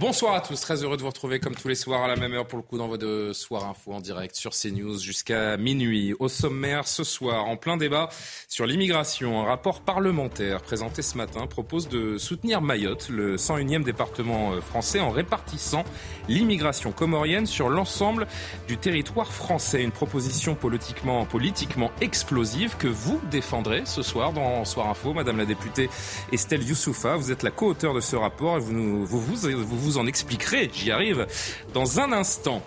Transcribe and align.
Bonsoir 0.00 0.34
à 0.34 0.40
tous, 0.40 0.58
très 0.58 0.82
heureux 0.82 0.96
de 0.96 1.02
vous 1.02 1.08
retrouver 1.08 1.40
comme 1.40 1.54
tous 1.54 1.68
les 1.68 1.74
soirs 1.74 2.02
à 2.02 2.08
la 2.08 2.16
même 2.16 2.32
heure 2.32 2.46
pour 2.46 2.56
le 2.56 2.62
coup 2.62 2.78
dans 2.78 2.88
votre 2.88 3.32
soir 3.34 3.68
info 3.68 3.92
en 3.92 4.00
direct 4.00 4.34
sur 4.34 4.52
CNews 4.52 4.98
jusqu'à 4.98 5.58
minuit. 5.58 6.14
Au 6.18 6.28
sommaire 6.28 6.88
ce 6.88 7.04
soir, 7.04 7.44
en 7.44 7.58
plein 7.58 7.76
débat 7.76 8.08
sur 8.48 8.64
l'immigration, 8.64 9.42
un 9.42 9.44
rapport 9.44 9.82
parlementaire 9.82 10.62
présenté 10.62 11.02
ce 11.02 11.18
matin 11.18 11.46
propose 11.46 11.90
de 11.90 12.16
soutenir 12.16 12.62
Mayotte, 12.62 13.10
le 13.10 13.36
101e 13.36 13.84
département 13.84 14.52
euh, 14.52 14.62
français, 14.62 15.00
en 15.00 15.10
répartissant 15.10 15.84
l'immigration 16.28 16.92
comorienne 16.92 17.44
sur 17.44 17.68
l'ensemble 17.68 18.26
du 18.68 18.78
territoire 18.78 19.30
français. 19.30 19.82
Une 19.82 19.92
proposition 19.92 20.54
politiquement, 20.54 21.26
politiquement 21.26 21.90
explosive 22.00 22.74
que 22.78 22.88
vous 22.88 23.20
défendrez 23.30 23.82
ce 23.84 24.00
soir 24.00 24.32
dans 24.32 24.64
Soir 24.64 24.88
Info, 24.88 25.12
Madame 25.12 25.36
la 25.36 25.44
députée 25.44 25.90
Estelle 26.32 26.66
Youssoufa. 26.66 27.16
Vous 27.16 27.30
êtes 27.30 27.42
la 27.42 27.50
co-auteure 27.50 27.92
de 27.92 28.00
ce 28.00 28.16
rapport 28.16 28.56
et 28.56 28.60
vous, 28.60 28.72
nous, 28.72 29.04
vous, 29.04 29.20
vous, 29.20 29.89
vous 29.89 29.89
vous 29.90 29.98
en 29.98 30.06
expliquerez, 30.06 30.70
j'y 30.72 30.92
arrive, 30.92 31.26
dans 31.74 31.98
un 31.98 32.12
instant. 32.12 32.62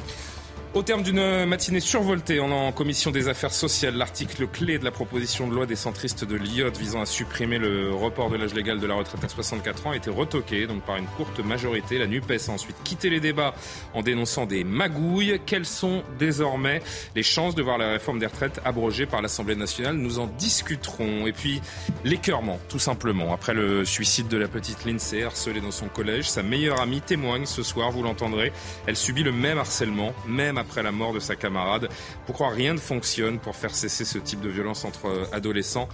Au 0.73 0.81
terme 0.81 1.03
d'une 1.03 1.45
matinée 1.45 1.79
survoltée, 1.79 2.39
en 2.39 2.71
commission 2.71 3.11
des 3.11 3.27
affaires 3.27 3.53
sociales 3.53 3.93
l'article 3.93 4.47
clé 4.47 4.79
de 4.79 4.83
la 4.83 4.89
proposition 4.89 5.47
de 5.47 5.53
loi 5.53 5.67
des 5.67 5.75
centristes 5.75 6.25
de 6.25 6.35
l'IOT 6.35 6.71
visant 6.71 7.01
à 7.01 7.05
supprimer 7.05 7.59
le 7.59 7.93
report 7.93 8.31
de 8.31 8.37
l'âge 8.37 8.55
légal 8.55 8.79
de 8.79 8.87
la 8.87 8.95
retraite 8.95 9.23
à 9.23 9.29
64 9.29 9.85
ans 9.85 9.91
a 9.91 9.95
été 9.95 10.09
retoqué 10.09 10.65
donc 10.65 10.81
par 10.81 10.95
une 10.95 11.05
courte 11.05 11.39
majorité. 11.41 11.99
La 11.99 12.07
NUPES 12.07 12.49
a 12.49 12.53
ensuite 12.53 12.75
quitté 12.83 13.11
les 13.11 13.19
débats 13.19 13.53
en 13.93 14.01
dénonçant 14.01 14.47
des 14.47 14.63
magouilles. 14.63 15.39
Quelles 15.45 15.67
sont 15.67 16.01
désormais 16.17 16.81
les 17.15 17.21
chances 17.21 17.53
de 17.53 17.61
voir 17.61 17.77
la 17.77 17.91
réforme 17.91 18.17
des 18.17 18.25
retraites 18.25 18.59
abrogée 18.65 19.05
par 19.05 19.21
l'Assemblée 19.21 19.55
nationale? 19.55 19.97
Nous 19.97 20.17
en 20.17 20.25
discuterons. 20.25 21.27
Et 21.27 21.33
puis 21.33 21.61
l'écœurement, 22.03 22.59
tout 22.67 22.79
simplement. 22.79 23.31
Après 23.31 23.53
le 23.53 23.85
suicide 23.85 24.27
de 24.27 24.37
la 24.37 24.47
petite 24.47 24.85
Lindsay 24.85 25.21
harcelée 25.21 25.61
dans 25.61 25.69
son 25.69 25.87
collège, 25.87 26.31
sa 26.31 26.41
meilleure 26.41 26.81
amie 26.81 27.01
témoigne 27.01 27.45
ce 27.45 27.61
soir, 27.61 27.91
vous 27.91 28.01
l'entendrez. 28.01 28.51
Elle 28.87 28.97
subit 28.97 29.21
le 29.21 29.31
même 29.31 29.59
harcèlement, 29.59 30.15
même 30.27 30.57
après 30.63 30.83
la 30.83 30.91
mort 30.91 31.13
de 31.13 31.19
sa 31.19 31.35
camarade. 31.35 31.89
Pourquoi 32.25 32.49
rien 32.49 32.73
ne 32.73 32.79
fonctionne 32.79 33.39
pour 33.39 33.55
faire 33.55 33.75
cesser 33.75 34.05
ce 34.05 34.17
type 34.17 34.41
de 34.41 34.49
violence 34.49 34.85
entre 34.85 35.29
adolescents 35.31 35.87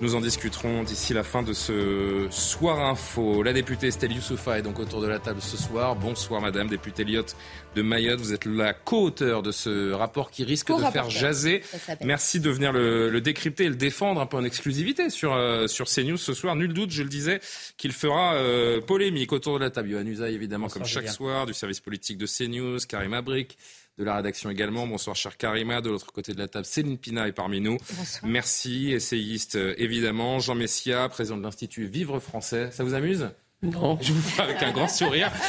Nous 0.00 0.14
en 0.14 0.20
discuterons 0.20 0.82
d'ici 0.82 1.14
la 1.14 1.22
fin 1.22 1.42
de 1.42 1.52
ce 1.52 2.26
soir 2.30 2.80
info. 2.80 3.42
La 3.42 3.52
députée 3.52 3.88
Estelle 3.88 4.12
Youssoufa 4.12 4.58
est 4.58 4.62
donc 4.62 4.78
autour 4.78 5.00
de 5.00 5.06
la 5.06 5.18
table 5.18 5.40
ce 5.40 5.56
soir. 5.56 5.96
Bonsoir 5.96 6.40
madame, 6.40 6.68
députée 6.68 7.04
Lyotte 7.04 7.36
de 7.74 7.82
Mayotte. 7.82 8.20
Vous 8.20 8.32
êtes 8.32 8.44
la 8.44 8.72
co-auteur 8.72 9.42
de 9.42 9.52
ce 9.52 9.92
rapport 9.92 10.30
qui 10.30 10.44
risque 10.44 10.68
de 10.68 10.82
faire 10.90 11.10
jaser. 11.10 11.62
Merci 12.02 12.40
de 12.40 12.50
venir 12.50 12.72
le, 12.72 13.10
le, 13.10 13.20
décrypter 13.20 13.64
et 13.64 13.68
le 13.68 13.74
défendre 13.74 14.20
un 14.20 14.26
peu 14.26 14.36
en 14.36 14.44
exclusivité 14.44 15.10
sur, 15.10 15.34
euh, 15.34 15.66
sur 15.66 15.86
CNews 15.86 16.16
ce 16.16 16.34
soir. 16.34 16.56
Nul 16.56 16.72
doute, 16.72 16.90
je 16.90 17.02
le 17.02 17.08
disais, 17.08 17.40
qu'il 17.76 17.92
fera 17.92 18.34
euh, 18.34 18.80
polémique 18.80 19.32
autour 19.32 19.58
de 19.58 19.64
la 19.64 19.70
table. 19.70 19.90
Yohann 19.90 20.08
Usaï, 20.08 20.34
évidemment, 20.34 20.66
Bonsoir, 20.66 20.82
comme 20.82 20.88
chaque 20.88 21.08
soir, 21.08 21.46
du 21.46 21.54
service 21.54 21.80
politique 21.80 22.18
de 22.18 22.26
CNews, 22.26 22.78
Karim 22.88 23.14
Abrik, 23.14 23.58
de 23.98 24.04
la 24.04 24.16
rédaction 24.16 24.50
également. 24.50 24.86
Bonsoir, 24.86 25.16
cher 25.16 25.36
Karima. 25.36 25.80
De 25.80 25.90
l'autre 25.90 26.12
côté 26.12 26.32
de 26.32 26.38
la 26.38 26.48
table, 26.48 26.64
Céline 26.66 26.98
Pina 26.98 27.28
est 27.28 27.32
parmi 27.32 27.60
nous. 27.60 27.78
Bonsoir. 27.96 28.24
Merci, 28.24 28.92
essayiste 28.92 29.56
évidemment. 29.76 30.38
Jean 30.38 30.54
Messia, 30.54 31.08
président 31.08 31.36
de 31.36 31.42
l'Institut 31.42 31.86
Vivre 31.86 32.18
Français. 32.18 32.70
Ça 32.72 32.84
vous 32.84 32.94
amuse? 32.94 33.28
Non. 33.64 33.98
Je 34.00 34.12
vous 34.12 34.20
fais 34.20 34.42
avec 34.42 34.62
un 34.62 34.72
grand 34.72 34.88
sourire. 34.88 35.30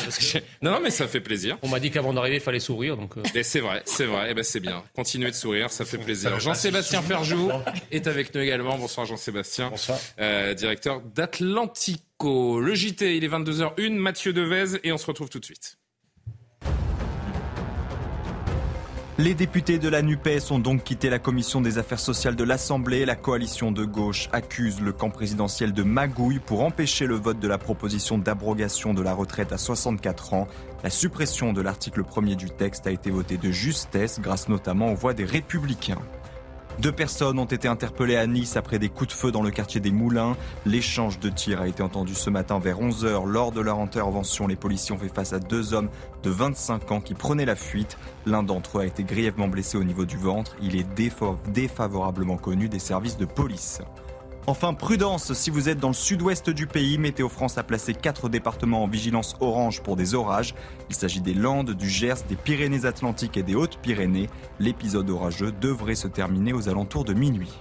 Non, 0.62 0.72
non, 0.72 0.80
mais 0.82 0.90
ça 0.90 1.08
fait 1.08 1.20
plaisir. 1.20 1.58
On 1.62 1.68
m'a 1.68 1.80
dit 1.80 1.92
qu'avant 1.92 2.14
d'arriver, 2.14 2.38
il 2.38 2.42
fallait 2.42 2.60
sourire. 2.60 2.98
Donc... 2.98 3.14
Et 3.36 3.44
c'est 3.44 3.60
vrai, 3.60 3.84
c'est 3.86 4.06
vrai. 4.06 4.32
Et 4.32 4.34
ben 4.34 4.44
c'est 4.44 4.60
bien. 4.60 4.84
Continuez 4.96 5.30
de 5.30 5.36
sourire, 5.36 5.70
ça 5.70 5.86
fait 5.86 5.98
plaisir. 5.98 6.40
Jean-Sébastien 6.40 7.02
Ferjou 7.02 7.52
est 7.92 8.08
avec 8.08 8.34
nous 8.34 8.42
également. 8.42 8.78
Bonsoir 8.78 9.06
Jean-Sébastien. 9.06 9.70
Bonsoir. 9.70 10.00
Euh, 10.20 10.54
directeur 10.54 11.02
d'Atlantico. 11.02 12.60
Le 12.60 12.74
JT, 12.74 13.18
il 13.18 13.24
est 13.24 13.28
22h01. 13.28 13.94
Mathieu 13.94 14.34
Devez 14.34 14.80
et 14.84 14.92
on 14.92 14.98
se 14.98 15.06
retrouve 15.06 15.30
tout 15.30 15.40
de 15.40 15.46
suite. 15.46 15.78
Les 19.18 19.34
députés 19.34 19.80
de 19.80 19.88
la 19.88 20.02
NUPES 20.02 20.52
ont 20.52 20.60
donc 20.60 20.84
quitté 20.84 21.10
la 21.10 21.20
commission 21.20 21.62
des 21.62 21.78
affaires 21.78 22.02
sociales 22.02 22.36
de 22.36 22.44
l'Assemblée. 22.44 23.06
La 23.06 23.16
coalition 23.16 23.72
de 23.72 23.86
gauche 23.86 24.28
accuse 24.34 24.82
le 24.82 24.92
camp 24.92 25.10
présidentiel 25.10 25.72
de 25.72 25.84
magouille 25.84 26.40
pour 26.40 26.64
empêcher 26.64 27.06
le 27.06 27.16
vote 27.16 27.40
de 27.40 27.48
la 27.48 27.58
proposition 27.58 28.18
d'abrogation 28.18 28.94
de 28.94 29.02
la 29.02 29.14
retraite 29.14 29.54
à 29.54 29.58
64 29.58 30.34
ans. 30.34 30.50
La 30.84 30.90
suppression 30.90 31.54
de 31.54 31.62
l'article 31.62 32.04
1er 32.04 32.36
du 32.36 32.50
texte 32.50 32.88
a 32.88 32.92
été 32.92 33.10
votée 33.10 33.38
de 33.38 33.52
justesse 33.52 34.20
grâce 34.20 34.50
notamment 34.50 34.92
aux 34.92 34.96
voix 34.96 35.14
des 35.14 35.24
républicains. 35.24 36.02
Deux 36.80 36.92
personnes 36.92 37.40
ont 37.40 37.46
été 37.46 37.70
interpellées 37.70 38.18
à 38.18 38.28
Nice 38.28 38.58
après 38.58 38.80
des 38.80 38.90
coups 38.90 39.10
de 39.10 39.14
feu 39.14 39.32
dans 39.32 39.42
le 39.42 39.50
quartier 39.50 39.80
des 39.80 39.92
Moulins. 39.92 40.36
L'échange 40.66 41.20
de 41.20 41.30
tirs 41.30 41.62
a 41.62 41.68
été 41.68 41.82
entendu 41.82 42.14
ce 42.14 42.30
matin 42.30 42.60
vers 42.60 42.82
11h. 42.82 43.26
Lors 43.26 43.54
de 43.54 43.62
leur 43.62 43.80
intervention, 43.80 44.46
les 44.46 44.58
policiers 44.58 44.94
ont 44.94 44.98
fait 44.98 45.14
face 45.14 45.32
à 45.32 45.40
deux 45.40 45.74
hommes 45.74 45.90
de 46.24 46.30
25 46.30 46.92
ans 46.92 47.02
qui 47.02 47.14
prenaient 47.14 47.46
la 47.46 47.56
fuite. 47.56 47.98
L'un 48.26 48.44
d'entre 48.44 48.80
eux 48.80 48.82
a 48.82 48.86
été 48.86 49.04
grièvement 49.04 49.48
blessé 49.48 49.78
au 49.78 49.86
niveau 49.86 50.04
du 50.04 50.18
ventre. 50.18 50.56
Il 50.62 50.76
est 50.76 50.86
défavorablement 51.48 52.38
connu 52.38 52.68
des 52.68 52.80
services 52.80 53.18
de 53.18 53.26
police. 53.26 53.82
Enfin, 54.48 54.76
prudence, 54.76 55.34
si 55.34 55.50
vous 55.50 55.70
êtes 55.70 55.80
dans 55.80 55.88
le 55.88 55.96
sud-ouest 55.96 56.52
du 56.52 56.68
pays, 56.68 57.00
Météo 57.00 57.30
France 57.30 57.58
a 57.58 57.64
placé 57.64 57.96
quatre 57.96 58.30
départements 58.30 58.84
en 58.84 58.88
vigilance 58.88 59.36
orange 59.40 59.82
pour 59.82 59.96
des 59.96 60.14
orages. 60.14 60.54
Il 60.88 60.96
s'agit 60.96 61.22
des 61.22 61.34
Landes, 61.34 61.72
du 61.72 61.90
Gers, 61.90 62.22
des 62.30 62.36
Pyrénées-Atlantiques 62.36 63.38
et 63.38 63.44
des 63.44 63.56
Hautes-Pyrénées. 63.56 64.30
L'épisode 64.60 65.10
orageux 65.10 65.52
devrait 65.52 65.96
se 65.96 66.08
terminer 66.08 66.54
aux 66.54 66.70
alentours 66.70 67.06
de 67.06 67.14
minuit. 67.14 67.54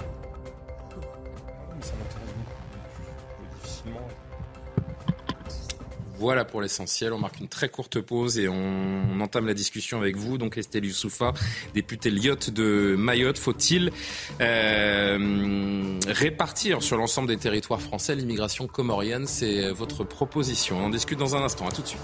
Voilà 6.24 6.46
pour 6.46 6.62
l'essentiel. 6.62 7.12
On 7.12 7.18
marque 7.18 7.38
une 7.40 7.48
très 7.48 7.68
courte 7.68 8.00
pause 8.00 8.38
et 8.38 8.48
on, 8.48 9.20
entame 9.20 9.46
la 9.46 9.52
discussion 9.52 9.98
avec 9.98 10.16
vous. 10.16 10.38
Donc 10.38 10.56
Estelle 10.56 10.86
Youssoufa, 10.86 11.34
députée 11.74 12.10
Lyotte 12.10 12.48
de 12.48 12.94
Mayotte. 12.96 13.36
Faut-il 13.36 13.92
euh, 14.40 16.00
répartir 16.08 16.82
sur 16.82 16.96
l'ensemble 16.96 17.28
des 17.28 17.36
territoires 17.36 17.82
français 17.82 18.14
l'immigration 18.14 18.66
comorienne? 18.66 19.26
C'est 19.26 19.70
votre 19.72 20.02
proposition. 20.02 20.78
On 20.78 20.86
en 20.86 20.88
discute 20.88 21.18
dans 21.18 21.36
un 21.36 21.42
instant. 21.42 21.68
À 21.68 21.72
tout 21.72 21.82
de 21.82 21.88
suite. 21.88 22.00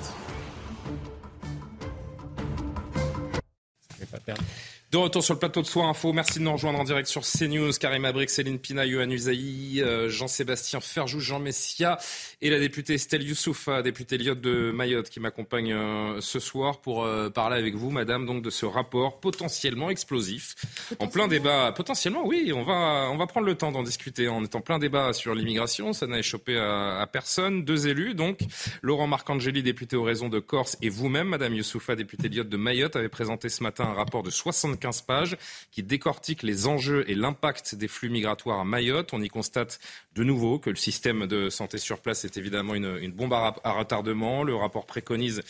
De 4.90 4.96
retour 4.96 5.22
sur 5.22 5.34
le 5.34 5.38
plateau 5.38 5.62
de 5.62 5.68
Soir 5.68 5.86
Info, 5.86 6.12
merci 6.12 6.40
de 6.40 6.44
nous 6.44 6.50
rejoindre 6.50 6.80
en 6.80 6.82
direct 6.82 7.06
sur 7.06 7.22
CNews. 7.22 7.70
Karim 7.78 8.04
Abrik, 8.04 8.28
Céline 8.28 8.58
Pina, 8.58 8.84
Yohann 8.84 9.12
Usaï, 9.12 9.80
euh, 9.80 10.08
Jean-Sébastien 10.08 10.80
Ferjou, 10.80 11.20
Jean 11.20 11.38
Messia 11.38 11.96
et 12.42 12.50
la 12.50 12.58
députée 12.58 12.94
Estelle 12.94 13.22
Youssoufa, 13.22 13.82
députée 13.82 14.18
Lyotte 14.18 14.40
de 14.40 14.72
Mayotte, 14.72 15.08
qui 15.08 15.20
m'accompagne 15.20 15.72
euh, 15.72 16.20
ce 16.20 16.40
soir 16.40 16.80
pour 16.80 17.04
euh, 17.04 17.30
parler 17.30 17.56
avec 17.56 17.76
vous, 17.76 17.90
madame, 17.90 18.26
donc 18.26 18.42
de 18.42 18.50
ce 18.50 18.66
rapport 18.66 19.20
potentiellement 19.20 19.90
explosif. 19.90 20.56
En 20.98 21.06
plein 21.06 21.28
débat, 21.28 21.70
potentiellement, 21.70 22.26
oui, 22.26 22.52
on 22.52 22.64
va, 22.64 23.10
on 23.12 23.16
va 23.16 23.28
prendre 23.28 23.46
le 23.46 23.54
temps 23.54 23.70
d'en 23.70 23.84
discuter. 23.84 24.28
On 24.28 24.42
est 24.42 24.56
en 24.56 24.60
plein 24.60 24.80
débat 24.80 25.12
sur 25.12 25.36
l'immigration, 25.36 25.92
ça 25.92 26.08
n'a 26.08 26.18
échappé 26.18 26.58
à, 26.58 26.98
à, 26.98 27.06
personne. 27.06 27.64
Deux 27.64 27.86
élus, 27.86 28.14
donc, 28.14 28.40
Laurent 28.82 29.06
Marcangeli, 29.06 29.62
député 29.62 29.94
aux 29.94 30.02
raisons 30.02 30.28
de 30.28 30.40
Corse, 30.40 30.76
et 30.82 30.88
vous-même, 30.88 31.28
madame 31.28 31.54
Youssoufa, 31.54 31.94
députée 31.94 32.28
Lyotte 32.28 32.48
de 32.48 32.56
Mayotte, 32.56 32.96
avez 32.96 33.08
présenté 33.08 33.48
ce 33.48 33.62
matin 33.62 33.84
un 33.84 33.94
rapport 33.94 34.24
de 34.24 34.30
75 34.80 35.02
pages 35.02 35.36
qui 35.70 35.82
décortique 35.82 36.42
les 36.42 36.66
enjeux 36.66 37.04
et 37.08 37.14
l'impact 37.14 37.74
des 37.74 37.88
flux 37.88 38.08
migratoires 38.08 38.60
à 38.60 38.64
Mayotte. 38.64 39.12
On 39.12 39.22
y 39.22 39.28
constate 39.28 39.78
de 40.14 40.24
nouveau 40.24 40.58
que 40.58 40.70
le 40.70 40.76
système 40.76 41.26
de 41.26 41.50
santé 41.50 41.78
sur 41.78 42.00
place 42.00 42.24
est 42.24 42.36
évidemment 42.36 42.74
une, 42.74 43.12
bombe 43.12 43.34
à, 43.34 43.54
à, 43.62 43.72
retardement. 43.72 44.42
Le 44.42 44.54
rapport 44.54 44.86
préconise 44.86 45.42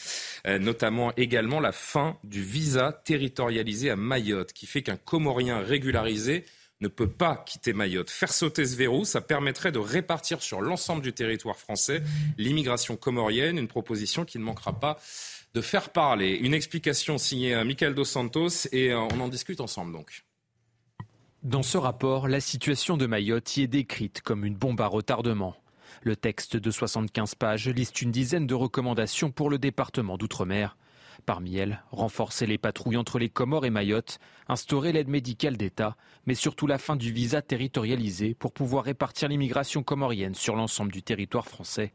euh, 0.46 0.58
notamment 0.58 1.12
également 1.16 1.60
la 1.60 1.72
fin 1.72 2.18
du 2.24 2.42
visa 2.42 2.92
territorialisé 3.04 3.90
à 3.90 3.96
Mayotte, 3.96 4.52
qui 4.52 4.66
fait 4.66 4.82
qu'un 4.82 4.96
Comorien 4.96 5.60
régularisé 5.60 6.44
ne 6.80 6.88
peut 6.88 7.10
pas 7.10 7.44
quitter 7.46 7.72
Mayotte. 7.72 8.10
Faire 8.10 8.32
sauter 8.32 8.64
ce 8.64 8.76
verrou, 8.76 9.04
ça 9.04 9.20
permettrait 9.20 9.72
de 9.72 9.78
répartir 9.78 10.42
sur 10.42 10.60
l'ensemble 10.62 11.02
du 11.02 11.12
territoire 11.12 11.56
français 11.56 12.02
l'immigration 12.38 12.96
comorienne, 12.96 13.58
une 13.58 13.68
proposition 13.68 14.24
qui 14.24 14.38
ne 14.38 14.44
manquera 14.44 14.80
pas 14.80 14.98
de 15.54 15.60
faire 15.60 15.90
parler. 15.90 16.36
Une 16.36 16.54
explication 16.54 17.18
signée 17.18 17.62
Michael 17.64 17.94
Dos 17.94 18.04
Santos 18.04 18.68
et 18.72 18.94
on 18.94 19.20
en 19.20 19.28
discute 19.28 19.60
ensemble 19.60 19.92
donc. 19.92 20.24
Dans 21.42 21.62
ce 21.62 21.78
rapport, 21.78 22.28
la 22.28 22.40
situation 22.40 22.96
de 22.96 23.06
Mayotte 23.06 23.56
y 23.56 23.62
est 23.62 23.66
décrite 23.66 24.20
comme 24.20 24.44
une 24.44 24.56
bombe 24.56 24.80
à 24.80 24.86
retardement. 24.86 25.56
Le 26.02 26.14
texte 26.14 26.56
de 26.56 26.70
75 26.70 27.34
pages 27.34 27.68
liste 27.68 28.02
une 28.02 28.10
dizaine 28.10 28.46
de 28.46 28.54
recommandations 28.54 29.30
pour 29.30 29.50
le 29.50 29.58
département 29.58 30.18
d'outre-mer. 30.18 30.76
Parmi 31.26 31.56
elles, 31.56 31.82
renforcer 31.90 32.46
les 32.46 32.58
patrouilles 32.58 32.96
entre 32.96 33.18
les 33.18 33.28
Comores 33.28 33.66
et 33.66 33.70
Mayotte, 33.70 34.18
instaurer 34.48 34.92
l'aide 34.92 35.08
médicale 35.08 35.56
d'État, 35.56 35.96
mais 36.26 36.34
surtout 36.34 36.66
la 36.66 36.78
fin 36.78 36.96
du 36.96 37.12
visa 37.12 37.42
territorialisé 37.42 38.34
pour 38.34 38.52
pouvoir 38.52 38.84
répartir 38.84 39.28
l'immigration 39.28 39.82
comorienne 39.82 40.34
sur 40.34 40.56
l'ensemble 40.56 40.92
du 40.92 41.02
territoire 41.02 41.46
français. 41.46 41.92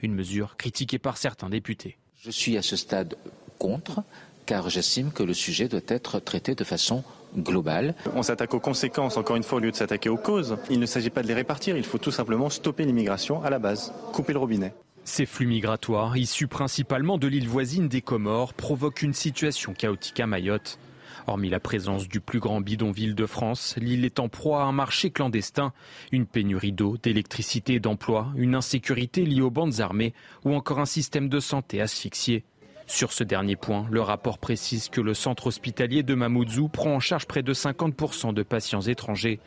Une 0.00 0.14
mesure 0.14 0.56
critiquée 0.56 0.98
par 0.98 1.16
certains 1.16 1.50
députés. 1.50 1.98
Je 2.20 2.32
suis 2.32 2.58
à 2.58 2.62
ce 2.62 2.74
stade 2.74 3.14
contre, 3.58 4.02
car 4.44 4.68
j'estime 4.68 5.12
que 5.12 5.22
le 5.22 5.34
sujet 5.34 5.68
doit 5.68 5.80
être 5.86 6.18
traité 6.18 6.56
de 6.56 6.64
façon 6.64 7.04
globale. 7.36 7.94
On 8.16 8.24
s'attaque 8.24 8.54
aux 8.54 8.60
conséquences, 8.60 9.16
encore 9.16 9.36
une 9.36 9.44
fois, 9.44 9.58
au 9.58 9.60
lieu 9.60 9.70
de 9.70 9.76
s'attaquer 9.76 10.08
aux 10.08 10.16
causes. 10.16 10.56
Il 10.68 10.80
ne 10.80 10.86
s'agit 10.86 11.10
pas 11.10 11.22
de 11.22 11.28
les 11.28 11.34
répartir, 11.34 11.76
il 11.76 11.84
faut 11.84 11.98
tout 11.98 12.10
simplement 12.10 12.50
stopper 12.50 12.84
l'immigration 12.84 13.44
à 13.44 13.50
la 13.50 13.60
base, 13.60 13.92
couper 14.12 14.32
le 14.32 14.40
robinet. 14.40 14.74
Ces 15.04 15.26
flux 15.26 15.46
migratoires, 15.46 16.16
issus 16.16 16.48
principalement 16.48 17.18
de 17.18 17.28
l'île 17.28 17.46
voisine 17.46 17.86
des 17.86 18.02
Comores, 18.02 18.52
provoquent 18.52 19.02
une 19.02 19.14
situation 19.14 19.72
chaotique 19.72 20.18
à 20.18 20.26
Mayotte. 20.26 20.80
Hormis 21.28 21.50
la 21.50 21.60
présence 21.60 22.08
du 22.08 22.20
plus 22.20 22.40
grand 22.40 22.62
bidonville 22.62 23.14
de 23.14 23.26
France, 23.26 23.74
l'île 23.76 24.06
est 24.06 24.18
en 24.18 24.30
proie 24.30 24.62
à 24.62 24.64
un 24.64 24.72
marché 24.72 25.10
clandestin, 25.10 25.74
une 26.10 26.24
pénurie 26.24 26.72
d'eau, 26.72 26.96
d'électricité 26.96 27.74
et 27.74 27.80
d'emploi, 27.80 28.32
une 28.34 28.54
insécurité 28.54 29.26
liée 29.26 29.42
aux 29.42 29.50
bandes 29.50 29.80
armées 29.80 30.14
ou 30.46 30.54
encore 30.54 30.78
un 30.78 30.86
système 30.86 31.28
de 31.28 31.38
santé 31.38 31.82
asphyxié. 31.82 32.44
Sur 32.86 33.12
ce 33.12 33.24
dernier 33.24 33.56
point, 33.56 33.86
le 33.90 34.00
rapport 34.00 34.38
précise 34.38 34.88
que 34.88 35.02
le 35.02 35.12
centre 35.12 35.48
hospitalier 35.48 36.02
de 36.02 36.14
Mamoudzou 36.14 36.68
prend 36.68 36.94
en 36.94 37.00
charge 37.00 37.26
près 37.26 37.42
de 37.42 37.52
50% 37.52 38.32
de 38.32 38.42
patients 38.42 38.80
étrangers. 38.80 39.38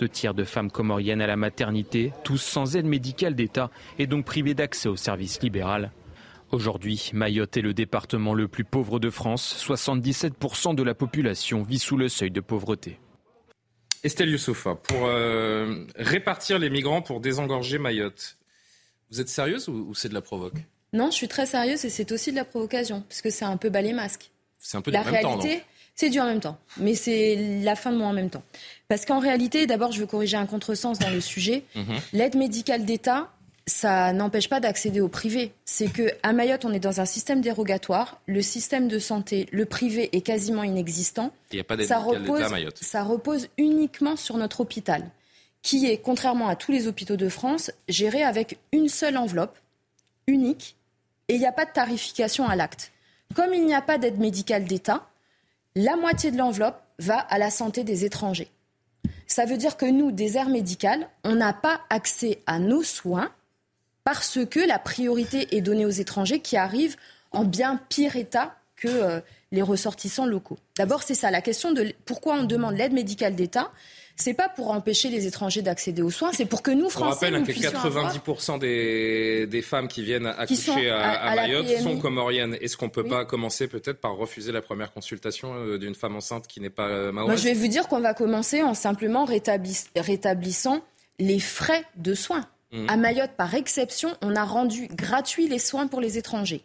Deux 0.00 0.08
tiers 0.08 0.34
de 0.34 0.42
femmes 0.42 0.72
comoriennes 0.72 1.22
à 1.22 1.28
la 1.28 1.36
maternité, 1.36 2.12
tous 2.24 2.38
sans 2.38 2.74
aide 2.74 2.86
médicale 2.86 3.36
d'État 3.36 3.70
et 4.00 4.08
donc 4.08 4.24
privés 4.24 4.54
d'accès 4.54 4.88
au 4.88 4.96
service 4.96 5.40
libéral. 5.40 5.92
Aujourd'hui, 6.50 7.10
Mayotte 7.12 7.56
est 7.56 7.62
le 7.62 7.74
département 7.74 8.32
le 8.32 8.48
plus 8.48 8.64
pauvre 8.64 8.98
de 8.98 9.10
France. 9.10 9.62
77% 9.66 10.74
de 10.74 10.82
la 10.82 10.94
population 10.94 11.62
vit 11.62 11.78
sous 11.78 11.96
le 11.96 12.08
seuil 12.08 12.30
de 12.30 12.40
pauvreté. 12.40 12.98
Estelle 14.02 14.30
Youssoufa, 14.30 14.76
pour 14.76 15.06
euh, 15.06 15.84
répartir 15.96 16.58
les 16.58 16.70
migrants 16.70 17.02
pour 17.02 17.20
désengorger 17.20 17.78
Mayotte, 17.78 18.38
vous 19.10 19.20
êtes 19.20 19.28
sérieuse 19.28 19.68
ou 19.68 19.94
c'est 19.94 20.08
de 20.08 20.14
la 20.14 20.20
provoque? 20.20 20.54
Non, 20.92 21.10
je 21.10 21.16
suis 21.16 21.28
très 21.28 21.46
sérieuse 21.46 21.84
et 21.84 21.90
c'est 21.90 22.12
aussi 22.12 22.30
de 22.30 22.36
la 22.36 22.44
provocation, 22.44 23.02
parce 23.02 23.20
que 23.20 23.30
c'est 23.30 23.44
un 23.44 23.56
peu 23.56 23.68
balai 23.68 23.92
masque. 23.92 24.30
C'est 24.58 24.76
un 24.76 24.80
peu 24.80 24.90
la 24.90 25.02
réalité. 25.02 25.62
C'est 25.94 26.10
du 26.10 26.20
en 26.20 26.26
même 26.26 26.38
temps, 26.38 26.58
mais 26.76 26.94
c'est 26.94 27.60
la 27.62 27.74
fin 27.74 27.90
de 27.90 27.96
moi 27.96 28.06
en 28.06 28.12
même 28.12 28.30
temps. 28.30 28.44
Parce 28.86 29.04
qu'en 29.04 29.18
réalité, 29.18 29.66
d'abord, 29.66 29.90
je 29.90 29.98
veux 29.98 30.06
corriger 30.06 30.36
un 30.36 30.46
contresens 30.46 30.96
dans 31.00 31.10
le 31.10 31.20
sujet. 31.20 31.64
Mhm. 31.74 31.96
L'aide 32.12 32.36
médicale 32.36 32.84
d'État, 32.84 33.32
ça 33.68 34.12
n'empêche 34.12 34.48
pas 34.48 34.60
d'accéder 34.60 35.00
au 35.00 35.08
privé. 35.08 35.52
C'est 35.64 35.92
que 35.92 36.10
à 36.22 36.32
Mayotte, 36.32 36.64
on 36.64 36.72
est 36.72 36.80
dans 36.80 37.00
un 37.00 37.04
système 37.04 37.40
dérogatoire. 37.40 38.20
Le 38.26 38.42
système 38.42 38.88
de 38.88 38.98
santé, 38.98 39.46
le 39.52 39.64
privé 39.66 40.08
est 40.16 40.22
quasiment 40.22 40.64
inexistant. 40.64 41.32
Il 41.52 41.56
n'y 41.56 41.60
a 41.60 41.64
pas 41.64 41.76
d'aide 41.76 41.88
médicale 41.88 42.22
d'État 42.22 42.46
à 42.46 42.48
Mayotte. 42.48 42.78
Ça 42.82 43.02
repose 43.02 43.48
uniquement 43.58 44.16
sur 44.16 44.36
notre 44.36 44.60
hôpital, 44.60 45.04
qui 45.62 45.86
est, 45.86 45.98
contrairement 45.98 46.48
à 46.48 46.56
tous 46.56 46.72
les 46.72 46.86
hôpitaux 46.88 47.16
de 47.16 47.28
France, 47.28 47.70
géré 47.88 48.22
avec 48.22 48.58
une 48.72 48.88
seule 48.88 49.16
enveloppe 49.16 49.58
unique 50.26 50.76
et 51.28 51.34
il 51.34 51.40
n'y 51.40 51.46
a 51.46 51.52
pas 51.52 51.66
de 51.66 51.72
tarification 51.72 52.48
à 52.48 52.56
l'acte. 52.56 52.90
Comme 53.34 53.52
il 53.52 53.64
n'y 53.64 53.74
a 53.74 53.82
pas 53.82 53.98
d'aide 53.98 54.18
médicale 54.18 54.64
d'État, 54.64 55.06
la 55.74 55.96
moitié 55.96 56.30
de 56.30 56.38
l'enveloppe 56.38 56.80
va 56.98 57.18
à 57.18 57.38
la 57.38 57.50
santé 57.50 57.84
des 57.84 58.04
étrangers. 58.04 58.50
Ça 59.26 59.44
veut 59.44 59.58
dire 59.58 59.76
que 59.76 59.84
nous, 59.84 60.10
des 60.10 60.38
aires 60.38 60.48
médicales, 60.48 61.08
on 61.24 61.34
n'a 61.34 61.52
pas 61.52 61.82
accès 61.90 62.40
à 62.46 62.58
nos 62.58 62.82
soins 62.82 63.30
parce 64.08 64.38
que 64.46 64.60
la 64.66 64.78
priorité 64.78 65.54
est 65.54 65.60
donnée 65.60 65.84
aux 65.84 65.90
étrangers 65.90 66.40
qui 66.40 66.56
arrivent 66.56 66.96
en 67.30 67.44
bien 67.44 67.78
pire 67.90 68.16
état 68.16 68.56
que 68.74 68.88
euh, 68.88 69.20
les 69.52 69.60
ressortissants 69.60 70.24
locaux. 70.24 70.56
D'abord, 70.78 71.02
c'est 71.02 71.14
ça 71.14 71.30
la 71.30 71.42
question 71.42 71.72
de 71.72 71.92
pourquoi 72.06 72.36
on 72.36 72.44
demande 72.44 72.74
l'aide 72.74 72.94
médicale 72.94 73.34
d'État 73.34 73.70
c'est 74.16 74.34
pas 74.34 74.48
pour 74.48 74.72
empêcher 74.72 75.10
les 75.10 75.28
étrangers 75.28 75.62
d'accéder 75.62 76.02
aux 76.02 76.10
soins, 76.10 76.32
c'est 76.32 76.46
pour 76.46 76.62
que 76.62 76.72
nous, 76.72 76.90
Français, 76.90 77.28
On 77.30 77.34
rappelle 77.36 77.44
que 77.44 77.52
90% 77.52 78.58
des, 78.58 79.62
femmes 79.62 79.86
qui 79.86 80.02
viennent 80.02 80.26
accoucher 80.26 80.90
à, 80.90 81.36
Mayotte 81.36 81.68
sont 81.82 81.98
comoriennes. 82.00 82.56
Est-ce 82.60 82.76
qu'on 82.76 82.88
peut 82.88 83.04
pas 83.04 83.24
commencer 83.24 83.68
peut-être 83.68 84.00
par 84.00 84.16
refuser 84.16 84.50
la 84.50 84.60
première 84.60 84.92
consultation 84.92 85.54
euh, 85.54 85.78
d'une 85.78 85.94
femme 85.94 86.16
enceinte 86.16 86.48
qui 86.48 86.60
n'est 86.60 86.68
pas 86.68 86.88
euh, 86.88 87.12
Moi, 87.12 87.36
je 87.36 87.44
vais 87.44 87.54
vous 87.54 87.68
dire 87.68 87.86
qu'on 87.86 88.00
va 88.00 88.12
commencer 88.12 88.60
en 88.60 88.74
simplement 88.74 89.24
rétablissant 89.24 90.80
les 91.20 91.38
frais 91.38 91.84
de 91.94 92.14
soins. 92.14 92.48
Mmh. 92.70 92.86
À 92.88 92.96
Mayotte, 92.96 93.32
par 93.36 93.54
exception, 93.54 94.16
on 94.20 94.36
a 94.36 94.44
rendu 94.44 94.88
gratuits 94.88 95.48
les 95.48 95.58
soins 95.58 95.86
pour 95.86 96.00
les 96.00 96.18
étrangers. 96.18 96.64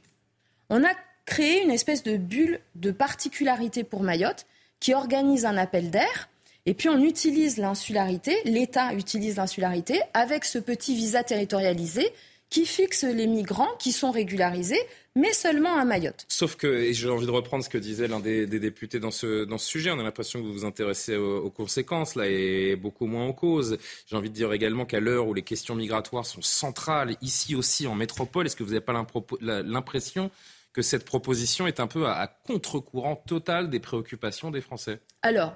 On 0.69 0.83
a 0.83 0.91
créé 1.25 1.63
une 1.63 1.71
espèce 1.71 2.03
de 2.03 2.17
bulle 2.17 2.59
de 2.75 2.91
particularité 2.91 3.83
pour 3.83 4.03
Mayotte 4.03 4.45
qui 4.79 4.94
organise 4.94 5.45
un 5.45 5.57
appel 5.57 5.91
d'air 5.91 6.29
et 6.65 6.73
puis 6.73 6.89
on 6.89 7.01
utilise 7.01 7.57
l'insularité, 7.57 8.38
l'État 8.45 8.94
utilise 8.94 9.38
l'insularité 9.38 10.01
avec 10.13 10.45
ce 10.45 10.59
petit 10.59 10.95
visa 10.95 11.23
territorialisé 11.23 12.13
qui 12.49 12.65
fixe 12.65 13.03
les 13.03 13.27
migrants 13.27 13.75
qui 13.79 13.91
sont 13.91 14.11
régularisés, 14.11 14.79
mais 15.15 15.33
seulement 15.33 15.77
à 15.77 15.86
Mayotte. 15.86 16.25
Sauf 16.27 16.56
que, 16.56 16.68
et 16.68 16.94
j'ai 16.94 17.10
envie 17.10 17.25
de 17.25 17.31
reprendre 17.31 17.63
ce 17.63 17.69
que 17.69 17.77
disait 17.77 18.07
l'un 18.07 18.19
des, 18.19 18.48
députés 18.48 19.00
dans 19.00 19.12
ce, 19.12 19.45
dans 19.45 19.57
ce 19.57 19.68
sujet, 19.68 19.92
on 19.92 20.00
a 20.00 20.04
l'impression 20.04 20.39
que 20.39 20.45
vous 20.45 20.54
vous 20.54 20.65
intéressez 20.65 21.15
aux, 21.15 21.50
conséquences, 21.50 22.15
là, 22.15 22.27
et 22.27 22.75
beaucoup 22.75 23.06
moins 23.06 23.27
aux 23.27 23.33
causes. 23.33 23.77
J'ai 24.07 24.15
envie 24.15 24.30
de 24.30 24.36
dire 24.36 24.51
également 24.54 24.86
qu'à 24.86 25.00
l'heure 25.00 25.27
où 25.27 25.33
les 25.33 25.44
questions 25.44 25.75
migratoires 25.75 26.25
sont 26.25 26.42
centrales, 26.42 27.15
ici 27.21 27.56
aussi 27.56 27.86
en 27.86 27.95
métropole, 27.95 28.45
est-ce 28.45 28.56
que 28.56 28.63
vous 28.63 28.74
n'avez 28.74 28.86
pas 28.86 28.94
l'impression 29.42 30.31
que 30.74 30.81
cette 30.81 31.06
proposition 31.06 31.68
est 31.68 31.80
un 31.80 31.88
peu 31.88 32.07
à, 32.07 32.13
à 32.13 32.27
contre-courant 32.27 33.16
total 33.16 33.69
des 33.69 33.80
préoccupations 33.80 34.50
des 34.50 34.62
Français? 34.62 35.00
Alors, 35.21 35.56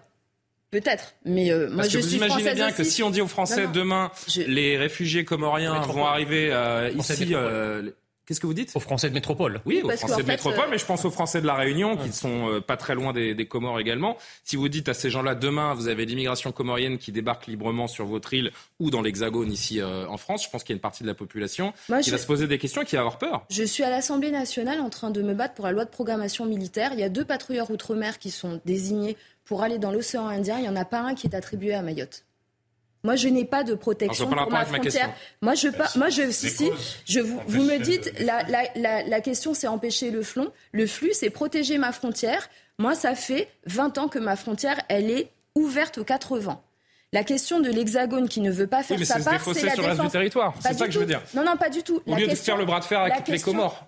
Peut-être, 0.70 1.16
mais 1.24 1.50
euh, 1.50 1.70
moi 1.70 1.88
je 1.88 1.98
vous 1.98 2.16
imaginez 2.16 2.54
bien 2.54 2.74
que 2.74 2.84
si 2.84 3.02
on 3.02 3.10
dit 3.10 3.22
aux 3.22 3.28
Français 3.28 3.68
demain, 3.74 4.12
les 4.36 4.78
réfugiés 4.78 5.24
comoriens 5.24 5.80
vont 5.80 6.06
arriver 6.06 6.50
euh, 6.52 6.90
ici. 6.90 7.34
Euh, 7.34 7.90
qu'est-ce 8.28 8.40
que 8.40 8.48
vous 8.48 8.54
dites? 8.54 8.72
Aux 8.76 8.80
Français 8.80 9.10
de 9.10 9.14
métropole. 9.14 9.62
Oui, 9.66 9.82
aux 9.84 9.90
Français 9.90 10.22
de 10.22 10.28
métropole, 10.28 10.66
mais 10.70 10.78
je 10.78 10.86
pense 10.86 11.06
aux 11.06 11.12
Français 11.12 11.42
de 11.42 11.48
la 11.48 11.56
Réunion 11.56 11.98
qui 11.98 12.12
sont 12.12 12.62
pas 12.66 12.78
très 12.78 12.94
loin 12.94 13.14
des, 13.14 13.34
des, 13.34 13.48
Comores 13.48 13.80
également. 13.80 14.18
Si 14.44 14.56
vous 14.56 14.70
dites 14.70 14.90
à 14.90 14.94
ces 14.94 15.10
gens-là, 15.10 15.34
demain, 15.34 15.74
vous 15.74 15.88
avez 15.88 16.06
l'immigration 16.06 16.52
comorienne 16.52 16.98
qui 16.98 17.12
débarque 17.12 17.48
librement 17.48 17.88
sur 17.88 18.06
votre 18.06 18.34
île 18.34 18.52
ou 18.80 18.92
dans 18.92 19.02
l'Hexagone 19.02 19.52
ici 19.52 19.82
en 19.82 20.18
France, 20.18 20.44
je 20.44 20.50
pense 20.50 20.64
qu'il 20.64 20.74
y 20.74 20.76
a 20.76 20.78
une 20.78 20.82
partie 20.82 21.04
de 21.04 21.08
la 21.08 21.16
population 21.16 21.74
qui 22.02 22.10
va 22.10 22.18
se 22.18 22.28
poser 22.28 22.48
des 22.48 22.58
questions 22.58 22.82
et 22.82 22.86
qui 22.86 22.96
va 22.96 23.02
avoir 23.02 23.18
peur. 23.18 23.46
Je 23.50 23.64
suis 23.64 23.84
à 23.84 23.90
l'Assemblée 23.90 24.32
nationale 24.32 24.80
en 24.80 24.90
train 24.90 25.10
de 25.10 25.22
me 25.22 25.34
battre 25.34 25.54
pour 25.54 25.66
la 25.66 25.72
loi 25.72 25.86
de 25.86 25.90
programmation 25.90 26.46
militaire. 26.46 26.92
Il 26.94 27.00
y 27.00 27.04
a 27.04 27.10
deux 27.10 27.26
patrouilleurs 27.26 27.72
outre-mer 27.72 28.20
qui 28.20 28.32
sont 28.32 28.60
désignés 28.66 29.18
pour 29.48 29.64
aller 29.64 29.78
dans 29.78 29.92
l'océan 29.92 30.28
Indien, 30.28 30.58
il 30.58 30.64
n'y 30.64 30.70
en 30.70 30.76
a 30.76 30.86
pas 30.86 31.00
un 31.00 31.16
qui 31.16 31.26
est 31.26 31.36
attribué 31.36 31.74
à 31.74 31.82
Mayotte. 31.82 32.27
Moi, 33.04 33.16
je 33.16 33.28
n'ai 33.28 33.46
pas 33.46 33.64
de 33.64 33.74
protection 33.74 34.28
pour 34.28 34.50
ma 34.50 34.66
frontière. 34.66 35.14
moi, 35.42 35.56
je, 35.56 35.70
pas, 35.70 35.90
moi, 35.96 36.10
je, 36.10 36.32
si, 36.32 36.50
si, 36.50 36.70
je 37.06 37.20
vous, 37.20 37.40
vous 37.48 37.64
me 37.64 37.78
dites, 37.78 38.12
la, 38.20 38.44
la, 38.76 39.04
la, 39.04 39.22
question, 39.22 39.54
c'est 39.54 39.68
empêcher 39.68 40.12
le 40.12 40.24
flot. 40.24 40.52
Le 40.72 40.88
flux, 40.88 41.12
c'est 41.14 41.30
protéger 41.30 41.78
ma 41.78 41.92
frontière. 41.92 42.50
Moi, 42.80 42.96
ça 42.96 43.16
fait 43.16 43.50
20 43.66 43.98
ans 43.98 44.08
que 44.08 44.20
ma 44.20 44.36
frontière, 44.36 44.80
elle 44.90 45.10
est 45.10 45.30
ouverte 45.56 46.00
aux 46.00 46.04
quatre 46.04 46.38
vents. 46.38 46.64
La 47.14 47.24
question 47.24 47.62
de 47.62 47.70
l'hexagone 47.70 48.28
qui 48.28 48.42
ne 48.42 48.52
veut 48.52 48.68
pas 48.68 48.84
faire 48.84 49.04
sa 49.06 49.20
part, 49.20 49.42
c'est 49.54 49.66
la 49.66 49.74
sur 49.74 49.84
défense. 49.84 50.06
du 50.06 50.12
territoire. 50.12 50.54
C'est 50.60 50.74
ça 50.74 50.86
que 50.86 50.92
je 50.92 51.00
veux 51.00 51.06
dire. 51.06 51.22
Non, 51.34 51.44
non, 51.46 51.56
pas 51.56 51.70
du 51.70 51.84
tout. 51.84 52.02
Au 52.06 52.16
lieu 52.16 52.28
de 52.28 52.36
faire 52.36 52.58
le 52.58 52.66
bras 52.66 52.80
de 52.80 52.86
fer 52.86 53.00
avec 53.00 53.28
les 53.28 53.40
Comores 53.40 53.88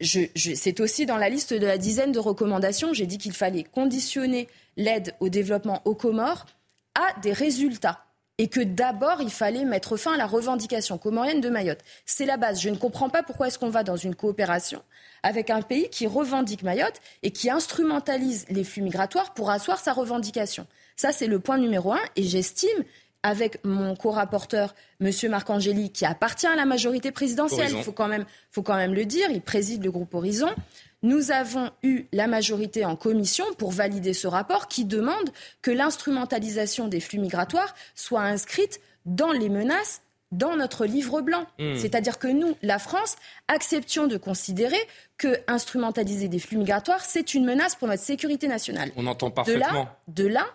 c'est 0.00 0.80
aussi 0.80 1.06
dans 1.06 1.16
la 1.16 1.28
liste 1.28 1.52
de 1.52 1.66
la 1.66 1.78
dizaine 1.78 2.12
de 2.12 2.18
recommandations. 2.18 2.92
J'ai 2.92 3.06
dit 3.06 3.18
qu'il 3.18 3.32
fallait 3.32 3.64
conditionner 3.64 4.48
l'aide 4.76 5.14
au 5.20 5.28
développement 5.28 5.82
aux 5.84 5.94
Comores 5.94 6.46
à 6.94 7.18
des 7.20 7.32
résultats 7.32 8.04
et 8.38 8.48
que 8.48 8.60
d'abord 8.60 9.20
il 9.20 9.30
fallait 9.30 9.64
mettre 9.64 9.96
fin 9.96 10.14
à 10.14 10.16
la 10.16 10.26
revendication 10.26 10.96
comorienne 10.96 11.40
de 11.40 11.48
Mayotte. 11.48 11.80
C'est 12.06 12.24
la 12.24 12.36
base. 12.36 12.60
Je 12.60 12.70
ne 12.70 12.76
comprends 12.76 13.10
pas 13.10 13.22
pourquoi 13.22 13.48
est-ce 13.48 13.58
qu'on 13.58 13.70
va 13.70 13.82
dans 13.82 13.96
une 13.96 14.14
coopération 14.14 14.82
avec 15.22 15.50
un 15.50 15.62
pays 15.62 15.90
qui 15.90 16.06
revendique 16.06 16.62
Mayotte 16.62 17.00
et 17.22 17.32
qui 17.32 17.50
instrumentalise 17.50 18.46
les 18.48 18.64
flux 18.64 18.82
migratoires 18.82 19.34
pour 19.34 19.50
asseoir 19.50 19.78
sa 19.78 19.92
revendication. 19.92 20.66
Ça, 20.96 21.12
c'est 21.12 21.26
le 21.26 21.40
point 21.40 21.58
numéro 21.58 21.92
un 21.92 22.00
et 22.16 22.22
j'estime 22.22 22.84
avec 23.24 23.64
mon 23.64 23.96
co-rapporteur, 23.96 24.74
M. 25.00 25.10
Marc-Angéli, 25.28 25.90
qui 25.90 26.04
appartient 26.04 26.46
à 26.46 26.54
la 26.54 26.64
majorité 26.64 27.10
présidentielle. 27.10 27.72
Il 27.76 27.82
faut 27.82 27.92
quand, 27.92 28.06
même, 28.06 28.24
faut 28.50 28.62
quand 28.62 28.76
même 28.76 28.94
le 28.94 29.04
dire. 29.04 29.28
Il 29.30 29.40
préside 29.40 29.84
le 29.84 29.90
groupe 29.90 30.14
Horizon. 30.14 30.50
Nous 31.02 31.30
avons 31.30 31.70
eu 31.82 32.06
la 32.12 32.26
majorité 32.26 32.84
en 32.84 32.96
commission 32.96 33.44
pour 33.56 33.70
valider 33.70 34.12
ce 34.12 34.26
rapport 34.26 34.66
qui 34.68 34.84
demande 34.84 35.30
que 35.62 35.70
l'instrumentalisation 35.70 36.88
des 36.88 37.00
flux 37.00 37.18
migratoires 37.18 37.74
soit 37.94 38.22
inscrite 38.22 38.80
dans 39.06 39.32
les 39.32 39.48
menaces 39.48 40.02
dans 40.32 40.56
notre 40.56 40.84
livre 40.84 41.22
blanc. 41.22 41.46
Hmm. 41.58 41.76
C'est-à-dire 41.76 42.18
que 42.18 42.28
nous, 42.28 42.56
la 42.62 42.78
France, 42.78 43.16
acceptions 43.46 44.06
de 44.06 44.16
considérer 44.16 44.76
que 45.16 45.38
instrumentaliser 45.46 46.28
des 46.28 46.38
flux 46.38 46.58
migratoires, 46.58 47.04
c'est 47.04 47.34
une 47.34 47.46
menace 47.46 47.76
pour 47.76 47.88
notre 47.88 48.02
sécurité 48.02 48.46
nationale. 48.46 48.90
On 48.96 49.06
entend 49.06 49.30
parfaitement. 49.30 49.88
De 50.08 50.24
là, 50.24 50.24
de 50.24 50.26
là 50.26 50.46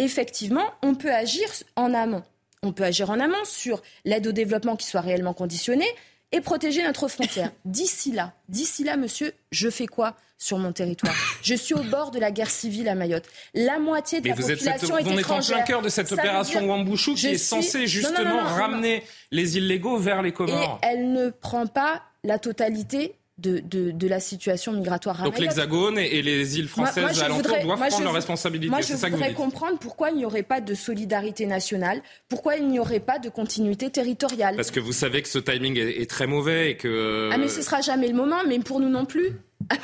effectivement, 0.00 0.64
on 0.82 0.94
peut 0.94 1.12
agir 1.12 1.46
en 1.76 1.94
amont. 1.94 2.22
on 2.62 2.72
peut 2.72 2.84
agir 2.84 3.10
en 3.10 3.20
amont 3.20 3.44
sur 3.44 3.82
l'aide 4.04 4.26
au 4.26 4.32
développement 4.32 4.76
qui 4.76 4.86
soit 4.86 5.00
réellement 5.00 5.32
conditionnée 5.32 5.88
et 6.32 6.40
protéger 6.40 6.82
notre 6.82 7.08
frontière. 7.08 7.50
D'ici 7.64 8.12
là, 8.12 8.32
d'ici 8.48 8.84
là, 8.84 8.96
monsieur, 8.96 9.32
je 9.50 9.68
fais 9.68 9.86
quoi 9.86 10.14
sur 10.38 10.58
mon 10.58 10.72
territoire? 10.72 11.14
Je 11.42 11.54
suis 11.54 11.74
au 11.74 11.82
bord 11.82 12.10
de 12.10 12.18
la 12.18 12.30
guerre 12.30 12.50
civile 12.50 12.88
à 12.88 12.94
Mayotte. 12.94 13.24
La 13.54 13.78
moitié 13.78 14.20
de 14.20 14.28
la 14.28 14.34
population 14.34 14.98
est, 14.98 15.06
On 15.06 15.18
est 15.18 15.30
en 15.30 15.40
plein 15.40 15.62
cœur 15.62 15.82
de 15.82 15.88
cette 15.88 16.12
opération 16.12 16.66
Wambouchou 16.66 17.14
qui 17.14 17.28
est 17.28 17.38
censée 17.38 17.86
justement 17.86 18.42
ramener 18.42 19.02
les 19.30 19.58
illégaux 19.58 19.98
vers 19.98 20.22
les 20.22 20.32
Comores. 20.32 20.80
Et 20.82 20.86
elle 20.86 21.12
ne 21.12 21.30
prend 21.30 21.66
pas 21.66 22.02
la 22.24 22.38
totalité 22.38 23.14
de, 23.40 23.60
de, 23.90 24.08
la 24.08 24.20
situation 24.20 24.72
migratoire 24.72 25.20
à 25.20 25.24
Donc 25.24 25.38
l'Hexagone 25.38 25.98
et, 25.98 26.22
les 26.22 26.58
îles 26.58 26.68
françaises 26.68 27.22
alentours 27.22 27.56
doivent 27.62 27.78
prendre 27.78 28.04
leurs 28.04 28.12
responsabilités. 28.12 28.70
Moi, 28.70 28.80
je 28.80 28.94
voudrais 28.94 29.34
comprendre 29.34 29.78
pourquoi 29.78 30.10
il 30.10 30.16
n'y 30.16 30.24
aurait 30.24 30.42
pas 30.42 30.60
de 30.60 30.74
solidarité 30.74 31.46
nationale, 31.46 32.02
pourquoi 32.28 32.56
il 32.56 32.68
n'y 32.68 32.78
aurait 32.78 33.00
pas 33.00 33.18
de 33.18 33.28
continuité 33.28 33.90
territoriale. 33.90 34.56
Parce 34.56 34.70
que 34.70 34.80
vous 34.80 34.92
savez 34.92 35.22
que 35.22 35.28
ce 35.28 35.38
timing 35.38 35.78
est, 35.78 36.08
très 36.10 36.26
mauvais 36.26 36.72
et 36.72 36.76
que... 36.76 37.30
Ah 37.32 37.38
mais 37.38 37.48
ce 37.48 37.62
sera 37.62 37.80
jamais 37.80 38.08
le 38.08 38.14
moment, 38.14 38.38
mais 38.46 38.58
pour 38.58 38.80
nous 38.80 38.88
non 38.88 39.04
plus. 39.04 39.32
Ah, 39.68 39.76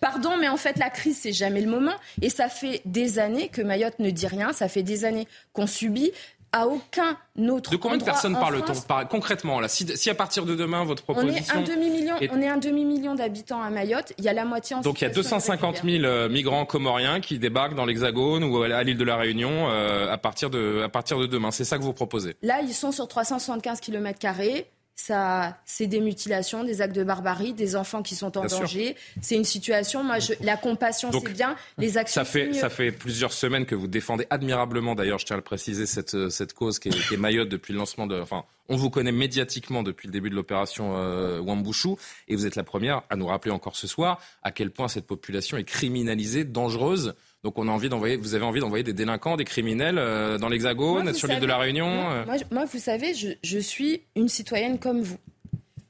pardon, 0.00 0.36
mais 0.38 0.48
en 0.48 0.56
fait, 0.56 0.78
la 0.78 0.90
crise, 0.90 1.18
c'est 1.22 1.32
jamais 1.32 1.60
le 1.60 1.70
moment. 1.70 1.94
Et 2.20 2.28
ça 2.28 2.48
fait 2.48 2.82
des 2.84 3.18
années 3.18 3.48
que 3.48 3.62
Mayotte 3.62 3.98
ne 3.98 4.10
dit 4.10 4.26
rien. 4.26 4.52
Ça 4.52 4.68
fait 4.68 4.82
des 4.82 5.04
années 5.04 5.26
qu'on 5.52 5.66
subit 5.66 6.12
à 6.52 6.66
aucun 6.66 7.16
autre 7.48 7.70
De 7.70 7.76
combien 7.76 7.98
de 7.98 8.04
personnes 8.04 8.34
parle-t-on 8.34 9.06
concrètement 9.06 9.60
là 9.60 9.68
si, 9.68 9.86
si, 9.96 10.10
à 10.10 10.14
partir 10.14 10.44
de 10.44 10.54
demain 10.54 10.84
votre 10.84 11.02
proposition 11.02 11.54
on 11.56 11.64
est 11.64 11.70
un 11.70 11.74
demi 11.74 11.90
million, 11.90 12.14
on 12.30 12.42
est 12.42 12.48
un 12.48 12.58
demi 12.58 12.84
million 12.84 13.14
d'habitants 13.14 13.62
à 13.62 13.70
Mayotte. 13.70 14.12
Il 14.18 14.24
y 14.24 14.28
a 14.28 14.32
la 14.32 14.44
moitié 14.44 14.76
en 14.76 14.80
Donc 14.80 15.00
il 15.00 15.04
y 15.04 15.06
a 15.06 15.10
250 15.10 15.82
000 15.84 16.04
euh, 16.04 16.28
migrants 16.28 16.66
comoriens 16.66 17.20
qui 17.20 17.38
débarquent 17.38 17.74
dans 17.74 17.86
l'Hexagone 17.86 18.44
ou 18.44 18.62
à 18.62 18.82
l'île 18.82 18.98
de 18.98 19.04
la 19.04 19.16
Réunion 19.16 19.70
euh, 19.70 20.12
à 20.12 20.18
partir 20.18 20.50
de 20.50 20.82
à 20.84 20.88
partir 20.88 21.18
de 21.18 21.26
demain. 21.26 21.50
C'est 21.50 21.64
ça 21.64 21.78
que 21.78 21.82
vous 21.82 21.92
proposez? 21.92 22.36
Là, 22.42 22.60
ils 22.62 22.74
sont 22.74 22.92
sur 22.92 23.08
375 23.08 23.80
km 23.80 24.18
carrés 24.18 24.70
ça, 24.94 25.58
c'est 25.64 25.86
des 25.86 26.00
mutilations, 26.00 26.64
des 26.64 26.80
actes 26.80 26.94
de 26.94 27.02
barbarie, 27.02 27.54
des 27.54 27.76
enfants 27.76 28.02
qui 28.02 28.14
sont 28.14 28.36
en 28.38 28.46
danger. 28.46 28.96
C'est 29.20 29.36
une 29.36 29.44
situation. 29.44 30.04
Moi, 30.04 30.18
je, 30.18 30.34
la 30.40 30.56
compassion, 30.56 31.10
c'est 31.10 31.32
bien. 31.32 31.56
Les 31.78 31.96
actions. 31.98 32.22
Ça 32.22 32.24
fait, 32.24 32.52
ça 32.52 32.68
fait 32.68 32.92
plusieurs 32.92 33.32
semaines 33.32 33.66
que 33.66 33.74
vous 33.74 33.88
défendez 33.88 34.26
admirablement. 34.30 34.94
D'ailleurs, 34.94 35.18
je 35.18 35.26
tiens 35.26 35.34
à 35.34 35.38
le 35.38 35.42
préciser 35.42 35.86
cette, 35.86 36.28
cette 36.30 36.52
cause 36.52 36.78
qui 36.78 36.88
est, 36.88 37.08
qui 37.08 37.14
est 37.14 37.18
Mayotte 37.18 37.48
depuis 37.48 37.72
le 37.72 37.78
lancement 37.78 38.06
de. 38.06 38.20
Enfin, 38.20 38.44
on 38.68 38.76
vous 38.76 38.90
connaît 38.90 39.12
médiatiquement 39.12 39.82
depuis 39.82 40.08
le 40.08 40.12
début 40.12 40.30
de 40.30 40.34
l'opération 40.34 40.96
euh, 40.96 41.40
Wambouchou, 41.40 41.98
et 42.28 42.36
vous 42.36 42.46
êtes 42.46 42.56
la 42.56 42.62
première 42.62 43.02
à 43.10 43.16
nous 43.16 43.26
rappeler 43.26 43.50
encore 43.50 43.76
ce 43.76 43.86
soir 43.86 44.20
à 44.42 44.50
quel 44.50 44.70
point 44.70 44.88
cette 44.88 45.06
population 45.06 45.56
est 45.56 45.64
criminalisée, 45.64 46.44
dangereuse. 46.44 47.14
Donc 47.42 47.58
on 47.58 47.66
a 47.66 47.72
envie 47.72 47.88
d'envoyer, 47.88 48.16
vous 48.16 48.34
avez 48.34 48.44
envie 48.44 48.60
d'envoyer 48.60 48.84
des 48.84 48.92
délinquants, 48.92 49.36
des 49.36 49.44
criminels 49.44 49.98
euh, 49.98 50.38
dans 50.38 50.48
l'Hexagone, 50.48 51.12
sur 51.12 51.26
l'île 51.26 51.40
de 51.40 51.46
la 51.46 51.58
Réunion. 51.58 52.10
Euh. 52.10 52.24
Moi, 52.52 52.64
vous 52.64 52.78
savez, 52.78 53.14
je, 53.14 53.30
je 53.42 53.58
suis 53.58 54.02
une 54.14 54.28
citoyenne 54.28 54.78
comme 54.78 55.02
vous. 55.02 55.18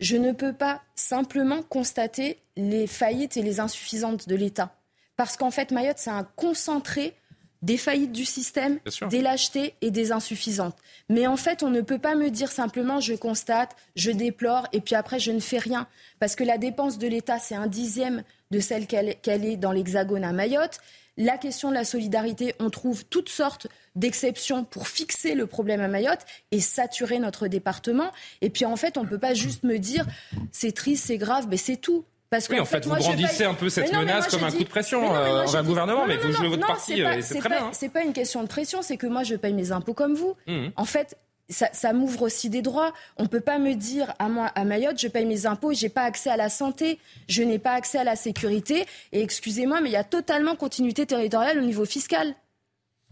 Je 0.00 0.16
ne 0.16 0.32
peux 0.32 0.54
pas 0.54 0.80
simplement 0.94 1.62
constater 1.62 2.38
les 2.56 2.87
faillites 2.87 3.37
et 3.37 3.42
les 3.42 3.61
insuffisantes 3.61 4.28
de 4.28 4.35
l'État. 4.35 4.75
Parce 5.16 5.37
qu'en 5.37 5.50
fait, 5.50 5.71
Mayotte, 5.71 5.99
c'est 5.99 6.11
un 6.11 6.25
concentré 6.37 7.14
des 7.61 7.76
faillites 7.76 8.12
du 8.12 8.25
système, 8.25 8.80
des 9.09 9.23
lâchetés 9.23 9.75
et 9.82 9.90
des 9.90 10.11
insuffisantes. 10.11 10.76
Mais 11.09 11.26
en 11.26 11.37
fait, 11.37 11.62
on 11.62 11.71
ne 11.71 11.80
peut 11.80 11.99
pas 11.99 12.16
me 12.16 12.28
dire 12.28 12.50
simplement 12.50 12.99
je 12.99 13.14
constate, 13.14 13.76
je 13.94 14.11
déplore 14.11 14.66
et 14.73 14.80
puis 14.80 14.97
après 14.97 15.21
je 15.21 15.30
ne 15.30 15.38
fais 15.38 15.59
rien. 15.59 15.87
Parce 16.18 16.35
que 16.35 16.42
la 16.42 16.59
dépense 16.59 16.99
de 16.99 17.06
l'État, 17.06 17.38
c'est 17.38 17.54
un 17.54 17.68
dixième 17.68 18.25
de 18.50 18.59
celle 18.59 18.87
qu'elle 18.88 19.44
est 19.44 19.56
dans 19.56 19.71
l'Hexagone 19.71 20.25
à 20.25 20.32
Mayotte 20.32 20.80
la 21.16 21.37
question 21.38 21.69
de 21.69 21.75
la 21.75 21.85
solidarité, 21.85 22.54
on 22.59 22.71
trouve 22.71 23.04
toutes 23.04 23.28
sortes 23.28 23.66
d'exceptions 23.97 24.64
pour 24.64 24.88
fixer 24.88 25.35
le 25.35 25.47
problème 25.47 25.81
à 25.81 25.88
Mayotte 25.88 26.25
et 26.50 26.61
saturer 26.61 27.19
notre 27.19 27.49
département. 27.49 28.11
Et 28.40 28.50
puis 28.50 28.64
en 28.64 28.76
fait, 28.76 28.97
on 28.97 29.04
ne 29.04 29.09
peut 29.09 29.19
pas 29.19 29.35
juste 29.35 29.64
me 29.64 29.78
dire 29.78 30.07
c'est 30.50 30.73
triste, 30.73 31.07
c'est 31.07 31.19
grave, 31.19 31.47
mais 31.50 31.57
c'est 31.57 31.76
tout. 31.76 32.04
Parce 32.31 32.49
oui, 32.49 32.59
en 32.59 32.64
fait, 32.64 32.87
vous 32.87 32.95
brandissez 32.95 33.45
un 33.45 33.52
peu 33.52 33.69
cette 33.69 33.92
menace 33.92 34.28
comme 34.28 34.42
un 34.42 34.50
coup 34.50 34.64
de 34.64 34.69
pression 34.69 35.07
envers 35.07 35.62
le 35.62 35.69
gouvernement, 35.69 36.07
mais 36.07 36.16
vous 36.16 36.33
jouez 36.33 36.49
votre 36.49 36.66
parti, 36.66 36.99
et 36.99 37.23
c'est 37.23 37.38
très 37.38 37.50
bien. 37.50 37.66
Hein. 37.66 37.71
C'est 37.73 37.90
pas 37.90 38.02
une 38.02 38.14
question 38.14 38.42
de 38.42 38.49
pression, 38.49 38.81
c'est 38.81 38.97
que 38.97 39.07
moi, 39.07 39.23
je 39.23 39.35
paye 39.35 39.52
mes 39.52 39.71
impôts 39.71 39.92
comme 39.92 40.14
vous. 40.14 40.35
Mmh. 40.47 40.69
En 40.76 40.87
fait, 40.87 41.19
ça, 41.52 41.92
m'ouvre 41.92 42.23
aussi 42.23 42.50
des 42.50 42.62
droits. 42.62 42.92
On 43.16 43.25
ne 43.25 43.28
peut 43.28 43.40
pas 43.40 43.59
me 43.59 43.75
dire 43.75 44.12
à 44.18 44.28
moi, 44.28 44.47
à 44.47 44.64
Mayotte, 44.64 45.00
je 45.00 45.09
paye 45.09 45.26
mes 45.26 45.47
impôts, 45.47 45.73
je 45.73 45.85
n'ai 45.85 45.88
pas 45.88 46.02
accès 46.02 46.30
à 46.30 46.37
la 46.37 46.49
santé, 46.49 46.99
je 47.28 47.42
n'ai 47.42 47.59
pas 47.59 47.73
accès 47.73 47.99
à 47.99 48.04
la 48.04 48.16
sécurité. 48.16 48.87
Et 49.12 49.23
excusez-moi, 49.23 49.80
mais 49.80 49.90
il 49.90 49.92
y 49.92 49.97
a 49.97 50.04
totalement 50.04 50.56
continuité 50.56 51.06
territoriale 51.06 51.59
au 51.59 51.62
niveau 51.62 51.85
fiscal. 51.85 52.35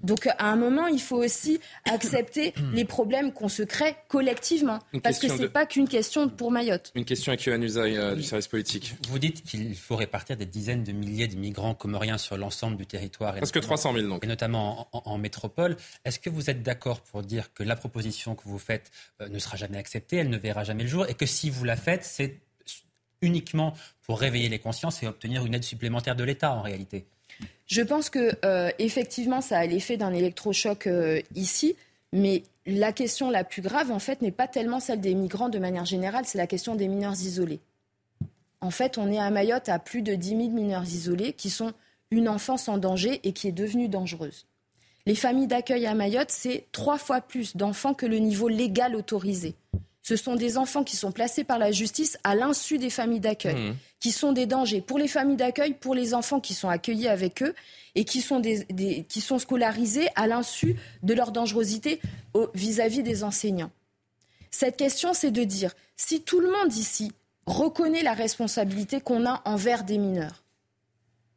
Donc 0.02 0.26
à 0.26 0.50
un 0.50 0.56
moment, 0.56 0.86
il 0.86 1.00
faut 1.00 1.22
aussi 1.22 1.60
accepter 1.84 2.54
les 2.72 2.84
problèmes 2.84 3.32
qu'on 3.32 3.48
se 3.48 3.62
crée 3.62 3.96
collectivement. 4.08 4.78
parce 5.02 5.18
que 5.18 5.28
ce 5.28 5.34
n'est 5.34 5.48
pas 5.48 5.66
qu'une 5.66 5.88
question 5.88 6.28
pour 6.28 6.50
Mayotte. 6.50 6.92
Une 6.94 7.04
question 7.04 7.32
à 7.32 7.36
Yohann 7.36 7.62
Usaï 7.62 7.96
euh, 7.96 8.14
du 8.14 8.22
service 8.22 8.48
politique. 8.48 8.94
Vous 9.08 9.18
dites 9.18 9.42
qu'il 9.42 9.76
faut 9.76 9.96
répartir 9.96 10.36
des 10.36 10.46
dizaines 10.46 10.84
de 10.84 10.92
milliers 10.92 11.28
de 11.28 11.36
migrants 11.36 11.74
comoriens 11.74 12.18
sur 12.18 12.36
l'ensemble 12.36 12.76
du 12.76 12.86
territoire. 12.86 13.34
Parce 13.34 13.52
que 13.52 13.58
300 13.58 13.94
000 13.94 14.08
donc. 14.08 14.24
Et 14.24 14.26
notamment 14.26 14.88
en, 14.92 15.18
métropole. 15.18 15.76
Est-ce 16.04 16.18
que 16.18 16.30
vous 16.30 16.48
êtes 16.48 16.62
d'accord 16.62 17.00
pour 17.00 17.22
dire 17.22 17.52
que 17.52 17.62
la 17.62 17.76
proposition 17.76 18.34
que 18.34 18.44
vous 18.44 18.58
faites 18.58 18.90
euh, 19.20 19.28
ne 19.28 19.38
sera 19.38 19.56
jamais 19.56 19.76
acceptée, 19.76 20.16
elle 20.16 20.30
ne 20.30 20.38
verra 20.38 20.64
jamais 20.64 20.84
le 20.84 20.88
jour, 20.88 21.06
et 21.08 21.14
que 21.14 21.26
si 21.26 21.50
vous 21.50 21.64
la 21.64 21.76
faites, 21.76 22.04
c'est 22.04 22.40
uniquement 23.22 23.74
pour 24.02 24.18
réveiller 24.18 24.48
les 24.48 24.58
consciences 24.58 25.02
et 25.02 25.06
obtenir 25.06 25.44
une 25.44 25.54
aide 25.54 25.64
supplémentaire 25.64 26.16
de 26.16 26.24
l'État 26.24 26.52
en 26.52 26.62
réalité? 26.62 27.06
Je 27.70 27.82
pense 27.82 28.10
que 28.10 28.32
euh, 28.44 28.68
effectivement, 28.80 29.40
ça 29.40 29.58
a 29.58 29.66
l'effet 29.66 29.96
d'un 29.96 30.12
électrochoc 30.12 30.88
euh, 30.88 31.20
ici, 31.36 31.76
mais 32.12 32.42
la 32.66 32.92
question 32.92 33.30
la 33.30 33.44
plus 33.44 33.62
grave, 33.62 33.92
en 33.92 34.00
fait, 34.00 34.22
n'est 34.22 34.32
pas 34.32 34.48
tellement 34.48 34.80
celle 34.80 35.00
des 35.00 35.14
migrants 35.14 35.48
de 35.48 35.60
manière 35.60 35.84
générale, 35.84 36.24
c'est 36.26 36.36
la 36.36 36.48
question 36.48 36.74
des 36.74 36.88
mineurs 36.88 37.12
isolés. 37.12 37.60
En 38.60 38.72
fait, 38.72 38.98
on 38.98 39.10
est 39.10 39.20
à 39.20 39.30
Mayotte 39.30 39.68
à 39.68 39.78
plus 39.78 40.02
de 40.02 40.16
10 40.16 40.28
000 40.30 40.38
mineurs 40.50 40.82
isolés 40.82 41.32
qui 41.32 41.48
sont 41.48 41.72
une 42.10 42.28
enfance 42.28 42.68
en 42.68 42.76
danger 42.76 43.20
et 43.22 43.32
qui 43.32 43.46
est 43.46 43.52
devenue 43.52 43.88
dangereuse. 43.88 44.46
Les 45.06 45.14
familles 45.14 45.46
d'accueil 45.46 45.86
à 45.86 45.94
Mayotte, 45.94 46.30
c'est 46.30 46.66
trois 46.72 46.98
fois 46.98 47.20
plus 47.20 47.56
d'enfants 47.56 47.94
que 47.94 48.04
le 48.04 48.18
niveau 48.18 48.48
légal 48.48 48.96
autorisé. 48.96 49.54
Ce 50.02 50.16
sont 50.16 50.34
des 50.34 50.56
enfants 50.56 50.82
qui 50.82 50.96
sont 50.96 51.12
placés 51.12 51.44
par 51.44 51.58
la 51.58 51.72
justice 51.72 52.18
à 52.24 52.34
l'insu 52.34 52.78
des 52.78 52.90
familles 52.90 53.20
d'accueil, 53.20 53.54
mmh. 53.54 53.76
qui 54.00 54.12
sont 54.12 54.32
des 54.32 54.46
dangers 54.46 54.80
pour 54.80 54.98
les 54.98 55.08
familles 55.08 55.36
d'accueil, 55.36 55.74
pour 55.74 55.94
les 55.94 56.14
enfants 56.14 56.40
qui 56.40 56.54
sont 56.54 56.68
accueillis 56.68 57.08
avec 57.08 57.42
eux 57.42 57.54
et 57.94 58.04
qui 58.04 58.20
sont, 58.20 58.40
qui 58.40 59.20
sont 59.20 59.38
scolarisés 59.38 60.08
à 60.16 60.26
l'insu 60.26 60.76
de 61.02 61.14
leur 61.14 61.32
dangerosité 61.32 62.00
vis-à-vis 62.54 63.02
des 63.02 63.24
enseignants. 63.24 63.70
Cette 64.50 64.76
question, 64.76 65.12
c'est 65.12 65.30
de 65.30 65.44
dire, 65.44 65.74
si 65.96 66.22
tout 66.22 66.40
le 66.40 66.50
monde 66.50 66.74
ici 66.74 67.12
reconnaît 67.46 68.02
la 68.02 68.14
responsabilité 68.14 69.00
qu'on 69.00 69.26
a 69.26 69.42
envers 69.44 69.84
des 69.84 69.98
mineurs, 69.98 70.44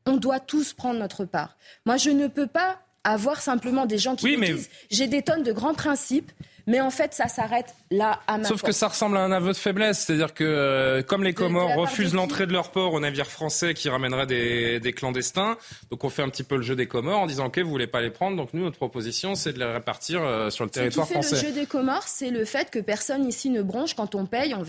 on 0.05 0.17
doit 0.17 0.39
tous 0.39 0.73
prendre 0.73 0.99
notre 0.99 1.25
part. 1.25 1.57
Moi, 1.85 1.97
je 1.97 2.09
ne 2.09 2.27
peux 2.27 2.47
pas 2.47 2.79
avoir 3.03 3.41
simplement 3.41 3.85
des 3.85 3.97
gens 3.97 4.15
qui 4.15 4.35
oui, 4.35 4.53
disent 4.53 4.69
j'ai 4.89 5.07
des 5.07 5.21
tonnes 5.21 5.43
de 5.43 5.51
grands 5.51 5.73
principes, 5.73 6.31
mais 6.65 6.79
en 6.79 6.91
fait, 6.91 7.13
ça 7.13 7.27
s'arrête 7.27 7.75
là 7.91 8.21
à 8.27 8.37
ma 8.37 8.45
Sauf 8.45 8.61
que 8.61 8.71
ça 8.71 8.87
ressemble 8.87 9.17
à 9.17 9.21
un 9.21 9.31
aveu 9.31 9.51
de 9.51 9.57
faiblesse. 9.57 9.99
C'est-à-dire 9.99 10.33
que, 10.33 10.43
euh, 10.43 11.01
comme 11.03 11.23
les 11.23 11.33
Comores 11.33 11.75
refusent 11.75 12.13
l'entrée 12.13 12.47
de 12.47 12.53
leur 12.53 12.71
port 12.71 12.93
aux 12.93 12.99
navires 12.99 13.29
français 13.29 13.73
qui 13.73 13.89
ramèneraient 13.89 14.25
des, 14.25 14.79
des, 14.79 14.93
clandestins, 14.93 15.57
donc 15.91 16.03
on 16.03 16.09
fait 16.09 16.21
un 16.21 16.29
petit 16.29 16.43
peu 16.43 16.55
le 16.55 16.61
jeu 16.61 16.75
des 16.75 16.87
Comores 16.87 17.19
en 17.19 17.25
disant, 17.25 17.47
OK, 17.47 17.59
vous 17.59 17.69
voulez 17.69 17.87
pas 17.87 18.01
les 18.01 18.09
prendre, 18.09 18.37
donc 18.37 18.53
nous, 18.53 18.63
notre 18.63 18.77
proposition, 18.77 19.35
c'est 19.35 19.53
de 19.53 19.59
les 19.59 19.65
répartir 19.65 20.23
euh, 20.23 20.49
sur 20.49 20.63
le 20.63 20.69
territoire 20.69 21.07
qui 21.07 21.13
fait 21.13 21.31
le 21.31 21.37
jeu 21.37 21.51
des 21.51 21.65
Comores, 21.65 22.07
c'est 22.07 22.29
le 22.29 22.45
fait 22.45 22.69
que 22.69 22.79
personne 22.79 23.27
ici 23.27 23.49
ne 23.49 23.61
bronche 23.61 23.93
quand 23.93 24.15
on 24.15 24.25
paye, 24.25 24.55
on, 24.55 24.63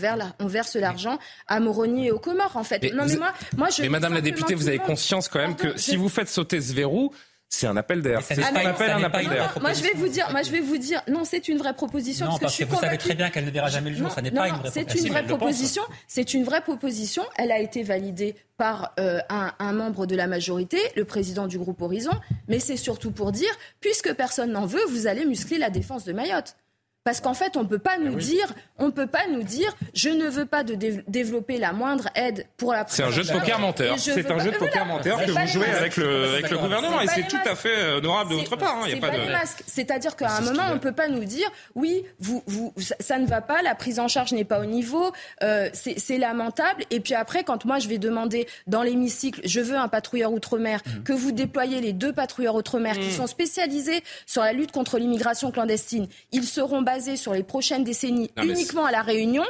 verse 0.47 0.75
l'argent 0.75 1.17
à 1.47 1.59
Moroni 1.59 2.07
et 2.07 2.11
aux 2.11 2.19
Comores, 2.19 2.57
en 2.57 2.63
fait. 2.63 2.81
Mais, 2.81 2.91
non, 2.91 3.05
mais 3.07 3.15
moi, 3.15 3.33
moi, 3.57 3.69
je 3.69 3.81
mais 3.81 3.89
Madame 3.89 4.13
la 4.13 4.21
députée, 4.21 4.55
vous 4.55 4.67
avez 4.67 4.79
conscience 4.79 5.29
quand 5.29 5.39
même 5.39 5.55
que 5.55 5.77
si 5.77 5.95
vous 5.95 6.09
faites 6.09 6.27
sauter 6.27 6.59
ce 6.59 6.73
verrou, 6.73 7.13
c'est 7.49 7.67
un 7.67 7.77
appel 7.77 8.01
d'air. 8.01 8.21
C'est 8.23 8.35
ce 8.35 8.41
qu'on 8.41 8.55
appelle 8.55 8.91
un 8.91 9.03
appel 9.03 9.29
d'air. 9.29 9.57
Moi, 9.61 9.73
je 9.73 9.83
vais 9.83 9.93
vous 9.95 10.07
dire, 10.07 10.29
moi, 10.31 10.41
je 10.41 10.51
vais 10.51 10.59
vous 10.59 10.77
dire, 10.77 11.01
non, 11.07 11.23
c'est 11.23 11.47
une 11.47 11.57
vraie 11.57 11.73
proposition. 11.73 12.25
Non, 12.25 12.37
parce, 12.37 12.57
que, 12.57 12.65
vous 12.65 12.75
savez 12.75 12.97
très 12.97 13.13
bien 13.13 13.29
qu'elle 13.29 13.45
ne 13.45 13.51
verra 13.51 13.69
jamais 13.69 13.91
le 13.91 13.95
jour. 13.95 14.11
ça 14.11 14.21
n'est 14.21 14.31
pas 14.31 14.49
une 14.49 14.55
vraie 14.55 14.69
C'est 14.71 14.93
une 14.95 15.07
vraie 15.09 15.25
proposition. 15.25 15.83
C'est 16.07 16.33
une 16.33 16.43
vraie 16.43 16.61
proposition. 16.61 17.23
Elle 17.37 17.51
a 17.51 17.59
été 17.59 17.83
validée 17.83 18.35
par 18.57 18.93
euh, 18.99 19.19
un, 19.29 19.53
un, 19.59 19.73
membre 19.73 20.05
de 20.05 20.15
la 20.15 20.27
majorité, 20.27 20.77
le 20.95 21.05
président 21.05 21.47
du 21.47 21.57
groupe 21.57 21.81
Horizon. 21.81 22.11
Mais 22.47 22.59
c'est 22.59 22.77
surtout 22.77 23.11
pour 23.11 23.31
dire, 23.31 23.51
puisque 23.79 24.13
personne 24.13 24.51
n'en 24.51 24.65
veut, 24.65 24.83
vous 24.89 25.07
allez 25.07 25.25
muscler 25.25 25.57
la 25.57 25.69
défense 25.69 26.05
de 26.05 26.13
Mayotte. 26.13 26.55
Parce 27.05 27.21
qu'en 27.21 27.35
fait, 27.35 27.55
on 27.55 27.65
peut 27.65 27.77
pas 27.77 27.99
nous 27.99 28.15
dire, 28.15 28.51
on 28.79 28.89
peut 28.89 29.05
pas 29.05 29.27
nous 29.31 29.43
dire, 29.43 29.71
je 29.93 30.09
ne 30.09 30.27
veux 30.27 30.47
pas 30.47 30.63
de 30.63 30.73
développer 31.07 31.59
la 31.59 31.71
moindre 31.71 32.09
aide 32.15 32.47
pour 32.57 32.73
la. 32.73 32.83
C'est 32.87 33.03
un 33.03 33.11
jeu 33.11 33.21
de 33.21 33.31
poker 33.31 33.59
menteur. 33.59 33.99
C'est 33.99 34.31
un 34.31 34.39
jeu 34.39 34.49
de 34.49 34.57
poker 34.57 34.87
menteur 34.87 35.23
que 35.23 35.29
vous 35.29 35.47
jouez 35.47 35.69
avec 35.69 35.97
le, 35.97 36.29
avec 36.29 36.49
le 36.49 36.57
gouvernement 36.57 36.99
et 37.01 37.07
c'est 37.07 37.27
tout 37.27 37.37
à 37.45 37.55
fait 37.55 37.91
honorable 37.91 38.31
de 38.31 38.35
votre 38.37 38.55
part. 38.55 38.79
Il 38.87 38.93
hein, 38.93 38.95
y 38.95 38.97
a 38.97 39.01
pas, 39.01 39.11
de. 39.11 39.21
C'est-à-dire 39.67 40.15
qu'à 40.15 40.31
un 40.31 40.41
moment, 40.41 40.63
on 40.73 40.79
peut 40.79 40.93
pas 40.93 41.07
nous 41.07 41.25
dire, 41.25 41.47
oui, 41.75 42.03
vous, 42.17 42.41
vous, 42.47 42.73
ça, 42.99 43.19
ne 43.19 43.27
va 43.27 43.41
pas, 43.41 43.61
la 43.61 43.75
prise 43.75 43.99
en 43.99 44.07
charge 44.07 44.33
n'est 44.33 44.43
pas 44.43 44.59
au 44.59 44.65
niveau, 44.65 45.11
euh, 45.43 45.69
c'est 45.73 46.17
lamentable. 46.17 46.85
Et 46.89 47.01
puis 47.01 47.13
après, 47.13 47.43
quand 47.43 47.65
moi 47.65 47.77
je 47.77 47.87
vais 47.87 47.99
demander 47.99 48.47
dans 48.65 48.81
l'hémicycle, 48.81 49.41
je 49.45 49.59
veux 49.59 49.77
un 49.77 49.89
patrouilleur 49.89 50.33
outre-mer, 50.33 50.79
mmh. 50.83 51.03
que 51.03 51.13
vous 51.13 51.31
déployez 51.31 51.81
les 51.81 51.93
deux 51.93 52.13
patrouilleurs 52.13 52.55
outre-mer 52.55 52.97
qui 52.97 53.09
mmh. 53.09 53.17
sont 53.17 53.27
spécialisés 53.27 54.03
sur 54.25 54.41
la 54.41 54.53
lutte 54.53 54.71
contre 54.71 54.97
l'immigration 54.97 55.51
clandestine, 55.51 56.07
ils 56.31 56.45
seront 56.45 56.81
basé 56.95 57.17
sur 57.17 57.33
les 57.33 57.43
prochaines 57.43 57.83
décennies 57.83 58.31
uniquement 58.41 58.85
à 58.85 58.91
la 58.91 59.01
Réunion. 59.01 59.43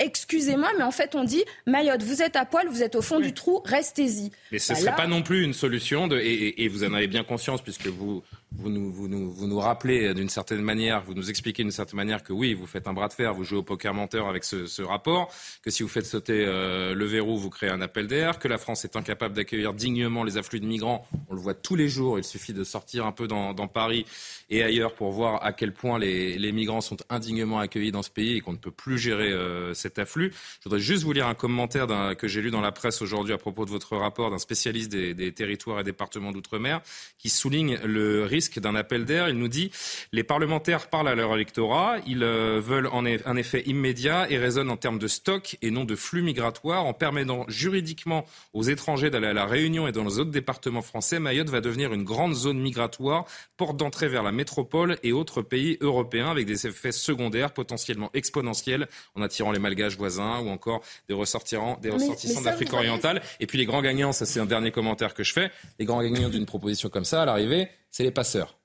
Excusez-moi, 0.00 0.70
mais 0.76 0.82
en 0.82 0.90
fait, 0.90 1.14
on 1.14 1.22
dit 1.22 1.44
Mayotte, 1.66 2.02
vous 2.02 2.20
êtes 2.22 2.36
à 2.36 2.44
poil, 2.44 2.66
vous 2.68 2.82
êtes 2.82 2.96
au 2.96 3.02
fond 3.02 3.20
du 3.20 3.32
trou, 3.32 3.62
restez-y. 3.64 4.32
Mais 4.50 4.58
ce 4.58 4.72
ne 4.72 4.76
bah 4.76 4.84
serait 4.84 4.96
pas 4.96 5.06
non 5.06 5.22
plus 5.22 5.44
une 5.44 5.54
solution, 5.54 6.08
de, 6.08 6.18
et, 6.18 6.66
vous 6.68 6.82
en 6.82 6.94
avez 6.94 7.06
bien 7.06 7.22
conscience, 7.22 7.62
puisque 7.62 7.86
vous, 7.86 8.22
vous 8.56 9.48
nous, 9.48 9.58
rappelez 9.58 10.14
d'une 10.14 10.28
certaine 10.28 10.62
manière, 10.62 11.02
vous 11.02 11.14
nous 11.14 11.28
expliquez 11.28 11.62
d'une 11.62 11.72
certaine 11.72 11.96
manière 11.96 12.22
que 12.22 12.32
oui, 12.32 12.54
vous 12.54 12.66
faites 12.66 12.86
un 12.86 12.92
bras 12.92 13.08
de 13.08 13.12
fer, 13.12 13.34
vous 13.34 13.44
jouez 13.44 13.58
au 13.58 13.62
poker 13.62 13.92
menteur 13.94 14.28
avec 14.28 14.44
ce, 14.44 14.82
rapport, 14.82 15.32
que 15.62 15.70
si 15.70 15.82
vous 15.82 15.88
faites 15.88 16.06
sauter 16.06 16.44
euh, 16.46 16.94
le 16.94 17.04
verrou, 17.04 17.36
vous 17.36 17.50
créez 17.50 17.70
un 17.70 17.80
appel 17.80 18.06
d'air, 18.06 18.38
que 18.38 18.48
la 18.48 18.58
France 18.58 18.84
est 18.84 18.96
incapable 18.96 19.34
d'accueillir 19.34 19.74
dignement 19.74 20.24
les 20.24 20.36
afflux 20.36 20.60
de 20.60 20.66
migrants. 20.66 21.06
On 21.28 21.34
le 21.34 21.40
voit 21.40 21.54
tous 21.54 21.74
les 21.74 21.88
jours, 21.88 22.18
il 22.18 22.24
suffit 22.24 22.52
de 22.52 22.64
sortir 22.64 23.06
un 23.06 23.12
peu 23.12 23.26
dans, 23.26 23.54
Paris 23.64 24.04
et 24.50 24.62
ailleurs 24.62 24.94
pour 24.94 25.10
voir 25.10 25.44
à 25.44 25.52
quel 25.52 25.72
point 25.72 25.98
les, 25.98 26.52
migrants 26.52 26.82
sont 26.82 26.98
indignement 27.08 27.58
accueillis 27.58 27.92
dans 27.92 28.02
ce 28.02 28.10
pays 28.10 28.36
et 28.36 28.40
qu'on 28.40 28.52
ne 28.52 28.58
peut 28.58 28.70
plus 28.70 28.98
gérer 28.98 29.32
euh, 29.32 29.74
cet 29.74 29.98
afflux. 29.98 30.32
Je 30.60 30.64
voudrais 30.64 30.80
juste 30.80 31.02
vous 31.02 31.12
lire 31.12 31.26
un 31.26 31.34
commentaire 31.34 31.86
que 32.16 32.28
j'ai 32.28 32.42
lu 32.42 32.50
dans 32.50 32.60
la 32.60 32.72
presse 32.72 33.00
aujourd'hui 33.00 33.32
à 33.32 33.38
propos 33.38 33.64
de 33.64 33.70
votre 33.70 33.96
rapport 33.96 34.30
d'un 34.30 34.38
spécialiste 34.38 34.92
des 34.92 35.32
territoires 35.32 35.80
et 35.80 35.84
départements 35.84 36.30
d'outre-mer 36.30 36.82
qui 37.18 37.30
souligne 37.30 37.78
le 37.84 38.24
risque 38.24 38.43
d'un 38.58 38.74
appel 38.74 39.04
d'air. 39.04 39.28
Il 39.28 39.36
nous 39.36 39.48
dit 39.48 39.70
les 40.12 40.24
parlementaires 40.24 40.88
parlent 40.88 41.08
à 41.08 41.14
leur 41.14 41.34
électorat, 41.34 41.96
ils 42.06 42.22
euh, 42.22 42.60
veulent 42.60 42.88
en 42.88 43.04
un 43.04 43.36
effet 43.36 43.62
immédiat 43.66 44.30
et 44.30 44.38
raisonnent 44.38 44.70
en 44.70 44.76
termes 44.76 44.98
de 44.98 45.08
stock 45.08 45.56
et 45.62 45.70
non 45.70 45.84
de 45.84 45.96
flux 45.96 46.22
migratoires. 46.22 46.86
En 46.86 46.92
permettant 46.92 47.44
juridiquement 47.48 48.24
aux 48.52 48.62
étrangers 48.62 49.10
d'aller 49.10 49.28
à 49.28 49.32
la 49.32 49.46
Réunion 49.46 49.86
et 49.86 49.92
dans 49.92 50.04
les 50.04 50.18
autres 50.18 50.30
départements 50.30 50.82
français, 50.82 51.18
Mayotte 51.18 51.50
va 51.50 51.60
devenir 51.60 51.92
une 51.92 52.04
grande 52.04 52.34
zone 52.34 52.58
migratoire, 52.58 53.24
porte 53.56 53.76
d'entrée 53.76 54.08
vers 54.08 54.22
la 54.22 54.32
métropole 54.32 54.96
et 55.02 55.12
autres 55.12 55.42
pays 55.42 55.78
européens 55.80 56.30
avec 56.30 56.46
des 56.46 56.66
effets 56.66 56.92
secondaires 56.92 57.52
potentiellement 57.52 58.10
exponentiels 58.14 58.88
en 59.14 59.22
attirant 59.22 59.52
les 59.52 59.58
malgaches 59.58 59.96
voisins 59.96 60.40
ou 60.40 60.48
encore 60.48 60.82
des 61.08 61.14
ressortissants, 61.14 61.78
des 61.82 61.90
ressortissants 61.90 62.42
d'Afrique 62.42 62.72
orientale. 62.72 63.22
Et 63.40 63.46
puis 63.46 63.58
les 63.58 63.66
grands 63.66 63.82
gagnants, 63.82 64.12
ça 64.12 64.26
c'est 64.26 64.40
un 64.40 64.46
dernier 64.46 64.70
commentaire 64.70 65.14
que 65.14 65.22
je 65.22 65.32
fais, 65.32 65.50
les 65.78 65.84
grands 65.84 66.02
gagnants 66.02 66.28
d'une 66.28 66.46
proposition 66.46 66.88
comme 66.88 67.04
ça 67.04 67.22
à 67.22 67.26
l'arrivée, 67.26 67.68
c'est 67.94 68.02
les 68.02 68.10
passeurs. 68.10 68.58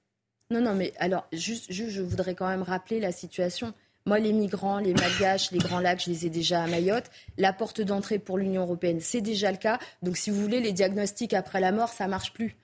Non, 0.50 0.60
non, 0.60 0.74
mais 0.74 0.92
alors, 0.98 1.28
juste, 1.32 1.68
je 1.70 2.02
voudrais 2.02 2.34
quand 2.34 2.48
même 2.48 2.64
rappeler 2.64 3.00
la 3.00 3.12
situation. 3.12 3.76
Moi, 4.08 4.18
les 4.18 4.34
migrants, 4.34 4.80
les 4.80 4.96
malgaches, 4.96 5.52
les 5.52 5.60
grands 5.60 5.80
lacs, 5.80 6.04
je 6.04 6.10
les 6.10 6.26
ai 6.26 6.30
déjà 6.32 6.64
à 6.64 6.68
Mayotte. 6.68 7.12
La 7.38 7.54
porte 7.54 7.80
d'entrée 7.80 8.18
pour 8.18 8.40
l'Union 8.40 8.64
européenne, 8.64 9.02
c'est 9.02 9.22
déjà 9.22 9.52
le 9.52 9.60
cas. 9.60 9.78
Donc, 10.02 10.18
si 10.18 10.32
vous 10.32 10.42
voulez, 10.42 10.60
les 10.60 10.72
diagnostics 10.72 11.36
après 11.36 11.60
la 11.60 11.72
mort, 11.72 11.90
ça 11.90 12.08
marche 12.08 12.34
plus. 12.34 12.56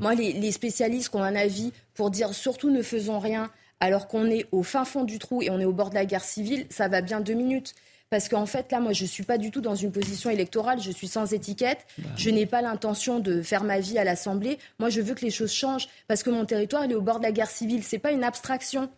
Moi, 0.00 0.14
les, 0.14 0.32
les 0.32 0.50
spécialistes 0.50 1.10
qui 1.10 1.16
ont 1.16 1.22
un 1.22 1.36
avis 1.36 1.74
pour 1.92 2.10
dire 2.10 2.32
surtout 2.32 2.70
ne 2.70 2.82
faisons 2.82 3.18
rien 3.18 3.50
alors 3.80 4.08
qu'on 4.08 4.24
est 4.24 4.46
au 4.50 4.62
fin 4.62 4.86
fond 4.86 5.04
du 5.04 5.18
trou 5.18 5.42
et 5.42 5.50
on 5.50 5.60
est 5.60 5.66
au 5.66 5.74
bord 5.74 5.90
de 5.90 5.94
la 5.94 6.06
guerre 6.06 6.24
civile, 6.24 6.64
ça 6.70 6.88
va 6.88 7.02
bien 7.02 7.20
deux 7.20 7.34
minutes. 7.34 7.74
Parce 8.10 8.28
qu'en 8.28 8.46
fait, 8.46 8.70
là, 8.70 8.80
moi, 8.80 8.92
je 8.92 9.02
ne 9.02 9.08
suis 9.08 9.24
pas 9.24 9.38
du 9.38 9.50
tout 9.50 9.60
dans 9.60 9.74
une 9.74 9.90
position 9.90 10.30
électorale, 10.30 10.80
je 10.80 10.90
suis 10.90 11.08
sans 11.08 11.32
étiquette, 11.32 11.86
bah 11.98 12.08
je 12.16 12.30
n'ai 12.30 12.46
pas 12.46 12.62
l'intention 12.62 13.18
de 13.18 13.42
faire 13.42 13.64
ma 13.64 13.80
vie 13.80 13.98
à 13.98 14.04
l'Assemblée. 14.04 14.58
Moi, 14.78 14.88
je 14.88 15.00
veux 15.00 15.14
que 15.14 15.24
les 15.24 15.30
choses 15.30 15.52
changent, 15.52 15.88
parce 16.06 16.22
que 16.22 16.30
mon 16.30 16.44
territoire, 16.44 16.84
il 16.84 16.92
est 16.92 16.96
au 16.96 17.00
bord 17.00 17.18
de 17.18 17.24
la 17.24 17.32
guerre 17.32 17.50
civile. 17.50 17.82
Ce 17.82 17.96
n'est 17.96 18.00
pas 18.00 18.12
une 18.12 18.24
abstraction. 18.24 18.88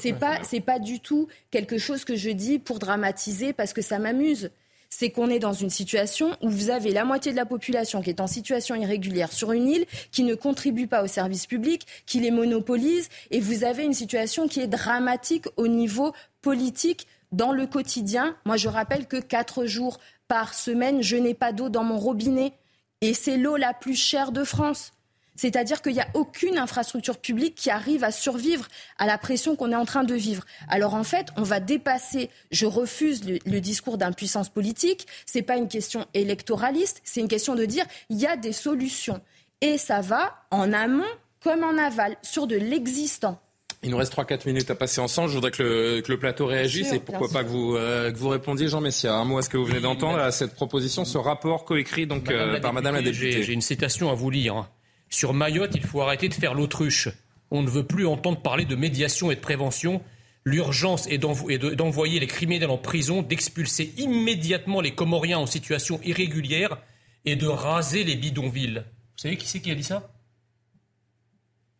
C'est 0.00 0.14
pas, 0.14 0.42
c'est 0.44 0.60
pas 0.60 0.78
du 0.78 1.00
tout 1.00 1.28
quelque 1.50 1.76
chose 1.76 2.04
que 2.04 2.16
je 2.16 2.30
dis 2.30 2.58
pour 2.58 2.78
dramatiser, 2.78 3.52
parce 3.52 3.72
que 3.72 3.82
ça 3.82 3.98
m'amuse 3.98 4.50
c'est 4.90 5.10
qu'on 5.10 5.28
est 5.28 5.38
dans 5.38 5.52
une 5.52 5.70
situation 5.70 6.36
où 6.40 6.48
vous 6.48 6.70
avez 6.70 6.92
la 6.92 7.04
moitié 7.04 7.32
de 7.32 7.36
la 7.36 7.46
population 7.46 8.00
qui 8.00 8.10
est 8.10 8.20
en 8.20 8.26
situation 8.26 8.74
irrégulière 8.74 9.32
sur 9.32 9.52
une 9.52 9.68
île, 9.68 9.86
qui 10.10 10.22
ne 10.22 10.34
contribue 10.34 10.86
pas 10.86 11.02
aux 11.02 11.08
services 11.08 11.46
publics, 11.46 11.86
qui 12.06 12.20
les 12.20 12.30
monopolise, 12.30 13.08
et 13.30 13.40
vous 13.40 13.64
avez 13.64 13.84
une 13.84 13.94
situation 13.94 14.48
qui 14.48 14.60
est 14.60 14.66
dramatique 14.66 15.46
au 15.56 15.68
niveau 15.68 16.12
politique 16.40 17.06
dans 17.32 17.52
le 17.52 17.66
quotidien, 17.66 18.36
moi 18.44 18.56
je 18.56 18.68
rappelle 18.68 19.06
que 19.06 19.16
quatre 19.16 19.66
jours 19.66 19.98
par 20.28 20.54
semaine, 20.54 21.02
je 21.02 21.16
n'ai 21.16 21.34
pas 21.34 21.52
d'eau 21.52 21.68
dans 21.68 21.84
mon 21.84 21.98
robinet. 21.98 22.52
Et 23.00 23.14
c'est 23.14 23.36
l'eau 23.36 23.56
la 23.56 23.74
plus 23.74 23.96
chère 23.96 24.32
de 24.32 24.44
France. 24.44 24.92
C'est-à-dire 25.38 25.82
qu'il 25.82 25.92
n'y 25.92 26.00
a 26.00 26.08
aucune 26.14 26.58
infrastructure 26.58 27.16
publique 27.16 27.54
qui 27.54 27.70
arrive 27.70 28.02
à 28.02 28.10
survivre 28.10 28.66
à 28.98 29.06
la 29.06 29.18
pression 29.18 29.54
qu'on 29.54 29.70
est 29.70 29.76
en 29.76 29.84
train 29.84 30.02
de 30.02 30.14
vivre. 30.14 30.44
Alors 30.68 30.94
en 30.94 31.04
fait, 31.04 31.28
on 31.36 31.42
va 31.42 31.60
dépasser, 31.60 32.28
je 32.50 32.66
refuse 32.66 33.22
le, 33.24 33.60
discours 33.60 33.98
d'impuissance 33.98 34.48
politique, 34.48 35.06
ce 35.26 35.38
n'est 35.38 35.44
pas 35.44 35.56
une 35.56 35.68
question 35.68 36.06
électoraliste, 36.12 37.00
c'est 37.04 37.20
une 37.20 37.28
question 37.28 37.54
de 37.54 37.64
dire 37.66 37.86
il 38.08 38.18
y 38.18 38.26
a 38.26 38.36
des 38.36 38.52
solutions. 38.52 39.20
Et 39.60 39.78
ça 39.78 40.00
va 40.00 40.44
en 40.50 40.72
amont 40.72 41.04
comme 41.40 41.62
en 41.62 41.78
aval, 41.78 42.16
sur 42.22 42.48
de 42.48 42.56
l'existant. 42.56 43.40
Il 43.82 43.90
nous 43.90 43.96
reste 43.96 44.12
3-4 44.12 44.46
minutes 44.46 44.70
à 44.70 44.74
passer 44.74 45.00
ensemble. 45.00 45.28
Je 45.28 45.34
voudrais 45.34 45.52
que 45.52 46.02
le, 46.06 46.18
plateau 46.18 46.46
réagisse 46.46 46.92
et 46.92 46.98
pourquoi 46.98 47.28
pas 47.28 47.44
que 47.44 47.48
vous, 47.48 47.76
euh, 47.76 48.10
que 48.10 48.16
vous 48.16 48.28
répondiez, 48.28 48.68
Jean 48.68 48.80
Messia. 48.80 49.14
Un 49.14 49.24
mot 49.24 49.38
à 49.38 49.42
ce 49.42 49.48
que 49.48 49.56
vous 49.56 49.64
venez 49.64 49.80
d'entendre, 49.80 50.18
à 50.18 50.32
cette 50.32 50.54
proposition, 50.54 51.04
ce 51.04 51.16
rapport 51.16 51.64
coécrit 51.64 52.06
donc, 52.06 52.28
euh, 52.30 52.58
par 52.58 52.72
Madame 52.72 52.96
la 52.96 53.02
députée. 53.02 53.42
J'ai 53.44 53.52
une 53.52 53.60
citation 53.60 54.10
à 54.10 54.14
vous 54.14 54.30
lire. 54.30 54.68
Sur 55.10 55.32
Mayotte, 55.32 55.74
il 55.74 55.82
faut 55.84 56.02
arrêter 56.02 56.28
de 56.28 56.34
faire 56.34 56.54
l'autruche. 56.54 57.08
On 57.50 57.62
ne 57.62 57.68
veut 57.68 57.84
plus 57.84 58.06
entendre 58.06 58.40
parler 58.40 58.64
de 58.64 58.74
médiation 58.74 59.30
et 59.30 59.36
de 59.36 59.40
prévention. 59.40 60.02
L'urgence 60.44 61.06
est 61.06 61.18
d'envoyer 61.18 62.20
les 62.20 62.26
criminels 62.26 62.70
en 62.70 62.78
prison, 62.78 63.22
d'expulser 63.22 63.94
immédiatement 63.96 64.80
les 64.80 64.94
Comoriens 64.94 65.38
en 65.38 65.46
situation 65.46 66.00
irrégulière 66.04 66.78
et 67.24 67.36
de 67.36 67.46
raser 67.46 68.04
les 68.04 68.16
bidonvilles. 68.16 68.82
Vous 68.84 69.22
savez 69.22 69.36
qui 69.36 69.46
c'est 69.46 69.60
qui 69.60 69.70
a 69.70 69.74
dit 69.74 69.84
ça? 69.84 70.10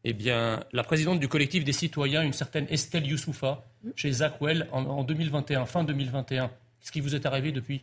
Eh 0.05 0.13
bien, 0.13 0.61
la 0.73 0.85
présidente 0.85 1.21
du 1.21 1.29
collectif 1.29 1.65
des 1.65 1.73
citoyens, 1.73 2.23
une 2.23 2.33
certaine 2.33 2.67
Estelle 2.71 3.07
Youssoufa, 3.07 3.65
chez 3.97 4.13
Zackwell, 4.13 4.69
en, 4.73 5.03
2021, 5.03 5.67
fin 5.67 5.85
2021. 5.85 6.49
Qu'est-ce 6.81 6.93
qui 6.93 7.01
vous 7.01 7.15
est 7.15 7.27
arrivé 7.27 7.53
depuis? 7.53 7.83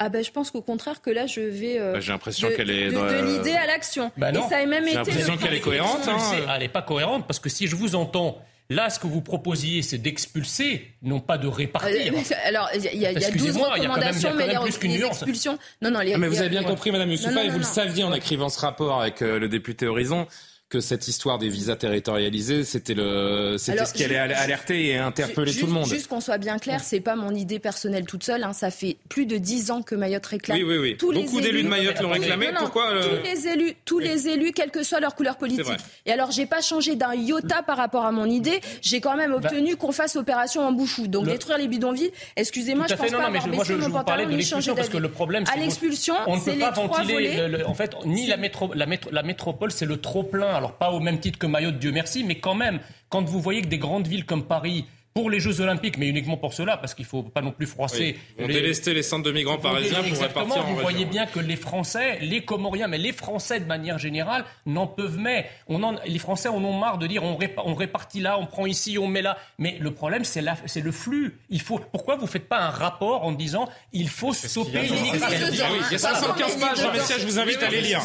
Ah 0.00 0.08
ben 0.08 0.24
je 0.24 0.32
pense 0.32 0.50
qu'au 0.50 0.60
contraire 0.60 1.00
que 1.00 1.10
là 1.10 1.26
je 1.26 1.40
vais 1.40 1.78
euh, 1.78 1.92
bah, 1.92 2.00
j'ai 2.00 2.10
l'impression 2.10 2.48
qu'elle 2.48 2.70
est 2.70 2.90
de, 2.90 3.36
l'idée 3.36 3.52
à 3.52 3.64
l'action. 3.64 4.10
Bah 4.16 4.32
et 4.32 4.34
ça 4.34 4.58
a 4.58 4.66
même 4.66 4.84
j'ai 4.88 4.94
l'impression 4.94 5.36
qu'elle 5.36 5.54
est 5.54 5.60
cohérente 5.60 6.08
hein. 6.08 6.18
elle 6.52 6.58
n'est 6.62 6.68
pas 6.68 6.82
cohérente 6.82 7.28
parce 7.28 7.38
que 7.38 7.48
si 7.48 7.68
je 7.68 7.76
vous 7.76 7.94
entends 7.94 8.42
Là, 8.70 8.88
ce 8.88 8.98
que 8.98 9.06
vous 9.06 9.20
proposiez, 9.20 9.82
c'est 9.82 9.98
d'expulser, 9.98 10.94
non 11.02 11.20
pas 11.20 11.36
de 11.36 11.46
répartir. 11.46 12.14
Euh, 12.14 12.34
alors, 12.46 12.70
il 12.74 12.82
y 12.82 13.04
a, 13.06 13.12
y 13.12 13.24
a 13.24 13.30
12 13.30 13.56
recommandations, 13.58 14.32
mais 14.34 14.46
les, 14.46 14.54
expulsions... 14.66 15.58
Non, 15.82 15.90
non, 15.90 16.00
les, 16.00 16.14
ah, 16.14 16.18
mais 16.18 16.28
vous 16.28 16.40
avez 16.40 16.48
bien 16.48 16.62
compris, 16.62 16.90
Madame 16.90 17.10
Youssoufa, 17.10 17.44
et 17.44 17.50
vous 17.50 17.58
le 17.58 17.64
saviez 17.64 18.04
en 18.04 18.14
écrivant 18.14 18.48
ce 18.48 18.58
rapport 18.58 19.02
avec 19.02 19.20
euh, 19.20 19.38
le 19.38 19.48
député 19.48 19.86
Horizon, 19.86 20.26
que 20.70 20.80
cette 20.80 21.06
histoire 21.08 21.38
des 21.38 21.48
visas 21.48 21.76
territorialisés, 21.76 22.64
c'était 22.64 22.94
le, 22.94 23.56
c'était 23.58 23.84
ce 23.84 23.92
qui 23.92 24.04
allait 24.04 24.16
alerter 24.16 24.88
et 24.88 24.98
interpeller 24.98 25.54
tout 25.54 25.66
le 25.66 25.72
monde. 25.72 25.86
Juste 25.86 26.08
qu'on 26.08 26.20
soit 26.20 26.38
bien 26.38 26.58
clair, 26.58 26.82
c'est 26.82 27.00
pas 27.00 27.16
mon 27.16 27.32
idée 27.34 27.58
personnelle 27.58 28.06
toute 28.06 28.24
seule. 28.24 28.42
Hein, 28.42 28.52
ça 28.52 28.70
fait 28.70 28.96
plus 29.08 29.26
de 29.26 29.36
dix 29.36 29.70
ans 29.70 29.82
que 29.82 29.94
Mayotte 29.94 30.26
réclame. 30.26 30.58
Oui, 30.58 30.64
oui, 30.64 30.78
oui. 30.78 30.96
Tous 30.96 31.12
Beaucoup 31.12 31.40
d'élus 31.40 31.62
de 31.62 31.68
Mayotte 31.68 32.00
l'ont 32.00 32.10
réclamé. 32.10 32.48
Pourquoi 32.58 32.90
euh, 32.90 33.02
Tous 33.02 33.24
les 33.24 33.48
élus, 33.48 33.74
tous 33.84 33.98
les 33.98 34.28
élus, 34.28 34.52
quelle 34.52 34.70
que 34.70 34.82
soit 34.82 35.00
leur 35.00 35.14
couleur 35.14 35.36
politique. 35.36 35.66
Et 36.06 36.12
alors, 36.12 36.30
j'ai 36.30 36.46
pas 36.46 36.60
changé 36.60 36.96
d'un 36.96 37.14
iota 37.14 37.62
par 37.62 37.76
rapport 37.76 38.04
à 38.04 38.12
mon 38.12 38.26
idée. 38.26 38.60
J'ai 38.82 39.00
quand 39.00 39.16
même 39.16 39.30
bah 39.30 39.36
obtenu 39.44 39.76
qu'on 39.76 39.92
fasse 39.92 40.16
opération 40.16 40.66
en 40.66 40.72
bouchou. 40.72 41.06
Donc 41.06 41.26
détruire 41.26 41.58
les 41.58 41.68
bidonvilles. 41.68 42.10
Excusez-moi, 42.36 42.86
je 42.88 42.94
pense 42.94 43.12
non, 43.12 43.18
pas 43.18 43.30
non, 43.30 43.36
avoir 43.36 43.48
mais 43.48 43.58
baissé 43.58 43.74
mon 43.76 43.90
pantalon 43.90 44.28
ni 44.28 44.42
changer 44.42 44.72
parce 44.74 44.88
que 44.88 44.96
le 44.96 45.10
problème, 45.10 45.44
à 45.52 45.56
l'expulsion, 45.56 46.14
c'est 46.42 46.56
les 46.56 46.66
trois 46.72 47.02
volets. 47.04 47.64
En 47.64 47.74
fait, 47.74 47.94
ni 48.06 48.26
la 48.26 49.22
métropole, 49.22 49.70
c'est 49.70 49.86
le 49.86 49.98
trop 49.98 50.22
plein. 50.22 50.53
Alors 50.54 50.76
pas 50.76 50.90
au 50.90 51.00
même 51.00 51.20
titre 51.20 51.38
que 51.38 51.46
Mayotte, 51.46 51.78
Dieu 51.78 51.92
merci, 51.92 52.24
mais 52.24 52.38
quand 52.38 52.54
même, 52.54 52.80
quand 53.08 53.24
vous 53.24 53.40
voyez 53.40 53.62
que 53.62 53.68
des 53.68 53.78
grandes 53.78 54.06
villes 54.06 54.24
comme 54.24 54.46
Paris 54.46 54.86
pour 55.14 55.30
les 55.30 55.38
Jeux 55.38 55.60
Olympiques, 55.60 55.96
mais 55.96 56.08
uniquement 56.08 56.36
pour 56.36 56.54
cela, 56.54 56.76
parce 56.76 56.92
qu'il 56.92 57.04
ne 57.04 57.08
faut 57.08 57.22
pas 57.22 57.40
non 57.40 57.52
plus 57.52 57.66
froisser. 57.66 58.18
Oui. 58.36 58.48
les... 58.48 58.54
délester 58.54 58.92
les 58.92 59.04
centres 59.04 59.22
de 59.22 59.30
migrants 59.30 59.58
parisiens 59.58 60.02
pour 60.02 60.18
répartir 60.18 60.64
Vous 60.64 60.76
voyez 60.76 61.04
bien 61.04 61.26
que 61.26 61.38
les 61.38 61.54
Français, 61.54 62.18
les 62.20 62.44
Comoriens, 62.44 62.88
mais 62.88 62.98
les 62.98 63.12
Français 63.12 63.60
de 63.60 63.64
manière 63.64 63.96
générale, 63.96 64.44
n'en 64.66 64.88
peuvent 64.88 65.16
mais. 65.16 65.48
On 65.68 65.84
en, 65.84 65.94
les 66.04 66.18
Français 66.18 66.48
en 66.48 66.56
ont 66.64 66.76
marre 66.76 66.98
de 66.98 67.06
dire 67.06 67.22
on, 67.22 67.38
on, 67.64 67.74
répartit 67.74 68.20
là, 68.20 68.40
on 68.40 68.46
prend 68.46 68.66
ici, 68.66 68.98
on 68.98 69.06
met 69.06 69.22
là. 69.22 69.38
Mais 69.58 69.76
le 69.78 69.92
problème, 69.92 70.24
c'est 70.24 70.42
le 70.42 70.92
flux. 70.92 71.38
Il 71.48 71.60
faut, 71.60 71.78
pourquoi 71.78 72.16
vous 72.16 72.22
ne 72.22 72.28
faites 72.30 72.48
pas 72.48 72.58
un 72.58 72.70
rapport 72.70 73.22
en 73.22 73.30
disant 73.30 73.68
il 73.92 74.08
faut 74.08 74.32
stopper 74.32 74.82
l'immigration 74.82 75.46
Il 75.52 75.92
y 75.92 75.94
a 75.94 75.98
75 75.98 76.56
pages, 76.56 76.80
Jean 76.80 77.18
je 77.20 77.24
vous 77.24 77.38
invite 77.38 77.62
à 77.62 77.70
les 77.70 77.82
lire. 77.82 78.00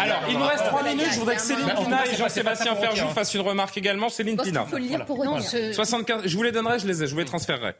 Alors, 0.00 0.22
il 0.28 0.36
nous 0.36 0.46
reste 0.46 0.64
3 0.64 0.82
minutes. 0.82 1.06
Je 1.12 1.18
voudrais 1.20 1.36
que 1.36 1.42
Céline 1.42 1.72
Pina 1.76 2.04
et 2.04 2.16
Jean-Sébastien 2.16 2.74
Ferjou 2.74 3.06
fassent 3.10 3.34
une 3.34 3.42
remarque 3.42 3.76
également. 3.78 4.08
Céline 4.08 4.36
Pina. 4.36 4.64
Il 4.66 4.70
faut 4.70 4.78
le 4.78 4.82
lire 4.82 5.04
pour 5.04 5.24
75 5.72 6.31
je 6.32 6.36
vous 6.38 6.42
les 6.42 6.52
donnerai, 6.52 6.78
je, 6.78 6.86
les, 6.86 7.06
je 7.06 7.12
vous 7.12 7.18
les 7.18 7.26
transférerai. 7.26 7.74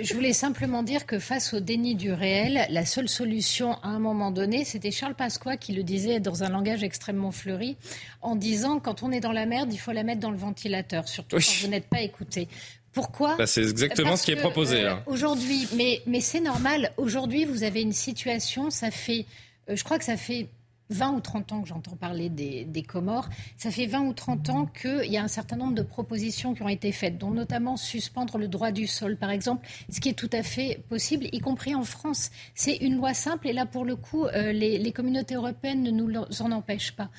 Je 0.00 0.14
voulais 0.14 0.32
simplement 0.32 0.82
dire 0.82 1.04
que 1.04 1.18
face 1.18 1.52
au 1.52 1.60
déni 1.60 1.94
du 1.94 2.10
réel, 2.10 2.66
la 2.70 2.86
seule 2.86 3.08
solution 3.08 3.74
à 3.82 3.88
un 3.88 3.98
moment 3.98 4.30
donné, 4.30 4.64
c'était 4.64 4.90
Charles 4.90 5.14
Pasqua 5.14 5.58
qui 5.58 5.72
le 5.74 5.82
disait 5.82 6.18
dans 6.18 6.42
un 6.42 6.48
langage 6.48 6.82
extrêmement 6.82 7.32
fleuri, 7.32 7.76
en 8.22 8.34
disant 8.34 8.80
quand 8.80 9.02
on 9.02 9.12
est 9.12 9.20
dans 9.20 9.32
la 9.32 9.44
merde, 9.44 9.70
il 9.72 9.78
faut 9.78 9.92
la 9.92 10.04
mettre 10.04 10.20
dans 10.20 10.30
le 10.30 10.38
ventilateur, 10.38 11.06
surtout 11.06 11.36
quand 11.36 11.60
vous 11.62 11.68
n'êtes 11.68 11.88
pas 11.88 12.00
écouté. 12.00 12.48
Pourquoi? 12.92 13.36
Bah, 13.36 13.46
C'est 13.46 13.60
exactement 13.62 14.16
ce 14.16 14.24
qui 14.24 14.30
est 14.30 14.36
proposé. 14.36 14.84
Euh, 14.84 14.94
aujourd'hui, 15.06 15.68
mais, 15.76 16.00
mais 16.06 16.22
c'est 16.22 16.40
normal. 16.40 16.90
Aujourd'hui, 16.96 17.44
vous 17.44 17.62
avez 17.62 17.82
une 17.82 17.92
situation, 17.92 18.70
ça 18.70 18.90
fait, 18.90 19.26
euh, 19.68 19.76
je 19.76 19.84
crois 19.84 19.98
que 19.98 20.04
ça 20.04 20.16
fait 20.16 20.48
20 20.90 21.12
ou 21.12 21.20
30 21.20 21.52
ans 21.52 21.62
que 21.62 21.68
j'entends 21.68 21.96
parler 21.96 22.28
des, 22.28 22.82
Comores. 22.82 23.28
Ça 23.56 23.70
fait 23.70 23.86
20 23.86 24.00
ou 24.02 24.12
30 24.12 24.48
ans 24.50 24.66
qu'il 24.66 25.10
y 25.10 25.16
a 25.16 25.22
un 25.22 25.28
certain 25.28 25.56
nombre 25.56 25.74
de 25.74 25.82
propositions 25.82 26.54
qui 26.54 26.62
ont 26.62 26.68
été 26.68 26.92
faites, 26.92 27.18
dont 27.18 27.30
notamment 27.30 27.76
suspendre 27.76 28.38
le 28.38 28.48
droit 28.48 28.70
du 28.70 28.86
sol, 28.86 29.16
par 29.16 29.30
exemple, 29.30 29.66
ce 29.90 30.00
qui 30.00 30.08
est 30.08 30.18
tout 30.18 30.30
à 30.32 30.42
fait 30.42 30.82
possible, 30.88 31.26
y 31.32 31.40
compris 31.40 31.74
en 31.74 31.82
France. 31.84 32.30
C'est 32.54 32.76
une 32.76 32.96
loi 32.96 33.14
simple 33.14 33.48
et 33.48 33.52
là, 33.52 33.66
pour 33.66 33.84
le 33.84 33.96
coup, 33.96 34.26
euh, 34.26 34.52
les 34.52 34.92
communautés 34.92 35.34
européennes 35.34 35.82
ne 35.82 35.90
nous 35.90 36.12
en 36.40 36.52
empêchent 36.52 36.92
pas. 36.92 37.10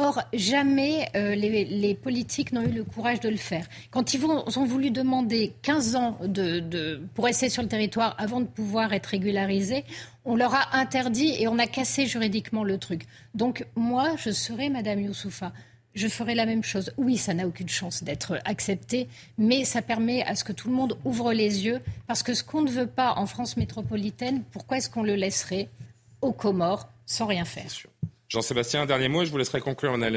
Or, 0.00 0.22
jamais 0.32 1.08
euh, 1.16 1.34
les, 1.34 1.94
politiques 1.96 2.52
n'ont 2.52 2.62
eu 2.62 2.70
le 2.70 2.84
courage 2.84 3.18
de 3.18 3.28
le 3.28 3.36
faire. 3.36 3.66
Quand 3.90 4.14
ils 4.14 4.24
ont 4.24 4.64
voulu 4.64 4.92
demander 4.92 5.54
15 5.62 5.96
ans 5.96 6.18
pour 7.14 7.24
rester 7.24 7.48
sur 7.48 7.64
le 7.64 7.68
territoire 7.68 8.14
avant 8.16 8.40
de 8.40 8.46
pouvoir 8.46 8.92
être 8.92 9.06
régularisés, 9.06 9.84
on 10.24 10.36
leur 10.36 10.54
a 10.54 10.76
interdit 10.76 11.34
et 11.40 11.48
on 11.48 11.58
a 11.58 11.66
cassé 11.66 12.06
juridiquement 12.06 12.62
le 12.62 12.78
truc. 12.78 13.06
Donc, 13.34 13.66
moi, 13.74 14.12
je 14.16 14.30
serai 14.30 14.68
Madame 14.68 15.00
Youssoufa. 15.00 15.52
Je 15.96 16.06
ferai 16.06 16.36
la 16.36 16.46
même 16.46 16.62
chose. 16.62 16.92
Oui, 16.96 17.16
ça 17.16 17.34
n'a 17.34 17.48
aucune 17.48 17.68
chance 17.68 18.04
d'être 18.04 18.38
accepté, 18.44 19.08
mais 19.36 19.64
ça 19.64 19.82
permet 19.82 20.22
à 20.22 20.36
ce 20.36 20.44
que 20.44 20.52
tout 20.52 20.68
le 20.68 20.76
monde 20.76 20.96
ouvre 21.04 21.32
les 21.32 21.64
yeux, 21.64 21.80
parce 22.06 22.22
que 22.22 22.34
ce 22.34 22.44
qu'on 22.44 22.62
ne 22.62 22.70
veut 22.70 22.86
pas 22.86 23.14
en 23.16 23.26
France 23.26 23.56
métropolitaine, 23.56 24.44
pourquoi 24.52 24.76
est-ce 24.76 24.90
qu'on 24.90 25.02
le 25.02 25.16
laisserait 25.16 25.68
aux 26.22 26.32
Comores 26.32 26.88
sans 27.04 27.26
rien 27.26 27.44
faire? 27.44 27.66
Jean-Sébastien, 28.28 28.82
un 28.82 28.86
dernier 28.86 29.08
mot, 29.08 29.24
je 29.24 29.30
vous 29.30 29.38
laisserai 29.38 29.60
conclure, 29.60 29.92
on 29.94 30.02
a 30.02 30.10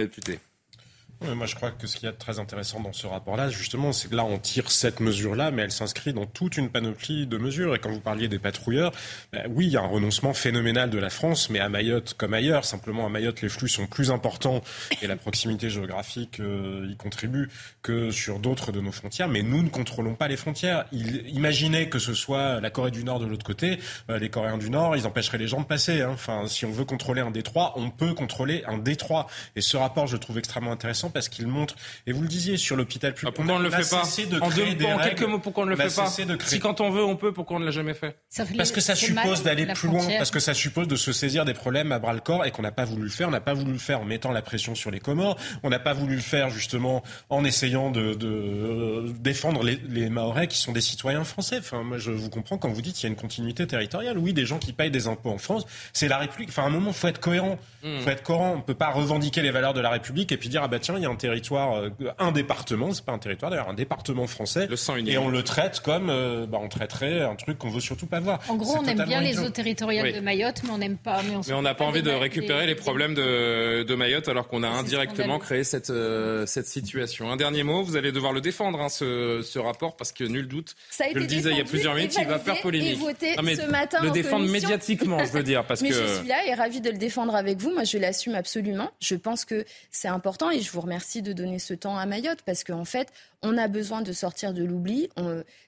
moi, 1.22 1.46
je 1.46 1.56
crois 1.56 1.70
que 1.70 1.86
ce 1.86 1.98
qu'il 1.98 2.06
y 2.06 2.10
a 2.10 2.12
de 2.12 2.18
très 2.18 2.40
intéressant 2.40 2.80
dans 2.80 2.94
ce 2.94 3.06
rapport-là, 3.06 3.50
justement, 3.50 3.92
c'est 3.92 4.10
que 4.10 4.16
là, 4.16 4.26
on 4.26 4.40
tire 4.40 4.72
cette 4.72 5.00
mesure-là, 5.00 5.52
mais 5.52 5.62
elle 5.62 5.72
s'inscrit 5.72 6.14
dans 6.14 6.26
toute 6.26 6.58
une 6.58 6.70
panoplie 6.70 7.28
de 7.28 7.38
mesures. 7.38 7.76
Et 7.76 7.80
quand 7.80 7.92
vous 7.92 8.00
parliez 8.00 8.28
des 8.28 8.40
patrouilleurs, 8.40 8.92
ben 9.32 9.44
oui, 9.50 9.68
il 9.68 9.72
y 9.72 9.78
a 9.78 9.82
un 9.82 9.88
renoncement 9.88 10.34
phénoménal 10.34 10.90
de 10.90 10.98
la 10.98 11.12
France, 11.12 11.52
mais 11.52 11.60
à 11.60 11.70
Mayotte 11.70 12.16
comme 12.16 12.34
ailleurs. 12.34 12.66
Simplement, 12.66 13.06
à 13.06 13.10
Mayotte, 13.10 13.42
les 13.42 13.50
flux 13.50 13.70
sont 13.70 13.86
plus 13.86 14.10
importants 14.10 14.62
et 15.02 15.08
la 15.08 15.16
proximité 15.16 15.70
géographique 15.70 16.40
euh, 16.40 16.88
y 16.90 16.96
contribue 16.96 17.50
que 17.84 18.10
sur 18.10 18.40
d'autres 18.40 18.72
de 18.72 18.82
nos 18.82 18.92
frontières. 18.92 19.28
Mais 19.28 19.44
nous 19.44 19.62
ne 19.62 19.70
contrôlons 19.70 20.16
pas 20.16 20.28
les 20.28 20.38
frontières. 20.38 20.86
Imaginez 20.92 21.88
que 21.88 22.00
ce 22.00 22.16
soit 22.16 22.60
la 22.62 22.72
Corée 22.72 22.92
du 22.92 23.04
Nord 23.04 23.20
de 23.20 23.28
l'autre 23.28 23.46
côté. 23.46 23.78
Euh, 24.10 24.18
les 24.18 24.30
Coréens 24.30 24.58
du 24.58 24.72
Nord, 24.72 24.96
ils 24.98 25.06
empêcheraient 25.06 25.38
les 25.38 25.48
gens 25.48 25.62
de 25.62 25.66
passer. 25.66 26.02
Hein. 26.02 26.12
Enfin, 26.14 26.48
si 26.48 26.66
on 26.66 26.72
veut 26.72 26.86
contrôler 26.86 27.22
un 27.22 27.32
détroit, 27.32 27.74
on 27.76 27.92
peut 27.92 28.16
contrôler 28.16 28.64
un 28.66 28.80
détroit. 28.80 29.28
Et 29.56 29.62
ce 29.62 29.78
rapport, 29.78 30.08
je 30.08 30.18
trouve 30.18 30.40
extrêmement 30.40 30.72
intéressant 30.72 31.11
parce 31.12 31.30
qu'il 31.30 31.48
montre, 31.48 31.76
et 32.08 32.12
vous 32.12 32.22
le 32.22 32.28
disiez, 32.28 32.58
sur 32.58 32.76
l'hôpital 32.76 33.14
public. 33.14 33.34
Ah, 33.34 33.36
pourquoi 33.36 33.56
on 33.56 33.60
ne 33.60 33.64
le 33.64 33.70
fait 33.70 33.90
pas 33.90 34.04
En, 34.42 34.50
deux, 34.50 34.86
en 34.86 34.98
quelques 34.98 35.24
mots, 35.24 35.40
pourquoi 35.40 35.64
on 35.64 35.66
ne 35.68 35.72
le 35.72 35.78
fait 35.78 35.96
pas 35.96 36.08
Si 36.08 36.60
quand 36.60 36.82
on 36.82 36.90
veut, 36.90 37.04
on 37.04 37.16
peut, 37.16 37.32
pourquoi 37.32 37.58
on 37.58 37.60
ne 37.60 37.66
l'a 37.66 37.72
jamais 37.72 37.94
fait 37.94 38.18
Parce 38.58 38.72
que 38.72 38.82
ça 38.82 38.96
suppose 38.96 39.44
d'aller 39.44 39.66
plus 39.68 39.88
loin, 39.88 40.06
parce 40.18 40.32
que 40.32 40.40
ça 40.40 40.54
suppose 40.54 40.88
de 40.88 40.96
se 40.96 41.12
saisir 41.12 41.46
des 41.46 41.54
problèmes 41.54 41.92
à 41.92 42.00
bras 42.00 42.14
le 42.14 42.20
corps 42.20 42.46
et 42.46 42.52
qu'on 42.52 42.62
n'a 42.62 42.72
pas 42.72 42.86
voulu 42.86 43.04
le 43.04 43.10
faire. 43.10 43.28
On 43.28 43.32
n'a 43.32 43.42
pas 43.42 43.54
voulu 43.54 43.74
le 43.74 43.80
faire 43.80 44.02
en 44.02 44.06
mettant 44.06 44.32
la 44.32 44.42
pression 44.42 44.76
sur 44.76 44.92
les 44.92 45.00
Comores. 45.00 45.38
On 45.64 45.70
n'a 45.70 45.80
pas 45.80 45.94
voulu 45.94 46.16
le 46.16 46.22
faire 46.22 46.50
justement 46.50 47.04
en 47.30 47.44
essayant 47.44 47.92
de, 47.92 48.14
de 48.14 49.14
défendre 49.20 49.64
les, 49.64 49.80
les 49.90 50.10
Mahorais 50.10 50.48
qui 50.48 50.58
sont 50.58 50.72
des 50.72 50.82
citoyens 50.82 51.24
français. 51.24 51.58
Enfin, 51.60 51.84
moi, 51.84 51.98
je 51.98 52.12
vous 52.12 52.30
comprends 52.30 52.58
quand 52.58 52.70
vous 52.70 52.82
dites 52.82 52.96
qu'il 52.96 53.04
y 53.04 53.08
a 53.08 53.10
une 53.10 53.20
continuité 53.20 53.66
territoriale. 53.68 54.18
Oui, 54.18 54.34
des 54.34 54.46
gens 54.46 54.60
qui 54.60 54.74
payent 54.74 54.92
des 54.92 55.08
impôts 55.08 55.32
en 55.32 55.38
France, 55.38 55.66
c'est 55.94 56.08
la 56.08 56.18
République. 56.18 56.50
Enfin, 56.50 56.64
à 56.64 56.68
un 56.68 56.70
moment, 56.70 56.94
faut 56.94 57.08
être 57.08 57.20
cohérent. 57.20 57.58
Il 57.84 57.90
hmm. 57.90 58.00
faut 58.02 58.10
être 58.10 58.24
cohérent. 58.24 58.56
On 58.58 58.62
peut 58.62 58.74
pas 58.76 58.90
revendiquer 58.90 59.42
les 59.42 59.52
valeurs 59.52 59.74
de 59.74 59.82
la 59.82 59.90
République 59.90 60.32
et 60.32 60.38
puis 60.38 60.50
dire 60.50 60.62
ah 60.64 60.68
bah 60.68 60.80
tiens, 60.80 60.98
il 61.02 61.04
y 61.04 61.08
a 61.08 61.10
un 61.10 61.16
territoire 61.16 61.76
euh, 61.78 61.90
un 62.20 62.32
département, 62.32 62.94
c'est 62.94 63.06
pas 63.06 63.12
un 63.12 63.20
territoire 63.20 63.52
d'ailleurs, 63.52 63.70
un 63.70 63.74
département 63.74 64.28
français. 64.28 64.68
Le 64.68 64.78
et 65.08 65.18
on 65.18 65.30
le 65.30 65.44
traite 65.44 65.80
comme 65.80 66.10
euh, 66.10 66.46
bah, 66.46 66.60
on 66.62 66.68
traiterait 66.68 67.22
un 67.22 67.36
truc 67.36 67.58
qu'on 67.58 67.70
veut 67.70 67.80
surtout 67.80 68.08
pas 68.08 68.20
voir. 68.20 68.40
En 68.50 68.56
gros, 68.56 68.78
on 68.78 68.86
aime 68.86 69.04
bien 69.06 69.22
les 69.22 69.40
eaux 69.40 69.50
territoriales 69.50 70.14
de 70.14 70.20
Mayotte, 70.20 70.62
mais 70.64 70.72
on 70.72 70.78
n'aime 70.78 70.98
pas. 70.98 71.22
Mais 71.48 71.54
on 71.54 71.62
n'a 71.62 71.74
pas 71.74 71.86
envie 71.86 72.04
de 72.04 72.12
récupérer 72.12 72.68
les 72.68 72.76
problèmes 72.76 73.14
de, 73.14 73.84
de 73.84 73.96
Mayotte 73.96 74.28
alors 74.28 74.48
qu'on 74.48 74.64
a 74.64 74.70
indirectement 74.70 75.40
créé 75.40 75.64
cette, 75.64 75.90
euh, 75.90 76.46
cette 76.46 76.68
situation. 76.68 77.32
Un 77.32 77.38
dernier 77.38 77.64
mot, 77.64 77.84
vous 77.84 77.96
allez 77.96 78.12
devoir 78.12 78.34
le 78.34 78.42
défendre, 78.42 78.80
hein, 78.82 78.90
ce, 78.90 79.42
ce, 79.44 79.60
rapport, 79.60 79.96
parce 79.96 80.12
que 80.12 80.24
nul 80.24 80.48
doute, 80.48 80.76
Ça 80.90 81.06
a 81.06 81.10
je 81.10 81.20
le 81.20 81.26
disais 81.26 81.52
il 81.52 81.58
y 81.58 81.62
a 81.62 81.66
plusieurs 81.66 81.96
minutes, 81.96 82.16
il 82.20 82.28
va 82.28 82.40
faire 82.40 82.62
polémique. 82.62 83.00
mais 83.44 83.56
ce 83.56 83.70
matin 83.70 84.00
le 84.02 84.12
défendre 84.12 84.50
médiatiquement, 84.50 85.24
je 85.26 85.32
veux 85.32 85.44
dire. 85.44 85.66
Parce 85.66 85.82
mais 85.82 85.90
que... 85.90 85.96
je 85.96 86.20
suis 86.20 86.28
là 86.28 86.46
et 86.48 86.54
ravi 86.54 86.82
de 86.82 86.90
le 86.90 86.98
défendre 86.98 87.36
avec 87.36 87.60
vous. 87.60 87.72
Moi, 87.72 87.84
je 87.84 87.98
l'assume 87.98 88.36
absolument. 88.36 88.92
Je 89.00 89.16
pense 89.16 89.46
que 89.46 89.66
c'est 89.92 90.08
important 90.08 90.52
et 90.52 90.62
je 90.62 90.72
vous 90.72 90.82
remercie 90.82 90.91
de 91.22 91.34
donner 91.34 91.60
ce 91.60 91.74
temps 91.74 91.98
à 91.98 92.06
Mayotte 92.06 92.42
parce 92.46 92.64
qu'en 92.64 92.86
fait, 92.86 93.12
on 93.44 93.58
a 93.58 93.68
besoin 93.68 94.02
de 94.02 94.12
sortir 94.12 94.54
de 94.54 94.64
l'oubli. 94.64 95.10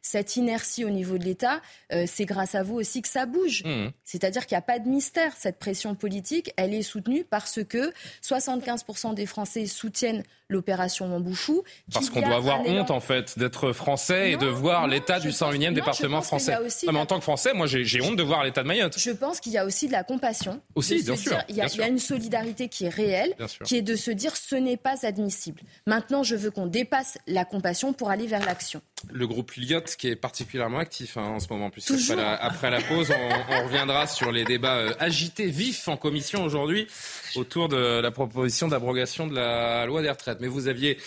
Cette 0.02 0.36
inertie 0.36 0.86
au 0.86 0.90
niveau 0.90 1.18
de 1.18 1.24
l'État, 1.24 1.62
euh, 1.92 2.06
c'est 2.08 2.26
grâce 2.26 2.56
à 2.56 2.64
vous 2.64 2.76
aussi 2.76 3.02
que 3.02 3.08
ça 3.08 3.26
bouge. 3.26 3.64
Mmh. 3.64 3.88
C'est-à-dire 4.04 4.46
qu'il 4.46 4.56
n'y 4.56 4.60
a 4.60 4.64
pas 4.64 4.80
de 4.80 4.88
mystère. 4.88 5.34
Cette 5.38 5.60
pression 5.60 5.96
politique, 5.96 6.54
elle 6.58 6.74
est 6.74 6.82
soutenue 6.82 7.24
parce 7.24 7.64
que 7.64 7.94
75% 8.22 9.14
des 9.14 9.26
Français 9.26 9.66
soutiennent 9.66 10.24
l'opération 10.50 11.08
Mambouchou. 11.08 11.64
Parce 11.92 12.10
qu'on 12.10 12.22
doit 12.22 12.36
avoir 12.36 12.62
honte, 12.68 12.92
en 12.92 13.00
fait, 13.00 13.40
d'être 13.40 13.72
français 13.72 14.34
et 14.34 14.38
de 14.38 14.46
voir 14.46 14.88
l'état 14.88 15.20
du 15.20 15.30
101e 15.30 15.74
département 15.74 16.22
français. 16.22 16.56
mais 16.92 17.00
en 17.00 17.06
tant 17.06 17.18
que 17.18 17.24
français, 17.24 17.54
moi, 17.54 17.66
j'ai 17.66 18.02
honte 18.02 18.18
de 18.18 18.24
voir 18.24 18.44
l'état 18.44 18.62
de 18.62 18.68
Mayotte. 18.68 19.00
Je 19.00 19.12
pense 19.12 19.40
qu'il 19.40 19.54
y 19.54 19.58
a 19.58 19.66
aussi 19.66 19.88
de 19.88 19.94
la 19.94 20.04
compassion. 20.04 20.62
Aussi, 20.76 21.02
bien 21.02 21.16
sûr. 21.16 21.38
il, 21.50 21.56
y 21.56 21.62
a, 21.62 21.88
une 21.88 21.98
solidarité 21.98 22.68
qui 22.68 22.86
est 22.86 22.90
réelle, 22.90 23.36
qui 23.64 23.78
est 23.78 23.82
de 23.82 23.96
se 23.96 24.12
dire 24.12 24.36
ce 24.36 24.56
n'est 24.56 24.78
pas 24.78 25.06
admissible. 25.06 25.62
Maintenant, 25.88 26.24
je 26.24 26.36
veux 26.36 26.52
qu'on 26.52 26.68
dépasse 26.68 27.18
la 27.26 27.46
compassion 27.46 27.63
pour 27.98 28.10
aller 28.10 28.28
vers 28.28 28.46
l'action. 28.46 28.82
Le 29.12 29.28
groupe 29.28 29.52
Lyotte 29.56 29.96
qui 29.96 30.08
est 30.08 30.16
particulièrement 30.16 30.80
actif 30.80 31.18
hein, 31.18 31.24
en 31.24 31.40
ce 31.40 31.48
moment. 31.50 31.70
Puisque 31.70 31.92
après 31.92 32.16
la, 32.16 32.36
après 32.36 32.70
la, 32.70 32.82
pause, 32.82 33.12
on, 33.12 33.64
reviendra 33.64 34.08
sur 34.08 34.32
les 34.32 34.44
débats 34.44 34.78
euh, 34.78 34.94
agités, 35.00 35.48
vifs 35.48 35.88
en 35.88 35.98
commission 35.98 36.44
aujourd'hui 36.44 36.88
autour 37.36 37.70
de 37.70 38.00
la 38.00 38.12
proposition 38.12 38.68
d'abrogation 38.68 39.28
de 39.28 39.36
la 39.36 39.86
loi 39.86 40.02
des 40.02 40.10
retraites. 40.10 40.40
Mais 40.42 40.48
vous 40.48 40.68
aviez 40.68 40.98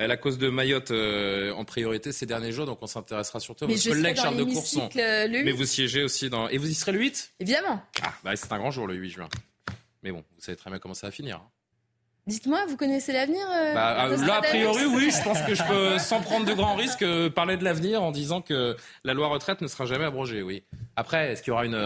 euh, 0.00 0.06
la 0.06 0.16
cause 0.16 0.38
de 0.38 0.48
Mayotte 0.48 0.90
euh, 0.90 1.52
en 1.52 1.64
priorité 1.64 2.12
ces 2.12 2.26
derniers 2.26 2.52
jours, 2.52 2.66
donc 2.66 2.78
on 2.82 2.86
s'intéressera 2.86 3.40
surtout 3.40 3.64
à 3.64 3.68
votre 3.68 3.88
collègue 3.88 4.16
Charles 4.16 4.36
de 4.36 4.44
Courson. 4.44 4.88
Mais 4.94 5.52
vous 5.52 5.64
siégez 5.64 6.02
aussi 6.02 6.28
dans... 6.30 6.48
Et 6.48 6.58
vous 6.58 6.70
y 6.70 6.74
serez 6.74 6.92
le 6.92 6.98
8 6.98 7.34
Évidemment. 7.40 7.82
Ah, 8.02 8.12
bah 8.24 8.36
c'est 8.36 8.52
un 8.52 8.58
grand 8.58 8.70
jour 8.70 8.86
le 8.86 8.94
8 8.94 9.10
juin. 9.10 9.28
Mais 10.02 10.12
bon, 10.12 10.18
vous 10.18 10.40
savez 10.40 10.56
très 10.56 10.70
bien 10.70 10.78
comment 10.78 10.94
ça 10.94 11.06
va 11.06 11.10
finir. 11.10 11.36
Hein. 11.36 11.50
Dites-moi, 12.28 12.58
vous 12.68 12.76
connaissez 12.76 13.12
l'avenir 13.12 13.46
euh, 13.54 13.72
bah, 13.72 14.08
euh, 14.08 14.16
Là, 14.26 14.38
a 14.38 14.42
priori, 14.42 14.84
oui. 14.86 15.12
Je 15.16 15.22
pense 15.22 15.40
que 15.42 15.54
je 15.54 15.62
peux, 15.62 15.96
sans 16.00 16.20
prendre 16.20 16.44
de 16.44 16.54
grands 16.54 16.74
risques, 16.74 17.02
euh, 17.02 17.30
parler 17.30 17.56
de 17.56 17.62
l'avenir 17.62 18.02
en 18.02 18.10
disant 18.10 18.40
que 18.40 18.76
la 19.04 19.14
loi 19.14 19.28
retraite 19.28 19.60
ne 19.60 19.68
sera 19.68 19.86
jamais 19.86 20.06
abrogée, 20.06 20.42
oui. 20.42 20.64
Après, 20.96 21.30
est-ce 21.30 21.42
qu'il 21.42 21.52
y 21.52 21.54
aura 21.54 21.64
une, 21.64 21.76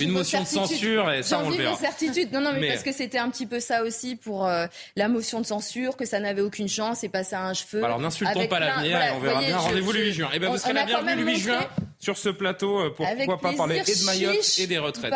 une 0.00 0.10
motion 0.10 0.40
de 0.42 0.46
censure 0.46 1.12
et 1.12 1.22
ça, 1.22 1.40
on 1.44 1.50
le 1.50 1.56
verra. 1.58 1.76
certitude. 1.76 2.32
Non, 2.32 2.40
non, 2.40 2.54
mais, 2.58 2.70
parce 2.70 2.82
que 2.82 2.90
c'était 2.90 3.18
un 3.18 3.30
petit 3.30 3.46
peu 3.46 3.60
ça 3.60 3.84
aussi 3.84 4.16
pour 4.16 4.50
la 4.96 5.08
motion 5.08 5.40
de 5.40 5.46
censure, 5.46 5.96
que 5.96 6.06
ça 6.06 6.18
n'avait 6.18 6.40
aucune 6.40 6.68
chance 6.68 7.04
et 7.04 7.08
passer 7.08 7.36
à 7.36 7.44
un 7.44 7.54
cheveu. 7.54 7.84
Alors, 7.84 8.00
n'insultons 8.00 8.48
pas 8.48 8.58
l'avenir 8.58 9.00
et 9.00 9.12
on 9.12 9.20
verra 9.20 9.40
bien. 9.42 9.58
Rendez-vous 9.58 9.92
le 9.92 10.00
8 10.06 10.12
juin. 10.12 10.30
Eh 10.32 10.40
ben, 10.40 10.50
vous 10.50 10.58
serez 10.58 10.72
la 10.72 10.86
bienvenue 10.86 11.14
le 11.14 11.24
8 11.24 11.36
juin 11.36 11.60
sur 12.00 12.18
ce 12.18 12.30
plateau. 12.30 12.90
Pourquoi 12.96 13.38
pas 13.38 13.52
parler 13.52 13.76
et 13.86 13.94
de 13.94 14.04
Mayotte 14.06 14.58
et 14.58 14.66
des 14.66 14.78
retraites 14.78 15.14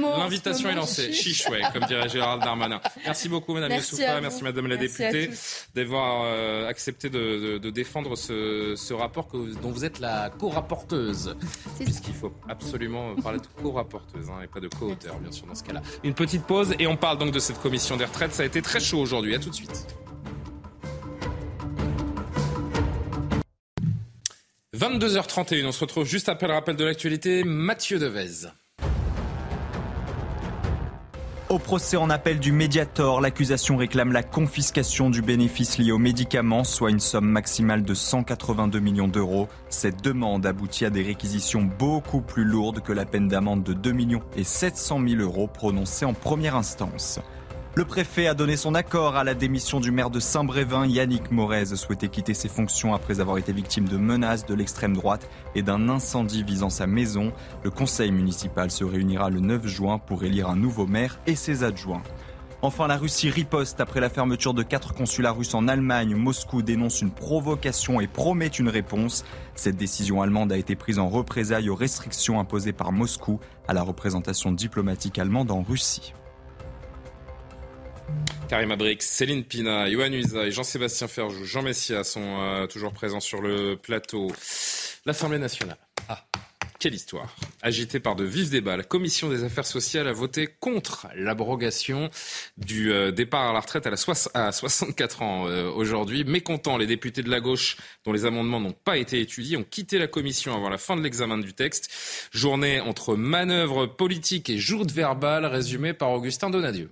L'invitation 0.00 0.70
est 0.70 0.74
lancée. 0.74 1.12
Chiche, 1.12 1.46
ouais, 1.50 1.60
comme 1.74 1.84
dirait 1.84 2.08
Gérald 2.08 2.42
Darmanin. 2.42 2.80
Merci 3.04 3.28
beaucoup, 3.28 3.52
Madame 3.52 3.72
Merci, 3.98 4.44
Madame 4.44 4.66
la 4.66 4.76
députée, 4.76 5.30
d'avoir 5.74 6.22
euh, 6.24 6.68
accepté 6.68 7.10
de, 7.10 7.58
défendre 7.70 8.16
ce, 8.16 8.92
rapport 8.92 9.28
dont 9.62 9.70
vous 9.70 9.84
êtes 9.84 10.00
la 10.00 10.30
co-rapporteuse. 10.30 11.36
Puisqu'il 11.78 12.14
faut 12.14 12.32
absolument 12.48 13.14
parler 13.16 13.38
de 13.38 13.46
co-rapporteuse 13.62 14.28
hein, 14.30 14.42
et 14.44 14.46
pas 14.46 14.60
de 14.60 14.68
co-auteur, 14.68 15.18
bien 15.18 15.32
sûr, 15.32 15.46
dans 15.46 15.54
ce 15.54 15.64
cas-là. 15.64 15.82
Une 16.04 16.14
petite 16.14 16.44
pause 16.44 16.74
et 16.78 16.86
on 16.86 16.96
parle 16.96 17.18
donc 17.18 17.32
de 17.32 17.38
cette 17.38 17.60
commission 17.60 17.96
des 17.96 18.04
retraites. 18.04 18.32
Ça 18.32 18.42
a 18.42 18.46
été 18.46 18.62
très 18.62 18.80
chaud 18.80 18.98
aujourd'hui. 18.98 19.34
À 19.34 19.38
tout 19.38 19.50
de 19.50 19.54
suite. 19.54 19.86
22h31, 24.80 25.66
on 25.66 25.72
se 25.72 25.80
retrouve 25.80 26.06
juste 26.06 26.30
après 26.30 26.46
le 26.46 26.54
rappel 26.54 26.74
de 26.74 26.84
l'actualité. 26.84 27.44
Mathieu 27.44 27.98
Devez. 27.98 28.48
Au 31.50 31.58
procès 31.58 31.96
en 31.96 32.10
appel 32.10 32.38
du 32.38 32.52
Mediator, 32.52 33.20
l'accusation 33.20 33.76
réclame 33.76 34.12
la 34.12 34.22
confiscation 34.22 35.10
du 35.10 35.20
bénéfice 35.20 35.78
lié 35.78 35.90
aux 35.90 35.98
médicaments, 35.98 36.62
soit 36.62 36.90
une 36.90 37.00
somme 37.00 37.28
maximale 37.28 37.82
de 37.82 37.92
182 37.92 38.78
millions 38.78 39.08
d'euros. 39.08 39.48
Cette 39.68 40.00
demande 40.00 40.46
aboutit 40.46 40.84
à 40.84 40.90
des 40.90 41.02
réquisitions 41.02 41.62
beaucoup 41.62 42.20
plus 42.20 42.44
lourdes 42.44 42.82
que 42.82 42.92
la 42.92 43.04
peine 43.04 43.26
d'amende 43.26 43.64
de 43.64 43.72
2 43.72 43.90
millions 43.90 44.22
et 44.36 44.44
700 44.44 45.00
000 45.08 45.22
euros 45.22 45.48
prononcée 45.48 46.04
en 46.04 46.14
première 46.14 46.54
instance. 46.54 47.18
Le 47.76 47.84
préfet 47.84 48.26
a 48.26 48.34
donné 48.34 48.56
son 48.56 48.74
accord 48.74 49.14
à 49.14 49.22
la 49.22 49.34
démission 49.34 49.78
du 49.78 49.92
maire 49.92 50.10
de 50.10 50.18
Saint-Brévin, 50.18 50.86
Yannick 50.86 51.30
Morez, 51.30 51.66
souhaitait 51.76 52.08
quitter 52.08 52.34
ses 52.34 52.48
fonctions 52.48 52.94
après 52.94 53.20
avoir 53.20 53.38
été 53.38 53.52
victime 53.52 53.86
de 53.86 53.96
menaces 53.96 54.44
de 54.44 54.54
l'extrême 54.54 54.96
droite 54.96 55.30
et 55.54 55.62
d'un 55.62 55.88
incendie 55.88 56.42
visant 56.42 56.68
sa 56.68 56.88
maison. 56.88 57.32
Le 57.62 57.70
conseil 57.70 58.10
municipal 58.10 58.72
se 58.72 58.82
réunira 58.82 59.30
le 59.30 59.38
9 59.38 59.68
juin 59.68 59.98
pour 59.98 60.24
élire 60.24 60.50
un 60.50 60.56
nouveau 60.56 60.88
maire 60.88 61.20
et 61.28 61.36
ses 61.36 61.62
adjoints. 61.62 62.02
Enfin, 62.60 62.88
la 62.88 62.96
Russie 62.96 63.30
riposte 63.30 63.80
après 63.80 64.00
la 64.00 64.10
fermeture 64.10 64.52
de 64.52 64.64
quatre 64.64 64.92
consulats 64.92 65.30
russes 65.30 65.54
en 65.54 65.68
Allemagne. 65.68 66.16
Moscou 66.16 66.62
dénonce 66.62 67.00
une 67.00 67.12
provocation 67.12 68.00
et 68.00 68.08
promet 68.08 68.48
une 68.48 68.68
réponse. 68.68 69.24
Cette 69.54 69.76
décision 69.76 70.22
allemande 70.22 70.50
a 70.50 70.58
été 70.58 70.74
prise 70.74 70.98
en 70.98 71.08
représailles 71.08 71.70
aux 71.70 71.76
restrictions 71.76 72.40
imposées 72.40 72.72
par 72.72 72.90
Moscou 72.90 73.38
à 73.68 73.74
la 73.74 73.82
représentation 73.82 74.50
diplomatique 74.50 75.20
allemande 75.20 75.52
en 75.52 75.62
Russie. 75.62 76.12
Karim 78.50 78.72
Abrix, 78.72 78.96
Céline 79.00 79.44
Pina, 79.44 79.88
Johan 79.88 80.12
Usa 80.12 80.46
et 80.46 80.50
Jean-Sébastien 80.50 81.06
Ferjou, 81.06 81.44
Jean 81.44 81.62
Messia 81.62 82.02
sont 82.02 82.40
euh, 82.40 82.66
toujours 82.66 82.92
présents 82.92 83.20
sur 83.20 83.40
le 83.40 83.76
plateau. 83.76 84.32
L'Assemblée 85.06 85.38
nationale. 85.38 85.78
Ah. 86.08 86.24
Quelle 86.80 86.94
histoire 86.94 87.36
Agitée 87.62 88.00
par 88.00 88.16
de 88.16 88.24
vifs 88.24 88.50
débats, 88.50 88.76
la 88.76 88.82
Commission 88.82 89.28
des 89.28 89.44
affaires 89.44 89.66
sociales 89.66 90.08
a 90.08 90.12
voté 90.12 90.48
contre 90.48 91.06
l'abrogation 91.14 92.10
du 92.56 92.90
euh, 92.90 93.12
départ 93.12 93.50
à 93.50 93.52
la 93.52 93.60
retraite 93.60 93.86
à 93.86 94.50
64 94.50 95.22
ans 95.22 95.46
euh, 95.46 95.70
aujourd'hui. 95.70 96.24
Mécontents, 96.24 96.76
les 96.76 96.86
députés 96.86 97.22
de 97.22 97.30
la 97.30 97.40
gauche, 97.40 97.76
dont 98.04 98.12
les 98.12 98.24
amendements 98.24 98.60
n'ont 98.60 98.72
pas 98.72 98.96
été 98.96 99.20
étudiés, 99.20 99.58
ont 99.58 99.62
quitté 99.62 99.98
la 99.98 100.08
Commission 100.08 100.56
avant 100.56 100.70
la 100.70 100.78
fin 100.78 100.96
de 100.96 101.02
l'examen 101.02 101.38
du 101.38 101.52
texte. 101.52 102.28
Journée 102.32 102.80
entre 102.80 103.14
manœuvres 103.14 103.86
politiques 103.86 104.50
et 104.50 104.58
joutes 104.58 104.90
verbales, 104.90 105.46
résumée 105.46 105.92
par 105.92 106.10
Augustin 106.10 106.50
Donadieu. 106.50 106.90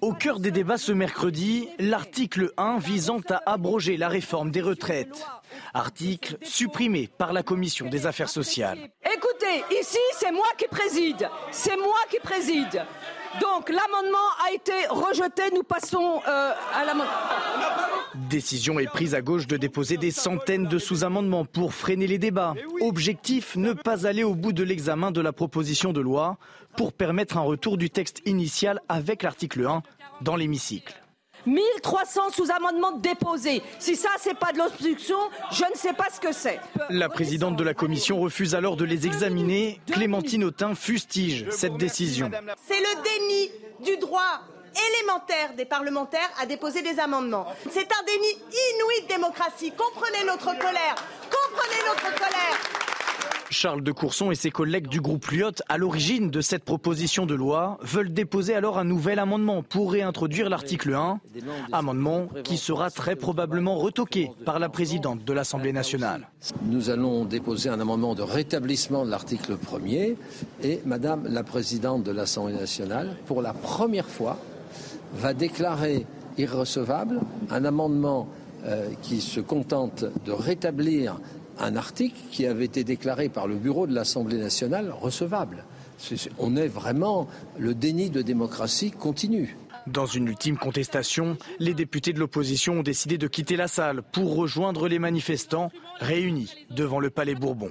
Au 0.00 0.12
cœur 0.12 0.38
des 0.38 0.50
débats 0.50 0.78
ce 0.78 0.92
mercredi, 0.92 1.68
l'article 1.78 2.52
1 2.56 2.78
visant 2.78 3.20
à 3.30 3.42
abroger 3.52 3.96
la 3.96 4.08
réforme 4.08 4.50
des 4.50 4.60
retraites. 4.60 5.26
Article 5.74 6.36
supprimé 6.42 7.08
par 7.18 7.32
la 7.32 7.42
Commission 7.42 7.88
des 7.88 8.06
affaires 8.06 8.28
sociales. 8.28 8.90
Écoutez, 9.04 9.64
ici 9.80 9.98
c'est 10.12 10.30
moi 10.30 10.46
qui 10.56 10.66
préside. 10.68 11.28
C'est 11.50 11.76
moi 11.76 11.98
qui 12.10 12.18
préside. 12.20 12.84
Donc 13.40 13.68
l'amendement 13.68 14.28
a 14.46 14.52
été 14.52 14.72
rejeté. 14.88 15.42
Nous 15.54 15.62
passons 15.62 16.20
euh, 16.26 16.52
à 16.74 16.84
l'amendement. 16.84 17.12
Décision 18.14 18.78
est 18.78 18.86
prise 18.86 19.14
à 19.14 19.20
gauche 19.20 19.46
de 19.46 19.56
déposer 19.56 19.96
des 19.96 20.10
centaines 20.10 20.66
de 20.66 20.78
sous-amendements 20.78 21.44
pour 21.44 21.74
freiner 21.74 22.06
les 22.06 22.18
débats. 22.18 22.54
Objectif 22.80 23.56
ne 23.56 23.72
pas 23.72 24.06
aller 24.06 24.24
au 24.24 24.34
bout 24.34 24.52
de 24.52 24.64
l'examen 24.64 25.10
de 25.10 25.20
la 25.20 25.32
proposition 25.32 25.92
de 25.92 26.00
loi 26.00 26.36
pour 26.76 26.92
permettre 26.92 27.36
un 27.36 27.42
retour 27.42 27.76
du 27.76 27.90
texte 27.90 28.22
initial 28.26 28.80
avec 28.88 29.22
l'article 29.22 29.66
1 29.66 29.82
dans 30.22 30.36
l'hémicycle. 30.36 30.94
1300 31.48 32.30
sous-amendements 32.30 32.92
déposés. 32.92 33.62
Si 33.78 33.96
ça, 33.96 34.10
c'est 34.20 34.38
pas 34.38 34.52
de 34.52 34.58
l'obstruction, 34.58 35.18
je 35.50 35.64
ne 35.64 35.76
sais 35.76 35.92
pas 35.92 36.06
ce 36.14 36.20
que 36.20 36.32
c'est. 36.32 36.60
La 36.90 37.08
présidente 37.08 37.56
de 37.56 37.64
la 37.64 37.74
commission 37.74 38.20
refuse 38.20 38.54
alors 38.54 38.76
de 38.76 38.84
les 38.84 39.06
examiner. 39.06 39.80
Clémentine 39.90 40.44
Autain 40.44 40.74
fustige 40.74 41.46
cette 41.50 41.76
décision. 41.76 42.30
C'est 42.66 42.80
le 42.80 43.02
déni 43.02 43.50
du 43.84 43.96
droit 43.98 44.42
élémentaire 45.00 45.54
des 45.56 45.64
parlementaires 45.64 46.30
à 46.40 46.46
déposer 46.46 46.82
des 46.82 47.00
amendements. 47.00 47.46
C'est 47.70 47.88
un 47.90 48.04
déni 48.06 48.28
inouï 48.32 49.02
de 49.02 49.08
démocratie. 49.08 49.72
Comprenez 49.72 50.24
notre 50.26 50.56
colère. 50.58 50.94
Comprenez 51.30 51.82
notre 51.86 52.14
colère. 52.14 52.97
Charles 53.50 53.82
de 53.82 53.92
Courson 53.92 54.30
et 54.30 54.34
ses 54.34 54.50
collègues 54.50 54.88
du 54.88 55.00
groupe 55.00 55.26
Lyotte, 55.28 55.62
à 55.68 55.78
l'origine 55.78 56.30
de 56.30 56.40
cette 56.40 56.64
proposition 56.64 57.26
de 57.26 57.34
loi, 57.34 57.78
veulent 57.82 58.12
déposer 58.12 58.54
alors 58.54 58.78
un 58.78 58.84
nouvel 58.84 59.18
amendement 59.18 59.62
pour 59.62 59.92
réintroduire 59.92 60.48
l'article 60.48 60.94
1, 60.94 61.20
amendement 61.72 62.28
qui 62.44 62.56
sera 62.56 62.90
très 62.90 63.16
probablement 63.16 63.76
retoqué 63.76 64.30
par 64.44 64.58
la 64.58 64.68
présidente 64.68 65.24
de 65.24 65.32
l'Assemblée 65.32 65.72
nationale. 65.72 66.28
Nous 66.62 66.90
allons 66.90 67.24
déposer 67.24 67.68
un 67.68 67.80
amendement 67.80 68.14
de 68.14 68.22
rétablissement 68.22 69.04
de 69.04 69.10
l'article 69.10 69.56
1er 69.56 70.16
et 70.62 70.80
Madame 70.84 71.26
la 71.28 71.42
présidente 71.42 72.04
de 72.04 72.12
l'Assemblée 72.12 72.54
nationale, 72.54 73.16
pour 73.26 73.42
la 73.42 73.52
première 73.52 74.08
fois, 74.08 74.38
va 75.14 75.34
déclarer 75.34 76.06
irrecevable 76.36 77.20
un 77.50 77.64
amendement 77.64 78.28
euh, 78.64 78.88
qui 79.02 79.20
se 79.20 79.40
contente 79.40 80.04
de 80.26 80.32
rétablir 80.32 81.20
un 81.58 81.76
article 81.76 82.18
qui 82.30 82.46
avait 82.46 82.64
été 82.64 82.84
déclaré 82.84 83.28
par 83.28 83.46
le 83.46 83.56
bureau 83.56 83.86
de 83.86 83.94
l'Assemblée 83.94 84.38
nationale 84.38 84.90
recevable. 84.90 85.64
on 86.38 86.56
est 86.56 86.68
vraiment 86.68 87.28
le 87.58 87.74
déni 87.74 88.10
de 88.10 88.22
démocratie 88.22 88.90
continue. 88.90 89.56
Dans 89.86 90.06
une 90.06 90.28
ultime 90.28 90.58
contestation, 90.58 91.38
les 91.58 91.72
députés 91.74 92.12
de 92.12 92.18
l'opposition 92.18 92.80
ont 92.80 92.82
décidé 92.82 93.16
de 93.16 93.26
quitter 93.26 93.56
la 93.56 93.68
salle 93.68 94.02
pour 94.02 94.36
rejoindre 94.36 94.86
les 94.86 94.98
manifestants 94.98 95.70
réunis 95.98 96.52
devant 96.70 97.00
le 97.00 97.10
Palais 97.10 97.34
Bourbon. 97.34 97.70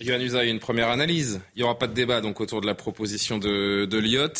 Yohann 0.00 0.22
Usaï, 0.22 0.50
une 0.50 0.60
première 0.60 0.88
analyse. 0.88 1.40
Il 1.54 1.60
n'y 1.60 1.64
aura 1.64 1.78
pas 1.78 1.88
de 1.88 1.94
débat 1.94 2.20
donc 2.20 2.40
autour 2.40 2.60
de 2.60 2.66
la 2.66 2.74
proposition 2.74 3.38
de, 3.38 3.86
de 3.86 4.30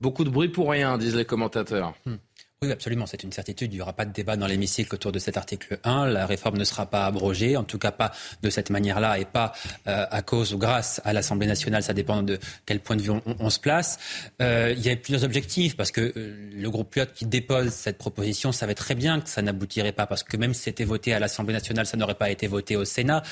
Beaucoup 0.00 0.24
de 0.24 0.30
bruit 0.30 0.48
pour 0.48 0.70
rien, 0.70 0.98
disent 0.98 1.16
les 1.16 1.24
commentateurs. 1.24 1.94
Hmm. 2.06 2.16
Oui, 2.64 2.72
absolument, 2.72 3.04
c'est 3.04 3.22
une 3.22 3.32
certitude. 3.32 3.72
Il 3.72 3.76
n'y 3.76 3.82
aura 3.82 3.92
pas 3.92 4.06
de 4.06 4.12
débat 4.12 4.36
dans 4.36 4.46
l'hémicycle 4.46 4.94
autour 4.94 5.12
de 5.12 5.18
cet 5.18 5.36
article 5.36 5.78
1. 5.84 6.06
La 6.06 6.24
réforme 6.24 6.56
ne 6.56 6.64
sera 6.64 6.86
pas 6.86 7.04
abrogée, 7.04 7.58
en 7.58 7.64
tout 7.64 7.78
cas 7.78 7.90
pas 7.90 8.12
de 8.42 8.48
cette 8.48 8.70
manière-là 8.70 9.18
et 9.18 9.26
pas 9.26 9.52
euh, 9.86 10.06
à 10.10 10.22
cause 10.22 10.54
ou 10.54 10.58
grâce 10.58 10.98
à 11.04 11.12
l'Assemblée 11.12 11.46
nationale. 11.46 11.82
Ça 11.82 11.92
dépend 11.92 12.22
de 12.22 12.38
quel 12.64 12.80
point 12.80 12.96
de 12.96 13.02
vue 13.02 13.10
on, 13.26 13.50
se 13.50 13.60
place. 13.60 13.98
Euh, 14.40 14.72
il 14.74 14.82
y 14.82 14.88
a 14.88 14.96
plusieurs 14.96 15.24
objectifs 15.24 15.76
parce 15.76 15.90
que 15.90 16.00
euh, 16.16 16.50
le 16.54 16.70
groupe 16.70 16.90
Piot 16.90 17.04
qui 17.14 17.26
dépose 17.26 17.70
cette 17.70 17.98
proposition 17.98 18.50
savait 18.50 18.74
très 18.74 18.94
bien 18.94 19.20
que 19.20 19.28
ça 19.28 19.42
n'aboutirait 19.42 19.92
pas 19.92 20.06
parce 20.06 20.22
que 20.22 20.38
même 20.38 20.54
si 20.54 20.62
c'était 20.62 20.84
voté 20.84 21.12
à 21.12 21.18
l'Assemblée 21.18 21.52
nationale, 21.52 21.84
ça 21.84 21.98
n'aurait 21.98 22.14
pas 22.14 22.30
été 22.30 22.46
voté 22.46 22.76
au 22.76 22.86
Sénat. 22.86 23.22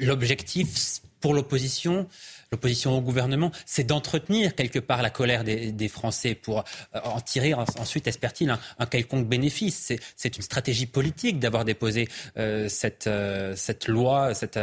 L'objectif 0.00 1.00
pour 1.24 1.32
l'opposition, 1.32 2.06
l'opposition 2.54 2.96
au 2.96 3.00
gouvernement, 3.00 3.50
c'est 3.66 3.84
d'entretenir 3.84 4.54
quelque 4.54 4.78
part 4.78 5.02
la 5.02 5.10
colère 5.10 5.42
des, 5.44 5.88
Français 5.88 6.34
pour 6.34 6.60
euh, 6.60 7.00
en 7.04 7.20
tirer 7.20 7.52
ensuite, 7.54 8.06
espère-t-il, 8.06 8.50
un, 8.50 8.86
quelconque 8.86 9.26
bénéfice. 9.28 9.92
C'est 10.16 10.36
une 10.36 10.42
stratégie 10.42 10.86
politique 10.86 11.38
d'avoir 11.38 11.64
déposé 11.64 12.08
euh, 12.38 12.68
cette, 12.68 13.06
euh, 13.06 13.54
cette 13.56 13.86
loi, 13.88 14.34
cette, 14.34 14.58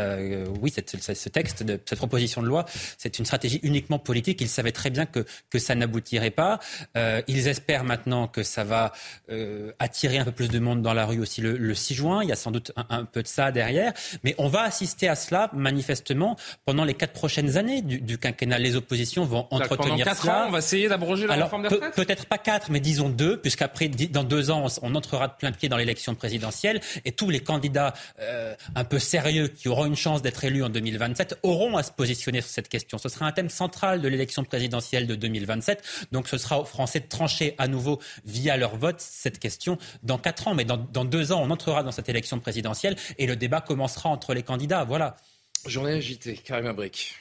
oui, 0.62 0.74
ce 0.74 1.30
texte, 1.30 1.64
de, 1.64 1.80
cette 1.86 1.98
proposition 1.98 2.42
de 2.42 2.48
loi. 2.48 2.66
C'est 2.98 3.20
une 3.20 3.26
stratégie 3.26 3.60
uniquement 3.64 4.00
politique. 4.00 4.42
Ils 4.42 4.50
savaient 4.50 4.72
très 4.72 4.90
bien 4.90 5.06
que, 5.06 5.26
que 5.50 5.60
ça 5.60 5.76
n'aboutirait 5.76 6.32
pas. 6.32 6.60
ils 7.28 7.48
espèrent 7.48 7.84
maintenant 7.84 8.28
que 8.28 8.44
ça 8.44 8.64
va 8.64 8.94
attirer 9.80 10.18
un 10.18 10.26
peu 10.26 10.32
plus 10.32 10.50
de 10.50 10.60
monde 10.60 10.82
dans 10.82 10.94
la 10.94 11.06
rue 11.06 11.20
aussi 11.20 11.42
le, 11.42 11.74
6 11.76 11.94
juin. 11.94 12.24
Il 12.24 12.30
y 12.30 12.32
a 12.32 12.36
sans 12.36 12.52
doute 12.52 12.72
un, 12.76 12.86
un 12.90 13.06
peu 13.06 13.22
de 13.22 13.28
ça 13.28 13.52
derrière. 13.52 13.94
Mais 14.24 14.34
on 14.38 14.48
va 14.48 14.62
assister 14.62 15.08
à 15.08 15.16
cela, 15.16 15.50
manifestement, 15.54 16.38
pendant 16.66 16.86
les 16.86 16.94
quatre 16.94 17.14
prochaines 17.14 17.58
années 17.58 17.81
du, 17.82 18.18
quinquennat. 18.18 18.60
Les 18.60 18.76
oppositions 18.76 19.26
vont 19.26 19.48
entretenir 19.52 20.06
Pendant 20.06 20.20
ça. 20.20 20.44
Ans, 20.44 20.48
on 20.48 20.52
va 20.52 20.60
essayer 20.60 20.88
d'abroger 20.88 21.28
la 21.28 21.36
réforme 21.36 21.64
des 21.64 21.68
retraites 21.70 21.96
Peut-être 21.96 22.26
pas 22.26 22.38
quatre, 22.38 22.72
mais 22.72 22.80
disons 22.80 23.10
deux, 23.10 23.38
puisqu'après, 23.38 23.88
dans 23.88 24.24
deux 24.24 24.52
ans, 24.52 24.68
on, 24.82 24.96
entrera 24.96 25.28
de 25.28 25.34
plein 25.34 25.52
pied 25.52 25.70
dans 25.70 25.78
l'élection 25.78 26.16
présidentielle 26.16 26.82
et 27.06 27.12
tous 27.12 27.30
les 27.30 27.40
candidats 27.40 27.94
euh, 28.20 28.54
un 28.76 28.84
peu 28.84 29.00
sérieux 29.00 29.48
qui 29.48 29.68
auront 29.70 29.86
une 29.86 29.96
chance 29.96 30.22
d'être 30.22 30.44
élus 30.44 30.64
en 30.64 30.70
2027 30.70 31.40
auront 31.44 31.78
à 31.78 31.84
se 31.84 31.92
positionner 31.92 32.42
sur 32.42 32.52
cette 32.52 32.70
question. 32.70 32.98
Ce 32.98 33.10
sera 33.10 33.26
un 33.26 33.32
thème 33.32 33.50
central 33.50 34.02
de 34.02 34.08
l'élection 34.08 34.44
présidentielle 34.44 35.08
de 35.08 35.16
2027. 35.16 36.08
Donc 36.12 36.28
ce 36.28 36.38
sera 36.38 36.60
aux 36.60 36.66
Français 36.66 37.00
de 37.00 37.08
trancher 37.08 37.56
à 37.58 37.68
nouveau 37.68 38.00
via 38.26 38.58
leur 38.58 38.76
vote 38.76 39.00
cette 39.00 39.40
question 39.40 39.78
dans 40.04 40.18
quatre 40.18 40.48
ans. 40.48 40.56
Mais 40.56 40.66
dans, 40.66 40.78
dans 40.78 41.06
deux 41.06 41.32
ans, 41.32 41.42
on 41.44 41.50
entrera 41.50 41.84
dans 41.84 41.92
cette 41.92 42.10
élection 42.10 42.40
présidentielle 42.40 42.96
et 43.18 43.28
le 43.28 43.36
débat 43.36 43.62
commencera 43.62 44.10
entre 44.10 44.34
les 44.34 44.44
candidats. 44.44 44.84
Voilà. 44.84 45.16
Journée 45.66 45.94
agitée, 45.94 46.36
Karim 46.36 46.66
Abric. 46.66 47.21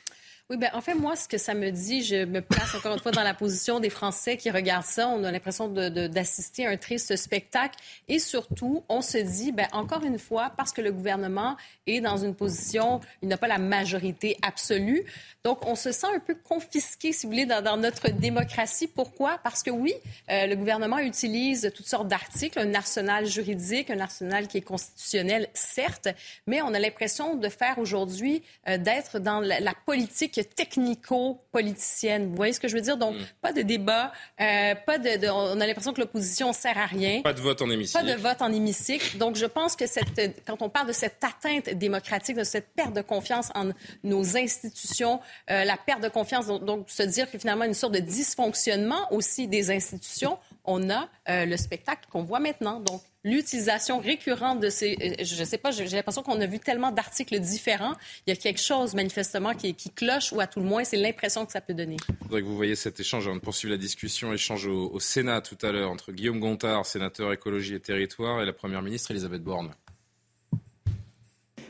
Oui, 0.51 0.57
ben 0.57 0.69
en 0.73 0.81
fait, 0.81 0.95
moi, 0.95 1.15
ce 1.15 1.29
que 1.29 1.39
ça 1.39 1.55
me 1.55 1.71
dit, 1.71 2.03
je 2.03 2.25
me 2.25 2.41
place 2.41 2.75
encore 2.75 2.93
une 2.93 2.99
fois 2.99 3.13
dans 3.13 3.23
la 3.23 3.35
position 3.35 3.79
des 3.79 3.89
Français 3.89 4.37
qui 4.37 4.51
regardent 4.51 4.85
ça. 4.85 5.07
On 5.07 5.23
a 5.23 5.31
l'impression 5.31 5.69
d'assister 5.69 6.67
à 6.67 6.71
un 6.71 6.77
triste 6.77 7.15
spectacle. 7.15 7.77
Et 8.09 8.19
surtout, 8.19 8.83
on 8.89 9.01
se 9.01 9.19
dit, 9.19 9.53
ben 9.53 9.69
encore 9.71 10.03
une 10.03 10.19
fois, 10.19 10.53
parce 10.57 10.73
que 10.73 10.81
le 10.81 10.91
gouvernement 10.91 11.57
est 11.87 12.01
dans 12.01 12.17
une 12.17 12.35
position, 12.35 13.01
il 13.23 13.29
n'a 13.29 13.37
pas 13.37 13.47
la 13.47 13.59
majorité 13.59 14.39
absolue. 14.43 15.05
Donc, 15.45 15.65
on 15.67 15.77
se 15.77 15.93
sent 15.93 16.09
un 16.13 16.19
peu 16.19 16.35
confisqué, 16.35 17.13
si 17.13 17.27
vous 17.27 17.33
voulez, 17.33 17.47
dans, 17.47 17.77
notre 17.77 18.11
démocratie. 18.11 18.89
Pourquoi? 18.89 19.39
Parce 19.45 19.63
que 19.63 19.71
oui, 19.71 19.95
euh, 20.31 20.47
le 20.47 20.57
gouvernement 20.57 20.99
utilise 20.99 21.71
toutes 21.75 21.87
sortes 21.87 22.09
d'articles, 22.09 22.59
un 22.59 22.75
arsenal 22.75 23.25
juridique, 23.25 23.89
un 23.89 24.01
arsenal 24.01 24.49
qui 24.49 24.59
est 24.59 24.63
constitutionnel, 24.63 25.49
certes, 25.55 26.09
mais 26.49 26.61
on 26.61 26.75
a 26.75 26.79
l'impression 26.81 27.37
de 27.37 27.49
faire 27.49 27.79
aujourd'hui, 27.79 28.43
euh, 28.69 28.77
d'être 28.77 29.21
dans 29.21 29.41
la 29.41 29.75
politique 29.87 30.40
technico-politicienne. 30.45 32.29
Vous 32.29 32.37
voyez 32.37 32.53
ce 32.53 32.61
que 32.61 32.69
je 32.69 32.75
veux 32.75 32.83
dire? 32.83 32.97
Donc, 32.97 33.15
mm. 33.15 33.25
pas 33.41 33.53
de 33.53 33.63
débat, 33.63 34.13
euh, 34.41 34.75
pas 34.87 34.99
de, 34.99 35.29
On 35.29 35.61
a 35.61 35.67
l'impression 35.67 35.93
que 35.93 36.01
l'opposition 36.01 36.53
sert 36.53 36.79
à 36.79 36.87
rien. 36.87 37.23
Pas 37.23 37.33
de 37.33 37.41
vote 37.41 37.63
en 37.63 37.71
hémicycle. 37.71 38.05
Pas 38.05 38.13
de 38.13 38.19
vote 38.19 38.43
en 38.43 38.53
hémicycle. 38.53 39.19
Donc, 39.19 39.37
je 39.37 39.47
pense 39.47 39.77
que 39.77 39.87
cette, 39.87 40.43
quand 40.47 40.63
on 40.63 40.69
parle 40.69 40.89
de 40.89 40.93
cette 40.93 41.23
atteinte 41.23 41.71
démocratique, 41.71 42.37
de 42.37 42.45
cette 42.45 42.69
perte 42.75 42.95
de 42.95 43.03
confiance 43.03 43.51
en 43.55 43.71
nos 44.05 44.37
institutions, 44.37 45.21
euh, 45.51 45.65
la 45.65 45.77
perte 45.77 46.03
de 46.03 46.09
confiance, 46.09 46.47
donc, 46.47 46.65
donc, 46.65 46.91
se 46.91 47.03
dire 47.03 47.31
que 47.31 47.39
finalement, 47.39 47.65
une 47.65 47.75
sorte 47.75 47.95
de 47.95 48.01
dysfonctionnement 48.01 49.13
aussi 49.13 49.49
des 49.49 49.71
institutions, 49.71 50.39
on 50.65 50.91
a 50.91 51.09
euh, 51.29 51.47
le 51.47 51.57
spectacle 51.57 52.07
qu'on 52.11 52.23
voit 52.23 52.41
maintenant. 52.41 52.81
Donc, 52.81 53.03
l'utilisation 53.25 53.99
récurrente 53.99 54.61
de 54.61 54.71
ces... 54.71 54.97
Euh, 55.01 55.25
je 55.25 55.41
ne 55.41 55.45
sais 55.45 55.59
pas, 55.59 55.71
j'ai 55.71 55.85
l'impression 55.87 56.23
qu'on 56.23 56.41
a 56.41 56.47
vu 56.47 56.59
tellement 56.59 56.91
d'articles 56.91 57.39
différents. 57.39 57.95
Il 58.27 58.31
y 58.31 58.33
a 58.33 58.37
quelque 58.37 58.61
chose, 58.61 58.95
manifestement, 58.95 59.55
qui, 59.55 59.75
cloche, 59.95 60.33
ou 60.33 60.41
à 60.41 60.47
tout 60.47 60.61
le 60.61 60.67
moins, 60.67 60.85
c'est 60.85 60.97
l'impression 60.97 61.47
que 61.47 61.53
ça 61.53 61.61
peut 61.61 61.75
donner. 61.75 61.97
Je 62.09 62.25
voudrais 62.25 62.41
que 62.41 62.47
vous 62.47 62.57
voyez 62.57 62.77
cet 62.77 63.01
échange. 63.01 63.29
On 63.29 63.39
poursuit 63.39 63.71
la 63.71 63.77
discussion, 63.77 64.33
échange 64.33 64.67
au, 64.67 64.91
au 64.91 65.01
Sénat 65.01 65.41
tout 65.41 65.59
à 65.63 65.73
l'heure 65.73 65.91
entre 65.91 66.13
Guillaume 66.13 66.41
Gontard, 66.41 66.87
sénateur 66.87 67.33
écologie 67.33 67.75
et 67.75 67.81
territoire, 67.81 68.43
et 68.43 68.47
la 68.47 68.53
Première 68.53 68.83
ministre 68.83 69.11
Elisabeth 69.11 69.43
Borne. 69.43 69.75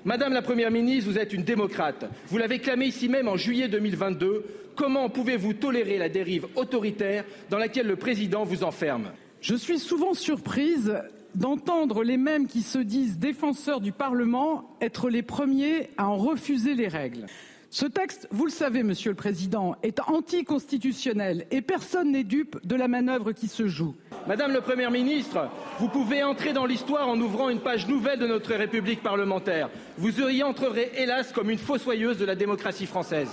Madame 0.05 0.33
la 0.33 0.41
Première 0.41 0.71
ministre, 0.71 1.11
vous 1.11 1.19
êtes 1.19 1.35
une 1.35 1.43
démocrate. 1.43 2.07
Vous 2.29 2.39
l'avez 2.39 2.59
clamé 2.59 2.87
ici 2.87 3.09
même 3.09 3.29
en 3.29 3.37
juillet 3.37 3.69
2022. 3.69 4.47
Comment 4.75 5.11
pouvez-vous 5.11 5.53
tolérer 5.53 5.99
la 5.99 6.09
dérive 6.09 6.47
autoritaire 6.55 7.25
dans 7.51 7.59
laquelle 7.59 7.87
le 7.87 7.97
président 7.97 8.45
vous 8.45 8.65
enferme? 8.65 9.13
Je 9.43 9.55
suis 9.55 9.79
souvent 9.79 10.15
surprise 10.15 11.03
d'entendre 11.35 12.03
les 12.03 12.16
mêmes 12.16 12.47
qui 12.47 12.62
se 12.62 12.79
disent 12.79 13.19
défenseurs 13.19 13.81
du 13.81 13.93
Parlement 13.93 14.77
être 14.81 15.11
les 15.11 15.23
premiers 15.23 15.90
à 15.97 16.09
en 16.09 16.16
refuser 16.16 16.75
les 16.75 16.88
règles. 16.88 17.27
Ce 17.73 17.87
texte, 17.87 18.27
vous 18.33 18.47
le 18.47 18.51
savez, 18.51 18.83
Monsieur 18.83 19.11
le 19.11 19.16
Président, 19.16 19.77
est 19.85 20.01
anticonstitutionnel 20.01 21.47
et 21.53 21.62
personne 21.62 22.11
n'est 22.11 22.25
dupe 22.25 22.59
de 22.64 22.75
la 22.75 22.88
manœuvre 22.88 23.31
qui 23.31 23.47
se 23.47 23.69
joue. 23.69 23.95
Madame 24.27 24.53
le 24.53 24.61
Premier 24.61 24.90
ministre, 24.90 25.49
vous 25.79 25.88
pouvez 25.88 26.25
entrer 26.25 26.53
dans 26.53 26.66
l'histoire 26.66 27.09
en 27.09 27.16
ouvrant 27.21 27.49
une 27.49 27.61
page 27.61 27.87
nouvelle 27.87 28.19
de 28.19 28.27
notre 28.27 28.53
République 28.55 29.05
parlementaire. 29.05 29.71
Vous 29.99 30.21
y 30.21 30.43
entrerez, 30.43 30.90
hélas, 30.97 31.31
comme 31.33 31.49
une 31.49 31.59
fossoyeuse 31.59 32.19
de 32.19 32.25
la 32.25 32.35
démocratie 32.35 32.87
française. 32.87 33.31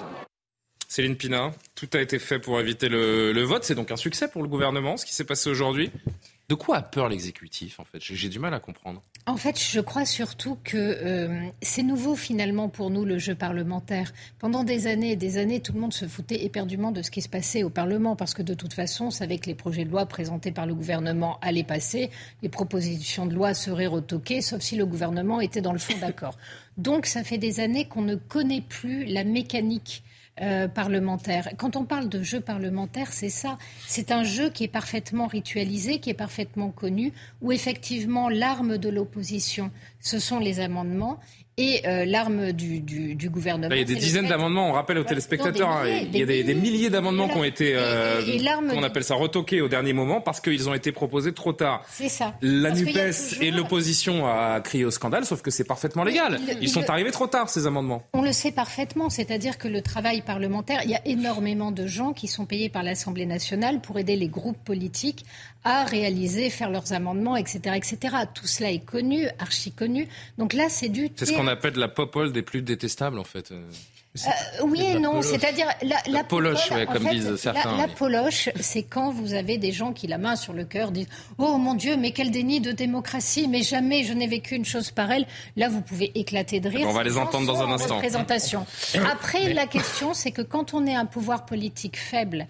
Céline 0.88 1.17
Pina, 1.17 1.51
tout 1.73 1.89
a 1.93 1.99
été 1.99 2.19
fait 2.19 2.38
pour 2.39 2.60
éviter 2.60 2.89
le, 2.89 3.41
vote. 3.41 3.63
C'est 3.63 3.75
donc 3.75 3.91
un 3.91 3.97
succès 3.97 4.27
pour 4.27 4.43
le 4.43 4.47
gouvernement, 4.47 4.97
ce 4.97 5.05
qui 5.05 5.15
s'est 5.15 5.25
passé 5.25 5.49
aujourd'hui. 5.49 5.91
De 6.49 6.55
quoi 6.55 6.77
a 6.77 6.81
peur 6.81 7.10
l'exécutif, 7.10 7.77
en 7.81 7.83
fait? 7.83 7.99
J'ai 7.99 8.29
du 8.29 8.39
mal 8.39 8.53
à 8.53 8.62
comprendre. 8.62 9.03
En 9.25 9.36
fait, 9.36 9.60
je 9.60 9.81
crois 9.81 10.05
surtout 10.05 10.57
que 10.63 10.77
euh, 10.77 11.45
c'est 11.62 11.83
nouveau, 11.83 12.15
finalement, 12.15 12.69
pour 12.69 12.89
nous, 12.89 13.03
le 13.03 13.17
jeu 13.17 13.36
parlementaire. 13.36 14.13
Pendant 14.39 14.63
des 14.63 14.88
années 14.88 15.12
et 15.12 15.15
des 15.17 15.38
années, 15.38 15.60
tout 15.60 15.73
le 15.73 15.81
monde 15.81 15.91
se 15.91 16.07
foutait 16.07 16.45
éperdument 16.45 16.93
de 16.93 17.01
ce 17.01 17.12
qui 17.12 17.21
se 17.21 17.27
passait 17.27 17.63
au 17.63 17.69
Parlement, 17.69 18.15
parce 18.15 18.33
que 18.33 18.43
de 18.43 18.53
toute 18.53 18.71
façon, 18.71 19.07
on 19.07 19.12
savait 19.12 19.39
que 19.39 19.47
les 19.47 19.55
projets 19.55 19.83
de 19.83 19.89
loi 19.89 20.05
présentés 20.05 20.53
par 20.53 20.65
le 20.65 20.73
gouvernement 20.73 21.38
allaient 21.41 21.65
passer, 21.65 22.12
les 22.41 22.47
propositions 22.47 23.25
de 23.25 23.33
loi 23.36 23.53
seraient 23.53 23.88
retoquées, 23.88 24.39
sauf 24.39 24.62
si 24.62 24.77
le 24.77 24.86
gouvernement 24.86 25.41
était 25.41 25.60
dans 25.60 25.73
le 25.73 25.79
fond 25.79 25.97
d'accord. 25.99 26.38
Donc, 26.77 27.07
ça 27.07 27.25
fait 27.25 27.38
des 27.38 27.60
années 27.60 27.89
qu'on 27.89 28.03
ne 28.03 28.15
connaît 28.15 28.62
plus 28.62 29.03
la 29.03 29.25
mécanique 29.25 30.01
euh, 30.41 30.67
parlementaire. 30.67 31.50
Quand 31.58 31.76
on 31.76 31.86
parle 31.86 32.10
de 32.10 32.21
jeu 32.21 32.39
parlementaire, 32.39 33.12
c'est 33.12 33.30
ça. 33.30 33.58
C'est 33.88 34.12
un 34.12 34.23
jeu 34.23 34.50
qui 34.50 34.63
est 34.63 34.67
parfaitement 34.67 35.28
ritualisé, 35.28 36.00
qui 36.00 36.10
est 36.10 36.13
parfaitement 36.13 36.69
connu, 36.69 37.13
où 37.41 37.52
effectivement 37.52 38.30
l'arme 38.30 38.78
de 38.78 38.89
l'opposition, 38.89 39.71
ce 40.00 40.19
sont 40.19 40.39
les 40.39 40.60
amendements 40.60 41.19
et 41.59 41.81
euh, 41.87 42.05
l'arme 42.05 42.51
du, 42.51 42.81
du, 42.81 43.29
gouvernement. 43.29 43.73
il 43.73 43.79
y 43.79 43.81
a 43.81 43.85
des 43.85 43.95
dizaines 43.95 44.27
d'amendements, 44.27 44.69
on 44.69 44.73
rappelle 44.73 44.99
aux 44.99 45.03
téléspectateurs, 45.03 45.69
hein, 45.69 45.87
il 45.87 46.15
y 46.15 46.21
a 46.21 46.25
des, 46.25 46.53
milliers 46.53 46.91
d'amendements 46.91 47.27
qui 47.27 47.37
ont 47.37 47.43
été, 47.43 47.73
euh, 47.75 48.21
on 48.75 48.83
appelle 48.83 49.03
ça 49.03 49.15
retoqués 49.15 49.61
au 49.61 49.67
dernier 49.67 49.93
moment 49.93 50.21
parce 50.21 50.39
qu'ils 50.39 50.69
ont 50.69 50.75
été 50.75 50.91
proposés 50.91 51.33
trop 51.33 51.53
tard. 51.53 51.83
C'est 51.89 52.09
ça. 52.09 52.35
La 52.43 52.69
NUPES 52.71 53.41
et 53.41 53.49
l'opposition 53.49 54.27
a 54.27 54.61
crié 54.61 54.85
au 54.85 54.91
scandale, 54.91 55.25
sauf 55.25 55.41
que 55.41 55.49
c'est 55.49 55.63
parfaitement 55.63 56.03
légal. 56.03 56.39
Ils 56.61 56.69
sont 56.69 56.87
arrivés 56.91 57.11
trop 57.11 57.27
tard, 57.27 57.49
ces 57.49 57.65
amendements. 57.65 58.03
On 58.13 58.21
le 58.21 58.33
sait 58.33 58.51
parfaitement, 58.51 59.09
c'est-à-dire 59.09 59.57
que 59.57 59.67
le 59.67 59.81
travail 59.81 60.21
parlementaire, 60.21 60.81
il 60.83 60.91
y 60.91 60.95
a 60.95 61.01
énormément 61.07 61.71
de 61.71 61.87
gens 61.87 62.13
qui 62.13 62.27
sont 62.27 62.45
payés 62.45 62.69
par 62.69 62.83
l'Assemblée 62.83 63.25
nationale 63.25 63.81
pour 63.81 63.97
aider 63.97 64.15
les 64.15 64.27
groupes 64.27 64.63
politiques 64.63 65.25
à 65.67 65.84
réaliser, 65.84 66.49
faire 66.49 66.69
leurs 66.69 66.93
amendements, 66.93 67.36
etc., 67.36 67.75
etc. 67.75 68.15
Tout 68.34 68.47
cela 68.47 68.71
est 68.71 68.86
connu, 68.86 69.27
archi 69.38 69.73
connu. 69.73 70.08
Donc 70.38 70.53
là, 70.53 70.69
c'est 70.69 70.88
du. 70.88 71.10
C'est 71.17 71.25
ce 71.25 71.34
qu'on 71.34 71.47
appelle 71.47 71.73
la 71.75 71.89
popole 71.89 72.32
des 72.32 72.41
plus 72.41 72.62
détestables, 72.62 73.19
en 73.19 73.25
fait. 73.25 73.51
Euh, 73.51 73.62
euh, 74.25 74.63
oui 74.63 74.82
et 74.82 74.97
non, 74.97 75.21
c'est-à-dire 75.21 75.67
la, 75.84 75.97
la, 76.08 76.23
poloche, 76.23 76.69
comme 76.91 77.10
disent 77.10 77.36
certains. 77.36 77.75
La, 77.75 77.89
poloche, 77.89 78.49
c'est 78.60 78.82
quand 78.82 79.12
vous 79.12 79.34
avez 79.34 79.58
des 79.58 79.73
gens 79.73 79.91
qui, 79.91 80.08
la 80.08 80.17
main 80.17 80.38
sur 80.38 80.53
le 80.53 80.63
cœur, 80.63 80.91
disent 80.91 81.10
Oh 81.38 81.58
mon 81.58 81.73
Dieu, 81.73 81.97
mais 81.97 82.12
quel 82.12 82.32
déni 82.32 82.62
de 82.62 82.71
démocratie, 82.71 83.49
mais 83.49 83.62
jamais 83.62 84.06
je 84.06 84.13
n'ai 84.13 84.27
vécu 84.27 84.56
une 84.56 84.65
chose 84.65 84.91
pareille. 84.91 85.27
Là, 85.58 85.67
vous 85.67 85.82
pouvez 85.82 86.17
éclater 86.17 86.62
de 86.62 86.69
rire. 86.69 86.88
On 86.88 86.93
va 86.93 87.03
les 87.03 87.17
entendre 87.17 87.45
dans 87.45 87.62
un 87.62 87.71
instant. 87.71 87.97
Présentation. 87.99 88.65
Après, 89.12 89.53
la 89.53 89.67
question, 89.67 90.13
c'est 90.13 90.32
que 90.32 90.41
quand 90.41 90.73
on 90.73 90.88
est 90.88 90.95
un 90.95 91.06
pouvoir 91.06 91.45
politique 91.45 91.97
faible 91.97 92.47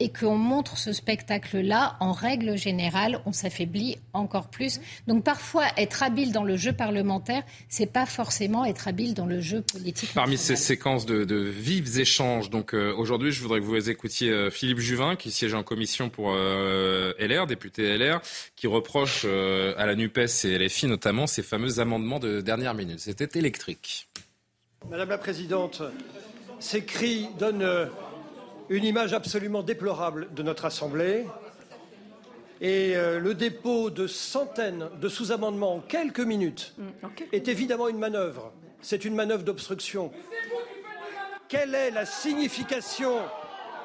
et 0.00 0.08
qu'on 0.08 0.36
montre 0.36 0.78
ce 0.78 0.92
spectacle-là, 0.92 1.96
en 2.00 2.12
règle 2.12 2.56
générale, 2.56 3.20
on 3.26 3.32
s'affaiblit 3.32 3.98
encore 4.14 4.48
plus. 4.48 4.80
Donc 5.06 5.22
parfois, 5.22 5.66
être 5.76 6.02
habile 6.02 6.32
dans 6.32 6.42
le 6.42 6.56
jeu 6.56 6.72
parlementaire, 6.72 7.42
c'est 7.68 7.92
pas 7.92 8.06
forcément 8.06 8.64
être 8.64 8.88
habile 8.88 9.12
dans 9.12 9.26
le 9.26 9.40
jeu 9.40 9.60
politique. 9.60 10.10
Parmi 10.14 10.38
ces 10.38 10.56
séquences 10.56 11.04
de, 11.04 11.24
de, 11.24 11.36
vifs 11.36 11.98
échanges, 11.98 12.48
donc 12.48 12.74
euh, 12.74 12.94
aujourd'hui, 12.96 13.30
je 13.30 13.42
voudrais 13.42 13.60
que 13.60 13.64
vous 13.66 13.90
écoutiez 13.90 14.30
euh, 14.30 14.50
Philippe 14.50 14.78
Juvin, 14.78 15.16
qui 15.16 15.30
siège 15.30 15.52
en 15.52 15.62
commission 15.62 16.08
pour 16.08 16.32
euh, 16.32 17.12
LR, 17.18 17.46
député 17.46 17.98
LR, 17.98 18.20
qui 18.56 18.66
reproche 18.66 19.26
à 19.26 19.86
la 19.86 19.94
NUPES 19.94 20.44
et 20.44 20.58
LFI 20.58 20.86
notamment 20.86 21.26
ces 21.26 21.42
fameux 21.42 21.78
amendements 21.78 22.18
de 22.18 22.40
dernière 22.40 22.74
minute. 22.74 23.00
C'était 23.00 23.38
électrique. 23.38 24.08
Madame 24.88 25.10
la 25.10 25.18
Présidente, 25.18 25.82
ces 26.58 26.84
cris 26.84 27.28
donnent 27.38 27.90
une 28.70 28.84
image 28.84 29.12
absolument 29.12 29.64
déplorable 29.64 30.32
de 30.32 30.42
notre 30.44 30.64
Assemblée. 30.64 31.26
Et 32.60 32.94
euh, 32.94 33.18
le 33.18 33.34
dépôt 33.34 33.90
de 33.90 34.06
centaines 34.06 34.88
de 35.00 35.08
sous-amendements 35.08 35.74
en 35.76 35.80
quelques 35.80 36.20
minutes 36.20 36.74
mm, 36.78 37.08
est 37.32 37.48
évidemment 37.48 37.88
une 37.88 37.98
manœuvre. 37.98 38.52
C'est 38.80 39.04
une 39.04 39.14
manœuvre 39.14 39.42
d'obstruction. 39.42 40.12
Quelle 41.48 41.74
est 41.74 41.90
la 41.90 42.06
signification 42.06 43.18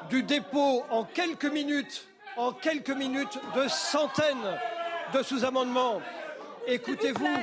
du 0.08 0.22
dépôt 0.22 0.84
en 0.90 1.02
quelques 1.02 1.50
minutes, 1.52 2.06
en 2.36 2.52
quelques 2.52 2.90
minutes, 2.90 3.40
de 3.56 3.66
centaines 3.66 4.36
de 5.12 5.22
sous-amendements? 5.22 6.00
Écoutez-vous, 6.68 7.38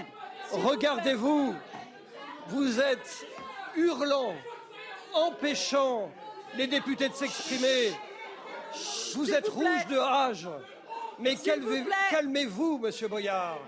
regardez-vous, 0.51 1.53
vous 2.47 2.79
êtes 2.79 3.25
hurlant, 3.75 4.34
empêchant 5.13 6.10
les 6.57 6.67
députés 6.67 7.09
de 7.09 7.13
s'exprimer. 7.13 7.93
Vous 9.15 9.31
êtes 9.31 9.47
rouge 9.47 9.87
de 9.89 9.97
rage. 9.97 10.47
Mais 11.19 11.35
calmez-vous, 12.09 12.79
monsieur 12.79 13.07
Boyard. 13.07 13.59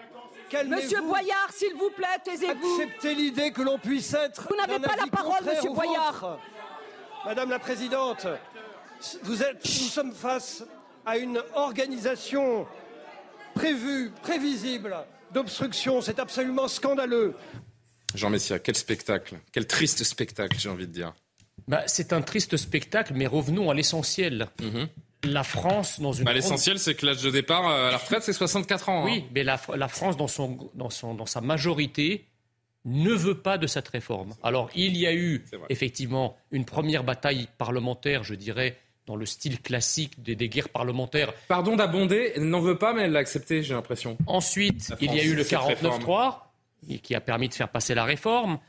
Monsieur 0.68 1.02
Boyard, 1.02 1.50
s'il 1.52 1.74
vous 1.74 1.90
plaît, 1.90 2.08
taisez-vous. 2.24 2.82
Acceptez 2.82 3.16
l'idée 3.16 3.52
que 3.52 3.62
l'on 3.62 3.78
puisse 3.78 4.14
être. 4.14 4.48
Vous 4.50 4.56
n'avez 4.56 4.80
pas 4.80 4.96
la 4.96 5.08
parole, 5.08 5.44
monsieur 5.44 5.72
Boyard. 5.72 6.40
Madame 7.26 7.50
la 7.50 7.60
Présidente, 7.60 8.28
vous 9.24 9.42
êtes, 9.42 9.64
nous 9.64 9.88
sommes 9.88 10.14
face 10.14 10.64
à 11.06 11.18
une 11.18 11.42
organisation 11.56 12.68
prévue, 13.56 14.12
prévisible 14.22 14.96
d'obstruction. 15.32 16.02
C'est 16.02 16.20
absolument 16.20 16.68
scandaleux. 16.68 17.34
Jean 18.14 18.30
Messia, 18.30 18.60
quel 18.60 18.76
spectacle, 18.76 19.40
quel 19.52 19.66
triste 19.66 20.04
spectacle, 20.04 20.58
j'ai 20.60 20.70
envie 20.70 20.88
de 20.88 20.94
dire. 20.94 21.14
Bah, 21.68 21.84
c'est 21.88 22.14
un 22.14 22.22
triste 22.22 22.58
spectacle, 22.58 23.14
mais 23.16 23.28
revenons 23.28 23.70
à 23.70 23.74
l'essentiel. 23.74 24.48
Mhm. 24.62 24.88
La 25.24 25.44
France, 25.44 26.00
dans 26.00 26.14
une. 26.14 26.24
Bah, 26.24 26.34
l'essentiel, 26.34 26.78
c'est 26.78 26.94
que 26.94 27.06
l'âge 27.06 27.24
de 27.24 27.32
départ 27.32 27.68
à 27.68 27.92
la 27.92 27.98
retraite, 27.98 28.22
c'est 28.24 28.34
64 28.34 28.90
ans. 28.90 29.06
Oui, 29.06 29.24
hein. 29.24 29.30
mais 29.34 29.44
la, 29.44 29.58
France, 29.58 30.18
dans, 30.18 30.28
son, 30.28 30.70
dans, 30.76 30.92
son, 30.92 31.16
dans 31.16 31.26
sa 31.26 31.42
majorité, 31.42 32.26
ne 32.86 33.12
veut 33.12 33.40
pas 33.40 33.58
de 33.58 33.66
cette 33.66 33.88
réforme. 33.88 34.36
Alors, 34.44 34.70
il 34.76 34.96
y 34.96 35.08
a 35.08 35.14
eu 35.14 35.44
effectivement 35.70 36.38
une 36.52 36.66
première 36.66 37.04
bataille 37.04 37.48
parlementaire, 37.58 38.24
je 38.24 38.36
dirais, 38.36 38.78
dans 39.08 39.16
le 39.16 39.26
style 39.26 39.62
classique 39.62 40.22
des, 40.22 40.36
des 40.36 40.50
guerres 40.50 40.70
parlementaires. 40.70 41.34
Pardon 41.48 41.76
d'abonder, 41.76 42.34
elle 42.36 42.48
n'en 42.48 42.60
veut 42.60 42.78
pas, 42.78 42.94
mais 42.94 43.04
elle 43.04 43.12
l'a 43.12 43.20
accepté, 43.20 43.64
j'ai 43.64 43.74
l'impression. 43.74 44.18
Ensuite, 44.28 44.94
il 45.02 45.14
y 45.14 45.20
a 45.20 45.24
eu 45.24 45.34
le 45.34 45.44
49-3, 45.44 46.38
qui 47.02 47.16
a 47.16 47.22
permis 47.22 47.50
de 47.50 47.54
faire 47.54 47.70
passer 47.70 47.96
la 47.96 48.04
réforme. 48.04 48.60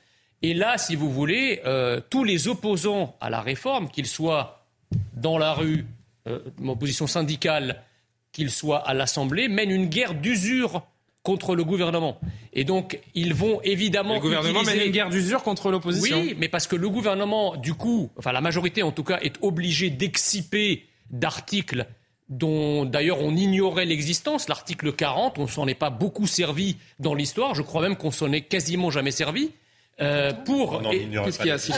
Et 0.42 0.54
là, 0.54 0.78
si 0.78 0.96
vous 0.96 1.10
voulez, 1.10 1.60
euh, 1.64 2.00
tous 2.10 2.24
les 2.24 2.48
opposants 2.48 3.16
à 3.20 3.30
la 3.30 3.40
réforme, 3.40 3.88
qu'ils 3.88 4.06
soient 4.06 4.66
dans 5.14 5.38
la 5.38 5.54
rue, 5.54 5.86
euh, 6.28 6.40
opposition 6.64 7.06
syndicale, 7.06 7.82
qu'ils 8.32 8.50
soient 8.50 8.86
à 8.86 8.94
l'Assemblée, 8.94 9.48
mènent 9.48 9.70
une 9.70 9.86
guerre 9.86 10.14
d'usure 10.14 10.82
contre 11.22 11.56
le 11.56 11.64
gouvernement. 11.64 12.20
Et 12.52 12.64
donc, 12.64 13.00
ils 13.14 13.34
vont 13.34 13.60
évidemment. 13.62 14.14
Le 14.14 14.20
gouvernement 14.20 14.60
utiliser... 14.60 14.78
mène 14.78 14.86
une 14.86 14.92
guerre 14.92 15.10
d'usure 15.10 15.42
contre 15.42 15.70
l'opposition. 15.70 16.20
Oui, 16.20 16.36
mais 16.38 16.48
parce 16.48 16.68
que 16.68 16.76
le 16.76 16.88
gouvernement, 16.88 17.56
du 17.56 17.74
coup, 17.74 18.10
enfin 18.16 18.30
la 18.30 18.40
majorité 18.40 18.82
en 18.84 18.92
tout 18.92 19.02
cas, 19.02 19.18
est 19.22 19.36
obligée 19.42 19.90
d'exciper 19.90 20.86
d'articles 21.10 21.86
dont 22.28 22.84
d'ailleurs 22.84 23.20
on 23.20 23.34
ignorait 23.34 23.86
l'existence. 23.86 24.48
L'article 24.48 24.92
40, 24.92 25.38
on 25.38 25.46
s'en 25.46 25.66
est 25.66 25.74
pas 25.74 25.90
beaucoup 25.90 26.26
servi 26.26 26.76
dans 27.00 27.14
l'histoire. 27.14 27.54
Je 27.54 27.62
crois 27.62 27.82
même 27.82 27.96
qu'on 27.96 28.10
s'en 28.10 28.30
est 28.32 28.42
quasiment 28.42 28.90
jamais 28.90 29.10
servi. 29.10 29.50
Euh, 29.98 30.30
pour 30.44 30.82
qu'est-ce 30.82 31.38
qu'il 31.38 31.46
y 31.46 31.50
a 31.50 31.56
si 31.56 31.72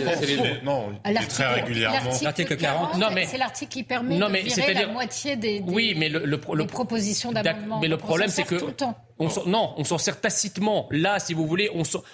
non 0.64 0.92
très 1.28 1.46
régulièrement. 1.60 2.10
l'article 2.20 2.56
40 2.56 2.96
non 2.96 3.10
mais 3.14 3.26
c'est 3.26 3.38
l'article 3.38 3.70
qui 3.70 3.82
permet 3.84 4.18
non, 4.18 4.28
mais 4.28 4.42
de 4.42 4.48
virer 4.48 4.74
la 4.74 4.88
moitié 4.88 5.36
des, 5.36 5.60
des, 5.60 5.72
oui 5.72 5.94
mais 5.96 6.08
le, 6.08 6.24
le, 6.24 6.36
des 6.36 6.66
propositions 6.66 7.30
d'amendement 7.30 7.78
mais 7.80 7.86
le 7.86 7.96
problème 7.96 8.28
c'est 8.28 8.42
que 8.42 8.56
tout 8.56 8.66
le 8.66 8.72
temps. 8.72 8.96
On 9.18 9.28
non, 9.46 9.74
on 9.76 9.84
s'en 9.84 9.98
sert 9.98 10.20
tacitement. 10.20 10.86
Là, 10.90 11.18
si 11.18 11.34
vous 11.34 11.46
voulez, 11.46 11.70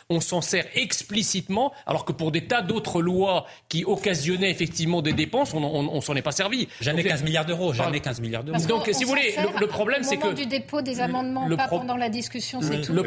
on 0.09 0.20
s'en 0.20 0.40
sert 0.40 0.66
explicitement, 0.74 1.72
alors 1.86 2.05
que 2.05 2.12
pour 2.12 2.32
des 2.32 2.46
tas 2.46 2.62
d'autres 2.62 3.02
lois 3.02 3.46
qui 3.68 3.84
occasionnaient 3.84 4.50
effectivement 4.50 5.02
des 5.02 5.12
dépenses, 5.12 5.55
on, 5.55 5.62
on, 5.62 5.88
on 5.88 6.00
s'en 6.00 6.16
est 6.16 6.22
pas 6.22 6.32
servi. 6.32 6.68
Jamais 6.80 7.02
Donc, 7.02 7.12
15 7.12 7.22
milliards 7.22 7.44
d'euros, 7.44 7.72
jamais 7.72 8.00
15 8.00 8.20
milliards 8.20 8.44
d'euros. 8.44 8.59
Donc, 8.66 8.88
si 8.92 9.05
vous 9.05 9.11
voulez, 9.11 9.34
le, 9.36 9.61
le 9.61 9.66
problème, 9.66 10.02
c'est 10.02 10.16
que... 10.16 10.22
Au 10.22 10.24
moment 10.26 10.36
du 10.36 10.46
dépôt 10.46 10.82
des 10.82 11.00
amendements, 11.00 11.46
le 11.46 11.57
pas 11.57 11.68
pendant 11.68 11.96
la 11.96 12.09
discussion, 12.09 12.61
c'est 12.61 12.80
tout. 12.80 12.92
Le. 12.92 13.05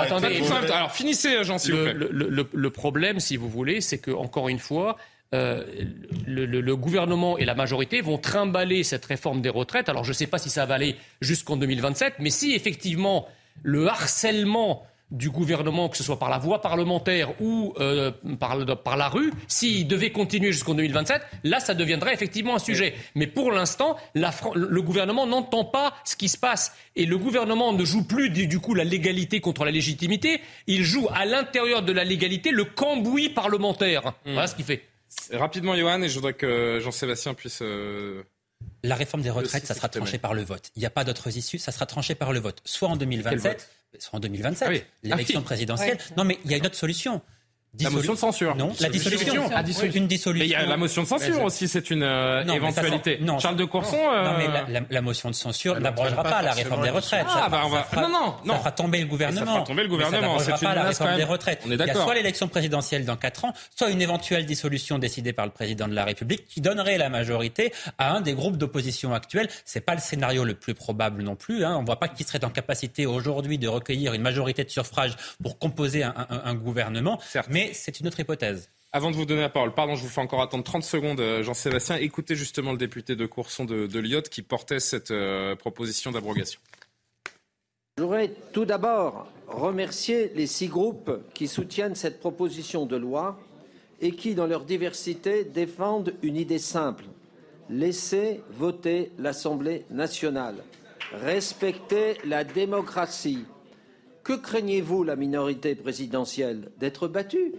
Attendez, 0.00 0.42
alors 0.72 0.92
finissez, 0.92 1.44
Jean, 1.44 1.58
s'il 1.58 1.74
vous 1.74 1.82
plaît. 1.84 1.94
Le, 1.94 2.70
problème, 2.70 3.20
si 3.20 3.36
vous 3.36 3.48
voulez, 3.48 3.80
c'est 3.80 3.98
que, 3.98 4.10
encore 4.10 4.48
une 4.48 4.58
fois, 4.58 4.96
euh, 5.34 5.64
le, 6.26 6.44
le, 6.44 6.60
le, 6.60 6.76
gouvernement 6.76 7.38
et 7.38 7.44
la 7.44 7.54
majorité 7.54 8.00
vont 8.00 8.18
trimballer 8.18 8.82
cette 8.82 9.04
réforme 9.04 9.42
des 9.42 9.48
retraites. 9.48 9.88
Alors 9.88 10.02
je 10.02 10.10
ne 10.10 10.14
sais 10.14 10.26
pas 10.26 10.38
si 10.38 10.50
ça 10.50 10.66
va 10.66 10.74
aller 10.74 10.96
jusqu'en 11.20 11.56
2027, 11.56 12.14
mais 12.18 12.30
si 12.30 12.52
effectivement 12.52 13.28
le 13.62 13.86
harcèlement 13.86 14.84
du 15.10 15.30
gouvernement, 15.30 15.88
que 15.88 15.96
ce 15.96 16.04
soit 16.04 16.18
par 16.18 16.30
la 16.30 16.38
voie 16.38 16.60
parlementaire 16.60 17.40
ou 17.40 17.74
euh, 17.80 18.12
par, 18.38 18.64
par, 18.82 18.96
la 18.96 19.08
rue, 19.08 19.32
s'il 19.48 19.86
devait 19.88 20.10
continuer 20.10 20.52
jusqu'en 20.52 20.74
2027, 20.74 21.22
là, 21.44 21.60
ça 21.60 21.74
deviendrait 21.74 22.14
effectivement 22.14 22.56
un 22.56 22.60
sujet. 22.60 22.94
Mais 23.14 23.26
pour 23.26 23.50
l'instant, 23.50 23.96
le 24.14 24.82
gouvernement 24.82 25.26
n'entend 25.26 25.64
pas 25.64 25.94
ce 26.04 26.16
qui 26.16 26.28
se 26.28 26.38
passe. 26.38 26.74
Et 26.96 27.06
le 27.06 27.18
gouvernement 27.18 27.72
ne 27.72 27.84
joue 27.84 28.04
plus, 28.04 28.30
du, 28.30 28.46
du 28.46 28.60
coup, 28.60 28.74
la 28.74 28.84
légalité 28.84 29.40
contre 29.40 29.64
la 29.64 29.72
légitimité. 29.72 30.40
Il 30.66 30.84
joue 30.84 31.08
à 31.12 31.24
l'intérieur 31.24 31.82
de 31.82 31.92
la 31.92 32.04
légalité 32.04 32.50
le 32.50 32.64
cambouis 32.64 33.30
parlementaire. 33.30 34.12
Mmh. 34.26 34.32
Voilà 34.32 34.46
ce 34.46 34.54
qu'il 34.54 34.64
fait. 34.64 34.89
Rapidement, 35.32 35.76
Johan, 35.76 36.02
et 36.02 36.08
je 36.08 36.14
voudrais 36.14 36.34
que 36.34 36.80
Jean-Sébastien 36.82 37.34
puisse... 37.34 37.60
Euh... 37.62 38.22
La 38.82 38.94
réforme 38.94 39.22
des 39.22 39.30
retraites, 39.30 39.66
ça 39.66 39.74
sera 39.74 39.88
tranché 39.88 40.18
par 40.18 40.34
le 40.34 40.42
vote. 40.42 40.70
Il 40.76 40.80
n'y 40.80 40.86
a 40.86 40.90
pas 40.90 41.04
d'autres 41.04 41.36
issues, 41.36 41.58
ça 41.58 41.72
sera 41.72 41.86
tranché 41.86 42.14
par 42.14 42.32
le 42.32 42.40
vote. 42.40 42.60
Soit 42.64 42.88
en 42.88 42.96
2027, 42.96 43.70
soit 43.98 44.16
en 44.18 44.20
2027, 44.20 44.68
ah 44.68 44.70
oui. 44.70 44.82
l'élection 45.02 45.38
ah 45.38 45.40
oui. 45.40 45.44
présidentielle. 45.44 45.96
Ouais. 45.96 46.14
Non, 46.16 46.24
mais 46.24 46.38
il 46.44 46.50
y 46.50 46.54
a 46.54 46.58
une 46.58 46.66
autre 46.66 46.76
solution. 46.76 47.22
Dissolu... 47.72 47.94
La 47.94 48.00
motion 48.00 48.12
de 48.14 48.18
censure. 48.18 48.56
Non, 48.56 48.72
la 48.80 48.88
dissolution. 48.88 49.48
Ah, 49.54 49.62
dissolution. 49.62 50.00
Une 50.00 50.08
dissolution. 50.08 50.44
Mais 50.44 50.48
il 50.48 50.50
y 50.50 50.56
a 50.56 50.66
la 50.66 50.76
motion 50.76 51.02
de 51.02 51.06
censure 51.06 51.40
aussi, 51.44 51.68
c'est 51.68 51.90
une 51.90 52.02
euh, 52.02 52.42
non, 52.42 52.54
éventualité. 52.54 53.18
non, 53.20 53.38
Charles 53.38 53.54
de 53.54 53.64
Courson. 53.64 53.96
Non, 53.96 54.12
euh... 54.12 54.24
non 54.24 54.38
mais 54.38 54.48
la, 54.48 54.80
la, 54.80 54.86
la, 54.90 55.00
motion 55.00 55.30
de 55.30 55.36
censure 55.36 55.78
n'abrogera 55.78 56.24
pas, 56.24 56.30
pas 56.30 56.42
la 56.42 56.52
réforme 56.52 56.82
des 56.82 56.90
retraites. 56.90 57.26
Ah, 57.28 57.42
ça, 57.44 57.48
bah 57.48 57.62
on 57.64 57.68
va. 57.68 57.78
Ça 57.78 57.84
fera, 57.84 58.02
non, 58.02 58.08
non, 58.08 58.34
non. 58.44 58.52
Ça 58.54 58.58
fera 58.58 58.72
tomber 58.72 58.98
le 58.98 59.06
gouvernement. 59.06 59.46
Ça 59.46 59.52
fera 59.52 59.64
tomber 59.64 59.82
le 59.84 59.88
gouvernement. 59.88 60.38
Ça 60.40 60.50
n'abrogera 60.50 60.58
pas 60.58 60.74
la 60.74 60.82
réforme 60.82 61.16
des 61.16 61.24
retraites. 61.24 61.62
On 61.64 61.70
est 61.70 61.76
d'accord. 61.76 61.94
Il 61.94 61.98
y 61.98 62.00
a 62.00 62.04
soit 62.04 62.14
l'élection 62.14 62.48
présidentielle 62.48 63.04
dans 63.04 63.16
4 63.16 63.44
ans, 63.44 63.52
soit 63.76 63.90
une 63.90 64.02
éventuelle 64.02 64.46
dissolution 64.46 64.98
décidée 64.98 65.32
par 65.32 65.46
le 65.46 65.52
président 65.52 65.86
de 65.86 65.94
la 65.94 66.04
République 66.04 66.48
qui 66.48 66.60
donnerait 66.60 66.98
la 66.98 67.08
majorité 67.08 67.72
à 67.98 68.12
un 68.16 68.20
des 68.20 68.32
groupes 68.32 68.56
d'opposition 68.56 69.14
actuels. 69.14 69.48
C'est 69.64 69.80
pas 69.80 69.94
le 69.94 70.00
scénario 70.00 70.42
le 70.42 70.54
plus 70.54 70.74
probable 70.74 71.22
non 71.22 71.36
plus. 71.36 71.64
Hein. 71.64 71.76
On 71.78 71.84
voit 71.84 72.00
pas 72.00 72.08
qui 72.08 72.24
serait 72.24 72.44
en 72.44 72.50
capacité 72.50 73.06
aujourd'hui 73.06 73.58
de 73.58 73.68
recueillir 73.68 74.12
une 74.12 74.22
majorité 74.22 74.64
de 74.64 74.70
suffrages 74.70 75.14
pour 75.40 75.60
composer 75.60 76.02
un, 76.02 76.14
un, 76.16 76.42
un 76.46 76.54
gouvernement. 76.54 77.20
Certes. 77.22 77.46
Mais 77.48 77.59
c'est 77.72 78.00
une 78.00 78.06
autre 78.06 78.20
hypothèse. 78.20 78.70
Avant 78.92 79.12
de 79.12 79.16
vous 79.16 79.24
donner 79.24 79.42
la 79.42 79.48
parole, 79.48 79.72
pardon, 79.72 79.94
je 79.94 80.02
vous 80.02 80.08
fais 80.08 80.20
encore 80.20 80.42
attendre 80.42 80.64
30 80.64 80.82
secondes, 80.82 81.22
Jean-Sébastien. 81.42 81.96
Écoutez 81.96 82.34
justement 82.34 82.72
le 82.72 82.78
député 82.78 83.14
de 83.14 83.24
Courson 83.24 83.64
de, 83.64 83.86
de 83.86 84.00
Lyotte 84.00 84.28
qui 84.28 84.42
portait 84.42 84.80
cette 84.80 85.12
euh, 85.12 85.54
proposition 85.54 86.10
d'abrogation. 86.10 86.60
Je 87.96 88.02
voudrais 88.02 88.32
tout 88.52 88.64
d'abord 88.64 89.28
remercier 89.46 90.32
les 90.34 90.46
six 90.46 90.66
groupes 90.66 91.20
qui 91.34 91.46
soutiennent 91.46 91.94
cette 91.94 92.18
proposition 92.18 92.84
de 92.86 92.96
loi 92.96 93.38
et 94.00 94.12
qui, 94.12 94.34
dans 94.34 94.46
leur 94.46 94.64
diversité, 94.64 95.44
défendent 95.44 96.14
une 96.22 96.36
idée 96.36 96.58
simple. 96.58 97.04
Laisser 97.68 98.40
voter 98.50 99.12
l'Assemblée 99.18 99.84
nationale. 99.90 100.56
Respecter 101.12 102.16
la 102.24 102.42
démocratie. 102.42 103.44
Que 104.24 104.34
craignez-vous, 104.34 105.04
la 105.04 105.16
minorité 105.16 105.74
présidentielle 105.74 106.70
D'être 106.78 107.08
battue? 107.08 107.52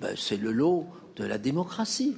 Ben, 0.00 0.14
c'est 0.16 0.36
le 0.36 0.52
lot 0.52 0.86
de 1.16 1.24
la 1.24 1.38
démocratie. 1.38 2.16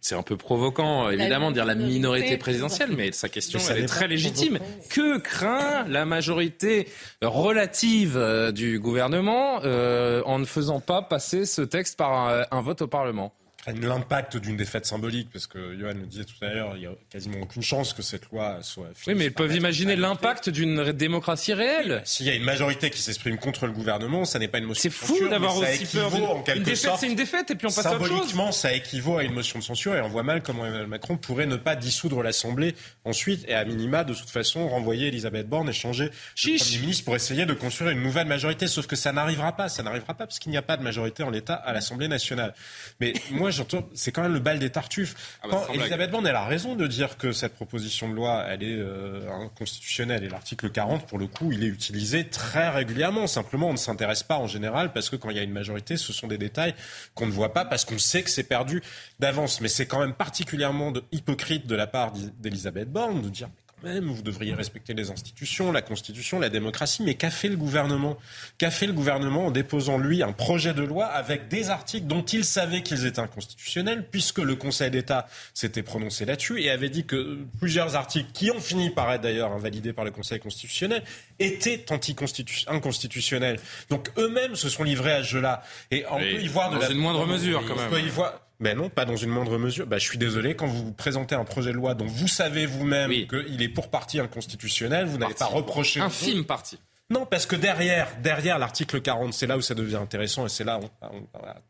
C'est 0.00 0.14
un 0.14 0.22
peu 0.22 0.36
provoquant, 0.36 1.10
évidemment, 1.10 1.50
de 1.50 1.54
dire 1.54 1.66
la 1.66 1.74
minorité 1.74 2.38
présidentielle, 2.38 2.90
mais 2.96 3.12
sa 3.12 3.28
question, 3.28 3.58
elle 3.68 3.84
est 3.84 3.86
très 3.86 4.08
légitime. 4.08 4.58
Que 4.88 5.18
craint 5.18 5.84
la 5.86 6.06
majorité 6.06 6.88
relative 7.20 8.16
euh, 8.16 8.50
du 8.50 8.78
gouvernement 8.80 9.60
euh, 9.64 10.22
en 10.24 10.38
ne 10.38 10.44
faisant 10.44 10.80
pas 10.80 11.02
passer 11.02 11.44
ce 11.44 11.62
texte 11.62 11.98
par 11.98 12.12
un, 12.12 12.44
un 12.50 12.60
vote 12.62 12.82
au 12.82 12.86
Parlement? 12.86 13.34
L'impact 13.72 14.36
d'une 14.36 14.56
défaite 14.56 14.86
symbolique, 14.86 15.28
parce 15.32 15.46
que 15.46 15.78
Johan 15.78 15.94
le 15.94 16.06
disait 16.06 16.24
tout 16.24 16.42
à 16.44 16.48
l'heure, 16.48 16.72
il 16.76 16.80
n'y 16.80 16.86
a 16.86 16.92
quasiment 17.10 17.40
aucune 17.40 17.62
chance 17.62 17.92
que 17.92 18.02
cette 18.02 18.30
loi 18.30 18.58
soit 18.62 18.88
Oui, 19.06 19.14
mais 19.14 19.26
ils 19.26 19.32
peuvent 19.32 19.54
imaginer 19.54 19.96
l'impact 19.96 20.48
d'une 20.48 20.92
démocratie 20.92 21.52
réelle. 21.52 22.02
S'il 22.04 22.26
y 22.26 22.30
a 22.30 22.34
une 22.34 22.44
majorité 22.44 22.90
qui 22.90 23.00
s'exprime 23.00 23.38
contre 23.38 23.66
le 23.66 23.72
gouvernement, 23.72 24.24
ça 24.24 24.38
n'est 24.38 24.48
pas 24.48 24.58
une 24.58 24.66
motion 24.66 24.82
C'est 24.82 24.90
fou 24.90 25.28
d'avoir 25.28 25.56
aussi 25.56 25.86
peur. 25.86 26.12
En 26.14 26.44
une 26.54 26.62
défaite, 26.62 26.92
c'est 26.98 27.06
une 27.06 27.14
défaite, 27.14 27.50
et 27.50 27.54
puis 27.54 27.66
on 27.66 27.70
passe 27.70 27.86
à 27.86 27.94
autre 27.94 28.06
chose. 28.06 28.08
Symboliquement, 28.08 28.52
ça 28.52 28.72
équivaut 28.72 29.18
à 29.18 29.24
une 29.24 29.34
motion 29.34 29.58
de 29.58 29.64
censure, 29.64 29.94
et 29.94 30.00
on 30.00 30.08
voit 30.08 30.22
mal 30.22 30.42
comment 30.42 30.66
Emmanuel 30.66 30.86
Macron 30.86 31.16
pourrait 31.16 31.46
ne 31.46 31.56
pas 31.56 31.76
dissoudre 31.76 32.22
l'Assemblée 32.22 32.74
ensuite, 33.04 33.44
et 33.48 33.54
à 33.54 33.64
minima, 33.64 34.04
de 34.04 34.14
toute 34.14 34.30
façon, 34.30 34.68
renvoyer 34.68 35.08
Elisabeth 35.08 35.48
Borne 35.48 35.68
et 35.68 35.72
changer 35.72 36.10
Chiche. 36.34 36.60
le 36.60 36.64
Premier 36.64 36.80
ministre 36.80 37.04
pour 37.04 37.16
essayer 37.16 37.46
de 37.46 37.54
construire 37.54 37.90
une 37.90 38.02
nouvelle 38.02 38.26
majorité. 38.26 38.66
Sauf 38.66 38.86
que 38.86 38.96
ça 38.96 39.12
n'arrivera 39.12 39.52
pas. 39.52 39.68
Ça 39.68 39.82
n'arrivera 39.82 40.14
pas 40.14 40.26
parce 40.26 40.38
qu'il 40.38 40.50
n'y 40.50 40.58
a 40.58 40.62
pas 40.62 40.76
de 40.76 40.82
majorité 40.82 41.22
en 41.22 41.30
l'état 41.30 41.54
à 41.54 41.72
l'Assemblée 41.72 42.08
nationale. 42.08 42.54
Mais 43.00 43.12
moi, 43.30 43.50
j'entends, 43.58 43.88
c'est 43.94 44.12
quand 44.12 44.22
même 44.22 44.32
le 44.32 44.40
bal 44.40 44.58
des 44.58 44.70
tartuffes. 44.70 45.38
Ah 45.42 45.48
bah, 45.48 45.64
Quand 45.66 45.74
Elisabeth 45.74 46.10
Borne, 46.10 46.26
elle 46.26 46.36
a 46.36 46.44
raison 46.44 46.74
de 46.74 46.86
dire 46.86 47.16
que 47.16 47.32
cette 47.32 47.54
proposition 47.54 48.08
de 48.08 48.14
loi, 48.14 48.44
elle 48.48 48.62
est 48.62 48.78
euh, 48.78 49.30
inconstitutionnelle. 49.30 50.24
Et 50.24 50.28
l'article 50.28 50.70
40, 50.70 51.06
pour 51.06 51.18
le 51.18 51.26
coup, 51.26 51.52
il 51.52 51.64
est 51.64 51.68
utilisé 51.68 52.28
très 52.28 52.70
régulièrement. 52.70 53.26
Simplement, 53.26 53.68
on 53.68 53.72
ne 53.72 53.78
s'intéresse 53.78 54.22
pas 54.22 54.38
en 54.38 54.46
général 54.46 54.92
parce 54.92 55.10
que 55.10 55.16
quand 55.16 55.30
il 55.30 55.36
y 55.36 55.40
a 55.40 55.42
une 55.42 55.52
majorité, 55.52 55.96
ce 55.96 56.12
sont 56.12 56.26
des 56.26 56.38
détails 56.38 56.74
qu'on 57.14 57.26
ne 57.26 57.32
voit 57.32 57.52
pas 57.52 57.64
parce 57.64 57.84
qu'on 57.84 57.98
sait 57.98 58.22
que 58.22 58.30
c'est 58.30 58.44
perdu 58.44 58.82
d'avance. 59.18 59.60
Mais 59.60 59.68
c'est 59.68 59.86
quand 59.86 60.00
même 60.00 60.14
particulièrement 60.14 60.90
de, 60.90 61.04
hypocrite 61.12 61.66
de 61.66 61.74
la 61.74 61.86
part 61.86 62.12
d'Elisabeth 62.38 62.90
Borne 62.90 63.22
de 63.22 63.28
dire 63.28 63.48
même, 63.82 64.10
vous 64.10 64.22
devriez 64.22 64.54
respecter 64.54 64.94
les 64.94 65.10
institutions, 65.10 65.72
la 65.72 65.82
Constitution, 65.82 66.40
la 66.40 66.48
démocratie. 66.48 67.02
Mais 67.02 67.14
qu'a 67.14 67.30
fait 67.30 67.48
le 67.48 67.56
gouvernement? 67.56 68.18
Qu'a 68.58 68.70
fait 68.70 68.86
le 68.86 68.92
gouvernement 68.92 69.46
en 69.46 69.50
déposant, 69.50 69.98
lui, 69.98 70.22
un 70.22 70.32
projet 70.32 70.74
de 70.74 70.82
loi 70.82 71.06
avec 71.06 71.48
des 71.48 71.70
articles 71.70 72.06
dont 72.06 72.22
il 72.22 72.44
savait 72.44 72.82
qu'ils 72.82 73.06
étaient 73.06 73.20
inconstitutionnels, 73.20 74.06
puisque 74.10 74.38
le 74.38 74.56
Conseil 74.56 74.90
d'État 74.90 75.28
s'était 75.54 75.82
prononcé 75.82 76.24
là-dessus 76.24 76.60
et 76.60 76.70
avait 76.70 76.90
dit 76.90 77.04
que 77.04 77.38
plusieurs 77.60 77.96
articles, 77.96 78.30
qui 78.32 78.50
ont 78.50 78.60
fini 78.60 78.90
par 78.90 79.12
être 79.12 79.22
d'ailleurs 79.22 79.52
invalidés 79.52 79.92
par 79.92 80.04
le 80.04 80.10
Conseil 80.10 80.40
constitutionnel, 80.40 81.02
étaient 81.38 81.84
inconstitutionnels. 81.90 83.60
Donc 83.90 84.10
eux-mêmes 84.18 84.56
se 84.56 84.68
sont 84.68 84.82
livrés 84.82 85.12
à 85.12 85.22
ce 85.22 85.28
jeu-là. 85.28 85.62
Et 85.90 86.04
on 86.10 86.18
peut 86.18 86.40
y 86.40 86.48
voir 86.48 86.70
de 86.70 86.76
dans 86.76 86.80
la... 86.82 86.90
une 86.90 86.98
moindre 86.98 87.26
mesure, 87.26 87.64
quand 87.66 87.74
on 87.74 87.76
même. 87.76 87.90
peut 87.90 88.00
y 88.00 88.08
voir... 88.08 88.40
Ben 88.60 88.76
non, 88.76 88.90
pas 88.90 89.04
dans 89.04 89.16
une 89.16 89.30
moindre 89.30 89.56
mesure. 89.56 89.86
Ben, 89.86 89.98
je 89.98 90.04
suis 90.04 90.18
désolé, 90.18 90.56
quand 90.56 90.66
vous 90.66 90.92
présentez 90.92 91.34
un 91.36 91.44
projet 91.44 91.70
de 91.70 91.76
loi 91.76 91.94
dont 91.94 92.06
vous 92.06 92.26
savez 92.26 92.66
vous-même 92.66 93.08
Oui. 93.10 93.28
qu'il 93.28 93.62
est 93.62 93.68
pour 93.68 93.88
partie 93.88 94.18
inconstitutionnel, 94.18 95.06
vous 95.06 95.16
n'allez 95.18 95.34
pas 95.34 95.46
reprocher... 95.46 96.00
Infime 96.00 96.44
partie. 96.44 96.78
Non, 97.10 97.24
parce 97.24 97.46
que 97.46 97.56
derrière, 97.56 98.06
derrière 98.22 98.58
l'article 98.58 99.00
40, 99.00 99.32
c'est 99.32 99.46
là 99.46 99.56
où 99.56 99.62
ça 99.62 99.74
devient 99.74 99.96
intéressant 99.96 100.44
et 100.44 100.50
c'est 100.50 100.64
là 100.64 100.78
on- 101.00 101.08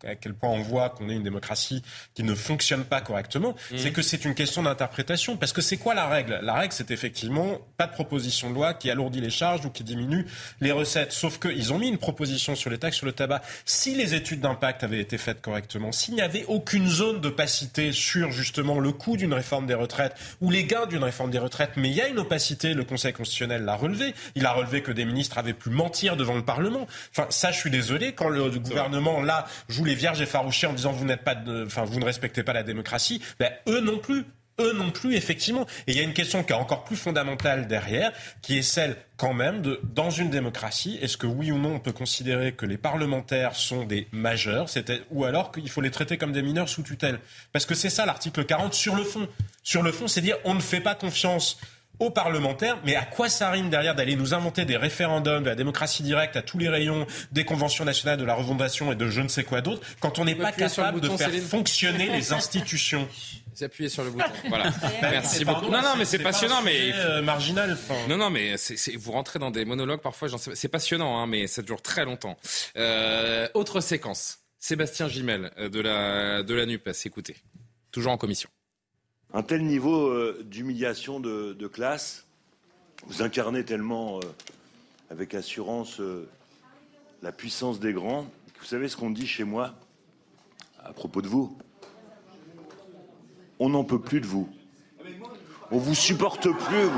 à 0.08 0.16
quel 0.16 0.34
point 0.34 0.50
on 0.50 0.62
voit 0.62 0.90
qu'on 0.90 1.08
est 1.08 1.14
une 1.14 1.22
démocratie 1.22 1.80
qui 2.14 2.24
ne 2.24 2.34
fonctionne 2.34 2.82
pas 2.84 3.00
correctement. 3.00 3.54
Mhm. 3.70 3.78
C'est 3.78 3.92
que 3.92 4.02
c'est 4.02 4.24
une 4.24 4.34
question 4.34 4.64
d'interprétation. 4.64 5.36
Parce 5.36 5.52
que 5.52 5.60
c'est 5.60 5.76
quoi 5.76 5.94
la 5.94 6.08
règle? 6.08 6.40
La 6.42 6.54
règle, 6.54 6.72
c'est 6.72 6.90
effectivement 6.90 7.58
pas 7.76 7.86
de 7.86 7.92
proposition 7.92 8.50
de 8.50 8.56
loi 8.56 8.74
qui 8.74 8.90
alourdit 8.90 9.20
les 9.20 9.30
charges 9.30 9.64
ou 9.64 9.70
qui 9.70 9.84
diminue 9.84 10.26
les 10.60 10.72
recettes. 10.72 11.12
Sauf 11.12 11.38
qu'ils 11.38 11.72
ont 11.72 11.78
mis 11.78 11.86
une 11.88 11.98
proposition 11.98 12.56
sur 12.56 12.70
les 12.70 12.78
taxes 12.78 12.96
sur 12.96 13.06
le 13.06 13.12
tabac. 13.12 13.40
Si 13.64 13.94
les 13.94 14.14
études 14.14 14.40
d'impact 14.40 14.82
avaient 14.82 14.98
été 15.00 15.18
faites 15.18 15.40
correctement, 15.40 15.92
s'il 15.92 16.14
n'y 16.14 16.20
avait 16.20 16.46
aucune 16.46 16.88
zone 16.88 17.20
d'opacité 17.20 17.92
sur 17.92 18.32
justement 18.32 18.80
le 18.80 18.90
coût 18.90 19.16
d'une 19.16 19.34
réforme 19.34 19.68
des 19.68 19.74
retraites 19.74 20.16
ou 20.40 20.50
les 20.50 20.64
gains 20.64 20.86
d'une 20.86 21.04
réforme 21.04 21.30
des 21.30 21.38
retraites, 21.38 21.72
mais 21.76 21.90
il 21.90 21.94
y 21.94 22.00
a 22.00 22.08
une 22.08 22.18
opacité, 22.18 22.74
le 22.74 22.82
Conseil 22.82 23.12
constitutionnel 23.12 23.64
l'a 23.64 23.76
relevé. 23.76 24.14
Il 24.34 24.44
a 24.44 24.50
relevé 24.50 24.82
que 24.82 24.90
des 24.90 25.04
ministres 25.04 25.27
avaient 25.36 25.52
pu 25.52 25.68
mentir 25.68 26.16
devant 26.16 26.36
le 26.36 26.44
Parlement. 26.44 26.86
Enfin, 27.10 27.26
ça, 27.28 27.50
je 27.50 27.58
suis 27.58 27.70
désolé, 27.70 28.12
quand 28.12 28.28
le 28.28 28.48
gouvernement, 28.50 29.20
là, 29.20 29.46
joue 29.68 29.84
les 29.84 29.94
vierges 29.94 30.20
effarouchées 30.20 30.68
en 30.68 30.72
disant 30.72 30.92
vous 30.92 31.04
n'êtes 31.04 31.24
pas 31.24 31.34
de, 31.34 31.66
enfin, 31.66 31.84
vous 31.84 32.00
ne 32.00 32.04
respectez 32.04 32.42
pas 32.42 32.52
la 32.52 32.62
démocratie, 32.62 33.20
ben, 33.38 33.50
eux 33.68 33.80
non 33.80 33.98
plus. 33.98 34.24
eux 34.60 34.72
non 34.72 34.90
plus, 34.90 35.14
effectivement. 35.14 35.66
Et 35.86 35.92
il 35.92 35.96
y 35.96 36.00
a 36.00 36.02
une 36.02 36.14
question 36.14 36.42
qui 36.42 36.52
est 36.52 36.56
encore 36.56 36.84
plus 36.84 36.96
fondamentale 36.96 37.68
derrière, 37.68 38.12
qui 38.42 38.58
est 38.58 38.62
celle 38.62 38.96
quand 39.16 39.34
même 39.34 39.62
de, 39.62 39.80
dans 39.94 40.10
une 40.10 40.30
démocratie, 40.30 40.98
est-ce 41.00 41.16
que 41.16 41.26
oui 41.26 41.50
ou 41.52 41.58
non 41.58 41.74
on 41.74 41.80
peut 41.80 41.92
considérer 41.92 42.52
que 42.52 42.66
les 42.66 42.76
parlementaires 42.76 43.54
sont 43.54 43.84
des 43.84 44.08
majeurs, 44.12 44.66
ou 45.10 45.24
alors 45.24 45.52
qu'il 45.52 45.68
faut 45.68 45.80
les 45.80 45.90
traiter 45.90 46.18
comme 46.18 46.32
des 46.32 46.42
mineurs 46.42 46.68
sous 46.68 46.82
tutelle? 46.82 47.20
Parce 47.52 47.66
que 47.66 47.74
c'est 47.74 47.90
ça 47.90 48.06
l'article 48.06 48.44
40 48.44 48.74
sur 48.74 48.96
le 48.96 49.04
fond. 49.04 49.28
Sur 49.62 49.82
le 49.82 49.92
fond, 49.92 50.08
c'est 50.08 50.20
dire 50.20 50.36
on 50.44 50.54
ne 50.54 50.60
fait 50.60 50.80
pas 50.80 50.94
confiance 50.94 51.58
aux 51.98 52.10
parlementaires, 52.10 52.78
mais 52.84 52.94
à 52.94 53.04
quoi 53.04 53.28
ça 53.28 53.50
rime 53.50 53.70
derrière 53.70 53.94
d'aller 53.94 54.16
nous 54.16 54.34
inventer 54.34 54.64
des 54.64 54.76
référendums, 54.76 55.42
de 55.42 55.48
la 55.48 55.54
démocratie 55.54 56.02
directe 56.02 56.36
à 56.36 56.42
tous 56.42 56.58
les 56.58 56.68
rayons 56.68 57.06
des 57.32 57.44
conventions 57.44 57.84
nationales 57.84 58.18
de 58.18 58.24
la 58.24 58.34
refondation 58.34 58.92
et 58.92 58.96
de 58.96 59.08
je 59.08 59.20
ne 59.20 59.28
sais 59.28 59.44
quoi 59.44 59.60
d'autre, 59.60 59.82
quand 60.00 60.18
on 60.18 60.24
n'est 60.24 60.34
pas 60.34 60.52
capable 60.52 61.00
de 61.00 61.08
faire 61.08 61.30
fonctionner 61.32 62.08
les 62.10 62.32
institutions 62.38 63.08
vous 63.58 63.64
appuyez 63.64 63.88
sur 63.88 64.04
le 64.04 64.10
bouton. 64.10 64.24
Voilà. 64.48 64.70
Merci 65.02 65.44
beaucoup. 65.44 65.68
Non, 65.68 65.82
non, 65.82 65.96
mais 65.98 66.04
c'est 66.04 66.20
passionnant, 66.20 66.62
mais 66.62 66.92
euh, 66.94 67.22
marginal. 67.22 67.76
Non, 68.08 68.16
non, 68.16 68.30
mais 68.30 68.54
vous 68.96 69.12
rentrez 69.12 69.40
dans 69.40 69.50
des 69.50 69.64
monologues 69.64 70.00
parfois. 70.00 70.28
C'est 70.54 70.68
passionnant, 70.68 71.18
hein, 71.18 71.26
mais 71.26 71.48
ça 71.48 71.62
dure 71.62 71.82
très 71.82 72.04
longtemps. 72.04 72.36
Euh, 72.76 73.48
autre 73.54 73.80
séquence. 73.80 74.38
Sébastien 74.60 75.08
Gimel 75.08 75.50
euh, 75.58 75.68
de 75.68 75.80
la 75.80 76.42
de 76.42 76.54
la 76.54 76.66
Nupes. 76.66 76.90
Écoutez, 77.04 77.36
toujours 77.90 78.12
en 78.12 78.16
commission. 78.16 78.48
Un 79.34 79.42
tel 79.42 79.64
niveau 79.64 80.32
d'humiliation 80.42 81.20
de, 81.20 81.66
classe, 81.66 82.24
vous 83.06 83.22
incarnez 83.22 83.64
tellement 83.64 84.20
avec 85.10 85.34
assurance 85.34 86.00
la 87.22 87.32
puissance 87.32 87.78
des 87.80 87.92
grands. 87.92 88.26
Vous 88.60 88.66
savez 88.66 88.88
ce 88.88 88.96
qu'on 88.96 89.10
dit 89.10 89.26
chez 89.26 89.44
moi 89.44 89.74
à 90.82 90.92
propos 90.92 91.22
de 91.22 91.28
vous? 91.28 91.56
On 93.58 93.68
n'en 93.68 93.84
peut 93.84 94.00
plus 94.00 94.20
de 94.20 94.26
vous. 94.26 94.48
On 95.70 95.78
vous 95.78 95.94
supporte 95.94 96.48
plus. 96.48 96.88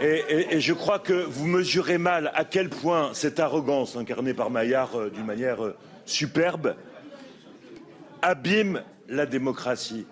Et, 0.00 0.60
je 0.60 0.72
crois 0.72 0.98
que 0.98 1.12
vous 1.12 1.46
mesurez 1.46 1.98
mal 1.98 2.30
à 2.34 2.44
quel 2.44 2.68
point 2.68 3.14
cette 3.14 3.38
arrogance 3.38 3.96
incarnée 3.96 4.34
par 4.34 4.50
Maillard 4.50 4.98
euh, 4.98 5.08
d'une 5.08 5.24
manière 5.24 5.64
euh, 5.64 5.76
superbe 6.04 6.74
abîme 8.20 8.82
la 9.08 9.24
démocratie. 9.24 10.04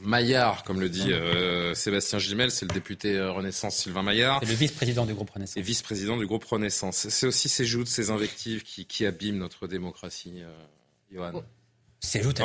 Maillard, 0.00 0.64
comme 0.64 0.80
le 0.80 0.88
dit 0.88 1.12
euh, 1.12 1.74
Sébastien 1.74 2.18
Gimel, 2.18 2.50
c'est 2.50 2.66
le 2.66 2.74
député 2.74 3.20
Renaissance 3.20 3.76
Sylvain 3.76 4.02
Maillard. 4.02 4.40
C'est 4.42 4.48
le 4.48 4.54
vice-président 4.54 5.06
du 5.06 5.14
groupe 5.14 5.30
Renaissance. 5.30 5.56
Et 5.56 5.62
vice-président 5.62 6.16
du 6.16 6.26
groupe 6.26 6.44
Renaissance. 6.44 7.08
C'est 7.08 7.26
aussi 7.26 7.48
ces 7.48 7.64
joutes, 7.64 7.88
ces 7.88 8.10
invectives 8.10 8.62
qui, 8.62 9.06
abîment 9.06 9.38
notre 9.38 9.66
démocratie, 9.66 10.42
Johan. 11.12 11.42
Ces 12.06 12.22
joutes, 12.22 12.40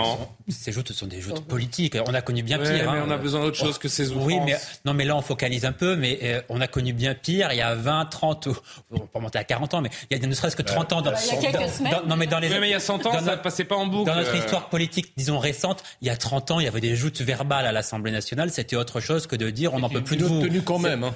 ces 0.49 0.72
joutes 0.72 0.91
sont 0.91 1.05
des 1.05 1.22
joutes 1.22 1.45
politiques. 1.45 1.95
On 2.07 2.16
a 2.16 2.22
connu 2.24 2.41
bien 2.41 2.57
pire. 2.57 2.72
mais 2.72 2.97
hein. 2.97 3.03
on 3.05 3.12
a 3.12 3.18
besoin 3.18 3.41
d'autre 3.41 3.57
chose 3.57 3.78
que 3.78 3.88
ces 3.88 4.09
outrances. 4.09 4.26
Oui, 4.26 4.39
mais 4.43 4.57
non, 4.86 4.95
mais 4.95 5.05
là 5.05 5.16
on 5.16 5.22
focalise 5.22 5.66
un 5.66 5.72
peu. 5.72 5.95
Mais 5.95 6.18
euh, 6.24 6.41
on 6.49 6.62
a 6.62 6.68
connu 6.68 6.93
bien 6.93 7.14
pire. 7.14 7.49
Il 7.51 7.57
y 7.57 7.62
a 7.62 7.76
20, 7.76 8.05
30, 8.05 8.47
on 8.89 8.99
peut 8.99 9.20
monter 9.20 9.38
à 9.38 9.43
40 9.43 9.76
ans, 9.76 9.82
mais 9.82 9.91
il 10.09 10.18
y 10.18 10.24
a 10.24 10.28
ne 10.28 10.34
serait-ce 10.34 10.55
que 10.55 10.64
30 10.64 10.93
ans 10.93 11.01
dans. 11.03 11.14
Il 11.14 11.43
y 11.43 11.45
a 11.45 11.51
quelques 11.51 11.70
semaines. 11.70 11.93
non, 12.07 12.16
mais 12.16 12.26
dans 12.26 12.39
les. 12.39 12.49
mais 12.49 12.70
il 12.70 12.72
y 12.72 12.74
a 12.74 12.80
100 12.80 13.05
ans, 13.05 13.14
ça 13.14 13.22
ne 13.22 13.41
passait 13.41 13.66
pas 13.66 13.76
en 13.76 13.86
boucle. 13.86 14.09
Dans 14.09 14.16
notre 14.16 14.36
histoire 14.36 14.70
politique, 14.70 15.14
disons 15.16 15.38
récente, 15.38 15.84
il 16.01 16.07
y 16.07 16.12
a 16.12 16.18
30 16.18 16.51
ans, 16.51 16.59
il 16.59 16.66
y 16.66 16.68
avait 16.68 16.82
des 16.82 16.95
joutes 16.95 17.22
verbales 17.22 17.68
à 17.68 17.72
l'Assemblée 17.72 18.12
nationale. 18.12 18.49
C'était 18.49 18.76
autre 18.76 18.99
chose 18.99 19.28
que 19.28 19.36
de 19.36 19.51
dire 19.51 19.76
on 19.76 19.80
n'en 19.80 19.89
peut 19.89 20.03
plus 20.03 20.18
de 20.18 20.26
vous. 20.26 20.41
Tenu 20.41 20.64
quand 20.64 20.80
même. 20.80 21.12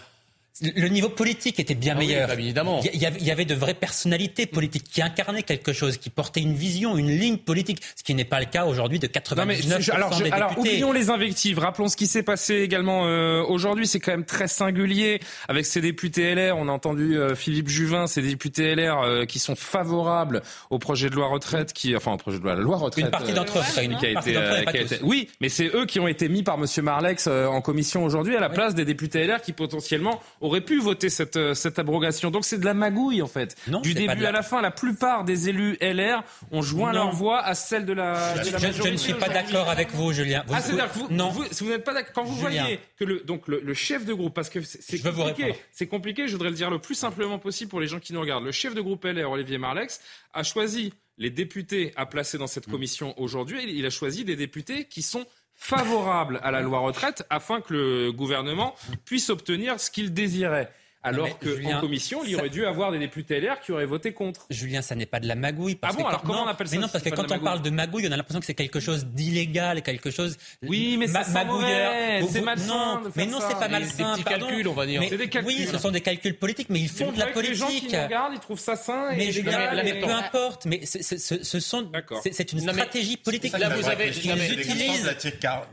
Le 0.62 0.88
niveau 0.88 1.10
politique 1.10 1.60
était 1.60 1.76
bien 1.76 1.96
ah 1.98 2.00
meilleur. 2.00 2.28
Bah, 2.30 2.36
évidemment. 2.36 2.80
Il 2.94 3.02
y, 3.02 3.32
avait 3.32 3.44
de 3.44 3.54
vraies 3.54 3.74
personnalités 3.74 4.46
politiques 4.46 4.86
qui 4.90 5.02
incarnaient 5.02 5.44
quelque 5.44 5.74
chose, 5.74 5.98
qui 5.98 6.10
portaient 6.10 6.40
une 6.40 6.54
vision, 6.54 6.98
une 6.98 7.10
ligne 7.10 7.38
politique, 7.38 7.82
ce 7.98 8.04
qui 8.04 8.16
n'est 8.16 8.24
pas 8.24 8.40
le 8.40 8.46
cas 8.46 8.66
aujourd'hui 8.66 9.00
de 9.00 9.08
99% 9.08 9.92
alors, 9.92 10.10
des 10.12 10.16
députés. 10.16 10.34
Alors, 10.34 10.58
oublions 10.58 10.94
les 10.94 11.10
invectives. 11.10 11.60
Rappelons 11.60 11.90
ce 11.90 11.98
qui 11.98 12.08
s'est 12.08 12.24
passé 12.24 12.56
également 12.62 13.06
euh, 13.06 13.44
aujourd'hui. 13.44 13.86
C'est 13.86 14.00
quand 14.00 14.14
même 14.14 14.24
très 14.24 14.48
singulier 14.48 15.20
avec 15.50 15.66
ces 15.66 15.82
députés 15.82 16.34
LR. 16.34 16.56
On 16.58 16.70
a 16.70 16.72
entendu 16.72 17.18
euh, 17.18 17.36
Philippe 17.36 17.68
Juvin, 17.68 18.08
ces 18.08 18.22
députés 18.22 18.76
LR 18.76 19.02
euh, 19.02 19.26
qui 19.26 19.40
sont 19.40 19.56
favorables 19.56 20.42
au 20.70 20.80
projet 20.80 21.10
de 21.10 21.16
loi 21.16 21.28
retraite, 21.28 21.74
qui, 21.74 21.98
enfin, 21.98 22.14
au 22.14 22.18
projet 22.18 22.40
de 22.40 22.44
loi, 22.44 22.56
la 22.56 22.62
loi 22.62 22.78
retraite. 22.78 23.04
Une 23.04 23.12
partie 23.12 23.34
d'entre 23.34 23.60
eux, 23.60 23.62
qui 24.00 24.06
a 24.06 24.10
été, 24.10 25.00
oui, 25.02 25.28
mais 25.42 25.50
c'est 25.50 25.68
eux 25.76 25.86
qui 25.86 26.00
ont 26.00 26.08
été 26.08 26.30
mis 26.30 26.44
par 26.44 26.58
Monsieur 26.58 26.82
Marlex 26.82 27.28
en 27.28 27.60
commission 27.60 28.06
aujourd'hui 28.06 28.38
à 28.38 28.40
la 28.40 28.50
place 28.50 28.74
des 28.74 28.86
députés 28.86 29.28
LR 29.28 29.42
qui 29.42 29.52
potentiellement 29.52 30.22
aurait 30.46 30.62
pu 30.62 30.80
voter 30.80 31.10
cette, 31.10 31.36
euh, 31.38 31.54
cette 31.54 31.80
abrogation. 31.80 32.32
Donc 32.32 32.46
c'est 32.46 32.58
de 32.58 32.66
la 32.66 32.74
magouille 32.74 33.22
en 33.22 33.28
fait. 33.28 33.56
du 33.84 33.94
début 33.94 34.26
à 34.26 34.32
la 34.32 34.42
fin, 34.42 34.62
la 34.62 34.72
plupart 34.72 35.24
des 35.24 35.50
élus 35.50 35.78
LR 35.82 36.24
ont 36.52 36.62
joint 36.62 36.94
leur 36.94 37.12
voix 37.12 37.42
à 37.42 37.56
celle 37.56 37.86
de 37.86 37.94
la, 37.94 38.44
je, 38.44 38.50
je, 38.84 38.90
ne 38.90 38.98
suis 38.98 39.14
pas 39.14 39.30
d'accord 39.30 39.70
avec 39.70 39.92
vous, 39.92 40.14
Julien. 40.14 40.44
ah, 40.52 40.62
c'est-à-dire 40.62 40.92
que 40.92 41.00
vous, 41.00 41.08
non. 41.10 41.30
Vous, 41.30 41.44
vous 41.60 41.70
n'êtes 41.70 41.84
pas 41.84 41.94
d'accord 41.94 42.14
quand 42.14 42.24
vous 42.24 42.36
voyez 42.36 42.80
que 42.98 43.04
le 43.04 43.20
donc 43.22 43.48
le, 43.48 43.74
chef 43.74 44.06
de 44.06 44.14
groupe, 44.14 44.34
parce 44.34 44.50
que 44.50 44.60
c'est 44.62 45.02
compliqué, 45.02 45.56
c'est 45.72 45.88
compliqué. 45.88 46.28
Je 46.28 46.34
voudrais 46.34 46.50
le 46.50 46.56
dire 46.56 46.70
le 46.70 46.80
plus 46.80 46.96
simplement 46.96 47.40
possible 47.40 47.70
pour 47.70 47.82
les 47.82 47.88
gens 47.88 48.00
qui 48.00 48.14
nous 48.14 48.22
regardent. 48.22 48.46
Le 48.46 48.52
chef 48.52 48.74
de 48.74 48.82
groupe 48.82 49.04
LR, 49.04 49.30
Olivier 49.30 49.58
Marlex, 49.58 50.00
a 50.34 50.44
choisi 50.44 50.94
les 51.18 51.30
députés 51.30 51.94
à 51.96 52.06
placer 52.06 52.38
dans 52.38 52.48
cette 52.48 52.68
commission 52.68 53.14
aujourd'hui. 53.20 53.64
Il 53.68 53.86
a 53.86 53.90
choisi 53.90 54.26
des 54.26 54.36
députés 54.36 54.86
qui 54.86 55.02
sont 55.02 55.26
favorable 55.56 56.40
à 56.44 56.52
la 56.52 56.62
loi 56.62 56.80
retraite 56.80 57.26
afin 57.30 57.62
que 57.62 57.74
le 57.74 58.12
gouvernement 58.12 58.76
puisse 59.06 59.30
obtenir 59.30 59.80
ce 59.80 59.90
qu'il 59.90 60.14
désirait. 60.14 60.72
Alors 61.06 61.40
qu'en 61.40 61.80
commission, 61.80 62.22
il 62.26 62.32
y 62.32 62.36
aurait 62.36 62.50
dû 62.50 62.66
avoir 62.66 62.92
des 62.92 63.00
députés 63.00 63.40
LR 63.40 63.60
qui 63.60 63.72
auraient 63.72 63.86
voté 63.86 64.12
contre. 64.14 64.46
Julien, 64.50 64.82
ça 64.82 64.96
n'est 64.96 65.06
pas 65.06 65.20
de 65.20 65.28
la 65.28 65.36
magouille. 65.36 65.76
Parce 65.76 65.96
ah 65.96 66.02
bon, 66.02 66.08
alors 66.08 66.22
comment 66.24 66.44
on 66.44 66.48
appelle 66.48 66.68
ça 66.68 66.76
Mais 66.76 66.82
non, 66.82 66.88
parce 66.88 67.04
que 67.04 67.10
quand 67.10 67.32
on 67.32 67.40
parle 67.40 67.62
de 67.62 67.70
magouille, 67.70 68.08
on 68.08 68.12
a 68.12 68.18
l'impression 68.18 68.40
que 68.40 68.46
c'est 68.46 68.56
quelque 68.56 68.80
chose 68.80 69.06
d'illégal, 69.06 69.82
quelque 69.84 70.10
chose. 70.10 70.38
Oui, 70.64 70.98
mais 70.98 71.08
c'est 71.08 71.32
magouilleur. 71.32 72.28
C'est 72.30 72.42
malsain. 72.42 72.68
Non, 72.68 73.12
mais 73.16 73.26
non, 73.28 73.40
c'est 73.40 73.60
pas 73.60 73.68
malsain. 73.68 73.94
C'est 73.96 74.04
des 74.04 74.24
petits 74.24 74.40
calculs, 74.40 74.68
on 74.68 74.74
va 74.74 74.86
dire. 74.86 75.04
C'est 75.08 75.18
des 75.18 75.30
calculs. 75.30 75.56
Oui, 75.56 75.68
ce 75.72 75.78
sont 75.78 75.92
des 75.92 76.02
calculs 76.02 76.36
politiques, 76.36 76.70
mais 76.70 76.80
ils 76.80 76.90
font 76.90 77.12
de 77.12 77.20
la 77.20 77.28
politique. 77.28 77.52
Les 77.52 77.56
gens 77.56 77.68
qui 77.68 77.98
regardent, 77.98 78.34
ils 78.34 78.40
trouvent 78.40 78.60
ça 78.60 78.76
sain. 78.76 79.10
Mais 79.16 79.32
Julien, 79.32 79.72
mais 79.84 80.00
peu 80.00 80.12
importe. 80.12 80.66
Mais 80.66 80.82
ce 80.86 81.60
sont. 81.60 81.92
C'est 82.32 82.52
une 82.52 82.62
stratégie 82.62 83.18
politique. 83.18 83.58
Là, 83.58 83.70
vous 83.70 83.88
avez. 83.88 84.10
Ils 84.10 84.60
utilisent. 84.60 85.16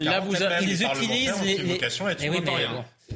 Là, 0.01 0.21
vous 0.21 0.35
Ils 0.63 0.83
utilisent 0.83 1.43
les. 1.43 1.79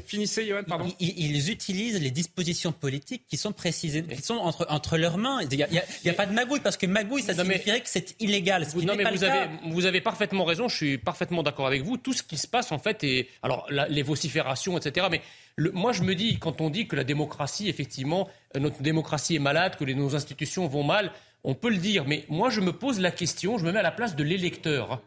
Finissez, 0.06 0.46
Johan, 0.46 0.62
pardon. 0.66 0.92
Ils, 1.00 1.50
utilisent 1.50 2.00
les 2.00 2.10
dispositions 2.10 2.72
politiques 2.72 3.24
qui 3.28 3.36
sont 3.36 3.52
précisées, 3.52 4.02
qui 4.02 4.22
sont 4.22 4.34
entre, 4.34 4.66
entre 4.68 4.98
leurs 4.98 5.18
mains. 5.18 5.40
Il 5.42 5.56
n'y 5.56 6.10
a, 6.10 6.14
pas 6.14 6.26
de 6.26 6.32
magouille, 6.32 6.60
parce 6.60 6.76
que 6.76 6.86
magouille, 6.86 7.22
ça 7.22 7.34
signifierait 7.34 7.80
que 7.80 7.88
c'est 7.88 8.16
illégal. 8.20 8.66
Ce 8.66 8.76
non, 8.78 8.94
mais 8.96 9.04
vous, 9.10 9.24
avez, 9.24 9.46
vous 9.70 9.86
avez 9.86 10.00
parfaitement 10.00 10.44
raison, 10.44 10.68
je 10.68 10.76
suis 10.76 10.98
parfaitement 10.98 11.42
d'accord 11.42 11.66
avec 11.66 11.82
vous. 11.82 11.96
Tout 11.96 12.12
ce 12.12 12.22
qui 12.22 12.36
se 12.36 12.46
passe, 12.46 12.72
en 12.72 12.78
fait, 12.78 13.02
et 13.04 13.28
alors 13.42 13.66
les 13.70 14.02
vociférations, 14.02 14.76
etc. 14.76 15.06
Mais 15.10 15.22
moi, 15.58 15.92
je 15.92 16.02
me 16.02 16.14
dis, 16.14 16.38
quand 16.38 16.60
on 16.60 16.70
dit 16.70 16.86
que 16.86 16.96
la 16.96 17.04
démocratie, 17.04 17.68
effectivement, 17.68 18.28
euh, 18.56 18.60
notre 18.60 18.82
démocratie 18.82 19.36
est 19.36 19.40
malade, 19.40 19.76
que 19.76 19.84
les, 19.84 19.94
nos 19.94 20.14
institutions 20.14 20.66
vont 20.66 20.82
mal, 20.82 21.12
on 21.44 21.54
peut 21.54 21.70
le 21.70 21.78
dire. 21.78 22.04
Mais 22.06 22.24
moi, 22.28 22.50
je 22.50 22.60
me 22.60 22.72
pose 22.72 23.00
la 23.00 23.10
question, 23.10 23.58
je 23.58 23.64
me 23.64 23.72
mets 23.72 23.78
à 23.78 23.82
la 23.82 23.92
place 23.92 24.16
de 24.16 24.24
l'électeur. 24.24 25.00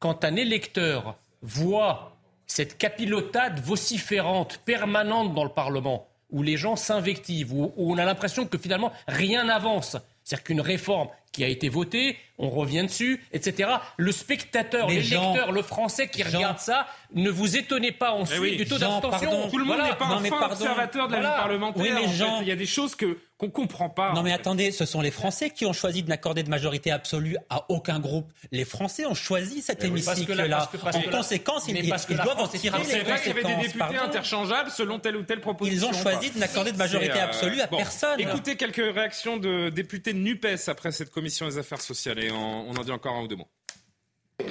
Quand 0.00 0.24
un 0.24 0.36
électeur 0.36 1.18
voit 1.42 2.17
cette 2.48 2.78
capilotade 2.78 3.60
vociférante, 3.60 4.58
permanente 4.64 5.34
dans 5.34 5.44
le 5.44 5.50
Parlement, 5.50 6.08
où 6.30 6.42
les 6.42 6.56
gens 6.56 6.76
s'invectivent, 6.76 7.52
où, 7.52 7.72
on 7.76 7.98
a 7.98 8.04
l'impression 8.04 8.46
que 8.46 8.58
finalement 8.58 8.92
rien 9.06 9.44
n'avance. 9.44 9.96
C'est-à-dire 10.24 10.44
qu'une 10.44 10.60
réforme 10.60 11.08
qui 11.30 11.44
a 11.44 11.48
été 11.48 11.68
votée, 11.68 12.16
on 12.38 12.50
revient 12.50 12.84
dessus, 12.84 13.22
etc. 13.32 13.70
Le 13.96 14.12
spectateur, 14.12 14.88
le 14.88 14.94
lecteur, 14.94 15.52
le 15.52 15.62
français 15.62 16.08
qui 16.08 16.22
regarde 16.22 16.58
ça, 16.58 16.86
ne 17.14 17.30
vous 17.30 17.56
étonnez 17.56 17.92
pas 17.92 18.12
ensuite 18.12 18.54
eh 18.54 18.56
du 18.56 18.66
taux 18.66 18.78
d'abstention. 18.78 19.48
Tout 19.48 19.58
le 19.58 19.64
monde 19.64 19.82
n'est 19.82 19.96
pas 19.96 20.06
un 20.06 20.22
fin 20.24 20.46
observateur 20.46 21.08
de 21.08 21.14
la 21.14 21.20
vie 21.20 21.26
parlementaire. 21.26 21.82
Oui, 21.82 21.90
mais 21.94 22.08
Jean... 22.12 22.40
Il 22.40 22.48
y 22.48 22.52
a 22.52 22.56
des 22.56 22.66
choses 22.66 22.94
que 22.94 23.18
qu'on 23.38 23.50
comprend 23.50 23.88
pas. 23.88 24.12
Non 24.14 24.22
mais 24.22 24.32
attendez, 24.32 24.72
ce 24.72 24.84
sont 24.84 25.00
les 25.00 25.12
Français 25.12 25.50
qui 25.50 25.64
ont 25.64 25.72
choisi 25.72 26.02
de 26.02 26.08
n'accorder 26.08 26.42
de 26.42 26.50
majorité 26.50 26.90
absolue 26.90 27.36
à 27.48 27.66
aucun 27.68 28.00
groupe. 28.00 28.32
Les 28.50 28.64
Français 28.64 29.06
ont 29.06 29.14
choisi 29.14 29.62
cet 29.62 29.84
hémicycle-là. 29.84 30.68
En 30.92 31.02
conséquence, 31.10 31.68
ils, 31.68 31.76
ils, 31.76 32.16
doivent 32.16 32.40
en 32.40 32.48
tirer 32.48 32.78
les 32.78 32.84
C'est 32.84 33.00
vrai 33.04 33.20
qu'il 33.20 33.28
y 33.28 33.30
avait 33.30 33.44
des 33.44 33.62
députés 33.68 33.96
interchangeables 33.96 34.70
selon 34.70 34.98
telle 34.98 35.16
ou 35.16 35.22
telle 35.22 35.40
proposition. 35.40 35.88
Ils 35.88 35.96
ont 35.96 36.02
choisi 36.02 36.32
de 36.32 36.38
n'accorder 36.38 36.72
de 36.72 36.78
majorité 36.78 37.20
euh, 37.20 37.26
absolue 37.26 37.60
à 37.60 37.68
personne. 37.68 38.18
Écoutez 38.18 38.56
quelques 38.56 38.76
réactions 38.92 39.36
de 39.36 39.68
députés 39.68 40.12
de 40.12 40.18
NUPES 40.18 40.66
après 40.66 40.90
cette 40.90 41.10
commission 41.10 41.46
des 41.46 41.58
affaires 41.58 41.80
sociales 41.80 42.18
et 42.28 42.32
on 42.32 42.70
en 42.70 42.84
dit 42.84 42.92
encore 42.92 43.16
un 43.16 43.22
ou 43.22 43.28
deux 43.28 43.36
mots. 43.36 43.48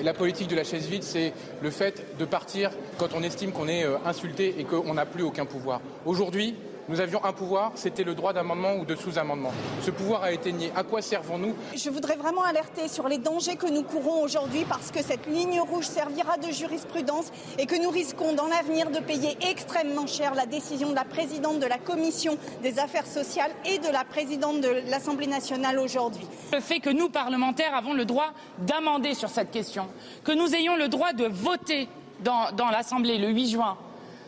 La 0.03 0.13
politique 0.13 0.49
de 0.49 0.55
la 0.55 0.65
chaise 0.65 0.85
vide, 0.87 1.03
c'est 1.03 1.31
le 1.61 1.71
fait 1.71 2.17
de 2.19 2.25
partir 2.25 2.71
quand 2.97 3.07
on 3.15 3.23
estime 3.23 3.53
qu'on 3.53 3.69
est 3.69 3.85
euh, 3.85 3.97
insulté 4.05 4.55
et 4.59 4.65
qu'on 4.65 4.93
n'a 4.93 5.05
plus 5.05 5.23
aucun 5.23 5.45
pouvoir. 5.45 5.79
Aujourd'hui, 6.05 6.55
nous 6.89 7.01
avions 7.01 7.23
un 7.23 7.33
pouvoir, 7.33 7.71
c'était 7.75 8.03
le 8.03 8.15
droit 8.15 8.33
d'amendement 8.33 8.75
ou 8.75 8.85
de 8.85 8.95
sous-amendement. 8.95 9.51
Ce 9.81 9.91
pouvoir 9.91 10.23
a 10.23 10.31
été 10.31 10.51
nié. 10.51 10.71
À 10.75 10.83
quoi 10.83 11.01
servons-nous? 11.01 11.53
Je 11.75 11.89
voudrais 11.89 12.15
vraiment 12.15 12.43
alerter 12.43 12.87
sur 12.87 13.07
les 13.07 13.17
dangers 13.17 13.55
que 13.57 13.67
nous 13.67 13.83
courons 13.83 14.21
aujourd'hui 14.23 14.65
parce 14.67 14.91
que 14.91 15.01
cette 15.03 15.27
ligne 15.27 15.59
rouge 15.59 15.85
servira 15.85 16.37
de 16.37 16.51
jurisprudence 16.51 17.31
et 17.57 17.65
que 17.65 17.81
nous 17.81 17.89
risquons 17.89 18.33
dans 18.33 18.47
l'avenir 18.47 18.89
de 18.89 18.99
payer 18.99 19.37
extrêmement 19.49 20.07
cher 20.07 20.33
la 20.33 20.45
décision 20.45 20.89
de 20.89 20.95
la 20.95 21.03
présidente 21.03 21.59
de 21.59 21.65
la 21.65 21.77
Commission 21.77 22.37
des 22.63 22.79
affaires 22.79 23.07
sociales 23.07 23.51
et 23.65 23.79
de 23.79 23.89
la 23.89 24.05
présidente 24.05 24.61
de 24.61 24.69
l'Assemblée 24.89 25.27
nationale 25.27 25.79
aujourd'hui. 25.79 26.25
Le 26.53 26.61
fait 26.61 26.79
que 26.79 26.89
nous, 26.89 27.09
parlementaires, 27.09 27.75
avons 27.75 27.93
le 27.93 28.05
droit 28.05 28.31
d'amender 28.59 29.13
sur 29.13 29.29
cette 29.29 29.51
question, 29.51 29.87
que 30.23 30.31
nous 30.31 30.55
ayons 30.55 30.77
le 30.77 30.87
droit 30.87 31.13
de 31.13 31.25
voter 31.25 31.89
dans, 32.21 32.51
dans 32.55 32.69
l'Assemblée 32.69 33.17
le 33.17 33.29
8 33.29 33.49
juin 33.49 33.77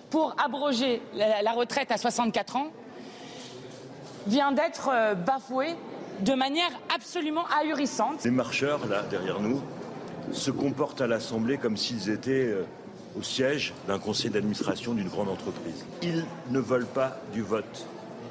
pour 0.10 0.36
abroger 0.43 1.01
la, 1.14 1.51
retraite 1.51 1.91
à 1.91 1.97
64 1.97 2.55
ans 2.55 2.68
vient 4.28 4.51
d'être 4.51 4.89
euh, 4.91 5.16
bafoué 5.16 5.76
de 6.22 6.34
manière 6.34 6.72
absolument 6.93 7.45
ahurissante. 7.47 8.24
Les 8.26 8.32
marcheurs, 8.32 8.86
là, 8.88 9.03
derrière 9.10 9.39
nous, 9.39 9.62
se 10.34 10.51
comportent 10.51 11.01
à 11.01 11.07
l'Assemblée 11.07 11.57
comme 11.57 11.78
s'ils 11.78 12.10
étaient 12.10 12.47
euh, 12.47 12.66
au 13.18 13.24
siège 13.24 13.74
d'un 13.88 13.99
conseil 13.99 14.30
d'administration 14.30 14.93
d'une 14.93 15.07
grande 15.07 15.30
entreprise. 15.30 15.86
Ils 16.01 16.26
ne 16.51 16.60
veulent 16.60 16.86
pas 16.86 17.18
du 17.34 17.41
vote. 17.41 17.88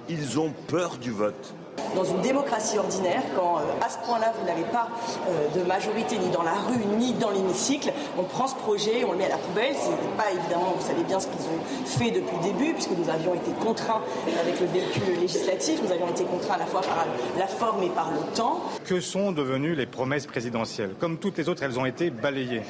Ils 0.08 0.38
ont 0.38 0.52
peur 0.68 0.98
du 0.98 1.10
vote. 1.10 1.54
Dans 1.94 2.04
une 2.04 2.20
démocratie 2.20 2.78
ordinaire, 2.78 3.22
quand 3.34 3.58
euh, 3.58 3.84
à 3.84 3.88
ce 3.88 3.98
point-là 4.06 4.32
vous 4.38 4.46
n'avez 4.46 4.64
pas 4.64 4.88
euh, 5.28 5.58
de 5.58 5.64
majorité 5.66 6.18
ni 6.18 6.28
dans 6.30 6.42
la 6.42 6.52
rue 6.52 6.84
ni 6.98 7.12
dans 7.14 7.30
l'hémicycle, 7.30 7.92
on 8.18 8.24
prend 8.24 8.46
ce 8.46 8.54
projet, 8.56 9.04
on 9.06 9.12
le 9.12 9.18
met 9.18 9.26
à 9.26 9.30
la 9.30 9.38
poubelle. 9.38 9.74
C'est 9.74 10.16
pas 10.16 10.30
évidemment, 10.30 10.74
vous 10.78 10.86
savez 10.86 11.02
bien 11.04 11.20
ce 11.20 11.26
qu'ils 11.26 11.46
ont 11.46 11.86
fait 11.86 12.10
depuis 12.10 12.36
le 12.36 12.52
début, 12.52 12.72
puisque 12.74 12.90
nous 12.90 13.08
avions 13.08 13.34
été 13.34 13.50
contraints 13.62 14.02
avec 14.40 14.60
le 14.60 14.66
véhicule 14.66 15.20
législatif, 15.20 15.80
nous 15.82 15.92
avions 15.92 16.08
été 16.08 16.24
contraints 16.24 16.54
à 16.54 16.58
la 16.58 16.66
fois 16.66 16.80
par 16.80 17.06
la 17.38 17.46
forme 17.46 17.82
et 17.82 17.90
par 17.90 18.10
le 18.10 18.20
temps. 18.34 18.60
Que 18.84 19.00
sont 19.00 19.32
devenues 19.32 19.74
les 19.74 19.86
promesses 19.86 20.26
présidentielles? 20.26 20.94
Comme 21.00 21.18
toutes 21.18 21.38
les 21.38 21.48
autres, 21.48 21.62
elles 21.62 21.78
ont 21.78 21.86
été 21.86 22.10
balayées. 22.10 22.62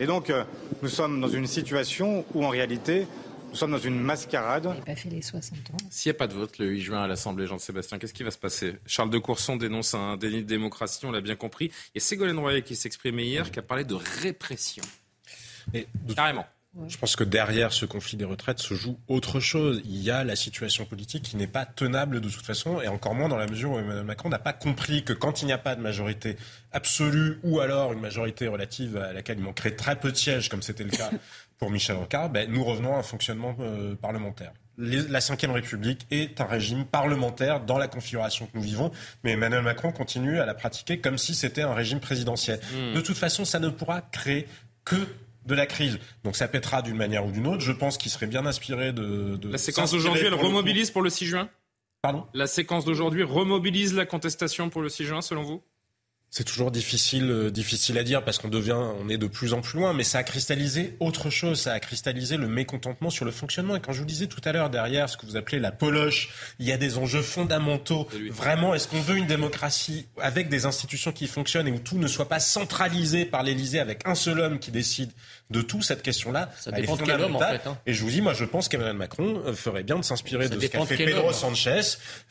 Et 0.00 0.06
donc, 0.06 0.30
euh, 0.30 0.44
nous 0.82 0.88
sommes 0.88 1.20
dans 1.20 1.28
une 1.28 1.46
situation 1.46 2.24
où, 2.34 2.44
en 2.44 2.48
réalité, 2.48 3.06
nous 3.50 3.56
sommes 3.56 3.70
dans 3.70 3.78
une 3.78 3.98
mascarade. 4.00 4.84
pas 4.84 4.94
fait 4.94 5.08
les 5.08 5.22
60 5.22 5.58
ans. 5.58 5.76
S'il 5.90 6.10
n'y 6.10 6.16
a 6.16 6.18
pas 6.18 6.26
de 6.26 6.34
vote 6.34 6.58
le 6.58 6.66
8 6.66 6.80
juin 6.80 7.02
à 7.02 7.06
l'Assemblée, 7.06 7.46
Jean-Sébastien, 7.46 7.98
qu'est-ce 7.98 8.14
qui 8.14 8.22
va 8.22 8.30
se 8.30 8.38
passer? 8.38 8.76
Charles 8.86 9.10
de 9.10 9.18
Courson 9.18 9.56
dénonce 9.56 9.94
un 9.94 10.16
déni 10.16 10.42
de 10.42 10.46
démocratie, 10.48 11.06
on 11.06 11.10
l'a 11.10 11.20
bien 11.20 11.36
compris. 11.36 11.70
Et 11.94 12.00
Ségolène 12.00 12.38
Royal 12.38 12.62
qui 12.62 12.76
s'exprimait 12.76 13.26
hier, 13.26 13.50
qui 13.50 13.58
a 13.58 13.62
parlé 13.62 13.84
de 13.84 13.94
répression. 13.94 14.82
Carrément. 16.14 16.46
Je 16.86 16.96
pense 16.96 17.16
que 17.16 17.24
derrière 17.24 17.72
ce 17.72 17.86
conflit 17.86 18.16
des 18.16 18.24
retraites 18.24 18.60
se 18.60 18.74
joue 18.74 19.00
autre 19.08 19.40
chose. 19.40 19.80
Il 19.84 20.00
y 20.00 20.10
a 20.10 20.22
la 20.22 20.36
situation 20.36 20.84
politique 20.84 21.24
qui 21.24 21.36
n'est 21.36 21.48
pas 21.48 21.66
tenable 21.66 22.20
de 22.20 22.28
toute 22.28 22.44
façon, 22.44 22.80
et 22.80 22.88
encore 22.88 23.14
moins 23.14 23.28
dans 23.28 23.36
la 23.36 23.46
mesure 23.46 23.72
où 23.72 23.78
Emmanuel 23.78 24.04
Macron 24.04 24.28
n'a 24.28 24.38
pas 24.38 24.52
compris 24.52 25.02
que 25.02 25.12
quand 25.12 25.42
il 25.42 25.46
n'y 25.46 25.52
a 25.52 25.58
pas 25.58 25.74
de 25.74 25.80
majorité 25.80 26.36
absolue 26.70 27.40
ou 27.42 27.60
alors 27.60 27.92
une 27.92 28.00
majorité 28.00 28.46
relative 28.46 28.96
à 28.96 29.12
laquelle 29.12 29.38
il 29.38 29.44
manquerait 29.44 29.74
très 29.74 29.96
peu 29.96 30.12
de 30.12 30.16
sièges, 30.16 30.48
comme 30.48 30.62
c'était 30.62 30.84
le 30.84 30.90
cas 30.90 31.10
pour 31.58 31.70
Michel 31.70 31.96
Rocard, 31.96 32.30
ben, 32.30 32.50
nous 32.50 32.64
revenons 32.64 32.94
à 32.94 32.98
un 32.98 33.02
fonctionnement 33.02 33.54
euh, 33.60 33.94
parlementaire. 33.96 34.52
Les, 34.76 35.02
la 35.08 35.18
Ve 35.18 35.50
République 35.50 36.06
est 36.10 36.40
un 36.40 36.44
régime 36.44 36.84
parlementaire 36.84 37.60
dans 37.60 37.78
la 37.78 37.88
configuration 37.88 38.46
que 38.46 38.56
nous 38.56 38.62
vivons, 38.62 38.92
mais 39.24 39.32
Emmanuel 39.32 39.62
Macron 39.62 39.90
continue 39.90 40.38
à 40.38 40.46
la 40.46 40.54
pratiquer 40.54 41.00
comme 41.00 41.18
si 41.18 41.34
c'était 41.34 41.62
un 41.62 41.74
régime 41.74 41.98
présidentiel. 41.98 42.60
Hmm. 42.72 42.94
De 42.94 43.00
toute 43.00 43.16
façon, 43.16 43.44
ça 43.44 43.58
ne 43.58 43.68
pourra 43.70 44.02
créer 44.02 44.46
que 44.84 44.96
de 45.46 45.54
la 45.54 45.66
crise. 45.66 45.98
Donc 46.22 46.36
ça 46.36 46.46
pètera 46.46 46.82
d'une 46.82 46.96
manière 46.96 47.26
ou 47.26 47.32
d'une 47.32 47.46
autre. 47.48 47.62
Je 47.62 47.72
pense 47.72 47.98
qu'il 47.98 48.12
serait 48.12 48.26
bien 48.26 48.46
inspiré 48.46 48.92
de... 48.92 49.36
de 49.36 49.50
La 49.50 49.58
séquence 49.58 49.90
d'aujourd'hui, 49.90 50.26
elle 50.26 50.34
remobilise 50.34 50.90
pour 50.90 51.02
le 51.02 51.10
6 51.10 51.26
juin? 51.26 51.48
Pardon? 52.02 52.26
La 52.34 52.46
séquence 52.46 52.84
d'aujourd'hui 52.84 53.24
remobilise 53.24 53.94
la 53.94 54.06
contestation 54.06 54.70
pour 54.70 54.82
le 54.82 54.88
6 54.88 55.04
juin, 55.04 55.22
selon 55.22 55.42
vous? 55.42 55.62
C'est 56.30 56.44
toujours 56.44 56.70
difficile, 56.70 57.30
euh, 57.30 57.50
difficile 57.50 57.96
à 57.96 58.04
dire 58.04 58.22
parce 58.22 58.36
qu'on 58.36 58.48
devient, 58.48 58.76
on 58.76 59.08
est 59.08 59.16
de 59.16 59.26
plus 59.26 59.54
en 59.54 59.62
plus 59.62 59.78
loin, 59.78 59.94
mais 59.94 60.04
ça 60.04 60.18
a 60.18 60.22
cristallisé 60.22 60.94
autre 61.00 61.30
chose. 61.30 61.60
Ça 61.60 61.72
a 61.72 61.80
cristallisé 61.80 62.36
le 62.36 62.48
mécontentement 62.48 63.08
sur 63.08 63.24
le 63.24 63.30
fonctionnement. 63.30 63.76
Et 63.76 63.80
quand 63.80 63.92
je 63.92 64.00
vous 64.00 64.06
disais 64.06 64.26
tout 64.26 64.42
à 64.44 64.52
l'heure 64.52 64.68
derrière 64.68 65.08
ce 65.08 65.16
que 65.16 65.24
vous 65.24 65.36
appelez 65.36 65.58
la 65.58 65.72
poloche, 65.72 66.28
il 66.58 66.66
y 66.66 66.72
a 66.72 66.76
des 66.76 66.98
enjeux 66.98 67.22
fondamentaux. 67.22 68.08
Vraiment, 68.30 68.74
est-ce 68.74 68.88
qu'on 68.88 69.00
veut 69.00 69.16
une 69.16 69.26
démocratie 69.26 70.06
avec 70.20 70.50
des 70.50 70.66
institutions 70.66 71.12
qui 71.12 71.28
fonctionnent 71.28 71.68
et 71.68 71.72
où 71.72 71.78
tout 71.78 71.98
ne 71.98 72.06
soit 72.06 72.28
pas 72.28 72.40
centralisé 72.40 73.24
par 73.24 73.42
l'Élysée 73.42 73.80
avec 73.80 74.06
un 74.06 74.14
seul 74.14 74.40
homme 74.40 74.58
qui 74.58 74.70
décide 74.70 75.10
de 75.50 75.62
tout 75.62 75.80
cette 75.80 76.02
question-là 76.02 76.50
Ça 76.58 76.70
elle 76.72 76.78
est 76.78 76.80
dépend 76.82 76.96
de 76.96 77.02
quel 77.02 77.14
homme, 77.14 77.36
en 77.36 77.38
fondamentale. 77.38 77.60
fait, 77.62 77.68
hein. 77.70 77.78
Et 77.86 77.94
je 77.94 78.02
vous 78.02 78.10
dis, 78.10 78.20
moi, 78.20 78.34
je 78.34 78.44
pense 78.44 78.68
qu'Emmanuel 78.68 78.96
Macron 78.96 79.42
euh, 79.46 79.54
ferait 79.54 79.82
bien 79.82 79.96
de 79.96 80.04
s'inspirer 80.04 80.48
de 80.48 80.60
ce 80.60 80.66
qu'a 80.66 80.84
fait 80.84 80.96
Pedro 80.96 81.28
homme. 81.28 81.32
Sanchez. 81.32 81.80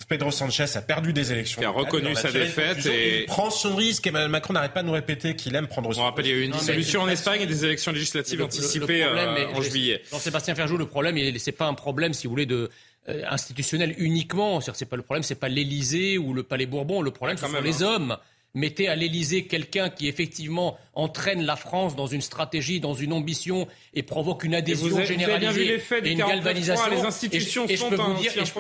Pedro 0.08 0.30
Sanchez 0.30 0.66
a 0.76 0.82
perdu 0.82 1.14
des 1.14 1.32
élections. 1.32 1.60
Qui 1.60 1.66
a 1.66 1.72
reconnu 1.72 2.10
il 2.12 2.18
sa 2.18 2.32
défaite 2.32 2.86
et- 2.86 3.22
Il 3.22 3.26
prend 3.26 3.50
son 3.50 3.76
risque. 3.76 4.06
Emmanuel 4.06 4.30
Macron 4.30 4.54
n'arrête 4.54 4.74
pas 4.74 4.84
de 4.84 4.88
nous 4.88 4.94
répéter 4.94 5.36
qu'il 5.36 5.56
aime 5.56 5.68
prendre 5.68 5.92
son 5.94 6.02
On 6.02 6.04
rappelle, 6.04 6.28
il 6.28 6.30
y 6.30 6.34
a 6.34 6.38
eu 6.38 6.44
une 6.44 6.52
dissolution 6.52 7.02
en 7.02 7.10
Espagne 7.10 7.42
et 7.42 7.48
des 7.48 7.66
élections 7.66 7.92
législatives 7.92 8.42
anticipées 8.44 9.00
le 9.00 9.06
problème, 9.06 9.30
euh, 9.38 9.54
en 9.58 9.62
juillet. 9.62 10.02
Jean-Sébastien 10.12 10.54
Ferjou, 10.56 10.78
le 10.78 10.86
problème, 10.86 11.18
il- 11.18 11.40
c'est 11.40 11.52
pas 11.52 11.66
un 11.66 11.74
problème, 11.74 12.14
si 12.14 12.28
vous 12.28 12.32
voulez, 12.32 12.46
de 12.46 12.70
euh, 13.10 13.24
institutionnel 13.30 13.96
uniquement. 13.98 14.60
C'est-à-dire, 14.62 14.78
c'est 14.78 14.86
pas 14.86 14.96
le 14.98 15.02
problème, 15.02 15.24
c'est 15.24 15.36
pas 15.36 15.48
l'Élysée 15.48 16.18
ou 16.18 16.34
le 16.34 16.44
Palais 16.44 16.66
Bourbon. 16.66 17.02
Le 17.02 17.12
problème, 17.12 17.38
ce 17.38 17.42
Quand 17.44 17.48
sont 17.48 17.54
même, 17.54 17.64
les 17.64 17.82
hein. 17.82 17.88
hommes. 17.96 18.18
Mettez 18.58 18.88
à 18.88 18.96
l'Élysée 18.96 19.46
quelqu'un 19.46 19.90
qui 19.92 20.08
effectivement 20.08 20.78
entraîne 20.96 21.44
la 21.44 21.56
France 21.56 21.96
dans 21.96 22.08
une 22.08 22.22
stratégie, 22.22 22.80
dans 22.80 22.96
une 22.96 23.14
ambition 23.14 23.68
et 23.94 24.02
provoque 24.02 24.44
une 24.44 24.56
adhésion 24.56 24.88
vous 24.88 24.96
avez- 24.98 25.06
vous 25.06 25.12
avez 25.12 25.20
généralisée 25.20 25.64
bien 25.66 25.78
vu 25.78 26.08
et 26.08 26.12
une 26.14 26.18
49.3, 26.18 26.28
galvanisation. 26.36 26.90
les 26.92 27.02
institutions 27.02 27.64
et 27.66 27.68
je, 27.68 27.74
et 27.74 27.76
je 27.76 27.82
sont 27.82 27.90
peux 27.90 27.96
vous 27.98 28.14
dire, 28.16 28.32
aussi 28.32 28.40
et 28.40 28.46
je- 28.46 28.54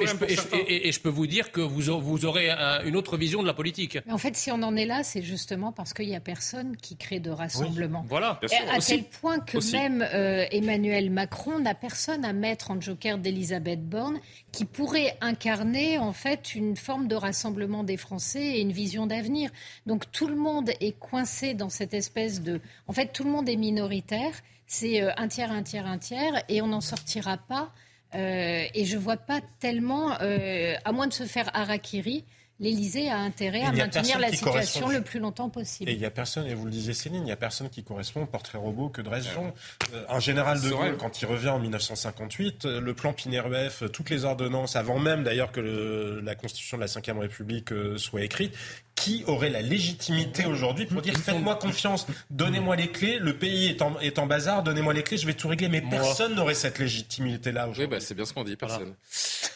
peux- 0.99 1.09
vous 1.09 1.25
que 1.51 1.61
vous, 1.61 1.89
a- 1.89 1.99
vous 1.99 2.25
aurez 2.25 2.51
un- 2.51 2.83
une 2.83 2.95
autre 2.95 3.17
vision 3.17 3.41
de 3.41 3.47
la 3.47 3.55
politique. 3.55 3.97
Mais 4.05 4.13
en 4.13 4.19
fait, 4.19 4.35
si 4.35 4.51
on 4.51 4.61
en 4.61 4.75
est 4.75 4.85
là, 4.85 5.01
c'est 5.03 5.23
justement 5.23 5.71
parce 5.71 5.93
qu'il 5.95 6.05
n'y 6.07 6.15
a 6.15 6.19
personne 6.19 6.77
qui 6.77 6.95
crée 6.95 7.19
de 7.19 7.31
rassemblement. 7.31 8.05
Voilà. 8.07 8.39
Et 8.51 8.55
à 8.69 8.79
tel 8.79 9.03
point 9.03 9.39
que 9.39 9.57
Aussi. 9.57 9.73
même 9.73 10.07
euh, 10.13 10.45
Emmanuel 10.51 11.09
Macron 11.09 11.57
n'a 11.59 11.73
personne 11.73 12.23
à 12.23 12.33
mettre 12.33 12.69
en 12.69 12.79
joker 12.79 13.17
d'Elisabeth 13.17 13.81
Borne 13.83 14.19
qui 14.51 14.65
pourrait 14.65 15.17
incarner 15.21 15.97
en 15.97 16.13
fait 16.13 16.53
une 16.53 16.75
forme 16.75 17.07
de 17.07 17.15
rassemblement 17.15 17.83
des 17.83 17.97
Français 17.97 18.43
et 18.57 18.61
une 18.61 18.71
vision 18.71 19.07
d'avenir. 19.07 19.49
Donc 19.87 20.11
tout 20.11 20.27
le 20.27 20.35
monde 20.35 20.69
est 20.81 20.91
coincé 20.99 21.53
dans 21.55 21.69
cette 21.69 21.93
espèce 21.95 22.41
de... 22.41 22.59
En 22.87 22.93
fait, 22.93 23.07
tout 23.13 23.23
le 23.23 23.31
monde 23.31 23.49
est 23.49 23.55
minoritaire. 23.55 24.33
C'est 24.67 25.01
euh, 25.01 25.11
un 25.17 25.27
tiers, 25.29 25.51
un 25.51 25.63
tiers, 25.63 25.87
un 25.87 25.97
tiers, 25.97 26.43
et 26.49 26.61
on 26.61 26.67
n'en 26.67 26.81
sortira 26.81 27.37
pas. 27.37 27.71
Euh, 28.15 28.63
et 28.73 28.85
je 28.85 28.97
vois 28.97 29.17
pas 29.17 29.39
tellement, 29.59 30.17
euh, 30.21 30.75
à 30.85 30.91
moins 30.91 31.07
de 31.07 31.13
se 31.13 31.23
faire 31.23 31.49
harakiri, 31.55 32.23
l'Élysée 32.59 33.09
a 33.09 33.17
intérêt 33.17 33.61
à 33.61 33.71
maintenir 33.71 34.17
la 34.19 34.31
situation 34.31 34.89
le 34.89 35.01
plus 35.01 35.19
longtemps 35.19 35.49
possible. 35.49 35.89
Et 35.89 35.93
il 35.93 35.99
n'y 35.99 36.05
a 36.05 36.09
personne, 36.09 36.47
et 36.47 36.53
vous 36.53 36.65
le 36.65 36.71
disiez 36.71 36.93
Céline, 36.93 37.21
il 37.21 37.25
n'y 37.25 37.31
a 37.31 37.35
personne 37.37 37.69
qui 37.69 37.83
correspond 37.83 38.23
au 38.23 38.25
portrait 38.25 38.57
robot 38.57 38.89
que. 38.89 39.01
Euh, 39.01 40.05
un 40.09 40.19
général 40.19 40.59
de. 40.61 40.69
Gaulle, 40.69 40.97
quand 40.97 41.21
il 41.21 41.25
revient 41.27 41.49
en 41.49 41.59
1958, 41.59 42.65
euh, 42.65 42.81
le 42.81 42.93
plan 42.93 43.13
Pinerbeff, 43.13 43.83
euh, 43.83 43.89
toutes 43.89 44.09
les 44.09 44.25
ordonnances, 44.25 44.75
avant 44.75 44.99
même 44.99 45.23
d'ailleurs 45.23 45.51
que 45.51 45.59
le- 45.59 46.19
la 46.21 46.35
constitution 46.35 46.77
de 46.77 46.83
la 46.83 46.87
Ve 46.87 47.19
République 47.19 47.71
euh, 47.71 47.97
soit 47.97 48.23
écrite, 48.23 48.55
qui 48.97 49.23
aurait 49.27 49.49
la 49.51 49.61
légitimité 49.61 50.45
aujourd'hui 50.47 50.85
pour 50.87 51.01
dire 51.03 51.13
faites-moi 51.15 51.55
confiance, 51.55 52.07
donnez-moi 52.31 52.75
les 52.75 52.89
clés, 52.91 53.19
le 53.19 53.37
pays 53.37 53.67
est 53.67 53.81
en, 53.83 53.97
est 53.99 54.17
en 54.19 54.25
bazar, 54.25 54.63
donnez-moi 54.63 54.91
les 54.93 55.03
clés, 55.03 55.17
je 55.17 55.27
vais 55.27 55.35
tout 55.35 55.47
régler. 55.47 55.69
Mais 55.69 55.81
personne 55.81 56.33
n'aurait 56.35 56.55
cette 56.55 56.79
légitimité-là 56.79 57.63
aujourd'hui. 57.65 57.83
Oui, 57.85 57.89
bah, 57.89 57.99
c'est 57.99 58.15
bien 58.15 58.25
ce 58.25 58.33
qu'on 58.33 58.43
dit, 58.43 58.55
personne. 58.57 58.95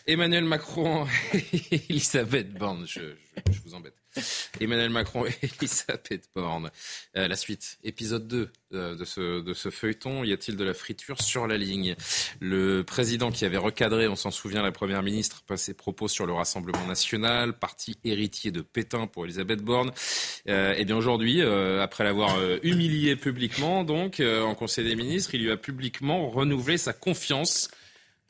Emmanuel 0.08 0.46
Macron 0.46 1.08
et 1.34 1.82
Elisabeth 1.90 2.54
Borne, 2.54 2.86
je, 2.88 3.00
je- 3.02 3.52
je 3.52 3.60
vous 3.66 3.74
embête. 3.74 3.96
Emmanuel 4.62 4.90
Macron 4.90 5.26
et 5.26 5.36
Elisabeth 5.42 6.30
Borne. 6.36 6.72
Euh, 7.18 7.28
la 7.28 7.36
suite, 7.36 7.78
épisode 7.84 8.28
2 8.28 8.50
euh, 8.74 8.96
de, 8.96 9.06
ce, 9.06 9.42
de 9.42 9.54
ce 9.54 9.70
feuilleton. 9.70 10.24
Y 10.24 10.34
a-t-il 10.34 10.58
de 10.58 10.64
la 10.64 10.74
friture 10.74 11.22
sur 11.22 11.48
la 11.48 11.58
ligne? 11.58 11.96
Le 12.40 12.84
président 12.84 13.32
qui 13.32 13.46
avait 13.46 13.58
recadré, 13.58 14.08
on 14.08 14.16
s'en 14.16 14.32
souvient, 14.32 14.62
la 14.62 14.72
première 14.72 15.04
ministre, 15.04 15.44
pas 15.46 15.58
ses 15.58 15.74
propos 15.74 16.08
sur 16.08 16.26
le 16.26 16.34
Rassemblement 16.34 16.86
national, 16.86 17.58
parti 17.58 17.98
héritier 18.04 18.52
de 18.52 18.62
Pétain 18.62 19.08
pour 19.08 19.26
Elisabeth 19.26 19.62
Borne. 19.62 19.92
Euh, 20.48 20.74
et 20.76 20.86
bien 20.86 20.98
aujourd'hui, 20.98 21.42
euh, 21.42 21.82
après 21.82 22.04
l'avoir 22.04 22.38
euh, 22.38 22.60
humilié 22.64 23.16
publiquement, 23.16 23.84
donc 23.84 24.22
en 24.22 24.56
Conseil 24.56 24.86
des 24.86 24.96
ministres, 24.96 25.36
il 25.36 25.44
lui 25.44 25.52
a 25.52 25.58
publiquement 25.58 26.30
renouvelé 26.30 26.78
sa 26.78 26.94
confiance 26.94 27.70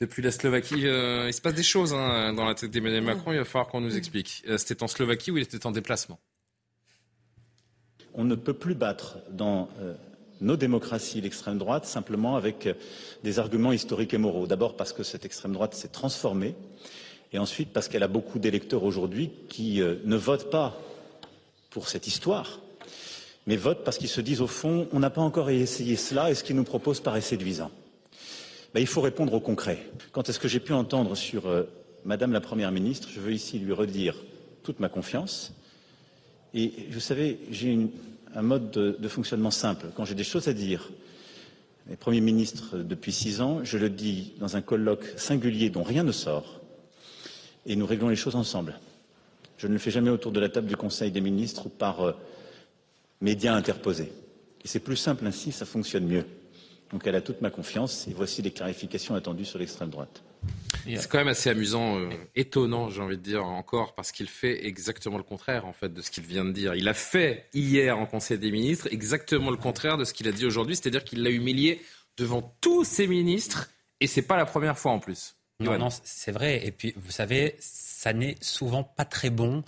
depuis 0.02 0.20
la 0.20 0.32
Slovaquie, 0.32 0.84
euh, 0.88 1.28
il 1.28 1.32
se 1.32 1.40
passe 1.40 1.54
des 1.54 1.62
choses 1.62 1.94
hein, 1.94 2.32
dans 2.32 2.44
la 2.44 2.56
tête 2.56 2.72
d'Emmanuel 2.72 3.04
Macron. 3.04 3.30
Il 3.30 3.38
va 3.38 3.44
falloir 3.44 3.68
qu'on 3.68 3.80
nous 3.80 3.96
explique. 3.96 4.42
Euh, 4.48 4.58
C'était 4.58 4.82
en 4.82 4.88
Slovaquie 4.88 5.30
où 5.30 5.38
il 5.38 5.44
était 5.44 5.64
en 5.64 5.70
déplacement? 5.70 6.18
On 8.12 8.24
ne 8.24 8.34
peut 8.34 8.52
plus 8.52 8.74
battre 8.74 9.18
dans 9.30 9.68
euh, 9.80 9.94
nos 10.40 10.56
démocraties 10.56 11.20
l'extrême 11.20 11.56
droite 11.56 11.86
simplement 11.86 12.34
avec 12.34 12.66
euh, 12.66 12.74
des 13.22 13.38
arguments 13.38 13.70
historiques 13.70 14.12
et 14.12 14.18
moraux. 14.18 14.48
D'abord 14.48 14.76
parce 14.76 14.92
que 14.92 15.04
cette 15.04 15.24
extrême 15.24 15.52
droite 15.52 15.74
s'est 15.74 15.88
transformée 15.88 16.56
et 17.32 17.38
ensuite 17.38 17.72
parce 17.72 17.86
qu'elle 17.86 18.02
a 18.02 18.08
beaucoup 18.08 18.40
d'électeurs 18.40 18.82
aujourd'hui 18.82 19.30
qui 19.48 19.80
euh, 19.80 19.94
ne 20.04 20.16
votent 20.16 20.50
pas 20.50 20.76
pour 21.70 21.88
cette 21.88 22.08
histoire, 22.08 22.58
mais 23.46 23.56
votent 23.56 23.84
parce 23.84 23.98
qu'ils 23.98 24.08
se 24.08 24.20
disent 24.20 24.40
au 24.40 24.48
fond, 24.48 24.88
on 24.92 24.98
n'a 24.98 25.10
pas 25.10 25.22
encore 25.22 25.48
essayé 25.48 25.94
cela 25.94 26.28
et 26.28 26.34
ce 26.34 26.42
qu'ils 26.42 26.56
nous 26.56 26.64
proposent 26.64 27.00
paraît 27.00 27.20
séduisant. 27.20 27.70
Ben, 28.74 28.80
il 28.80 28.86
faut 28.86 29.02
répondre 29.02 29.34
au 29.34 29.40
concret. 29.40 29.78
Quand 30.12 30.28
est-ce 30.28 30.38
que 30.38 30.48
j'ai 30.48 30.60
pu 30.60 30.72
entendre 30.72 31.14
sur 31.14 31.46
euh, 31.46 31.64
Madame 32.06 32.32
la 32.32 32.40
Première 32.40 32.72
ministre, 32.72 33.08
je 33.12 33.20
veux 33.20 33.32
ici 33.32 33.58
lui 33.58 33.72
redire 33.72 34.16
toute 34.62 34.80
ma 34.80 34.88
confiance. 34.88 35.52
Et 36.54 36.72
vous 36.90 37.00
savez, 37.00 37.38
j'ai 37.50 37.78
un 38.34 38.42
mode 38.42 38.70
de, 38.70 39.08
fonctionnement 39.08 39.50
simple. 39.50 39.86
Quand 39.94 40.06
j'ai 40.06 40.14
des 40.14 40.24
choses 40.24 40.48
à 40.48 40.54
dire, 40.54 40.90
les 41.88 41.96
Premiers 41.96 42.22
ministres 42.22 42.78
depuis 42.78 43.12
six 43.12 43.42
ans, 43.42 43.60
je 43.62 43.76
le 43.76 43.90
dis 43.90 44.32
dans 44.38 44.56
un 44.56 44.62
colloque 44.62 45.04
singulier 45.16 45.68
dont 45.68 45.82
rien 45.82 46.02
ne 46.02 46.12
sort, 46.12 46.60
et 47.66 47.76
nous 47.76 47.86
réglons 47.86 48.08
les 48.08 48.16
choses 48.16 48.36
ensemble. 48.36 48.78
Je 49.58 49.66
ne 49.66 49.74
le 49.74 49.78
fais 49.78 49.90
jamais 49.90 50.10
autour 50.10 50.32
de 50.32 50.40
la 50.40 50.48
table 50.48 50.66
du 50.66 50.76
Conseil 50.76 51.10
des 51.10 51.20
ministres 51.20 51.66
ou 51.66 51.68
par 51.68 52.00
euh, 52.00 52.12
médias 53.20 53.54
interposés. 53.54 54.12
Et 54.64 54.68
c'est 54.68 54.80
plus 54.80 54.96
simple 54.96 55.26
ainsi, 55.26 55.52
ça 55.52 55.66
fonctionne 55.66 56.06
mieux. 56.06 56.24
Donc 56.92 57.06
elle 57.06 57.14
a 57.14 57.20
toute 57.20 57.40
ma 57.40 57.50
confiance 57.50 58.06
et 58.08 58.12
voici 58.12 58.42
les 58.42 58.50
clarifications 58.50 59.14
attendues 59.14 59.44
sur 59.44 59.58
l'extrême 59.58 59.90
droite. 59.90 60.22
C'est 60.84 61.08
quand 61.08 61.18
même 61.18 61.28
assez 61.28 61.48
amusant, 61.48 61.98
euh, 61.98 62.10
étonnant, 62.34 62.90
j'ai 62.90 63.00
envie 63.00 63.16
de 63.16 63.22
dire 63.22 63.44
encore, 63.46 63.94
parce 63.94 64.10
qu'il 64.10 64.28
fait 64.28 64.66
exactement 64.66 65.16
le 65.16 65.22
contraire 65.22 65.64
en 65.64 65.72
fait 65.72 65.92
de 65.92 66.02
ce 66.02 66.10
qu'il 66.10 66.24
vient 66.24 66.44
de 66.44 66.50
dire. 66.50 66.74
Il 66.74 66.88
a 66.88 66.94
fait 66.94 67.46
hier 67.54 67.96
en 67.96 68.06
Conseil 68.06 68.38
des 68.38 68.50
ministres 68.50 68.88
exactement 68.90 69.50
le 69.50 69.56
contraire 69.56 69.96
de 69.96 70.04
ce 70.04 70.12
qu'il 70.12 70.26
a 70.28 70.32
dit 70.32 70.44
aujourd'hui, 70.44 70.74
c'est-à-dire 70.74 71.04
qu'il 71.04 71.22
l'a 71.22 71.30
humilié 71.30 71.80
devant 72.16 72.56
tous 72.60 72.84
ses 72.84 73.06
ministres, 73.06 73.70
et 74.00 74.06
c'est 74.06 74.22
pas 74.22 74.36
la 74.36 74.44
première 74.44 74.78
fois 74.78 74.92
en 74.92 74.98
plus. 74.98 75.36
Non, 75.60 75.78
non, 75.78 75.88
c'est 76.02 76.32
vrai. 76.32 76.66
Et 76.66 76.72
puis, 76.72 76.92
vous 76.96 77.12
savez, 77.12 77.54
ça 77.60 78.12
n'est 78.12 78.36
souvent 78.40 78.82
pas 78.82 79.04
très 79.04 79.30
bon 79.30 79.62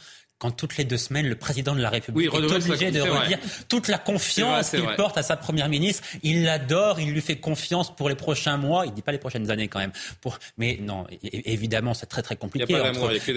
quand 0.45 0.51
toutes 0.51 0.76
les 0.76 0.84
deux 0.84 0.99
semaines, 0.99 1.26
le 1.26 1.36
président 1.36 1.74
de 1.74 1.80
la 1.80 1.88
République 1.88 2.26
est 2.26 2.36
obligé 2.36 2.90
de 2.90 3.01
redire 3.01 3.38
toute 3.70 3.88
la 3.88 3.97
confiance 3.97 4.68
qu'il 4.68 4.86
porte 4.95 5.16
à 5.16 5.22
sa 5.22 5.38
première 5.38 5.70
ministre. 5.70 6.03
Il 6.22 6.45
l'adore, 6.45 7.01
il 7.01 7.12
lui 7.12 7.22
fait 7.22 7.36
confiance 7.36 7.97
pour 7.97 8.11
les 8.11 8.14
prochains 8.14 8.59
mois. 8.59 8.84
Il 8.84 8.92
dit 8.92 9.01
pas 9.01 9.12
les 9.12 9.18
prochaines 9.18 9.51
années 9.51 9.68
quand 9.68 9.78
même. 9.78 9.92
Pour... 10.20 10.38
Mais 10.59 10.78
non, 10.82 11.07
évidemment, 11.22 11.95
c'est 11.95 12.05
très 12.05 12.20
très 12.20 12.36
compliqué. 12.36 12.74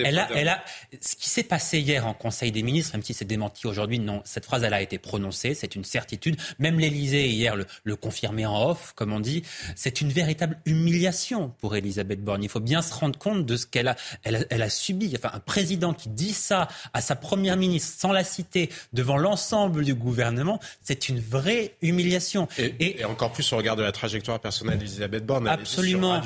Elle 0.03 0.19
a, 0.19 0.27
elle 0.35 0.49
a... 0.49 0.61
Ce 0.99 1.15
qui 1.15 1.29
s'est 1.29 1.43
passé 1.43 1.79
hier 1.79 2.05
en 2.05 2.13
Conseil 2.13 2.51
des 2.51 2.61
ministres, 2.61 2.91
même 2.93 3.03
si 3.03 3.13
c'est 3.13 3.23
démenti 3.23 3.67
aujourd'hui, 3.67 3.99
non, 3.99 4.21
cette 4.25 4.43
phrase 4.43 4.63
elle 4.63 4.73
a 4.73 4.81
été 4.81 4.97
prononcée, 4.97 5.53
c'est 5.53 5.75
une 5.75 5.85
certitude. 5.85 6.35
Même 6.59 6.77
l'Élysée 6.77 7.29
hier 7.29 7.55
le, 7.55 7.65
le 7.85 7.95
confirmait 7.95 8.45
en 8.45 8.69
off, 8.71 8.91
comme 8.97 9.13
on 9.13 9.21
dit. 9.21 9.43
C'est 9.77 10.01
une 10.01 10.09
véritable 10.11 10.59
humiliation 10.65 11.53
pour 11.61 11.73
Elisabeth 11.77 12.21
Borne. 12.21 12.43
Il 12.43 12.49
faut 12.49 12.59
bien 12.59 12.81
se 12.81 12.93
rendre 12.93 13.17
compte 13.17 13.45
de 13.45 13.55
ce 13.55 13.65
qu'elle 13.65 13.87
a, 13.87 13.95
elle 14.23 14.35
a, 14.35 14.39
elle 14.49 14.61
a 14.61 14.69
subi. 14.69 15.13
Enfin, 15.15 15.31
un 15.33 15.39
président 15.39 15.93
qui 15.93 16.09
dit 16.09 16.33
ça 16.33 16.67
à 16.91 16.96
sa 17.01 17.15
première 17.15 17.57
ministre, 17.57 17.99
sans 17.99 18.11
la 18.11 18.23
citer, 18.23 18.69
devant 18.93 19.17
l'ensemble 19.17 19.83
du 19.83 19.93
gouvernement, 19.93 20.59
c'est 20.83 21.09
une 21.09 21.19
vraie 21.19 21.73
humiliation. 21.81 22.47
Et, 22.57 23.03
encore 23.05 23.31
plus 23.31 23.51
au 23.53 23.57
regard 23.57 23.75
de 23.75 23.83
la 23.83 23.91
trajectoire 23.91 24.39
personnelle 24.39 24.77
d'Elisabeth 24.77 25.25
Borne. 25.25 25.47
Absolument. 25.47 26.21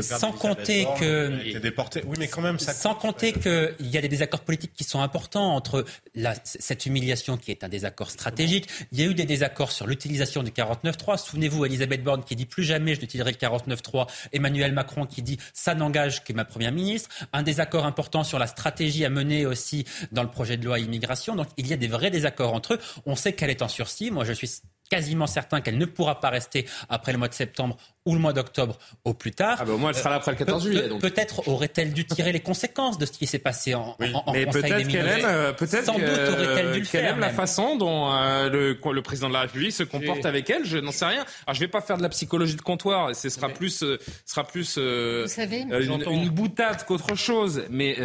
sans 0.00 0.32
compter 0.32 0.86
que. 0.98 1.58
déporté. 1.58 2.02
Oui, 2.06 2.16
mais 2.18 2.28
quand 2.28 2.42
même, 2.42 2.58
ça. 2.58 2.72
Sans 2.72 2.94
compter 2.94 3.32
qu'il 3.32 3.74
y 3.80 3.98
a 3.98 4.00
des 4.00 4.08
désaccords 4.08 4.40
politiques 4.40 4.72
qui 4.74 4.84
sont 4.84 5.00
importants 5.00 5.54
entre 5.54 5.84
la, 6.14 6.34
cette 6.44 6.86
humiliation 6.86 7.36
qui 7.36 7.50
est 7.50 7.64
un 7.64 7.68
désaccord 7.68 8.10
stratégique. 8.10 8.68
Il 8.92 9.00
y 9.00 9.02
a 9.02 9.06
eu 9.06 9.14
des 9.14 9.24
désaccords 9.24 9.72
sur 9.72 9.86
l'utilisation 9.86 10.42
du 10.42 10.50
49.3. 10.50 11.18
Souvenez-vous, 11.18 11.64
Elisabeth 11.64 12.02
Borne 12.02 12.24
qui 12.24 12.36
dit 12.36 12.46
plus 12.46 12.64
jamais 12.64 12.94
je 12.94 13.00
n'utiliserai 13.00 13.32
le 13.32 13.36
49.3. 13.36 14.08
Emmanuel 14.32 14.72
Macron 14.72 15.06
qui 15.06 15.22
dit 15.22 15.38
ça 15.52 15.74
n'engage 15.74 16.24
que 16.24 16.32
ma 16.32 16.44
première 16.44 16.72
ministre. 16.72 17.08
Un 17.32 17.42
désaccord 17.42 17.86
important 17.86 18.24
sur 18.24 18.38
la 18.38 18.46
stratégie 18.46 19.04
à 19.04 19.10
mener 19.10 19.46
aussi 19.46 19.84
dans 20.10 20.22
le 20.22 20.30
projet 20.30 20.56
de 20.56 20.64
loi 20.64 20.78
immigration. 20.78 21.36
Donc 21.36 21.48
il 21.56 21.66
y 21.66 21.72
a 21.72 21.76
des 21.76 21.88
vrais 21.88 22.10
désaccords 22.10 22.54
entre 22.54 22.74
eux. 22.74 22.78
On 23.06 23.16
sait 23.16 23.32
qu'elle 23.32 23.50
est 23.50 23.62
en 23.62 23.68
sursis. 23.68 24.10
Moi, 24.10 24.24
je 24.24 24.32
suis 24.32 24.50
quasiment 24.90 25.26
certain 25.26 25.62
qu'elle 25.62 25.78
ne 25.78 25.86
pourra 25.86 26.20
pas 26.20 26.28
rester 26.28 26.66
après 26.90 27.12
le 27.12 27.18
mois 27.18 27.28
de 27.28 27.34
septembre 27.34 27.78
ou 28.04 28.14
le 28.14 28.20
mois 28.20 28.32
d'octobre 28.32 28.78
au 29.04 29.14
plus 29.14 29.30
tard. 29.30 29.58
Ah 29.60 29.64
ben 29.64 29.74
au 29.74 29.78
moins, 29.78 29.90
elle 29.90 29.96
sera 29.96 30.10
là 30.10 30.16
après 30.16 30.32
le 30.32 30.36
14 30.36 30.64
juillet. 30.64 30.88
Peut-être 31.00 31.48
aurait-elle 31.48 31.92
dû 31.92 32.04
tirer 32.04 32.32
les 32.32 32.40
conséquences 32.40 32.98
de 32.98 33.06
ce 33.06 33.12
qui 33.12 33.26
s'est 33.26 33.38
passé 33.38 33.74
en, 33.74 33.96
en, 33.98 34.32
mais 34.32 34.46
peut-être 34.46 34.88
qu'elle 34.88 35.06
aime, 35.06 35.24
euh, 35.24 35.52
peut-être 35.52 35.84
Sans 35.84 35.94
doute 35.94 36.02
aurait-elle 36.04 36.72
dû 36.72 36.80
le 36.80 36.84
faire. 36.84 37.12
aime 37.12 37.20
la 37.20 37.30
façon 37.30 37.76
dont 37.76 38.12
euh, 38.12 38.50
le, 38.50 38.78
le, 38.92 39.02
président 39.02 39.28
de 39.28 39.34
la 39.34 39.42
République 39.42 39.72
se 39.72 39.84
comporte 39.84 40.26
avec 40.26 40.50
elle. 40.50 40.64
Je 40.64 40.78
n'en 40.78 40.90
sais 40.90 41.04
rien. 41.04 41.24
Alors 41.46 41.54
je 41.54 41.60
vais 41.60 41.68
pas 41.68 41.80
faire 41.80 41.96
de 41.96 42.02
la 42.02 42.08
psychologie 42.08 42.56
de 42.56 42.62
comptoir. 42.62 43.14
Ce 43.14 43.28
sera 43.28 43.48
plus, 43.48 43.82
euh, 43.82 43.98
sera 44.26 44.44
plus 44.44 44.78
Vous 44.78 45.28
savez, 45.28 45.60
une, 45.60 46.04
une, 46.10 46.28
boutade 46.28 46.84
qu'autre 46.84 47.14
chose. 47.14 47.64
Mais 47.70 47.96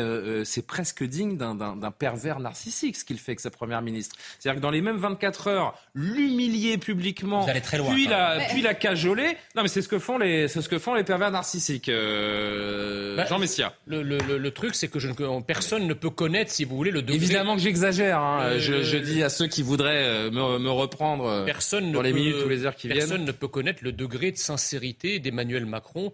c'est 0.45 0.65
presque 0.65 1.03
digne 1.03 1.37
d'un 1.37 1.91
pervers 1.91 2.39
narcissique 2.39 2.97
ce 2.97 3.05
qu'il 3.05 3.17
fait 3.17 3.31
avec 3.31 3.39
sa 3.39 3.49
première 3.49 3.81
ministre. 3.81 4.15
C'est-à-dire 4.39 4.59
que 4.59 4.63
dans 4.63 4.71
les 4.71 4.81
mêmes 4.81 4.97
24 4.97 5.47
heures, 5.47 5.73
l'humilier 5.95 6.77
publiquement, 6.77 7.41
Vous 7.41 7.49
allez 7.49 7.61
très 7.61 7.77
loin, 7.77 7.91
puis 7.91 8.07
la, 8.07 8.39
puis 8.49 8.61
la 8.61 8.73
cajoler. 8.73 9.37
Non 9.55 9.63
mais 9.63 9.67
c'est 9.67 9.86
ce 9.87 9.89
que 9.89 9.99
font 9.99 10.17
les, 10.17 10.49
c'est 10.49 10.61
ce 10.61 10.67
que 10.67 10.79
font 10.79 10.95
les 10.95 11.05
pervers 11.05 11.31
narcissiques. 11.31 11.87
Euh, 11.87 13.15
bah, 13.15 13.25
Jean 13.25 13.39
Messia. 13.39 13.73
Le, 13.85 14.03
le, 14.03 14.17
le, 14.17 14.51
truc, 14.51 14.75
c'est 14.75 14.89
que 14.89 14.99
je 14.99 15.07
ne, 15.07 15.41
personne 15.41 15.87
ne 15.87 15.93
peut 15.93 16.09
connaître, 16.09 16.51
si 16.51 16.65
vous 16.65 16.75
voulez, 16.75 16.91
le 16.91 17.01
degré. 17.01 17.15
Évidemment 17.15 17.55
que 17.55 17.61
j'exagère. 17.61 18.19
Hein. 18.19 18.41
Euh, 18.41 18.59
je, 18.59 18.83
je, 18.83 18.97
dis 18.97 19.23
à 19.23 19.29
ceux 19.29 19.47
qui 19.47 19.63
voudraient 19.63 20.03
euh, 20.03 20.29
me, 20.29 20.59
me 20.59 20.69
reprendre 20.69 21.45
personne 21.45 21.93
dans 21.93 22.01
les 22.01 22.11
peut, 22.11 22.19
minutes 22.19 22.35
ou 22.45 22.49
les 22.49 22.65
heures 22.65 22.75
qui 22.75 22.89
personne 22.89 23.07
viennent. 23.07 23.09
Personne 23.09 23.25
ne 23.25 23.31
peut 23.31 23.47
connaître 23.47 23.79
le 23.81 23.93
degré 23.93 24.31
de 24.33 24.37
sincérité 24.37 25.19
d'Emmanuel 25.19 25.65
Macron 25.65 26.11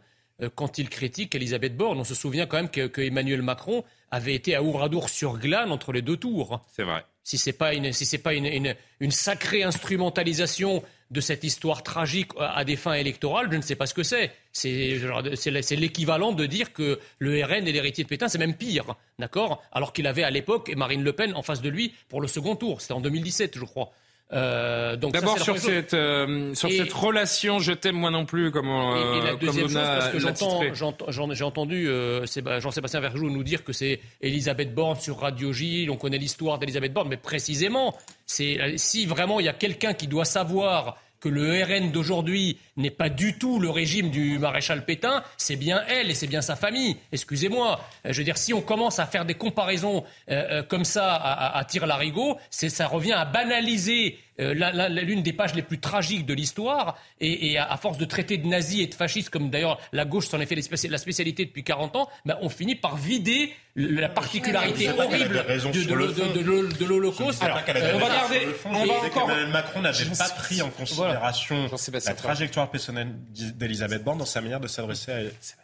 quand 0.55 0.77
il 0.77 0.89
critique 0.89 1.33
Elisabeth 1.33 1.75
Borne. 1.75 1.99
On 1.99 2.03
se 2.03 2.15
souvient 2.15 2.45
quand 2.45 2.57
même 2.57 2.69
que, 2.69 2.85
que 2.85 3.01
Emmanuel 3.01 3.41
Macron 3.41 3.83
avait 4.11 4.35
été 4.35 4.55
à 4.55 4.61
Ouradour 4.61 5.09
sur 5.09 5.39
glane 5.39 5.71
entre 5.71 5.93
les 5.93 6.03
deux 6.03 6.17
tours. 6.17 6.61
C'est 6.71 6.83
vrai. 6.83 7.03
Si 7.23 7.37
c'est 7.37 7.53
pas 7.53 7.73
une, 7.73 7.93
si 7.93 8.17
pas 8.17 8.33
une, 8.33 8.45
une, 8.45 8.75
une, 8.99 9.11
sacrée 9.11 9.63
instrumentalisation 9.63 10.83
de 11.09 11.21
cette 11.21 11.43
histoire 11.43 11.83
tragique 11.83 12.31
à 12.37 12.65
des 12.65 12.75
fins 12.75 12.93
électorales, 12.93 13.47
je 13.49 13.55
ne 13.55 13.61
sais 13.61 13.75
pas 13.75 13.85
ce 13.85 13.93
que 13.93 14.03
c'est. 14.03 14.31
C'est 14.51 15.75
l'équivalent 15.75 16.33
de 16.33 16.45
dire 16.45 16.73
que 16.73 16.99
le 17.19 17.43
RN 17.43 17.67
est 17.67 17.71
l'héritier 17.71 18.03
de 18.03 18.09
Pétain, 18.09 18.27
c'est 18.27 18.37
même 18.37 18.55
pire, 18.55 18.95
d'accord? 19.19 19.63
Alors 19.71 19.93
qu'il 19.93 20.07
avait 20.07 20.23
à 20.23 20.31
l'époque 20.31 20.73
Marine 20.75 21.03
Le 21.03 21.13
Pen 21.13 21.33
en 21.35 21.43
face 21.43 21.61
de 21.61 21.69
lui 21.69 21.93
pour 22.09 22.19
le 22.19 22.27
second 22.27 22.55
tour. 22.55 22.81
C'était 22.81 22.93
en 22.93 23.01
2017, 23.01 23.57
je 23.57 23.65
crois. 23.65 23.93
Euh, 24.33 24.95
D'abord 24.95 25.39
sur, 25.39 25.57
cette, 25.57 25.93
euh, 25.93 26.55
sur 26.55 26.71
cette 26.71 26.93
relation, 26.93 27.59
je 27.59 27.71
t'aime 27.71 27.95
moi 27.95 28.09
non 28.09 28.25
plus, 28.25 28.51
comme 28.51 28.69
euh, 28.69 29.21
Et, 29.21 29.21
la 29.21 29.35
deuxième 29.35 29.67
chose, 29.67 29.75
parce 29.75 30.09
que 30.09 31.33
j'ai 31.33 31.43
entendu 31.43 31.87
euh, 31.87 32.25
Jean-Sébastien 32.59 32.99
Verjou 32.99 33.29
nous 33.29 33.43
dire 33.43 33.63
que 33.63 33.73
c'est 33.73 33.99
Elisabeth 34.21 34.73
Borne 34.73 34.99
sur 34.99 35.19
Radio 35.19 35.53
J, 35.53 35.87
on 35.91 35.97
connaît 35.97 36.17
l'histoire 36.17 36.57
d'Elisabeth 36.57 36.93
Borne, 36.93 37.09
mais 37.09 37.17
précisément, 37.17 37.95
si 38.25 39.05
vraiment 39.05 39.39
il 39.39 39.45
y 39.45 39.49
a 39.49 39.53
quelqu'un 39.53 39.93
qui 39.93 40.07
doit 40.07 40.25
savoir 40.25 40.97
que 41.23 41.29
le 41.29 41.63
RN 41.63 41.89
d'aujourd'hui 41.91 42.57
n'est 42.75 42.89
pas 42.89 43.07
du 43.07 43.37
tout 43.37 43.57
le 43.57 43.69
régime 43.69 44.09
du 44.09 44.37
maréchal 44.39 44.83
Pétain, 44.83 45.23
c'est 45.37 45.55
bien 45.55 45.81
elle 45.87 46.11
et 46.11 46.15
c'est 46.15 46.27
bien 46.27 46.41
sa 46.41 46.57
famille. 46.57 46.97
Excusez-moi. 47.13 47.79
Euh, 48.05 48.11
je 48.11 48.17
veux 48.17 48.25
dire, 48.25 48.37
si 48.37 48.53
on 48.53 48.59
commence 48.59 48.99
à 48.99 49.05
faire 49.05 49.23
des 49.23 49.33
comparaisons 49.33 50.03
euh, 50.29 50.59
euh, 50.59 50.63
comme 50.63 50.83
ça 50.83 51.13
à, 51.13 51.57
à, 51.57 51.63
tir 51.63 51.85
larigot, 51.85 52.37
ça 52.49 52.87
revient 52.87 53.13
à 53.13 53.23
banaliser 53.23 54.19
l'une 54.37 55.21
des 55.21 55.33
pages 55.33 55.53
les 55.53 55.61
plus 55.61 55.79
tragiques 55.79 56.25
de 56.25 56.33
l'histoire 56.33 56.97
et, 57.19 57.57
à, 57.57 57.77
force 57.77 57.97
de 57.97 58.05
traiter 58.05 58.37
de 58.37 58.47
nazis 58.47 58.81
et 58.81 58.87
de 58.87 58.95
fascistes, 58.95 59.29
comme 59.29 59.49
d'ailleurs 59.49 59.79
la 59.91 60.05
gauche 60.05 60.27
s'en 60.27 60.39
est 60.39 60.45
fait 60.45 60.55
la 60.89 60.97
spécialité 60.97 61.45
depuis 61.45 61.63
40 61.63 61.95
ans, 61.95 62.09
ben, 62.25 62.37
on 62.41 62.49
finit 62.49 62.75
par 62.75 62.97
vider 62.97 63.53
la 63.75 64.09
particularité 64.09 64.89
horrible 64.89 65.45
de, 65.47 66.85
l'Holocauste. 66.85 67.41
on 67.41 67.53
va 67.53 67.61
garder. 67.61 68.47
On 68.65 68.85
va 68.85 68.93
encore. 69.05 69.27
Macron 69.49 69.81
n'avait 69.81 70.05
pas 70.05 70.29
pris 70.29 70.61
en 70.61 70.69
considération 70.69 71.69
la 72.05 72.13
trajectoire 72.13 72.69
personnelle 72.69 73.15
d'Elisabeth 73.29 74.03
Borne 74.03 74.19
dans 74.19 74.25
sa 74.25 74.41
manière 74.41 74.59
de 74.59 74.67
s'adresser 74.67 75.11
à. 75.11 75.19
Sébastien. 75.39 75.63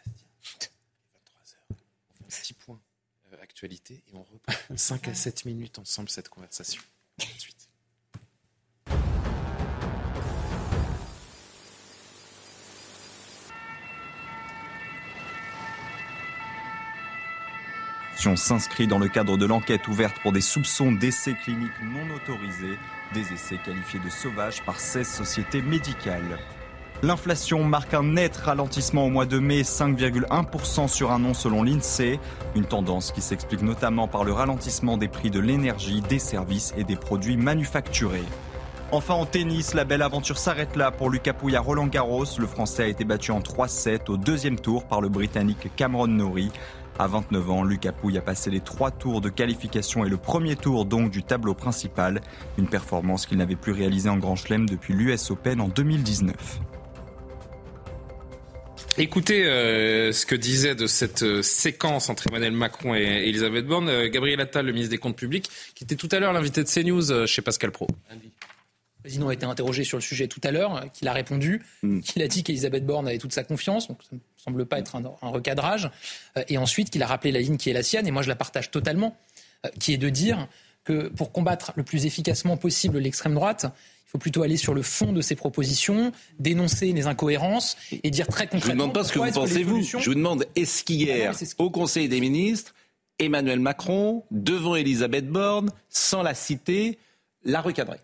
23h. 2.28 2.40
Petit 2.40 2.54
point. 2.54 2.80
Euh, 3.32 3.36
actualité. 3.42 3.94
Et 3.94 4.14
on 4.14 4.22
reprend 4.22 4.54
5 4.76 5.08
à 5.08 5.14
7 5.14 5.44
minutes 5.44 5.78
ensemble 5.78 6.08
cette 6.08 6.28
conversation. 6.28 6.82
S'inscrit 18.20 18.86
dans 18.86 18.98
le 18.98 19.08
cadre 19.08 19.38
de 19.38 19.46
l'enquête 19.46 19.88
ouverte 19.88 20.18
pour 20.20 20.32
des 20.32 20.42
soupçons 20.42 20.92
d'essais 20.92 21.32
cliniques 21.42 21.70
non 21.82 22.14
autorisés, 22.14 22.78
des 23.14 23.32
essais 23.32 23.56
qualifiés 23.64 23.98
de 23.98 24.10
sauvages 24.10 24.62
par 24.62 24.78
16 24.78 25.08
sociétés 25.08 25.62
médicales. 25.62 26.38
L'inflation 27.02 27.64
marque 27.64 27.94
un 27.94 28.02
net 28.02 28.36
ralentissement 28.36 29.06
au 29.06 29.08
mois 29.08 29.24
de 29.24 29.38
mai, 29.38 29.62
5,1% 29.62 30.86
sur 30.86 31.12
un 31.12 31.24
an 31.24 31.32
selon 31.32 31.62
l'INSEE, 31.62 32.20
une 32.54 32.66
tendance 32.66 33.10
qui 33.10 33.22
s'explique 33.22 33.62
notamment 33.62 34.06
par 34.06 34.24
le 34.24 34.32
ralentissement 34.32 34.98
des 34.98 35.08
prix 35.08 35.30
de 35.30 35.40
l'énergie, 35.40 36.02
des 36.02 36.18
services 36.18 36.74
et 36.76 36.84
des 36.84 36.96
produits 36.96 37.38
manufacturés. 37.38 38.26
Enfin 38.92 39.14
en 39.14 39.24
tennis, 39.24 39.72
la 39.72 39.84
belle 39.84 40.02
aventure 40.02 40.36
s'arrête 40.36 40.74
là 40.74 40.90
pour 40.90 41.10
Lucas 41.10 41.32
Pouille 41.32 41.54
à 41.54 41.60
Roland 41.60 41.86
Garros. 41.86 42.24
Le 42.38 42.46
Français 42.46 42.82
a 42.82 42.86
été 42.88 43.04
battu 43.04 43.30
en 43.30 43.38
3-7 43.38 44.10
au 44.10 44.16
deuxième 44.16 44.58
tour 44.58 44.84
par 44.84 45.00
le 45.00 45.08
Britannique 45.08 45.68
Cameron 45.76 46.08
Norrie. 46.08 46.50
À 47.00 47.06
29 47.06 47.50
ans, 47.50 47.64
Lucas 47.64 47.92
Pouille 47.92 48.18
a 48.18 48.20
passé 48.20 48.50
les 48.50 48.60
trois 48.60 48.90
tours 48.90 49.22
de 49.22 49.30
qualification 49.30 50.04
et 50.04 50.10
le 50.10 50.18
premier 50.18 50.54
tour 50.54 50.84
donc 50.84 51.10
du 51.10 51.22
tableau 51.22 51.54
principal, 51.54 52.20
une 52.58 52.68
performance 52.68 53.24
qu'il 53.24 53.38
n'avait 53.38 53.56
plus 53.56 53.72
réalisée 53.72 54.10
en 54.10 54.18
Grand 54.18 54.36
Chelem 54.36 54.68
depuis 54.68 54.92
l'US 54.92 55.30
Open 55.30 55.62
en 55.62 55.68
2019. 55.68 56.60
Écoutez 58.98 59.46
euh, 59.46 60.12
ce 60.12 60.26
que 60.26 60.34
disait 60.34 60.74
de 60.74 60.86
cette 60.86 61.22
euh, 61.22 61.40
séquence 61.40 62.10
entre 62.10 62.26
Emmanuel 62.26 62.52
Macron 62.52 62.94
et 62.94 63.00
Elisabeth 63.00 63.66
Borne 63.66 63.88
euh, 63.88 64.10
Gabriel 64.10 64.38
Attal, 64.38 64.66
le 64.66 64.72
ministre 64.72 64.90
des 64.90 64.98
Comptes 64.98 65.16
Publics, 65.16 65.48
qui 65.74 65.84
était 65.84 65.96
tout 65.96 66.08
à 66.12 66.18
l'heure 66.18 66.34
l'invité 66.34 66.62
de 66.62 66.68
CNews 66.68 67.26
chez 67.26 67.40
Pascal 67.40 67.70
Pro. 67.70 67.86
Le 69.00 69.08
président 69.08 69.28
a 69.28 69.32
été 69.32 69.46
interrogé 69.46 69.82
sur 69.82 69.96
le 69.96 70.02
sujet 70.02 70.28
tout 70.28 70.42
à 70.44 70.50
l'heure, 70.50 70.84
qu'il 70.92 71.08
a 71.08 71.14
répondu, 71.14 71.62
qu'il 72.04 72.20
a 72.20 72.28
dit 72.28 72.42
qu'Elisabeth 72.42 72.84
Borne 72.84 73.08
avait 73.08 73.16
toute 73.16 73.32
sa 73.32 73.44
confiance, 73.44 73.88
donc 73.88 73.98
ça 74.02 74.14
ne 74.14 74.20
semble 74.36 74.66
pas 74.66 74.78
être 74.78 74.94
un, 74.94 75.02
un 75.22 75.28
recadrage, 75.30 75.90
et 76.48 76.58
ensuite 76.58 76.90
qu'il 76.90 77.02
a 77.02 77.06
rappelé 77.06 77.32
la 77.32 77.40
ligne 77.40 77.56
qui 77.56 77.70
est 77.70 77.72
la 77.72 77.82
sienne, 77.82 78.06
et 78.06 78.10
moi 78.10 78.20
je 78.20 78.28
la 78.28 78.36
partage 78.36 78.70
totalement, 78.70 79.16
qui 79.78 79.94
est 79.94 79.96
de 79.96 80.10
dire 80.10 80.48
que 80.84 81.08
pour 81.08 81.32
combattre 81.32 81.72
le 81.76 81.82
plus 81.82 82.04
efficacement 82.04 82.58
possible 82.58 82.98
l'extrême 82.98 83.34
droite, 83.34 83.66
il 84.06 84.10
faut 84.10 84.18
plutôt 84.18 84.42
aller 84.42 84.58
sur 84.58 84.74
le 84.74 84.82
fond 84.82 85.14
de 85.14 85.22
ses 85.22 85.34
propositions, 85.34 86.12
dénoncer 86.38 86.92
les 86.92 87.06
incohérences 87.06 87.78
et 88.02 88.10
dire 88.10 88.26
très 88.26 88.48
concrètement. 88.48 88.60
Je 88.60 88.66
vous 88.66 88.78
demande 88.78 88.92
pas 88.92 89.04
ce 89.04 89.12
que 89.12 89.18
vous 89.18 89.30
pensez, 89.30 89.62
vous. 89.62 89.82
Je 89.82 89.96
vous 89.96 90.14
demande, 90.14 90.44
est-ce 90.56 90.84
qu'hier, 90.84 91.32
au 91.56 91.70
Conseil 91.70 92.08
des 92.08 92.20
ministres, 92.20 92.74
Emmanuel 93.18 93.60
Macron, 93.60 94.24
devant 94.30 94.74
Elisabeth 94.74 95.28
Borne, 95.28 95.70
sans 95.88 96.22
la 96.22 96.34
citer, 96.34 96.98
l'a 97.44 97.60
recadré? 97.60 97.98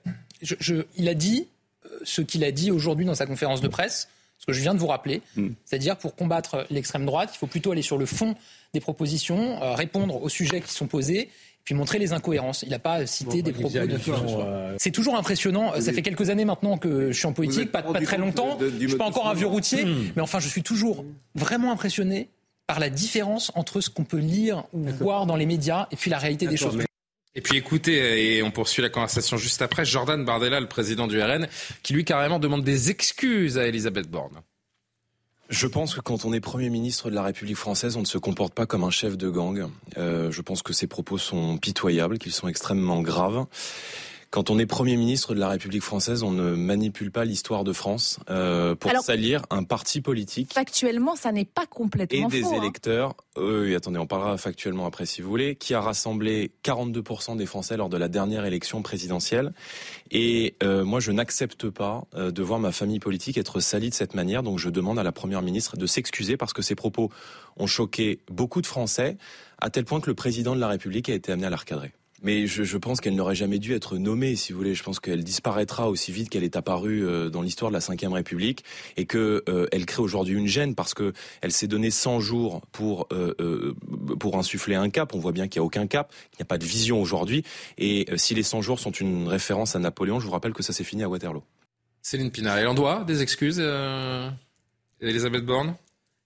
Je, 0.46 0.54
je, 0.60 0.74
Il 0.96 1.08
a 1.08 1.14
dit 1.14 1.48
euh, 1.84 1.88
ce 2.04 2.22
qu'il 2.22 2.44
a 2.44 2.50
dit 2.52 2.70
aujourd'hui 2.70 3.04
dans 3.04 3.14
sa 3.14 3.26
conférence 3.26 3.60
de 3.60 3.68
presse, 3.68 4.08
ce 4.38 4.46
que 4.46 4.52
je 4.52 4.60
viens 4.60 4.74
de 4.74 4.78
vous 4.78 4.86
rappeler. 4.86 5.22
Hmm. 5.36 5.48
C'est-à-dire, 5.64 5.96
pour 5.96 6.14
combattre 6.14 6.66
l'extrême 6.70 7.06
droite, 7.06 7.30
il 7.34 7.38
faut 7.38 7.46
plutôt 7.46 7.72
aller 7.72 7.82
sur 7.82 7.98
le 7.98 8.06
fond 8.06 8.34
des 8.74 8.80
propositions, 8.80 9.62
euh, 9.62 9.74
répondre 9.74 10.22
aux 10.22 10.28
sujets 10.28 10.60
qui 10.60 10.72
sont 10.72 10.86
posés 10.86 11.30
puis 11.64 11.74
montrer 11.74 11.98
les 11.98 12.12
incohérences. 12.12 12.62
Il 12.62 12.68
n'a 12.68 12.78
pas 12.78 13.06
cité 13.06 13.42
des 13.42 13.50
propos 13.52 13.70
de... 13.70 13.98
euh, 14.40 14.76
C'est 14.78 14.92
toujours 14.92 15.16
impressionnant. 15.16 15.72
Ça 15.80 15.92
fait 15.92 16.02
quelques 16.02 16.30
années 16.30 16.44
maintenant 16.44 16.78
que 16.78 17.10
je 17.10 17.18
suis 17.18 17.26
en 17.26 17.32
politique, 17.32 17.72
pas, 17.72 17.82
pas 17.82 18.00
très 18.00 18.18
longtemps. 18.18 18.56
je 18.60 18.66
ne 18.66 18.86
suis 18.86 18.96
pas 18.96 19.06
encore 19.06 19.26
un 19.26 19.34
vieux 19.34 19.48
routier, 19.48 19.84
Hmm. 19.84 20.12
mais 20.14 20.22
enfin, 20.22 20.38
je 20.38 20.46
suis 20.48 20.62
toujours 20.62 21.04
vraiment 21.34 21.72
impressionné 21.72 22.28
par 22.68 22.78
la 22.78 22.88
différence 22.88 23.50
entre 23.56 23.80
ce 23.80 23.90
qu'on 23.90 24.04
peut 24.04 24.18
lire 24.18 24.62
ou 24.72 24.84
voir 25.00 25.26
dans 25.26 25.34
les 25.34 25.46
médias 25.46 25.88
et 25.90 25.96
puis 25.96 26.08
la 26.08 26.18
réalité 26.18 26.46
des 26.46 26.56
choses. 26.56 26.76
Et 27.36 27.42
puis 27.42 27.58
écoutez, 27.58 28.38
et 28.38 28.42
on 28.42 28.50
poursuit 28.50 28.80
la 28.80 28.88
conversation 28.88 29.36
juste 29.36 29.60
après, 29.60 29.84
Jordan 29.84 30.24
Bardella, 30.24 30.58
le 30.58 30.68
président 30.68 31.06
du 31.06 31.20
RN, 31.22 31.46
qui 31.82 31.92
lui 31.92 32.02
carrément 32.02 32.38
demande 32.38 32.64
des 32.64 32.90
excuses 32.90 33.58
à 33.58 33.66
Elisabeth 33.66 34.10
Borne. 34.10 34.40
Je 35.50 35.66
pense 35.66 35.94
que 35.94 36.00
quand 36.00 36.24
on 36.24 36.32
est 36.32 36.40
Premier 36.40 36.70
ministre 36.70 37.10
de 37.10 37.14
la 37.14 37.22
République 37.22 37.58
française, 37.58 37.96
on 37.96 38.00
ne 38.00 38.06
se 38.06 38.16
comporte 38.16 38.54
pas 38.54 38.64
comme 38.64 38.84
un 38.84 38.90
chef 38.90 39.18
de 39.18 39.28
gang. 39.28 39.68
Euh, 39.98 40.32
je 40.32 40.40
pense 40.40 40.62
que 40.62 40.72
ses 40.72 40.86
propos 40.86 41.18
sont 41.18 41.58
pitoyables, 41.58 42.18
qu'ils 42.18 42.32
sont 42.32 42.48
extrêmement 42.48 43.02
graves. 43.02 43.44
Quand 44.36 44.50
on 44.50 44.58
est 44.58 44.66
Premier 44.66 44.98
ministre 44.98 45.34
de 45.34 45.40
la 45.40 45.48
République 45.48 45.82
française, 45.82 46.22
on 46.22 46.30
ne 46.30 46.54
manipule 46.54 47.10
pas 47.10 47.24
l'histoire 47.24 47.64
de 47.64 47.72
France 47.72 48.20
euh, 48.28 48.74
pour 48.74 48.90
Alors- 48.90 49.02
salir 49.02 49.40
un 49.48 49.64
parti 49.64 50.02
politique 50.02 50.52
Factuellement, 50.52 51.16
ça 51.16 51.32
n'est 51.32 51.46
pas 51.46 51.62
et 51.62 51.66
complètement 51.70 52.28
des 52.28 52.42
faux. 52.42 52.52
hein. 52.52 52.58
électeurs. 52.60 53.14
Euh, 53.38 53.62
oui, 53.64 53.74
attendez, 53.74 53.98
on 53.98 54.06
parlera 54.06 54.36
factuellement 54.36 54.84
après 54.84 55.06
si 55.06 55.22
vous 55.22 55.30
voulez, 55.30 55.56
qui 55.56 55.72
a 55.72 55.80
rassemblé 55.80 56.50
42% 56.64 57.38
des 57.38 57.46
Français 57.46 57.78
lors 57.78 57.88
de 57.88 57.96
la 57.96 58.08
dernière 58.08 58.44
élection 58.44 58.82
présidentielle. 58.82 59.54
Et 60.10 60.54
euh, 60.62 60.84
moi, 60.84 61.00
je 61.00 61.12
n'accepte 61.12 61.70
pas 61.70 62.04
de 62.14 62.42
voir 62.42 62.60
ma 62.60 62.72
famille 62.72 63.00
politique 63.00 63.38
être 63.38 63.60
salie 63.60 63.88
de 63.88 63.94
cette 63.94 64.12
manière. 64.12 64.42
Donc, 64.42 64.58
je 64.58 64.68
demande 64.68 64.98
à 64.98 65.02
la 65.02 65.12
première 65.12 65.40
ministre 65.40 65.78
de 65.78 65.86
s'excuser 65.86 66.36
parce 66.36 66.52
que 66.52 66.60
ses 66.60 66.74
propos 66.74 67.10
ont 67.56 67.66
choqué 67.66 68.20
beaucoup 68.30 68.60
de 68.60 68.66
Français, 68.66 69.16
à 69.62 69.70
tel 69.70 69.86
point 69.86 70.02
que 70.02 70.10
le 70.10 70.14
président 70.14 70.54
de 70.54 70.60
la 70.60 70.68
République 70.68 71.08
a 71.08 71.14
été 71.14 71.32
amené 71.32 71.46
à 71.46 71.50
la 71.50 71.56
recadrer. 71.56 71.94
Mais 72.26 72.48
je, 72.48 72.64
je 72.64 72.76
pense 72.76 73.00
qu'elle 73.00 73.14
n'aurait 73.14 73.36
jamais 73.36 73.60
dû 73.60 73.72
être 73.72 73.98
nommée, 73.98 74.34
si 74.34 74.52
vous 74.52 74.58
voulez. 74.58 74.74
Je 74.74 74.82
pense 74.82 74.98
qu'elle 74.98 75.22
disparaîtra 75.22 75.88
aussi 75.88 76.10
vite 76.10 76.28
qu'elle 76.28 76.42
est 76.42 76.56
apparue 76.56 77.06
euh, 77.06 77.30
dans 77.30 77.40
l'histoire 77.40 77.70
de 77.70 77.76
la 77.76 77.78
Ve 77.78 78.12
République 78.12 78.64
et 78.96 79.06
que 79.06 79.44
euh, 79.48 79.68
elle 79.70 79.86
crée 79.86 80.02
aujourd'hui 80.02 80.36
une 80.36 80.48
gêne 80.48 80.74
parce 80.74 80.92
que 80.92 81.12
elle 81.40 81.52
s'est 81.52 81.68
donné 81.68 81.92
100 81.92 82.18
jours 82.18 82.62
pour 82.72 83.06
euh, 83.12 83.32
euh, 83.40 83.74
pour 84.18 84.36
insuffler 84.36 84.74
un 84.74 84.90
cap. 84.90 85.14
On 85.14 85.20
voit 85.20 85.30
bien 85.30 85.46
qu'il 85.46 85.60
n'y 85.60 85.64
a 85.64 85.66
aucun 85.66 85.86
cap, 85.86 86.12
qu'il 86.32 86.38
n'y 86.40 86.42
a 86.42 86.46
pas 86.46 86.58
de 86.58 86.64
vision 86.64 87.00
aujourd'hui. 87.00 87.44
Et 87.78 88.06
euh, 88.10 88.16
si 88.16 88.34
les 88.34 88.42
100 88.42 88.60
jours 88.60 88.80
sont 88.80 88.90
une 88.90 89.28
référence 89.28 89.76
à 89.76 89.78
Napoléon, 89.78 90.18
je 90.18 90.26
vous 90.26 90.32
rappelle 90.32 90.52
que 90.52 90.64
ça 90.64 90.72
s'est 90.72 90.82
fini 90.82 91.04
à 91.04 91.08
Waterloo. 91.08 91.44
Céline 92.02 92.32
Pinard, 92.32 92.58
elle 92.58 92.66
en 92.66 92.74
doit 92.74 93.04
des 93.04 93.22
excuses, 93.22 93.58
euh, 93.60 94.28
Elisabeth 95.00 95.44
Borne? 95.44 95.76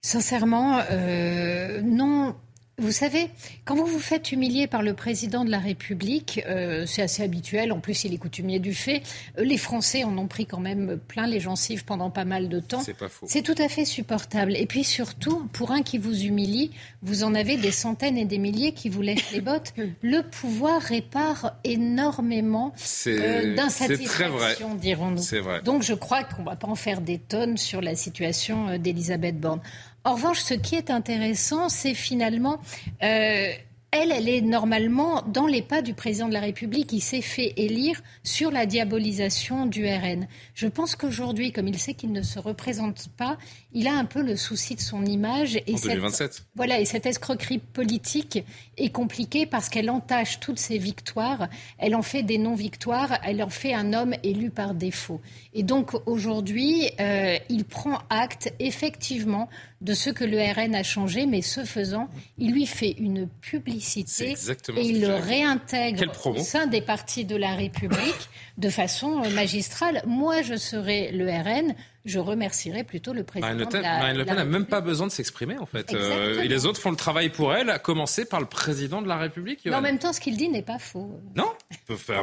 Sincèrement, 0.03 0.81
euh, 0.91 1.83
non. 1.83 2.35
Vous 2.81 2.93
savez, 2.93 3.29
quand 3.67 3.75
vous 3.75 3.85
vous 3.85 3.99
faites 3.99 4.33
humilier 4.33 4.67
par 4.67 4.83
le 4.83 4.95
président 4.95 5.45
de 5.45 5.51
la 5.51 5.59
République, 5.59 6.43
euh, 6.47 6.87
c'est 6.87 7.03
assez 7.03 7.23
habituel. 7.23 7.73
En 7.73 7.81
plus, 7.81 8.05
il 8.05 8.15
est 8.15 8.17
coutumier 8.17 8.59
du 8.59 8.73
fait. 8.73 9.03
Euh, 9.39 9.45
les 9.45 9.59
Français 9.59 10.03
en 10.03 10.17
ont 10.17 10.27
pris 10.27 10.47
quand 10.47 10.61
même 10.61 10.99
plein 11.07 11.27
les 11.27 11.41
gencives 11.41 11.85
pendant 11.85 12.09
pas 12.09 12.25
mal 12.25 12.49
de 12.49 12.59
temps. 12.59 12.81
C'est 12.81 12.97
pas 12.97 13.11
faux. 13.11 13.27
C'est 13.29 13.43
tout 13.43 13.55
à 13.59 13.69
fait 13.69 13.85
supportable. 13.85 14.57
Et 14.57 14.65
puis 14.65 14.83
surtout, 14.83 15.47
pour 15.53 15.73
un 15.73 15.83
qui 15.83 15.99
vous 15.99 16.25
humilie, 16.25 16.71
vous 17.03 17.23
en 17.23 17.35
avez 17.35 17.59
des 17.59 17.71
centaines 17.71 18.17
et 18.17 18.25
des 18.25 18.39
milliers 18.39 18.73
qui 18.73 18.89
vous 18.89 19.03
lèchent 19.03 19.31
les 19.33 19.43
bottes. 19.43 19.75
Le 20.03 20.23
pouvoir 20.23 20.81
répare 20.81 21.57
énormément 21.65 22.73
C'est 22.77 23.21
euh, 23.21 23.57
d'insatisfaction, 23.57 24.75
dirons-nous. 24.75 25.19
C'est 25.19 25.41
vrai. 25.41 25.61
Donc 25.61 25.83
je 25.83 25.93
crois 25.93 26.25
qu'on 26.25 26.41
ne 26.43 26.47
va 26.47 26.57
pas 26.57 26.69
en 26.69 26.77
faire 26.77 27.03
des 27.03 27.19
tonnes 27.19 27.59
sur 27.59 27.83
la 27.83 27.95
situation 27.95 28.79
d'Elisabeth 28.79 29.39
Borne. 29.39 29.61
En 30.05 30.15
revanche, 30.15 30.39
ce 30.41 30.55
qui 30.55 30.75
est 30.77 30.91
intéressant, 30.91 31.69
c'est 31.69 31.95
finalement... 31.95 32.59
euh, 33.03 33.53
elle, 33.93 34.13
elle 34.13 34.29
est 34.29 34.41
normalement 34.41 35.23
dans 35.23 35.49
les 35.49 35.63
pas 35.63 35.83
du 35.83 35.95
président 35.95 36.29
de 36.29 36.33
la 36.33 36.39
République 36.39 36.87
qui 36.87 37.01
s'est 37.01 37.23
fait 37.23 37.55
élire 37.57 38.01
sur 38.23 38.53
la 38.53 38.65
diabolisation 38.65 39.67
du 39.67 39.85
RN. 39.85 40.29
Je 40.55 40.69
pense 40.69 40.95
qu'aujourd'hui, 40.95 41.51
comme 41.51 41.67
il 41.67 41.77
sait 41.77 41.95
qu'il 41.95 42.13
ne 42.13 42.23
se 42.23 42.39
représente 42.39 43.09
pas, 43.17 43.37
il 43.73 43.89
a 43.89 43.95
un 43.95 44.05
peu 44.05 44.23
le 44.23 44.37
souci 44.37 44.77
de 44.77 44.81
son 44.81 45.05
image. 45.05 45.57
Et 45.67 45.75
En 45.75 45.77
cette- 45.77 45.91
2027. 45.91 46.45
voilà, 46.55 46.79
et 46.79 46.85
cette 46.85 47.05
escroquerie 47.05 47.59
politique 47.59 48.45
est 48.77 48.91
compliquée 48.91 49.45
parce 49.45 49.69
qu'elle 49.69 49.91
entache 49.91 50.39
toutes 50.39 50.61
ses 50.61 50.79
victoires, 50.79 51.49
elle 51.79 51.97
en 51.97 52.03
fait 52.03 52.23
des 52.23 52.39
non-victoires, 52.39 53.19
elle 53.25 53.43
en 53.43 53.51
fait 53.51 53.75
un 53.75 53.93
homme 53.93 54.15
élu 54.23 54.51
par 54.51 54.75
défaut. 54.75 55.21
Et 55.53 55.65
donc 55.65 55.95
aujourd'hui, 56.07 56.89
euh, 57.01 57.37
il 57.49 57.65
prend 57.65 57.99
acte 58.09 58.55
effectivement 58.61 59.49
de 59.81 59.95
ce 59.95 60.11
que 60.11 60.25
le 60.25 60.39
RN 60.39 60.75
a 60.75 60.83
changé, 60.83 61.25
mais 61.27 61.41
ce 61.41 61.65
faisant, 61.65 62.09
il 62.39 62.53
lui 62.53 62.67
fait 62.67 62.93
une 62.99 63.27
publicité 63.29 64.35
et 64.77 64.83
il 64.83 65.01
le 65.01 65.15
réintègre 65.15 66.13
au 66.27 66.37
sein 66.37 66.67
des 66.67 66.83
partis 66.83 67.25
de 67.25 67.37
la 67.37 67.55
République 67.55 68.29
de 68.61 68.69
façon 68.69 69.23
euh, 69.25 69.31
magistrale. 69.31 70.03
Moi, 70.07 70.43
je 70.43 70.55
serais 70.55 71.11
le 71.13 71.27
RN, 71.29 71.75
je 72.05 72.19
remercierais 72.19 72.85
plutôt 72.85 73.13
le 73.15 73.25
président 73.25 73.47
Marine 73.49 73.61
Le 73.61 73.67
de 73.67 73.71
Pen 73.71 73.83
la, 73.83 73.99
Marine 73.99 74.17
Le 74.19 74.23
de 74.25 74.29
la 74.29 74.35
Pen 74.35 74.45
n'a 74.45 74.45
même 74.45 74.67
pas 74.67 74.81
besoin 74.83 75.07
de 75.07 75.13
s'exprimer 75.13 75.57
en 75.59 75.67
fait. 75.67 75.93
Euh, 75.93 75.99
Exactement. 75.99 76.43
et 76.43 76.49
les 76.49 76.67
autres 76.67 76.81
font 76.81 76.91
le 76.91 76.97
travail 76.97 77.31
pour 77.31 77.55
elle, 77.55 77.71
à 77.71 77.79
commencer 77.79 78.27
par 78.27 78.39
le 78.39 78.47
président 78.47 79.01
de 79.01 79.09
la 79.09 79.17
République. 79.17 79.61
Mais 79.65 79.75
en 79.75 79.81
même 79.81 79.99
temps, 79.99 80.13
ce 80.13 80.21
qu'il 80.21 80.37
dit 80.37 80.49
n'est 80.51 80.63
pas 80.63 80.79
faux. 80.79 81.19
Non, 81.35 81.51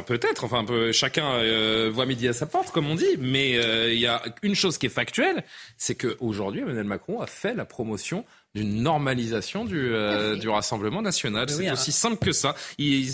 peut-être. 0.06 0.44
Enfin, 0.44 0.64
chacun 0.92 1.26
euh, 1.32 1.90
voit 1.92 2.06
midi 2.06 2.28
à 2.28 2.32
sa 2.32 2.46
porte, 2.46 2.70
comme 2.70 2.88
on 2.88 2.94
dit. 2.94 3.16
Mais 3.18 3.56
euh, 3.58 3.92
il 3.92 3.98
y 3.98 4.06
a 4.06 4.22
une 4.42 4.54
chose 4.54 4.78
qui 4.78 4.86
est 4.86 4.90
factuelle, 4.90 5.42
c'est 5.76 5.96
qu'aujourd'hui, 5.96 6.60
Emmanuel 6.60 6.84
Macron 6.84 7.20
a 7.20 7.26
fait 7.26 7.54
la 7.54 7.64
promotion 7.64 8.24
d'une 8.54 8.80
normalisation 8.82 9.64
du, 9.64 9.76
euh, 9.76 10.36
du 10.36 10.48
Rassemblement 10.48 11.02
national. 11.02 11.50
C'est 11.50 11.56
oui, 11.58 11.70
aussi 11.70 11.92
simple 11.92 12.24
que 12.24 12.32
ça. 12.32 12.54
Il- 12.78 13.08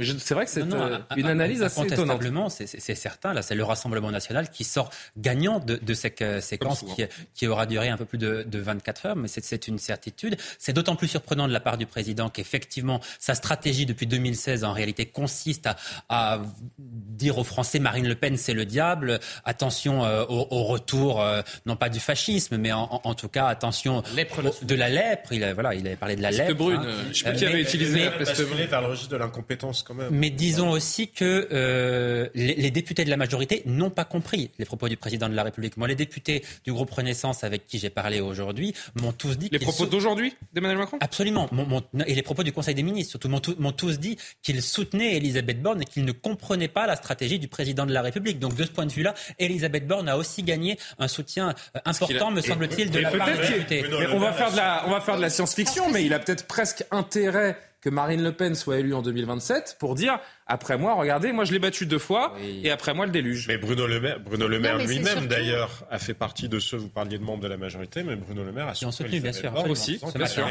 Mais 0.00 0.04
je- 0.06 0.16
c'est 0.18 0.34
vrai 0.34 0.46
que 0.46 0.50
c'est 0.50 0.64
Non, 0.64 0.76
non, 0.78 0.82
euh, 0.82 0.98
un- 1.10 1.16
une 1.16 1.26
un- 1.26 1.30
analyse 1.30 1.62
assez 1.62 1.80
étonnante. 1.82 2.50
c'est- 2.50 2.66
c'est 2.66 2.80
c'est 2.80 2.94
certain. 2.94 3.32
Là, 3.34 3.42
c'est 3.42 3.54
le 3.54 3.62
Rassemblement 3.62 4.10
national 4.10 4.50
qui 4.50 4.64
sort 4.64 4.90
gagnant 5.16 5.60
de, 5.60 5.76
de 5.76 5.94
cette 5.94 6.22
euh, 6.22 6.40
séquence 6.40 6.80
qui, 6.96 7.04
qui 7.34 7.46
aura 7.46 7.66
duré 7.66 7.88
un 7.90 7.96
peu 7.96 8.04
plus 8.06 8.18
de, 8.18 8.42
de 8.42 8.58
24 8.58 9.06
heures, 9.06 9.16
mais 9.16 9.28
c'est- 9.28 9.44
c'est 9.44 9.68
une 9.68 9.78
certitude. 9.78 10.36
C'est 10.58 10.72
d'autant 10.72 10.96
plus 10.96 11.06
surprenant 11.08 11.46
de 11.46 11.52
la 11.52 11.60
part 11.60 11.76
du 11.78 11.86
président 11.86 12.30
qu'effectivement, 12.30 13.00
sa 13.18 13.34
stratégie 13.34 13.86
depuis 13.86 14.06
2016, 14.06 14.64
en 14.64 14.72
réalité, 14.72 15.06
consiste 15.06 15.66
à, 15.66 15.76
à 16.08 16.40
dire 16.78 17.38
aux 17.38 17.44
Français 17.44 17.78
Marine 17.78 18.08
Le 18.08 18.14
Pen, 18.14 18.36
c'est 18.36 18.54
le 18.54 18.64
diable. 18.64 19.20
Attention 19.44 20.04
euh, 20.04 20.24
au, 20.28 20.46
au 20.50 20.64
retour, 20.64 21.20
euh, 21.20 21.42
non 21.66 21.76
pas 21.76 21.88
du 21.90 22.00
fascisme, 22.00 22.56
mais 22.56 22.72
en, 22.72 22.84
en- 22.84 23.00
en 23.04 23.14
tout 23.14 23.28
cas, 23.28 23.46
attention 23.46 23.98
au- 23.98 24.64
de 24.64 24.74
la 24.74 24.88
lèpre. 24.88 25.32
Il 25.32 25.44
a, 25.44 25.52
voilà, 25.54 25.74
il 25.74 25.86
avait 25.86 25.96
parlé 25.96 26.16
de 26.16 26.22
la 26.22 26.28
Peste 26.28 26.40
lèpre. 26.40 26.54
brune, 26.54 26.80
hein. 26.82 26.94
je 27.12 27.18
sais 27.18 27.24
plus 27.24 27.30
Euh, 27.32 27.34
qui 27.38 27.46
avait 27.46 27.60
utilisé 27.60 27.98
mais- 27.98 28.04
la 28.06 28.10
peste 28.12 28.40
vers 28.40 28.80
le 28.80 28.86
registre 28.86 29.10
de 29.10 29.16
l'incompétence 29.16 29.82
quand 29.90 29.96
même. 30.02 30.08
mais 30.12 30.30
disons 30.30 30.70
aussi 30.70 31.08
que 31.08 31.48
euh, 31.52 32.28
les, 32.34 32.54
les 32.54 32.70
députés 32.70 33.04
de 33.04 33.10
la 33.10 33.16
majorité 33.16 33.62
n'ont 33.66 33.90
pas 33.90 34.04
compris 34.04 34.50
les 34.58 34.64
propos 34.64 34.88
du 34.88 34.96
président 34.96 35.28
de 35.28 35.34
la 35.34 35.42
République. 35.42 35.76
Moi, 35.76 35.88
les 35.88 35.94
députés 35.96 36.44
du 36.64 36.72
groupe 36.72 36.90
Renaissance 36.90 37.42
avec 37.44 37.66
qui 37.66 37.78
j'ai 37.78 37.90
parlé 37.90 38.20
aujourd'hui 38.20 38.72
m'ont 39.00 39.12
tous 39.12 39.36
dit... 39.36 39.48
Les 39.50 39.58
propos 39.58 39.84
sou- 39.84 39.90
d'aujourd'hui 39.90 40.34
d'Emmanuel 40.52 40.78
Macron? 40.78 40.98
Absolument. 41.00 41.48
M'ont- 41.52 41.66
m'ont- 41.66 41.82
et 42.06 42.14
les 42.14 42.22
propos 42.22 42.42
du 42.44 42.52
Conseil 42.52 42.74
des 42.74 42.82
ministres, 42.82 43.10
surtout, 43.10 43.28
m'ont, 43.58 43.72
tous 43.72 43.98
dit 43.98 44.16
qu'ils 44.42 44.62
soutenaient 44.62 45.16
Elisabeth 45.16 45.60
Borne 45.60 45.82
et 45.82 45.84
qu'ils 45.84 46.04
ne 46.04 46.12
comprenaient 46.12 46.68
pas 46.68 46.86
la 46.86 46.96
stratégie 46.96 47.38
du 47.38 47.48
président 47.48 47.86
de 47.86 47.92
la 47.92 48.02
République. 48.02 48.38
Donc, 48.38 48.54
de 48.54 48.64
ce 48.64 48.70
point 48.70 48.86
de 48.86 48.92
vue-là, 48.92 49.14
Elisabeth 49.38 49.86
Borne 49.86 50.08
a 50.08 50.16
aussi 50.16 50.42
gagné 50.42 50.78
un 50.98 51.08
soutien 51.08 51.50
euh, 51.76 51.80
important, 51.84 52.30
me 52.30 52.40
semble-t-il, 52.40 52.90
de 52.90 52.98
la 53.00 53.10
part 53.10 53.26
des 53.28 53.38
députés. 53.48 53.84
on 54.12 54.18
va 54.18 54.32
faire 54.32 54.52
de 54.52 54.56
la, 54.56 54.84
on 54.86 54.90
va 54.90 55.00
faire 55.00 55.16
de 55.16 55.22
la 55.22 55.30
science-fiction, 55.30 55.90
mais 55.90 56.04
il 56.04 56.14
a 56.14 56.18
peut-être 56.18 56.46
presque 56.46 56.84
intérêt 56.90 57.56
que 57.80 57.88
Marine 57.88 58.22
Le 58.22 58.32
Pen 58.32 58.54
soit 58.54 58.78
élue 58.78 58.94
en 58.94 59.02
2027 59.02 59.76
pour 59.78 59.94
dire 59.94 60.18
après 60.46 60.76
moi, 60.76 60.94
regardez, 60.94 61.32
moi 61.32 61.44
je 61.44 61.52
l'ai 61.52 61.58
battu 61.58 61.86
deux 61.86 61.98
fois 61.98 62.34
et 62.40 62.70
après 62.70 62.92
moi 62.92 63.06
le 63.06 63.12
déluge. 63.12 63.46
Mais 63.48 63.56
Bruno 63.56 63.86
Le 63.86 64.00
Maire, 64.00 64.20
Bruno 64.20 64.48
Le 64.48 64.58
Maire 64.58 64.78
lui-même 64.78 65.26
d'ailleurs 65.26 65.84
a 65.90 65.98
fait 65.98 66.14
partie 66.14 66.48
de 66.48 66.58
ceux, 66.58 66.76
vous 66.76 66.88
parliez 66.88 67.18
de 67.18 67.22
membres 67.22 67.42
de 67.42 67.48
la 67.48 67.56
majorité, 67.56 68.02
mais 68.02 68.16
Bruno 68.16 68.42
Le 68.42 68.52
Maire 68.52 68.68
a 68.68 68.74
soutenu, 68.74 69.20
bien 69.20 69.32
sûr. 69.32 69.52
aussi, 69.68 70.00
bien 70.14 70.26
sûr. 70.26 70.46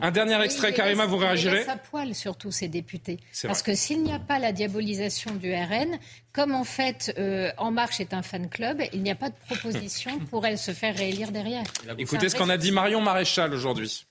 Un 0.00 0.10
dernier 0.10 0.42
extrait, 0.42 0.72
Karima, 0.72 1.06
vous 1.06 1.16
réagirez 1.16 1.64
Ça 1.64 1.76
poil 1.76 2.14
surtout 2.14 2.50
ces 2.50 2.68
députés. 2.68 3.18
Parce 3.44 3.62
que 3.62 3.74
s'il 3.74 4.02
n'y 4.02 4.12
a 4.12 4.18
pas 4.18 4.38
la 4.38 4.52
diabolisation 4.52 5.34
du 5.34 5.54
RN, 5.54 5.98
comme 6.32 6.54
en 6.54 6.64
fait 6.64 7.14
euh, 7.18 7.50
En 7.56 7.70
Marche 7.70 8.00
est 8.00 8.14
un 8.14 8.22
fan 8.22 8.48
club, 8.48 8.82
il 8.92 9.02
n'y 9.02 9.10
a 9.10 9.14
pas 9.14 9.30
de 9.30 9.34
proposition 9.46 10.18
pour 10.30 10.46
elle 10.46 10.58
se 10.58 10.72
faire 10.72 10.96
réélire 10.96 11.32
derrière. 11.32 11.64
Écoutez 11.98 12.28
ce 12.28 12.36
qu'on 12.36 12.48
a 12.48 12.56
dit 12.56 12.72
Marion 12.72 13.00
Maréchal 13.00 13.54
aujourd'hui. 13.54 14.06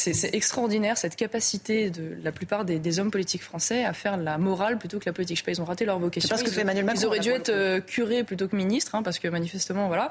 C'est 0.00 0.34
extraordinaire 0.34 0.96
cette 0.96 1.16
capacité 1.16 1.90
de 1.90 2.16
la 2.22 2.32
plupart 2.32 2.64
des, 2.64 2.98
hommes 2.98 3.10
politiques 3.10 3.42
français 3.42 3.84
à 3.84 3.92
faire 3.92 4.16
la 4.16 4.38
morale 4.38 4.78
plutôt 4.78 4.98
que 4.98 5.04
la 5.06 5.12
politique. 5.12 5.36
Je 5.36 5.42
sais 5.42 5.44
pas, 5.44 5.52
ils 5.52 5.60
ont 5.60 5.64
raté 5.64 5.84
leur 5.84 5.98
vocation. 5.98 6.28
Parce 6.28 6.42
que 6.42 6.50
ils, 6.50 6.58
Emmanuel 6.58 6.84
Macron, 6.84 7.00
ils 7.00 7.06
auraient 7.06 7.20
dû 7.20 7.30
être 7.30 7.50
euh, 7.50 7.80
curés 7.80 8.24
plutôt 8.24 8.48
que 8.48 8.56
ministres, 8.56 8.94
hein, 8.94 9.02
parce 9.02 9.18
que 9.18 9.28
manifestement, 9.28 9.88
voilà. 9.88 10.08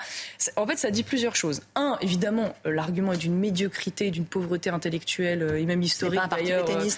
En 0.55 0.65
fait, 0.65 0.77
ça 0.77 0.91
dit 0.91 1.03
plusieurs 1.03 1.35
choses. 1.35 1.61
Un, 1.75 1.97
évidemment, 2.01 2.53
euh, 2.65 2.71
l'argument 2.71 3.13
est 3.13 3.17
d'une 3.17 3.35
médiocrité, 3.35 4.11
d'une 4.11 4.25
pauvreté 4.25 4.69
intellectuelle 4.69 5.43
euh, 5.43 5.59
et 5.59 5.65
même 5.65 5.81
historique. 5.81 6.19
Pas 6.19 6.25
un 6.25 6.29
parti 6.29 6.45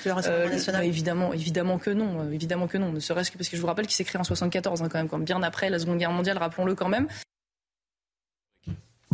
le 0.05 0.11
Rassemblement 0.13 0.49
national. 0.49 0.85
évidemment, 0.85 1.33
évidemment 1.33 1.77
que 1.77 1.89
non, 1.89 2.29
évidemment 2.31 2.67
que 2.67 2.77
non. 2.77 2.91
Ne 2.91 2.99
serait-ce 2.99 3.31
que 3.31 3.37
parce 3.37 3.49
que 3.49 3.55
je 3.55 3.61
vous 3.61 3.67
rappelle 3.67 3.87
qu'il 3.87 3.95
s'est 3.95 4.03
créé 4.03 4.19
en 4.19 4.23
74, 4.23 4.81
hein, 4.81 4.89
quand 4.89 4.97
même, 4.97 5.09
quand 5.09 5.19
bien 5.19 5.41
après 5.43 5.69
la 5.69 5.79
Seconde 5.79 5.97
Guerre 5.97 6.11
mondiale, 6.11 6.37
rappelons-le 6.37 6.75
quand 6.75 6.89
même. 6.89 7.07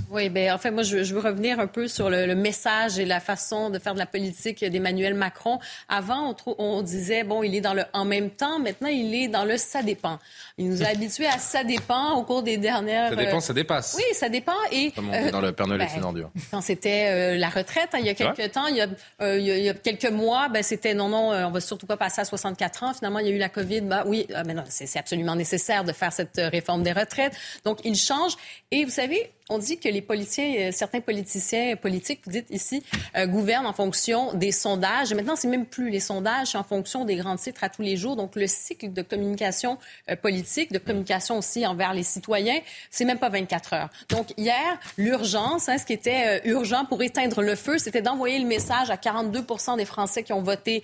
Oui, 0.10 0.30
ben 0.30 0.54
en 0.54 0.58
fait, 0.58 0.72
moi, 0.72 0.84
je, 0.84 1.14
veux 1.14 1.20
revenir 1.20 1.60
un 1.60 1.68
peu 1.68 1.90
sur 1.90 2.10
le, 2.10 2.34
message 2.34 2.98
et 2.98 3.04
la 3.04 3.20
façon 3.20 3.70
de 3.70 3.78
faire 3.78 3.94
de 3.94 4.00
la 4.00 4.06
politique 4.06 4.64
d'Emmanuel 4.64 5.14
Macron. 5.14 5.60
Avant, 5.90 6.34
on, 6.46 6.56
on, 6.60 6.82
disait, 6.82 7.26
bon, 7.26 7.44
il 7.44 7.54
est 7.56 7.62
dans 7.62 7.74
le 7.74 7.84
en 7.92 8.06
même 8.06 8.30
temps. 8.30 8.58
Maintenant, 8.58 8.88
il 8.88 9.14
est 9.14 9.28
dans 9.28 9.44
le 9.44 9.58
ça 9.58 9.84
dépend. 9.84 10.18
Il 10.60 10.70
nous 10.70 10.82
a 10.82 10.88
habitués 10.88 11.28
à 11.28 11.38
ça 11.38 11.64
dépend 11.64 12.14
au 12.16 12.24
cours 12.24 12.42
des 12.42 12.58
dernières... 12.58 13.10
Ça 13.10 13.16
dépend, 13.16 13.40
ça 13.40 13.54
dépasse. 13.54 13.94
Oui, 13.96 14.04
ça 14.14 14.28
dépend. 14.28 14.58
Et, 14.72 14.92
Comme 14.92 15.10
on 15.10 15.14
euh, 15.14 15.30
dans 15.30 15.40
le 15.40 15.52
Père 15.52 15.68
Noël 15.68 15.80
ben, 15.80 16.16
une 16.16 16.30
Quand 16.50 16.62
c'était 16.62 17.10
euh, 17.10 17.38
la 17.38 17.50
retraite, 17.50 17.90
hein, 17.94 18.00
il 18.00 18.08
y 18.08 18.10
a 18.10 18.16
quelques 18.16 18.52
temps, 18.52 18.66
il 18.66 18.78
y 18.78 18.82
a, 18.82 18.88
euh, 19.22 19.38
il, 19.38 19.46
y 19.46 19.70
a, 19.70 19.76
quelques 19.76 20.10
mois, 20.10 20.50
ben, 20.50 20.64
c'était 20.64 20.96
non, 20.96 21.10
non, 21.10 21.30
on 21.30 21.52
va 21.52 21.60
surtout 21.60 21.86
pas 21.86 21.96
passer 21.96 22.22
à 22.22 22.26
64 22.26 22.84
ans. 22.84 22.94
Finalement, 22.96 23.20
il 23.20 23.28
y 23.28 23.30
a 23.30 23.36
eu 23.36 23.38
la 23.38 23.50
COVID. 23.50 23.82
Ben, 23.82 24.04
oui, 24.08 24.26
mais 24.48 24.56
non, 24.56 24.64
c'est 24.68 24.98
absolument 24.98 25.36
nécessaire 25.36 25.84
de 25.84 25.94
faire 25.94 26.12
cette 26.12 26.38
réforme 26.38 26.82
des 26.82 26.92
retraites. 26.94 27.34
Donc, 27.64 27.80
il 27.84 27.96
change. 27.96 28.36
Et 28.72 28.84
vous 28.84 28.92
savez, 28.92 29.32
on 29.50 29.60
dit 29.60 29.78
que 29.78 29.88
les 29.88 30.02
politiciens, 30.02 30.54
euh, 30.60 30.72
certains 30.72 31.00
politiciens 31.00 31.76
politiques, 31.76 32.22
vous 32.26 32.32
dites 32.32 32.50
ici, 32.50 32.84
euh, 33.16 33.26
gouvernent 33.28 33.66
en 33.66 33.74
fonction 33.74 34.34
des 34.34 34.52
sondages. 34.52 35.14
Maintenant, 35.14 35.36
c'est 35.36 35.48
même 35.48 35.66
plus 35.66 35.90
les 35.90 36.00
sondages, 36.00 36.50
c'est 36.50 36.58
en 36.58 36.64
fonction 36.64 37.06
des 37.06 37.16
grands 37.16 37.38
titres 37.38 37.64
à 37.64 37.70
tous 37.70 37.82
les 37.82 37.98
jours. 37.98 38.16
Donc, 38.16 38.36
le 38.36 38.48
cycle 38.48 38.92
de 38.92 39.02
communication 39.02 39.78
euh, 40.10 40.16
politique, 40.16 40.47
de 40.72 40.78
communication 40.78 41.38
aussi 41.38 41.66
envers 41.66 41.94
les 41.94 42.04
citoyens, 42.04 42.60
c'est 42.90 43.06
même 43.06 43.20
pas 43.20 43.30
24 43.30 43.74
heures. 43.74 43.90
Donc, 44.10 44.28
hier, 44.38 44.80
l'urgence, 44.98 45.70
hein, 45.70 45.78
ce 45.78 45.86
qui 45.86 45.94
était 45.94 46.42
urgent 46.46 46.86
pour 46.86 47.02
éteindre 47.02 47.42
le 47.42 47.56
feu, 47.56 47.78
c'était 47.78 48.02
d'envoyer 48.02 48.40
le 48.40 48.46
message 48.46 48.90
à 48.90 48.96
42% 48.96 49.78
des 49.78 49.86
Français 49.86 50.24
qui 50.24 50.34
ont 50.34 50.42
voté 50.42 50.84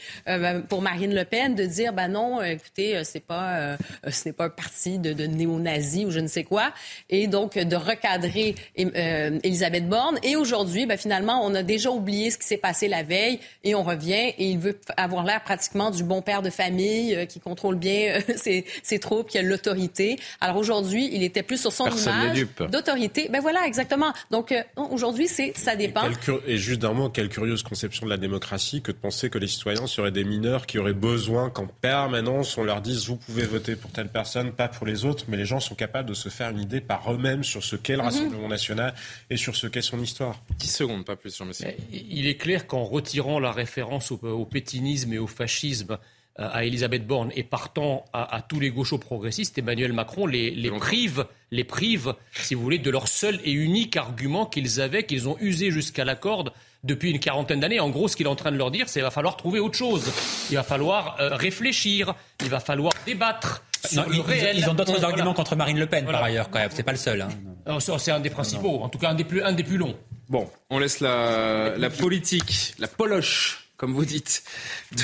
pour 0.69 0.81
Marine 0.81 1.13
Le 1.13 1.25
Pen 1.25 1.55
de 1.55 1.65
dire, 1.65 1.93
ben 1.93 2.09
non, 2.09 2.41
écoutez, 2.41 3.03
c'est 3.03 3.19
pas, 3.19 3.77
ce 4.09 4.29
n'est 4.29 4.33
pas 4.33 4.45
un 4.45 4.49
parti 4.49 4.99
de, 4.99 5.13
de 5.13 5.25
néo-nazis 5.25 6.05
ou 6.05 6.11
je 6.11 6.19
ne 6.19 6.27
sais 6.27 6.43
quoi, 6.43 6.71
et 7.09 7.27
donc 7.27 7.57
de 7.57 7.75
recadrer 7.75 8.55
euh, 8.79 9.39
Elisabeth 9.43 9.87
Borne. 9.87 10.19
Et 10.23 10.35
aujourd'hui, 10.35 10.85
ben, 10.85 10.97
finalement, 10.97 11.41
on 11.43 11.53
a 11.55 11.63
déjà 11.63 11.89
oublié 11.89 12.31
ce 12.31 12.37
qui 12.37 12.45
s'est 12.45 12.57
passé 12.57 12.87
la 12.87 13.03
veille 13.03 13.39
et 13.63 13.75
on 13.75 13.83
revient 13.83 14.33
et 14.37 14.45
il 14.49 14.59
veut 14.59 14.79
avoir 14.97 15.23
l'air 15.23 15.43
pratiquement 15.43 15.91
du 15.91 16.03
bon 16.03 16.21
père 16.21 16.41
de 16.41 16.49
famille 16.49 17.15
euh, 17.15 17.25
qui 17.25 17.39
contrôle 17.39 17.75
bien 17.75 18.21
euh, 18.29 18.33
ses, 18.83 18.99
troupes, 18.99 19.29
qui 19.29 19.37
a 19.37 19.41
l'autorité. 19.53 20.19
Alors 20.41 20.57
aujourd'hui, 20.57 21.09
il 21.13 21.23
était 21.23 21.43
plus 21.43 21.59
sur 21.61 21.71
son 21.71 21.87
image 21.87 22.45
d'autorité. 22.71 23.29
Ben 23.31 23.41
voilà, 23.41 23.65
exactement. 23.65 24.13
Donc 24.31 24.53
aujourd'hui, 24.75 25.27
c'est 25.27 25.53
ça 25.55 25.75
dépend. 25.75 26.03
Et, 26.47 26.57
juste 26.57 26.81
d'un 26.81 26.93
mot, 26.93 27.09
quelle 27.09 27.29
curieuse 27.29 27.63
conception 27.63 28.05
de 28.05 28.11
la 28.11 28.17
démocratie 28.17 28.81
que 28.81 28.91
de 28.91 28.97
penser 28.97 29.29
que 29.29 29.37
les 29.37 29.47
citoyens 29.47 29.87
seraient 29.87 30.11
des 30.11 30.23
mineurs 30.23 30.65
qui 30.65 30.79
auraient 30.79 30.93
besoin 30.93 31.49
qu'en 31.49 31.67
permanence 31.67 32.57
on 32.57 32.63
leur 32.63 32.81
dise 32.81 33.07
vous 33.07 33.17
pouvez 33.17 33.43
voter 33.43 33.75
pour 33.75 33.91
telle 33.91 34.09
personne, 34.09 34.51
pas 34.51 34.67
pour 34.67 34.85
les 34.85 35.05
autres, 35.05 35.25
mais 35.27 35.37
les 35.37 35.45
gens 35.45 35.59
sont 35.59 35.75
capables 35.75 36.09
de 36.09 36.13
se 36.13 36.29
faire 36.29 36.49
une 36.49 36.59
idée 36.59 36.81
par 36.81 37.11
eux-mêmes 37.11 37.43
sur 37.43 37.63
ce 37.63 37.75
qu'est 37.75 37.93
le 37.93 37.99
mhm. 37.99 38.05
Rassemblement 38.05 38.47
national 38.47 38.93
et 39.29 39.37
sur 39.37 39.55
ce 39.55 39.67
qu'est 39.67 39.81
son 39.81 39.99
histoire. 39.99 40.41
10 40.57 40.67
secondes, 40.67 41.05
pas 41.05 41.15
plus, 41.15 41.35
Jean-Monsieur. 41.37 41.67
Il 41.91 42.27
est 42.27 42.37
clair 42.37 42.67
qu'en 42.67 42.83
retirant 42.83 43.39
la 43.39 43.51
référence 43.51 44.11
au, 44.11 44.45
pétinisme 44.45 45.13
et 45.13 45.19
au 45.19 45.27
fascisme 45.27 45.93
euh, 45.93 45.97
à 46.35 46.65
Elisabeth 46.65 47.05
Borne 47.05 47.31
et 47.35 47.43
partant 47.43 48.05
à, 48.11 48.43
tous 48.47 48.59
les 48.59 48.71
gauchos 48.71 48.97
progressistes, 48.97 49.57
Emmanuel 49.57 49.93
Macron 49.93 50.25
les, 50.25 50.49
les 50.51 50.71
prive, 50.71 51.25
les 51.51 51.63
prive, 51.63 52.15
si 52.31 52.55
vous 52.55 52.63
voulez, 52.63 52.79
de 52.79 52.89
leur 52.89 53.07
seul 53.07 53.39
et 53.43 53.51
unique 53.51 53.97
argument 53.97 54.45
qu'ils 54.45 54.81
avaient, 54.81 55.03
qu'ils 55.03 55.29
ont 55.29 55.37
usé 55.39 55.69
jusqu'à 55.69 56.05
la 56.05 56.15
corde 56.15 56.51
depuis 56.83 57.11
une 57.11 57.19
quarantaine 57.19 57.59
d'années. 57.59 57.79
En 57.79 57.89
gros, 57.89 58.07
ce 58.07 58.15
qu'il 58.15 58.25
est 58.25 58.29
en 58.29 58.35
train 58.35 58.51
de 58.51 58.57
leur 58.57 58.71
dire, 58.71 58.89
c'est 58.89 58.99
qu'il 58.99 59.03
va 59.03 59.11
falloir 59.11 59.37
trouver 59.37 59.59
autre 59.59 59.77
chose. 59.77 60.11
Il 60.49 60.55
va 60.55 60.63
falloir 60.63 61.17
euh, 61.19 61.35
réfléchir, 61.35 62.15
il 62.41 62.49
va 62.49 62.59
falloir 62.59 62.93
débattre. 63.05 63.63
ils, 63.91 64.69
ont 64.69 64.73
d'autres 64.73 65.03
arguments 65.03 65.33
contre 65.33 65.55
Marine 65.55 65.77
Le 65.77 65.85
Pen, 65.85 66.05
par 66.05 66.23
ailleurs, 66.23 66.49
quand 66.49 66.59
même. 66.59 66.71
C'est 66.73 66.83
pas 66.83 66.91
le 66.91 66.97
seul. 66.97 67.21
Hein. 67.21 67.79
C'est 67.79 68.11
un 68.11 68.19
des 68.19 68.29
principaux, 68.29 68.81
en 68.81 68.89
tout 68.89 68.97
cas 68.97 69.09
un 69.09 69.15
des 69.15 69.23
plus, 69.23 69.43
un 69.43 69.53
des 69.53 69.63
plus 69.63 69.77
longs. 69.77 69.95
Bon, 70.29 70.49
on 70.69 70.79
laisse 70.79 70.99
la, 70.99 71.77
la 71.77 71.89
politique, 71.89 72.73
la 72.79 72.87
poloche, 72.87 73.62
comme 73.77 73.93
vous 73.93 74.05
dites, 74.05 74.43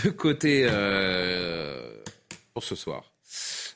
de 0.04 0.10
côté 0.10 0.68
euh, 0.70 1.94
pour 2.54 2.64
ce 2.64 2.76
soir. 2.76 3.04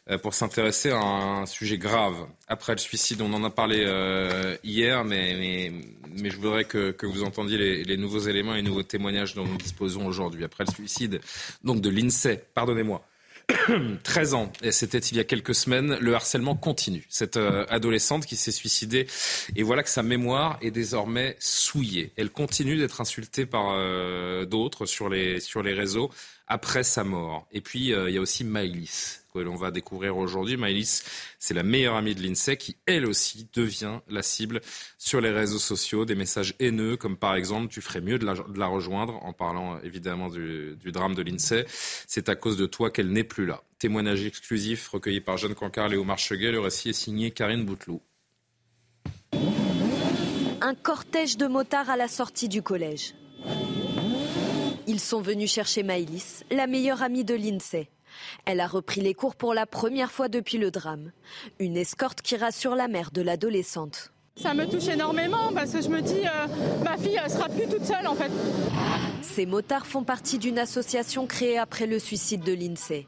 Euh, 0.10 0.18
pour 0.18 0.34
s'intéresser 0.34 0.92
à 0.92 1.00
un 1.00 1.46
sujet 1.46 1.78
grave. 1.78 2.28
Après 2.50 2.74
le 2.74 2.78
suicide, 2.78 3.22
on 3.22 3.32
en 3.32 3.46
a 3.46 3.50
parlé 3.50 3.86
euh, 3.88 4.58
hier, 4.62 5.06
mais, 5.06 5.72
je 6.14 6.36
voudrais 6.36 6.66
que, 6.66 7.06
vous 7.06 7.24
entendiez 7.24 7.86
les, 7.86 7.98
nouveaux 7.98 8.20
éléments 8.20 8.54
et 8.54 8.62
nouveaux 8.62 8.84
témoignages 8.84 9.34
dont 9.34 9.46
nous 9.46 9.58
disposons 9.58 10.06
aujourd'hui. 10.06 10.44
Après 10.44 10.66
le 10.66 10.74
suicide 10.74 11.22
donc 11.64 11.80
de 11.80 11.90
l'INSEE, 11.90 12.44
pardonnez-moi, 12.54 13.02
13 14.04 14.34
ans, 14.34 14.52
et 14.62 14.72
c'était 14.72 15.00
il 15.00 15.18
y 15.18 15.20
a 15.20 15.24
quelques 15.24 15.56
semaines, 15.56 15.98
le 16.00 16.14
harcèlement 16.16 16.56
continue. 16.56 17.06
Cette 17.10 17.38
euh, 17.38 17.66
adolescente 17.70 18.26
qui 18.26 18.36
s'est 18.36 18.52
suicidée, 18.52 19.08
et 19.56 19.64
voilà 19.64 19.84
que 19.84 19.90
sa 19.90 20.04
mémoire 20.04 20.58
est 20.62 20.72
désormais 20.72 21.36
souillée. 21.40 22.12
Elle 22.16 22.30
continue 22.30 22.78
d'être 22.78 23.02
insultée 23.02 23.46
par 23.46 23.72
euh, 23.72 24.46
d'autres 24.46 24.86
sur 24.86 25.10
les, 25.10 25.40
sur 25.40 25.64
les 25.64 25.74
réseaux 25.74 26.10
après 26.48 26.84
sa 26.84 27.04
mort. 27.04 27.48
Et 27.52 27.62
puis, 27.62 27.94
euh, 27.94 28.10
il 28.10 28.16
y 28.16 28.18
a 28.18 28.22
aussi 28.22 28.44
Maïlis, 28.44 29.23
que 29.34 29.40
l'on 29.40 29.56
va 29.56 29.72
découvrir 29.72 30.16
aujourd'hui. 30.18 30.58
Maïlis, 30.58 31.02
c'est 31.40 31.54
la 31.54 31.64
meilleure 31.64 31.96
amie 31.96 32.14
de 32.14 32.22
l'INSEE 32.22 32.56
qui, 32.56 32.78
elle 32.86 33.06
aussi, 33.06 33.48
devient 33.54 34.00
la 34.08 34.22
cible 34.22 34.62
sur 34.98 35.22
les 35.22 35.32
réseaux 35.32 35.60
sociaux. 35.60 36.06
Des 36.06 36.16
messages 36.16 36.56
haineux, 36.60 36.98
comme 36.98 37.18
par 37.18 37.36
exemple, 37.36 37.68
tu 37.74 37.82
ferais 37.82 38.02
mieux 38.02 38.20
de 38.20 38.26
la, 38.26 38.68
rejoindre, 38.68 39.16
en 39.24 39.34
parlant 39.34 39.80
évidemment 39.82 40.30
du, 40.30 40.78
drame 40.86 41.16
de 41.16 41.24
l'INSEE. 41.24 41.66
C'est 42.08 42.30
à 42.30 42.36
cause 42.36 42.58
de 42.58 42.68
toi 42.68 42.92
qu'elle 42.92 43.12
n'est 43.12 43.24
plus 43.24 43.46
là. 43.46 43.64
Témoignage 43.80 44.24
exclusif 44.24 44.88
recueilli 44.90 45.20
par 45.20 45.38
Jeanne 45.38 45.56
Cancard, 45.56 45.90
Léo 45.90 46.04
Marcheguet. 46.04 46.52
Le 46.52 46.60
récit 46.60 46.90
est 46.90 46.94
signé 46.94 47.32
Karine 47.32 47.66
Bouteloup. 47.66 48.02
Un 50.62 50.76
cortège 50.76 51.38
de 51.38 51.48
motards 51.48 51.90
à 51.90 51.98
la 51.98 52.08
sortie 52.08 52.48
du 52.48 52.62
collège. 52.62 53.16
Ils 54.86 55.00
sont 55.00 55.22
venus 55.22 55.52
chercher 55.52 55.82
Maïlis, 55.82 56.44
la 56.52 56.68
meilleure 56.68 57.02
amie 57.02 57.24
de 57.24 57.34
l'INSEE. 57.34 57.90
Elle 58.46 58.60
a 58.60 58.68
repris 58.68 59.02
les 59.02 59.14
cours 59.14 59.36
pour 59.36 59.54
la 59.54 59.66
première 59.66 60.12
fois 60.12 60.30
depuis 60.30 60.58
le 60.58 60.72
drame. 60.72 61.12
Une 61.60 61.78
escorte 61.78 62.22
qui 62.22 62.36
rassure 62.36 62.76
la 62.76 62.88
mère 62.88 63.12
de 63.12 63.22
l'adolescente. 63.22 64.12
Ça 64.36 64.54
me 64.54 64.66
touche 64.66 64.88
énormément 64.88 65.54
parce 65.54 65.72
que 65.72 65.82
je 65.82 65.90
me 65.90 66.02
dis, 66.02 66.22
euh, 66.26 66.84
ma 66.84 66.98
fille, 66.98 67.20
elle 67.24 67.30
sera 67.30 67.50
plus 67.50 67.68
toute 67.68 67.86
seule 67.86 68.08
en 68.08 68.16
fait. 68.16 68.32
Ces 69.22 69.46
motards 69.46 69.86
font 69.86 70.04
partie 70.04 70.40
d'une 70.40 70.58
association 70.58 71.28
créée 71.28 71.60
après 71.60 71.86
le 71.86 72.00
suicide 72.00 72.42
de 72.42 72.54
l'INSEE. 72.54 73.08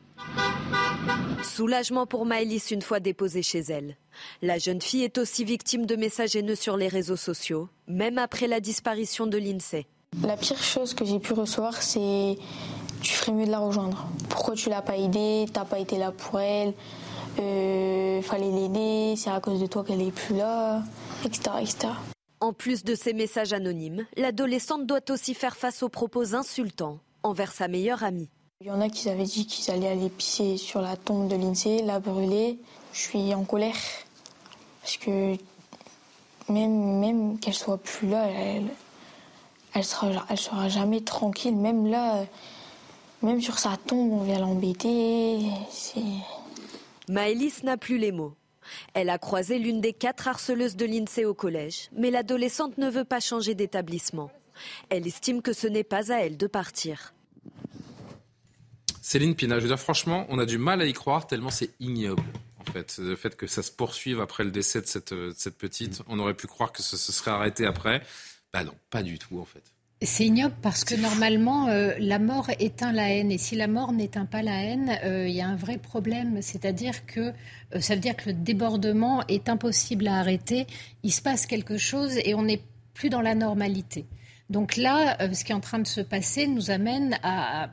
Soulagement 1.44 2.06
pour 2.06 2.26
Maëlys 2.26 2.72
une 2.72 2.82
fois 2.82 3.00
déposée 3.00 3.44
chez 3.44 3.60
elle. 3.60 3.98
La 4.42 4.58
jeune 4.58 4.82
fille 4.82 5.04
est 5.04 5.18
aussi 5.18 5.44
victime 5.44 5.86
de 5.86 5.96
messages 5.96 6.36
haineux 6.36 6.56
sur 6.56 6.78
les 6.78 6.88
réseaux 6.88 7.16
sociaux, 7.16 7.70
même 7.88 8.18
après 8.18 8.48
la 8.48 8.60
disparition 8.60 9.28
de 9.28 9.38
l'INSEE. 9.38 9.88
La 10.24 10.38
pire 10.38 10.62
chose 10.62 10.94
que 10.94 11.06
j'ai 11.06 11.20
pu 11.20 11.34
recevoir, 11.34 11.82
c'est 11.82 12.38
tu 13.06 13.14
ferais 13.14 13.32
mieux 13.32 13.46
de 13.46 13.52
la 13.52 13.60
rejoindre. 13.60 14.08
Pourquoi 14.30 14.56
tu 14.56 14.70
l'as 14.70 14.82
pas 14.82 14.98
aidée? 14.98 15.46
T'as 15.54 15.64
pas 15.64 15.80
été 15.80 15.98
là 15.98 16.12
pour 16.12 16.40
elle 16.40 16.74
euh, 17.40 18.22
Fallait 18.24 18.52
l'aider. 18.52 19.14
C'est 19.16 19.30
à 19.30 19.40
cause 19.40 19.62
de 19.62 19.68
toi 19.68 19.84
qu'elle 19.84 20.02
est 20.02 20.12
plus 20.12 20.36
là, 20.36 20.82
etc., 21.24 21.52
etc. 21.62 21.78
En 22.42 22.52
plus 22.52 22.84
de 22.84 22.96
ces 22.96 23.14
messages 23.14 23.54
anonymes, 23.54 24.06
l'adolescente 24.18 24.86
doit 24.86 25.10
aussi 25.10 25.34
faire 25.34 25.56
face 25.56 25.84
aux 25.84 25.90
propos 25.90 26.36
insultants 26.36 27.00
envers 27.24 27.52
sa 27.52 27.68
meilleure 27.68 28.04
amie. 28.04 28.30
Il 28.62 28.68
y 28.68 28.72
en 28.72 28.82
a 28.82 28.90
qui 28.90 29.10
avaient 29.10 29.24
dit 29.24 29.46
qu'ils 29.46 29.72
allaient 29.72 29.88
aller 29.88 30.10
pisser 30.10 30.58
sur 30.58 30.82
la 30.82 30.98
tombe 30.98 31.28
de 31.28 31.36
l'INSEE, 31.36 31.84
la 31.84 32.00
brûler. 32.00 32.60
Je 32.92 33.00
suis 33.00 33.34
en 33.36 33.44
colère. 33.44 33.76
Parce 34.82 34.98
que 34.98 35.36
même, 36.50 37.00
même 37.00 37.40
qu'elle 37.40 37.54
soit 37.54 37.78
plus 37.78 38.10
là, 38.10 38.28
elle, 38.28 38.68
elle 39.74 39.84
sera, 39.84 40.26
elle 40.30 40.38
sera 40.38 40.70
jamais 40.70 41.02
tranquille. 41.02 41.56
Même 41.56 41.88
là, 41.88 42.26
même 43.22 43.42
sur 43.42 43.60
sa 43.60 43.78
tombe, 43.78 44.12
on 44.12 44.24
vient 44.24 44.40
l'embêter. 44.40 45.40
Maëlys 47.10 47.64
n'a 47.64 47.78
plus 47.78 47.98
les 47.98 48.12
mots. 48.12 48.36
Elle 48.94 49.10
a 49.10 49.18
croisé 49.18 49.60
l'une 49.60 49.82
des 49.82 49.94
quatre 49.94 50.28
harceleuses 50.28 50.76
de 50.76 50.86
l'INSEE 50.86 51.26
au 51.26 51.34
collège, 51.34 51.90
mais 51.96 52.12
l'adolescente 52.12 52.78
ne 52.78 52.90
veut 52.90 53.04
pas 53.04 53.20
changer 53.20 53.56
d'établissement. 53.56 54.32
Elle 54.90 55.06
estime 55.06 55.42
que 55.42 55.54
ce 55.54 55.68
n'est 55.68 55.84
pas 55.84 56.12
à 56.12 56.18
elle 56.18 56.38
de 56.38 56.48
partir. 56.48 57.14
Céline 59.02 59.36
Pina, 59.36 59.58
je 59.58 59.64
veux 59.64 59.68
dire 59.68 59.80
franchement, 59.80 60.26
on 60.30 60.40
a 60.40 60.46
du 60.46 60.58
mal 60.58 60.82
à 60.82 60.86
y 60.86 60.94
croire 60.94 61.28
tellement 61.28 61.52
c'est 61.52 61.70
ignoble. 61.80 62.24
En 62.60 62.72
fait, 62.72 62.98
le 62.98 63.16
fait 63.16 63.36
que 63.38 63.46
ça 63.46 63.62
se 63.62 63.72
poursuive 63.72 64.20
après 64.20 64.44
le 64.44 64.50
décès 64.50 64.82
de 64.82 64.88
cette, 64.88 65.14
cette 65.36 65.58
petite, 65.58 66.02
on 66.08 66.18
aurait 66.18 66.34
pu 66.34 66.48
croire 66.48 66.72
que 66.72 66.82
ce, 66.82 66.98
se 66.98 67.12
serait 67.12 67.32
arrêté 67.32 67.68
après. 67.68 68.02
Bah 68.52 68.64
non, 68.64 68.74
pas 68.90 69.04
du 69.04 69.20
tout 69.20 69.40
en 69.40 69.46
fait. 69.46 69.75
C'est 70.02 70.26
ignoble 70.26 70.56
parce 70.62 70.84
que 70.84 70.94
normalement, 70.94 71.70
euh, 71.70 71.94
la 72.00 72.20
mort 72.20 72.50
éteint 72.60 72.92
la 72.92 73.10
haine. 73.10 73.32
Et 73.32 73.38
si 73.38 73.56
la 73.56 73.68
mort 73.68 73.94
n'éteint 73.94 74.26
pas 74.26 74.42
la 74.42 74.62
haine, 74.62 75.00
euh, 75.06 75.28
il 75.28 75.34
y 75.34 75.42
a 75.42 75.48
un 75.48 75.56
vrai 75.56 75.78
problème. 75.78 76.42
C'est-à-dire 76.42 77.06
que 77.06 77.32
euh, 77.74 77.80
ça 77.80 77.96
veut 77.96 78.02
dire 78.02 78.16
que 78.18 78.30
le 78.30 78.34
débordement 78.34 79.24
est 79.28 79.48
impossible 79.48 80.08
à 80.08 80.16
arrêter. 80.16 80.68
Il 81.04 81.14
se 81.14 81.22
passe 81.22 81.46
quelque 81.46 81.78
chose 81.78 82.18
et 82.26 82.36
on 82.36 82.44
n'est 82.44 82.62
plus 82.94 83.10
dans 83.10 83.22
la 83.22 83.36
normalité. 83.36 84.06
Donc 84.50 84.76
là, 84.76 85.18
ce 85.34 85.44
qui 85.44 85.54
est 85.54 85.56
en 85.56 85.60
train 85.60 85.80
de 85.80 85.88
se 85.88 86.02
passer 86.02 86.46
nous 86.46 86.72
amène 86.72 87.18
à 87.24 87.70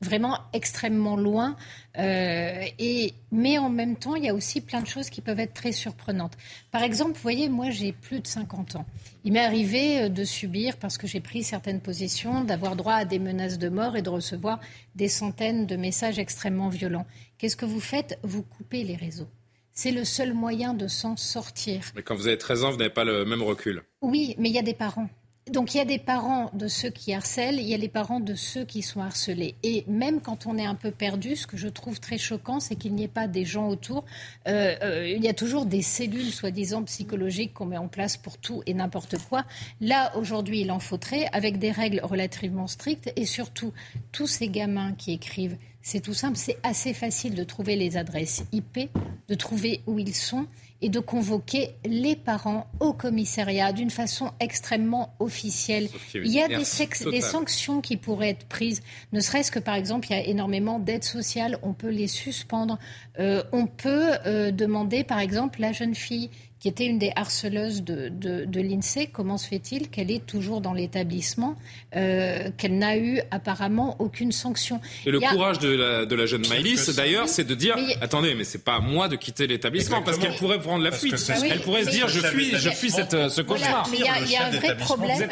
vraiment 0.00 0.38
extrêmement 0.52 1.16
loin. 1.16 1.56
Euh, 1.98 2.62
et, 2.78 3.14
mais 3.32 3.58
en 3.58 3.70
même 3.70 3.96
temps, 3.96 4.14
il 4.14 4.24
y 4.24 4.28
a 4.28 4.34
aussi 4.34 4.60
plein 4.60 4.80
de 4.82 4.86
choses 4.86 5.08
qui 5.08 5.20
peuvent 5.20 5.40
être 5.40 5.54
très 5.54 5.72
surprenantes. 5.72 6.36
Par 6.70 6.82
exemple, 6.82 7.12
vous 7.14 7.22
voyez, 7.22 7.48
moi 7.48 7.70
j'ai 7.70 7.92
plus 7.92 8.20
de 8.20 8.26
50 8.26 8.76
ans. 8.76 8.86
Il 9.24 9.32
m'est 9.32 9.44
arrivé 9.44 10.02
euh, 10.02 10.08
de 10.08 10.24
subir, 10.24 10.76
parce 10.76 10.98
que 10.98 11.06
j'ai 11.06 11.20
pris 11.20 11.42
certaines 11.42 11.80
positions, 11.80 12.44
d'avoir 12.44 12.76
droit 12.76 12.94
à 12.94 13.04
des 13.04 13.18
menaces 13.18 13.58
de 13.58 13.68
mort 13.68 13.96
et 13.96 14.02
de 14.02 14.10
recevoir 14.10 14.60
des 14.94 15.08
centaines 15.08 15.66
de 15.66 15.76
messages 15.76 16.18
extrêmement 16.18 16.68
violents. 16.68 17.06
Qu'est-ce 17.38 17.56
que 17.56 17.66
vous 17.66 17.80
faites? 17.80 18.18
Vous 18.22 18.42
coupez 18.42 18.84
les 18.84 18.96
réseaux. 18.96 19.28
C'est 19.72 19.92
le 19.92 20.04
seul 20.04 20.32
moyen 20.32 20.72
de 20.72 20.88
s'en 20.88 21.16
sortir. 21.16 21.82
Mais 21.94 22.02
quand 22.02 22.14
vous 22.14 22.28
avez 22.28 22.38
13 22.38 22.64
ans, 22.64 22.70
vous 22.70 22.78
n'avez 22.78 22.90
pas 22.90 23.04
le 23.04 23.26
même 23.26 23.42
recul. 23.42 23.82
Oui, 24.00 24.34
mais 24.38 24.48
il 24.48 24.54
y 24.54 24.58
a 24.58 24.62
des 24.62 24.74
parents. 24.74 25.08
Donc 25.52 25.74
il 25.74 25.78
y 25.78 25.80
a 25.80 25.84
des 25.84 26.00
parents 26.00 26.50
de 26.54 26.66
ceux 26.66 26.90
qui 26.90 27.14
harcèlent, 27.14 27.60
il 27.60 27.68
y 27.68 27.74
a 27.74 27.76
les 27.76 27.88
parents 27.88 28.18
de 28.18 28.34
ceux 28.34 28.64
qui 28.64 28.82
sont 28.82 29.00
harcelés. 29.00 29.54
Et 29.62 29.84
même 29.86 30.20
quand 30.20 30.46
on 30.46 30.58
est 30.58 30.66
un 30.66 30.74
peu 30.74 30.90
perdu, 30.90 31.36
ce 31.36 31.46
que 31.46 31.56
je 31.56 31.68
trouve 31.68 32.00
très 32.00 32.18
choquant, 32.18 32.58
c'est 32.58 32.74
qu'il 32.74 32.96
n'y 32.96 33.04
ait 33.04 33.08
pas 33.08 33.28
des 33.28 33.44
gens 33.44 33.68
autour. 33.68 34.04
Euh, 34.48 34.74
euh, 34.82 35.08
il 35.08 35.22
y 35.22 35.28
a 35.28 35.34
toujours 35.34 35.64
des 35.64 35.82
cellules, 35.82 36.32
soi-disant 36.32 36.82
psychologiques, 36.82 37.54
qu'on 37.54 37.66
met 37.66 37.76
en 37.76 37.86
place 37.86 38.16
pour 38.16 38.38
tout 38.38 38.64
et 38.66 38.74
n'importe 38.74 39.18
quoi. 39.28 39.44
Là, 39.80 40.16
aujourd'hui, 40.16 40.62
il 40.62 40.72
en 40.72 40.80
faudrait, 40.80 41.28
avec 41.32 41.60
des 41.60 41.70
règles 41.70 42.00
relativement 42.02 42.66
strictes, 42.66 43.12
et 43.14 43.24
surtout, 43.24 43.72
tous 44.10 44.26
ces 44.26 44.48
gamins 44.48 44.94
qui 44.94 45.12
écrivent, 45.12 45.58
c'est 45.80 46.00
tout 46.00 46.14
simple, 46.14 46.36
c'est 46.36 46.58
assez 46.64 46.92
facile 46.92 47.36
de 47.36 47.44
trouver 47.44 47.76
les 47.76 47.96
adresses 47.96 48.44
IP, 48.50 48.90
de 49.28 49.34
trouver 49.36 49.82
où 49.86 50.00
ils 50.00 50.16
sont 50.16 50.48
et 50.82 50.88
de 50.88 51.00
convoquer 51.00 51.76
les 51.84 52.16
parents 52.16 52.66
au 52.80 52.92
commissariat 52.92 53.72
d'une 53.72 53.90
façon 53.90 54.30
extrêmement 54.40 55.14
officielle. 55.18 55.88
Il 56.14 56.30
y 56.32 56.40
a 56.40 56.48
des, 56.48 56.64
des, 57.10 57.20
sanctions 57.20 57.80
qui 57.80 57.96
pourraient 57.96 58.30
être 58.30 58.46
prises, 58.46 58.82
ne 59.12 59.20
serait-ce 59.20 59.50
que 59.50 59.58
par 59.58 59.74
exemple, 59.74 60.08
il 60.10 60.16
y 60.16 60.20
a 60.20 60.24
énormément 60.24 60.78
d'aides 60.78 61.04
sociales, 61.04 61.58
on 61.62 61.72
peut 61.72 61.88
les 61.88 62.08
suspendre. 62.08 62.78
Euh, 63.18 63.42
on 63.52 63.66
peut 63.66 64.12
euh, 64.26 64.50
demander 64.50 65.04
par 65.04 65.20
exemple 65.20 65.60
la 65.60 65.72
jeune 65.72 65.94
fille 65.94 66.30
qui 66.66 66.70
était 66.70 66.86
une 66.86 66.98
des 66.98 67.12
harceleuses 67.14 67.84
de, 67.84 68.08
de, 68.08 68.60
l'INSEE, 68.60 69.06
comment 69.12 69.38
se 69.38 69.46
fait-il 69.46 69.88
qu'elle 69.88 70.10
est 70.10 70.26
toujours 70.26 70.60
dans 70.60 70.72
l'établissement, 70.72 71.54
euh, 71.94 72.50
qu'elle 72.58 72.76
n'a 72.76 72.96
eu 72.96 73.20
apparemment 73.30 73.94
aucune 74.00 74.32
sanction? 74.32 74.80
Et 75.06 75.12
le 75.12 75.20
courage 75.20 75.60
de 75.60 75.68
la, 75.68 76.06
de 76.06 76.16
la 76.16 76.26
jeune 76.26 76.44
Maïlis, 76.48 76.92
d'ailleurs, 76.96 77.28
c'est 77.28 77.44
de 77.44 77.54
dire 77.54 77.76
attendez, 78.00 78.34
mais 78.34 78.42
c'est 78.42 78.64
pas 78.64 78.74
à 78.74 78.80
moi 78.80 79.06
de 79.06 79.14
quitter 79.14 79.46
l'établissement, 79.46 80.02
parce 80.02 80.18
qu'elle 80.18 80.34
pourrait 80.34 80.58
prendre 80.58 80.82
la 80.82 80.90
fuite. 80.90 81.14
elle 81.48 81.60
pourrait 81.60 81.84
se 81.84 81.90
dire 81.90 82.08
je 82.08 82.18
fuis, 82.18 82.50
je 82.56 82.70
fuis 82.70 82.90
cette, 82.90 83.28
ce 83.28 83.42
cauchemar. 83.42 83.88
il 83.92 84.00
y, 84.00 84.36
a 84.36 84.46
un 84.46 84.50
vrai 84.50 84.76
problème. 84.76 85.28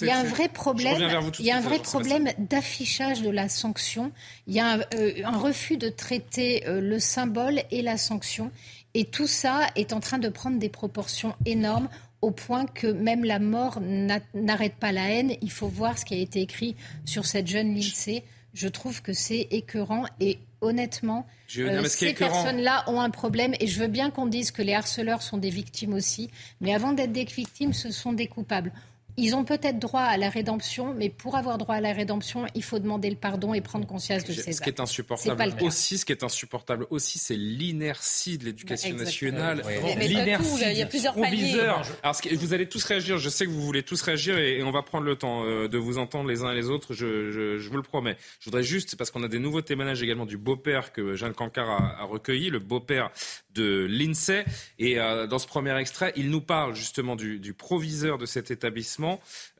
il 0.00 0.06
y 0.06 0.10
a 0.10 0.18
un 0.18 0.22
vrai 0.22 0.48
problème. 0.48 0.94
Il 1.40 1.46
y 1.46 1.50
a 1.50 1.56
un 1.56 1.62
vrai 1.62 1.80
problème 1.80 2.28
d'affichage 2.38 3.22
de 3.22 3.30
la 3.30 3.48
sanction. 3.48 4.12
Il 4.46 4.54
y 4.54 4.60
a 4.60 4.74
un, 4.74 4.78
euh, 4.94 5.24
un 5.24 5.36
refus 5.36 5.78
de 5.78 5.88
traiter 5.88 6.64
euh, 6.68 6.80
le 6.80 7.00
symbole 7.00 7.60
et 7.72 7.82
la 7.82 7.96
sanction. 7.96 8.52
Et 8.94 9.04
tout 9.04 9.26
ça 9.26 9.68
est 9.76 9.92
en 9.92 10.00
train 10.00 10.18
de 10.18 10.28
prendre 10.28 10.58
des 10.58 10.68
proportions 10.68 11.34
énormes 11.44 11.88
au 12.20 12.30
point 12.30 12.64
que 12.64 12.86
même 12.86 13.24
la 13.24 13.38
mort 13.38 13.80
n'arrête 13.80 14.76
pas 14.76 14.92
la 14.92 15.10
haine. 15.10 15.34
Il 15.42 15.50
faut 15.50 15.68
voir 15.68 15.98
ce 15.98 16.04
qui 16.04 16.14
a 16.14 16.18
été 16.18 16.40
écrit 16.40 16.76
sur 17.04 17.26
cette 17.26 17.46
jeune 17.46 17.74
lycée. 17.74 18.24
Je 18.54 18.68
trouve 18.68 19.02
que 19.02 19.12
c'est 19.12 19.48
écœurant 19.50 20.04
et 20.20 20.38
honnêtement, 20.60 21.26
euh, 21.58 21.84
ces 21.84 22.14
personnes-là 22.14 22.84
ont 22.86 23.00
un 23.00 23.10
problème 23.10 23.54
et 23.60 23.66
je 23.66 23.80
veux 23.80 23.88
bien 23.88 24.10
qu'on 24.10 24.26
dise 24.26 24.52
que 24.52 24.62
les 24.62 24.72
harceleurs 24.72 25.22
sont 25.22 25.38
des 25.38 25.50
victimes 25.50 25.92
aussi, 25.92 26.30
mais 26.60 26.72
avant 26.72 26.92
d'être 26.92 27.12
des 27.12 27.24
victimes, 27.24 27.72
ce 27.72 27.90
sont 27.90 28.12
des 28.12 28.28
coupables. 28.28 28.72
Ils 29.16 29.36
ont 29.36 29.44
peut-être 29.44 29.78
droit 29.78 30.00
à 30.00 30.16
la 30.16 30.28
rédemption, 30.28 30.92
mais 30.92 31.08
pour 31.08 31.36
avoir 31.36 31.56
droit 31.56 31.76
à 31.76 31.80
la 31.80 31.92
rédemption, 31.92 32.46
il 32.54 32.64
faut 32.64 32.80
demander 32.80 33.10
le 33.10 33.16
pardon 33.16 33.54
et 33.54 33.60
prendre 33.60 33.86
conscience 33.86 34.24
de 34.24 34.32
ses 34.32 34.40
actes. 34.40 34.52
Ce 34.54 34.60
qui 34.60 34.70
est 34.70 34.80
insupportable 34.80 35.54
aussi, 35.60 35.98
ce 35.98 36.04
qui 36.04 36.12
est 36.12 36.24
insupportable 36.24 36.86
aussi, 36.90 37.18
c'est 37.18 37.36
l'inertie 37.36 38.38
de 38.38 38.44
l'éducation 38.44 38.96
nationale. 38.96 39.62
L'inertie. 40.00 40.64
Il 40.72 40.78
y 40.78 40.82
a 40.82 40.86
plusieurs 40.86 41.14
paliers. 41.14 41.60
Alors, 41.60 41.84
vous 42.32 42.54
allez 42.54 42.68
tous 42.68 42.82
réagir. 42.84 43.18
Je 43.18 43.28
sais 43.28 43.46
que 43.46 43.50
vous 43.50 43.62
voulez 43.62 43.84
tous 43.84 44.02
réagir 44.02 44.36
et, 44.38 44.62
on 44.64 44.70
va 44.70 44.82
prendre 44.82 45.04
le 45.04 45.14
temps 45.14 45.44
euh, 45.44 45.68
de 45.68 45.76
vous 45.76 45.98
entendre 45.98 46.28
les 46.28 46.42
uns 46.42 46.50
et 46.50 46.54
les 46.54 46.70
autres. 46.70 46.94
Je, 46.94 47.68
vous 47.68 47.76
le 47.76 47.82
promets. 47.82 48.16
Je 48.40 48.46
voudrais 48.46 48.62
juste, 48.62 48.96
parce 48.96 49.10
qu'on 49.10 49.22
a 49.22 49.28
des 49.28 49.38
nouveaux 49.38 49.60
témoignages 49.60 50.02
également 50.02 50.26
du 50.26 50.38
beau-père 50.38 50.92
que 50.92 51.14
Jeanne 51.14 51.34
Cancard 51.34 51.70
a, 51.70 52.04
recueilli, 52.04 52.50
le 52.50 52.58
beau-père 52.58 53.10
de 53.54 53.86
l'INSEE. 53.88 54.44
Et 54.78 54.98
euh, 54.98 55.26
dans 55.26 55.38
ce 55.38 55.46
premier 55.46 55.76
extrait, 55.78 56.12
il 56.16 56.30
nous 56.30 56.40
parle 56.40 56.74
justement 56.74 57.14
du 57.14 57.54
proviseur 57.54 58.18
de 58.18 58.26
cet 58.26 58.50
établissement 58.50 59.03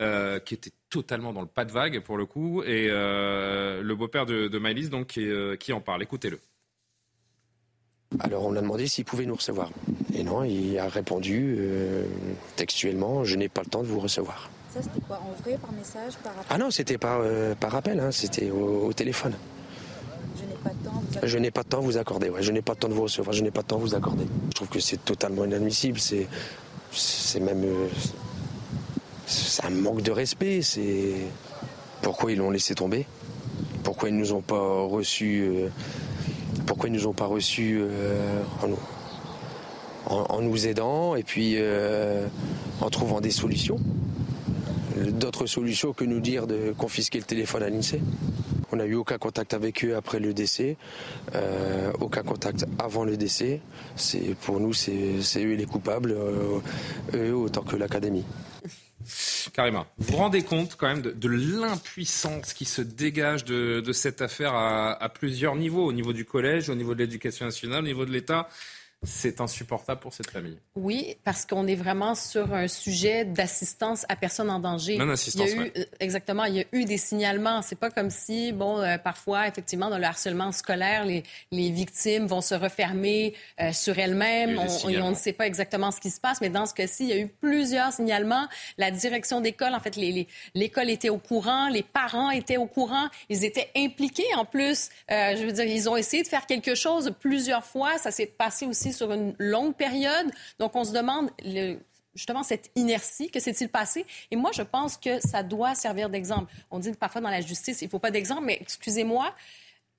euh, 0.01 0.39
qui 0.41 0.55
était 0.55 0.73
totalement 0.91 1.33
dans 1.33 1.41
le 1.41 1.47
pas 1.47 1.65
de 1.65 1.73
vague 1.73 2.01
pour 2.01 2.17
le 2.17 2.27
coup, 2.27 2.63
et 2.63 2.89
euh, 2.91 3.83
le 3.83 3.95
beau-père 3.95 4.27
de, 4.27 4.49
de 4.49 4.89
donc 4.89 5.19
euh, 5.19 5.57
qui, 5.57 5.73
en 5.73 5.81
parle. 5.81 6.03
Écoutez-le. 6.03 6.41
Alors 8.21 8.45
on 8.45 8.55
a 8.55 8.61
demandé 8.61 8.87
s'il 8.87 9.05
pouvait 9.05 9.27
nous 9.27 9.35
recevoir. 9.35 9.71
Et 10.15 10.23
non, 10.23 10.45
il 10.45 10.79
a 10.79 10.89
répondu 10.89 11.59
textuellement, 12.55 13.25
je 13.25 13.37
n'ai 13.37 13.49
pas 13.49 13.63
le 13.65 13.71
temps 13.71 13.83
de 13.83 13.89
vous 13.89 13.99
recevoir. 13.99 14.51
Ça 14.73 14.83
c'était 14.83 15.01
quoi 15.01 15.21
En 15.21 15.33
vrai, 15.43 15.59
par 15.59 15.73
message, 15.73 16.15
par 16.23 16.33
appel 16.33 16.47
Ah 16.49 16.59
non, 16.59 16.71
c'était 16.71 16.99
par, 16.99 17.23
par 17.59 17.75
appel, 17.75 17.99
hein, 17.99 18.13
c'était 18.13 18.51
au, 18.51 18.93
téléphone. 18.93 19.35
Je 20.37 20.45
n'ai 20.45 20.55
pas 20.63 20.71
de 20.71 20.85
temps. 20.85 21.03
Vous 21.21 21.27
je 21.27 21.39
n'ai 21.39 21.51
pas 21.51 21.63
de 21.65 21.69
temps 21.69 21.79
à 21.79 21.81
vous 21.81 21.97
accorder. 21.97 22.31
Ouais. 22.31 22.43
Je 22.43 22.53
n'ai 22.53 22.63
pas 22.63 22.75
de 22.75 22.79
temps 22.79 22.89
de 22.89 22.95
vous 22.95 23.03
recevoir. 23.03 23.33
Je 23.33 23.43
n'ai 23.43 23.51
pas 23.51 23.63
de 23.63 23.67
temps 23.67 23.77
à 23.77 23.81
vous 23.81 23.95
accorder. 23.97 24.27
Je 24.51 24.55
trouve 24.55 24.69
que 24.69 24.81
c'est 24.81 25.05
totalement 25.05 25.45
inadmissible. 25.45 25.99
C'est, 25.99 26.29
c'est 26.93 27.41
même, 27.41 27.65
un 29.63 29.71
manque 29.71 30.03
de 30.03 30.11
respect. 30.11 30.63
C'est 30.63 31.15
pourquoi 32.03 32.33
ils 32.33 32.39
l'ont 32.39 32.51
laissé 32.51 32.75
tomber? 32.75 33.07
Pourquoi 33.83 34.09
ils 34.09 34.17
nous 34.17 34.33
ont 34.33 34.41
pas 34.41 34.83
reçus 34.87 35.43
euh, 35.43 35.69
Pourquoi 36.67 36.89
ils 36.89 36.93
nous 36.93 37.07
ont 37.07 37.13
pas 37.13 37.27
reçus 37.27 37.79
euh, 37.81 38.43
en, 40.07 40.41
nous 40.41 40.67
aidant 40.67 41.17
et 41.17 41.23
puis 41.23 41.55
euh, 41.57 42.27
en 42.81 42.91
trouvant 42.91 43.21
des 43.21 43.31
solutions? 43.31 43.79
D'autres 44.97 45.47
solutions 45.47 45.93
que 45.93 46.05
nous 46.05 46.21
dire 46.21 46.47
de 46.47 46.73
confisquer 46.77 47.19
le 47.19 47.25
téléphone 47.25 47.63
à 47.63 47.69
l'INSEE. 47.69 48.01
On 48.73 48.77
n'a 48.77 48.87
eu 48.87 48.95
aucun 48.95 49.19
contact 49.19 49.55
avec 49.55 49.85
eux 49.85 49.97
après 49.97 50.19
le 50.19 50.33
décès, 50.33 50.77
aucun 52.01 52.23
contact 52.23 52.65
avant 52.79 53.05
le 53.05 53.17
décès. 53.17 53.61
C'est 53.97 54.35
pour 54.41 54.61
nous, 54.61 54.73
c'est 54.73 55.45
eux 55.45 55.55
les 55.55 55.67
coupables, 55.67 56.17
eux 57.15 57.35
autant 57.35 57.63
que 57.63 57.77
l'académie. 57.77 58.25
Carrément. 59.53 59.87
Vous 59.99 60.13
vous 60.13 60.19
rendez 60.19 60.43
compte 60.43 60.77
quand 60.77 60.87
même 60.87 61.03
de, 61.03 61.29
l'impuissance 61.29 62.55
qui 62.55 62.65
se 62.65 62.83
dégage 62.83 63.45
de, 63.45 63.93
cette 63.93 64.23
affaire 64.23 64.55
à, 64.55 65.09
plusieurs 65.09 65.57
niveaux, 65.57 65.85
au 65.85 65.93
niveau 65.93 66.13
du 66.13 66.25
collège, 66.25 66.69
au 66.69 66.75
niveau 66.75 66.95
de 66.95 67.01
l'éducation 67.01 67.47
nationale, 67.47 67.81
au 67.81 67.87
niveau 67.87 68.05
de 68.05 68.13
l'État 68.13 68.49
c'est 69.05 69.41
insupportable 69.41 70.01
pour 70.01 70.13
cette 70.13 70.31
famille. 70.31 70.57
Oui, 70.77 71.17
parce 71.25 71.45
qu'on 71.47 71.67
est 71.67 71.75
vraiment 71.75 72.15
sur 72.15 72.55
un 72.55 72.69
sujet 72.69 73.25
d'assistance 73.25 74.07
à 74.09 74.17
personnes 74.17 74.51
en 74.51 74.59
danger. 74.59 74.97
Non 74.97 75.09
assistance, 75.11 75.49
il 75.51 75.57
y 75.57 75.61
a 75.61 75.67
eu, 75.67 75.73
euh, 75.77 75.85
Exactement. 76.01 76.45
Il 76.45 76.55
y 76.57 76.61
a 76.61 76.65
eu 76.73 76.85
des 76.85 76.99
signalements. 76.99 77.63
C'est 77.63 77.79
pas 77.79 77.91
comme 77.91 78.11
si, 78.11 78.53
bon, 78.53 78.81
euh, 78.81 78.99
parfois, 78.99 79.47
effectivement, 79.49 79.91
dans 79.91 79.99
le 79.99 80.05
harcèlement 80.05 80.53
scolaire, 80.53 81.05
les, 81.05 81.23
les 81.51 81.71
victimes 81.71 82.27
vont 82.27 82.41
se 82.41 82.55
refermer 82.55 83.35
euh, 83.61 83.73
sur 83.73 83.99
elles-mêmes. 83.99 84.59
On, 84.59 84.89
on, 84.89 85.11
ne 85.11 85.15
sait 85.15 85.33
pas 85.33 85.47
exactement 85.47 85.91
ce 85.91 86.01
qui 86.01 86.11
se 86.11 86.21
passe, 86.21 86.41
mais 86.41 86.49
dans 86.49 86.67
ce 86.67 86.75
cas-ci, 86.75 87.05
il 87.05 87.11
y 87.11 87.13
a 87.13 87.19
eu 87.19 87.29
plusieurs 87.29 87.93
signalements. 87.93 88.47
La 88.79 88.91
direction 88.91 89.41
d'école, 89.41 89.75
en 89.75 89.81
fait, 89.81 89.97
l'école 90.55 90.91
était 90.91 91.11
au 91.11 91.19
courant, 91.19 91.69
les 91.69 91.83
parents 91.83 92.31
étaient 92.31 92.57
au 92.57 92.67
courant, 92.67 93.09
ils 93.29 93.45
étaient 93.45 93.71
impliqués 93.77 94.35
en 94.37 94.45
plus. 94.45 94.89
je 95.09 95.45
veux 95.45 95.53
dire, 95.53 95.65
ils 95.65 95.89
ont 95.89 95.97
essayé 95.97 96.23
de 96.23 96.29
faire 96.29 96.47
quelque 96.47 96.75
chose 96.75 97.13
plusieurs 97.21 97.65
fois. 97.65 97.99
Ça 97.99 98.11
s'est 98.11 98.27
passé 98.27 98.67
aussi 98.67 98.94
sur 98.95 99.13
une 99.13 99.35
longue 99.39 99.75
période. 99.75 100.31
Donc, 100.59 100.75
on 100.75 100.85
se 100.85 100.93
demande, 100.93 101.31
justement 102.15 102.43
cette 102.43 102.71
inertie, 102.77 103.31
que 103.31 103.41
s'est-il 103.41 103.69
passé? 103.69 104.07
Et 104.31 104.37
moi, 104.37 104.51
je 104.55 104.63
pense 104.63 104.97
que 104.97 105.21
ça 105.21 105.43
doit 105.43 105.75
servir 105.75 106.09
d'exemple. 106.09 106.53
On 106.71 106.79
dit 106.79 106.93
que 106.93 106.97
parfois 106.97 107.21
dans 107.21 107.31
la 107.31 107.41
justice, 107.41 107.83
il 107.83 107.87
ne 107.87 107.91
faut 107.91 107.99
pas 107.99 108.11
d'exemple, 108.11 108.45
mais 108.45 108.59
excusez-moi, 108.61 109.35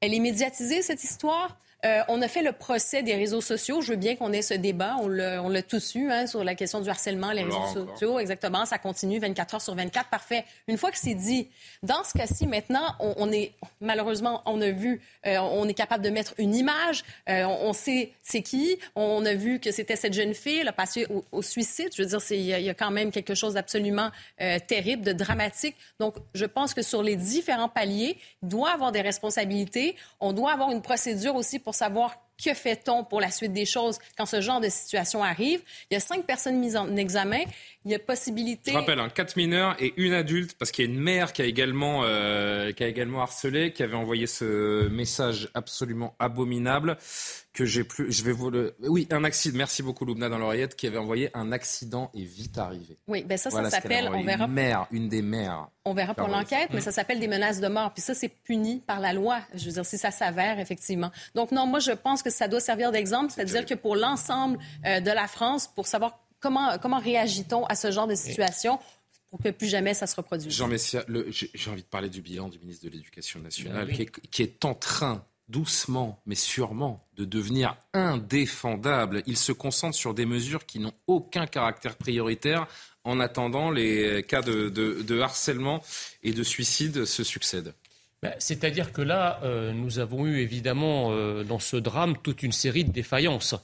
elle 0.01 0.13
est 0.13 0.19
médiatisée, 0.19 0.81
cette 0.81 1.03
histoire? 1.03 1.57
Euh, 1.83 2.01
on 2.07 2.21
a 2.21 2.27
fait 2.27 2.41
le 2.41 2.51
procès 2.51 3.03
des 3.03 3.15
réseaux 3.15 3.41
sociaux. 3.41 3.81
Je 3.81 3.91
veux 3.91 3.97
bien 3.97 4.15
qu'on 4.15 4.31
ait 4.31 4.41
ce 4.41 4.53
débat. 4.53 4.95
On 4.99 5.07
l'a 5.07 5.61
tous 5.61 5.95
eu 5.95 6.09
hein, 6.09 6.25
sur 6.25 6.43
la 6.43 6.55
question 6.55 6.81
du 6.81 6.89
harcèlement, 6.89 7.31
les 7.31 7.43
réseaux 7.43 7.87
sociaux. 7.87 8.19
Exactement. 8.19 8.65
Ça 8.65 8.77
continue 8.77 9.19
24 9.19 9.55
heures 9.55 9.61
sur 9.61 9.75
24. 9.75 10.09
Parfait. 10.09 10.45
Une 10.67 10.77
fois 10.77 10.91
que 10.91 10.97
c'est 10.97 11.13
dit, 11.13 11.47
dans 11.83 12.03
ce 12.03 12.17
cas-ci, 12.17 12.47
maintenant, 12.47 12.95
on, 12.99 13.31
est 13.31 13.51
malheureusement, 13.81 14.41
on 14.45 14.61
a 14.61 14.71
vu, 14.71 15.01
euh, 15.27 15.37
on 15.37 15.67
est 15.67 15.73
capable 15.73 16.03
de 16.03 16.09
mettre 16.09 16.33
une 16.37 16.55
image. 16.55 17.03
Euh, 17.29 17.45
on, 17.45 17.73
sait 17.73 18.11
c'est 18.23 18.41
qui. 18.41 18.77
On 18.95 19.23
a 19.25 19.33
vu 19.33 19.59
que 19.59 19.71
c'était 19.71 19.95
cette 19.95 20.13
jeune 20.13 20.33
fille, 20.33 20.59
elle 20.59 20.67
a 20.67 20.73
passé 20.73 21.07
au, 21.31 21.41
suicide. 21.41 21.89
Je 21.95 22.01
veux 22.01 22.07
dire, 22.07 22.19
il 22.31 22.41
y, 22.41 22.69
a 22.69 22.73
quand 22.73 22.91
même 22.91 23.11
quelque 23.11 23.35
chose 23.35 23.53
d'absolument 23.53 24.09
terrible, 24.67 25.03
de 25.03 25.13
dramatique. 25.13 25.75
Donc, 25.99 26.15
je 26.33 26.45
pense 26.45 26.73
que 26.73 26.81
sur 26.81 27.03
les 27.03 27.15
différents 27.15 27.69
paliers, 27.69 28.17
il 28.41 28.49
doit 28.49 28.71
avoir 28.71 28.91
des 28.91 29.01
responsabilités. 29.01 29.95
On 30.19 30.33
doit 30.33 30.51
avoir 30.51 30.71
une 30.71 30.81
procédure 30.81 31.35
aussi 31.35 31.59
pour 31.65 31.75
savoir 31.75 32.15
que 32.43 32.53
fait-on 32.53 33.03
pour 33.03 33.19
la 33.19 33.31
suite 33.31 33.53
des 33.53 33.65
choses 33.65 33.97
quand 34.17 34.25
ce 34.25 34.39
genre 34.39 34.61
de 34.61 34.69
situation 34.69 35.23
arrive. 35.23 35.61
Il 35.89 35.95
y 35.95 35.97
a 35.97 35.99
cinq 35.99 36.25
personnes 36.25 36.59
mises 36.59 36.77
en 36.77 36.95
examen. 36.95 37.41
Il 37.85 37.91
y 37.91 37.95
a 37.95 37.99
possibilité. 37.99 38.71
Je 38.71 38.77
rappelle, 38.77 38.99
hein, 38.99 39.09
quatre 39.09 39.35
mineurs 39.35 39.75
et 39.79 39.93
une 39.97 40.13
adulte, 40.13 40.55
parce 40.57 40.71
qu'il 40.71 40.85
y 40.85 40.87
a 40.87 40.91
une 40.91 40.99
mère 40.99 41.33
qui 41.33 41.41
a 41.41 41.45
également, 41.45 42.01
euh, 42.03 42.71
qui 42.71 42.83
a 42.83 42.87
également 42.87 43.21
harcelé, 43.21 43.71
qui 43.71 43.83
avait 43.83 43.95
envoyé 43.95 44.27
ce 44.27 44.87
message 44.89 45.49
absolument 45.53 46.15
abominable 46.19 46.97
que 47.55 47.65
j'ai 47.65 47.83
plus. 47.83 48.11
Je 48.11 48.23
vais 48.23 48.31
vous 48.31 48.51
le. 48.51 48.75
Oui, 48.81 49.07
un 49.09 49.23
accident. 49.23 49.57
Merci 49.57 49.81
beaucoup, 49.81 50.05
Loubna, 50.05 50.29
dans 50.29 50.37
l'oreillette, 50.37 50.75
qui 50.75 50.85
avait 50.85 50.97
envoyé 50.97 51.29
un 51.33 51.51
accident 51.51 52.11
est 52.13 52.23
vite 52.23 52.57
arrivé. 52.57 52.97
Oui, 53.07 53.23
ben 53.23 53.37
ça, 53.37 53.49
ça 53.49 53.69
s'appelle. 53.69 54.09
On 54.13 54.23
verra. 54.23 54.45
Une 54.45 54.51
mère, 54.51 54.87
une 54.91 55.09
des 55.09 55.21
mères. 55.21 55.69
On 55.85 55.93
verra 55.93 56.13
pour 56.13 56.27
l'enquête, 56.27 56.69
mais 56.73 56.81
ça 56.81 56.91
s'appelle 56.91 57.19
des 57.19 57.27
menaces 57.27 57.61
de 57.61 57.67
mort. 57.67 57.93
Puis 57.93 58.03
ça, 58.03 58.13
c'est 58.13 58.29
puni 58.29 58.83
par 58.85 58.99
la 58.99 59.13
loi. 59.13 59.39
Je 59.53 59.65
veux 59.65 59.71
dire, 59.71 59.85
si 59.85 59.97
ça 59.97 60.11
s'avère, 60.11 60.59
effectivement. 60.59 61.11
Donc, 61.33 61.51
non, 61.51 61.65
moi, 61.65 61.79
je 61.79 61.91
pense 61.91 62.21
que 62.21 62.29
ça 62.29 62.47
doit 62.47 62.59
servir 62.59 62.91
d'exemple, 62.91 63.31
c'est-à-dire 63.31 63.65
que 63.65 63.73
pour 63.73 63.95
l'ensemble 63.95 64.59
euh, 64.85 64.99
de 64.99 65.11
la 65.11 65.27
France, 65.27 65.67
pour 65.67 65.87
savoir 65.87 66.19
Comment, 66.41 66.77
comment 66.77 66.99
réagit-on 66.99 67.65
à 67.65 67.75
ce 67.75 67.89
genre 67.89 68.05
de 68.05 68.13
situation 68.13 68.77
pour 69.31 69.39
que 69.39 69.49
plus 69.49 69.67
jamais 69.67 69.95
ça 69.95 70.05
se 70.05 70.15
reproduise? 70.15 70.53
Jean 70.53 70.67
Messia, 70.67 71.03
j'ai 71.31 71.71
envie 71.71 71.81
de 71.81 71.87
parler 71.87 72.09
du 72.09 72.21
bilan 72.21 72.49
du 72.49 72.59
ministre 72.59 72.85
de 72.85 72.91
l'Éducation 72.91 73.39
nationale 73.39 73.91
qui, 73.91 74.03
est, 74.03 74.11
qui 74.29 74.43
est 74.43 74.63
en 74.63 74.75
train 74.75 75.25
doucement 75.49 76.21
mais 76.25 76.35
sûrement 76.35 77.05
de 77.15 77.25
devenir 77.25 77.77
indéfendable. 77.93 79.23
Il 79.25 79.37
se 79.37 79.51
concentre 79.51 79.95
sur 79.95 80.13
des 80.13 80.25
mesures 80.25 80.65
qui 80.65 80.79
n'ont 80.79 80.93
aucun 81.07 81.47
caractère 81.47 81.95
prioritaire 81.95 82.67
en 83.03 83.19
attendant 83.19 83.69
les 83.69 84.23
cas 84.23 84.41
de, 84.41 85.19
harcèlement 85.21 85.81
et 86.23 86.33
de 86.33 86.43
suicide 86.43 87.05
se 87.05 87.23
succèdent. 87.23 87.73
Ben, 88.21 88.33
c'est-à-dire 88.39 88.91
que 88.91 89.01
là, 89.01 89.39
euh, 89.43 89.71
nous 89.71 89.99
avons 89.99 90.25
eu 90.25 90.39
évidemment 90.39 91.11
euh, 91.11 91.43
dans 91.43 91.59
ce 91.59 91.77
drame 91.77 92.15
toute 92.23 92.41
une 92.41 92.51
série 92.51 92.83
de 92.83 92.91
défaillances. 92.91 93.55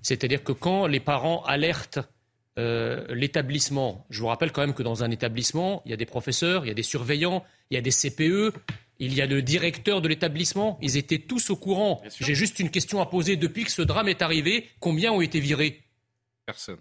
C'est-à-dire 0.00 0.42
que 0.42 0.52
quand 0.52 0.86
les 0.86 1.00
parents 1.00 1.42
alertent 1.44 1.98
euh, 2.58 3.04
l'établissement, 3.14 4.06
je 4.08 4.20
vous 4.20 4.28
rappelle 4.28 4.52
quand 4.52 4.62
même 4.62 4.74
que 4.74 4.82
dans 4.82 5.04
un 5.04 5.10
établissement, 5.10 5.82
il 5.84 5.90
y 5.90 5.94
a 5.94 5.96
des 5.96 6.06
professeurs, 6.06 6.64
il 6.64 6.68
y 6.68 6.70
a 6.70 6.74
des 6.74 6.82
surveillants, 6.82 7.44
il 7.70 7.74
y 7.74 7.78
a 7.78 7.82
des 7.82 7.90
CPE, 7.90 8.54
il 9.00 9.14
y 9.14 9.20
a 9.20 9.26
le 9.26 9.42
directeur 9.42 10.00
de 10.00 10.08
l'établissement, 10.08 10.78
ils 10.80 10.96
étaient 10.96 11.18
tous 11.18 11.50
au 11.50 11.56
courant. 11.56 12.02
J'ai 12.20 12.34
juste 12.34 12.60
une 12.60 12.70
question 12.70 13.00
à 13.00 13.06
poser. 13.06 13.36
Depuis 13.36 13.64
que 13.64 13.72
ce 13.72 13.82
drame 13.82 14.08
est 14.08 14.22
arrivé, 14.22 14.68
combien 14.78 15.10
ont 15.10 15.22
été 15.22 15.40
virés? 15.40 15.82
Personne. 16.46 16.78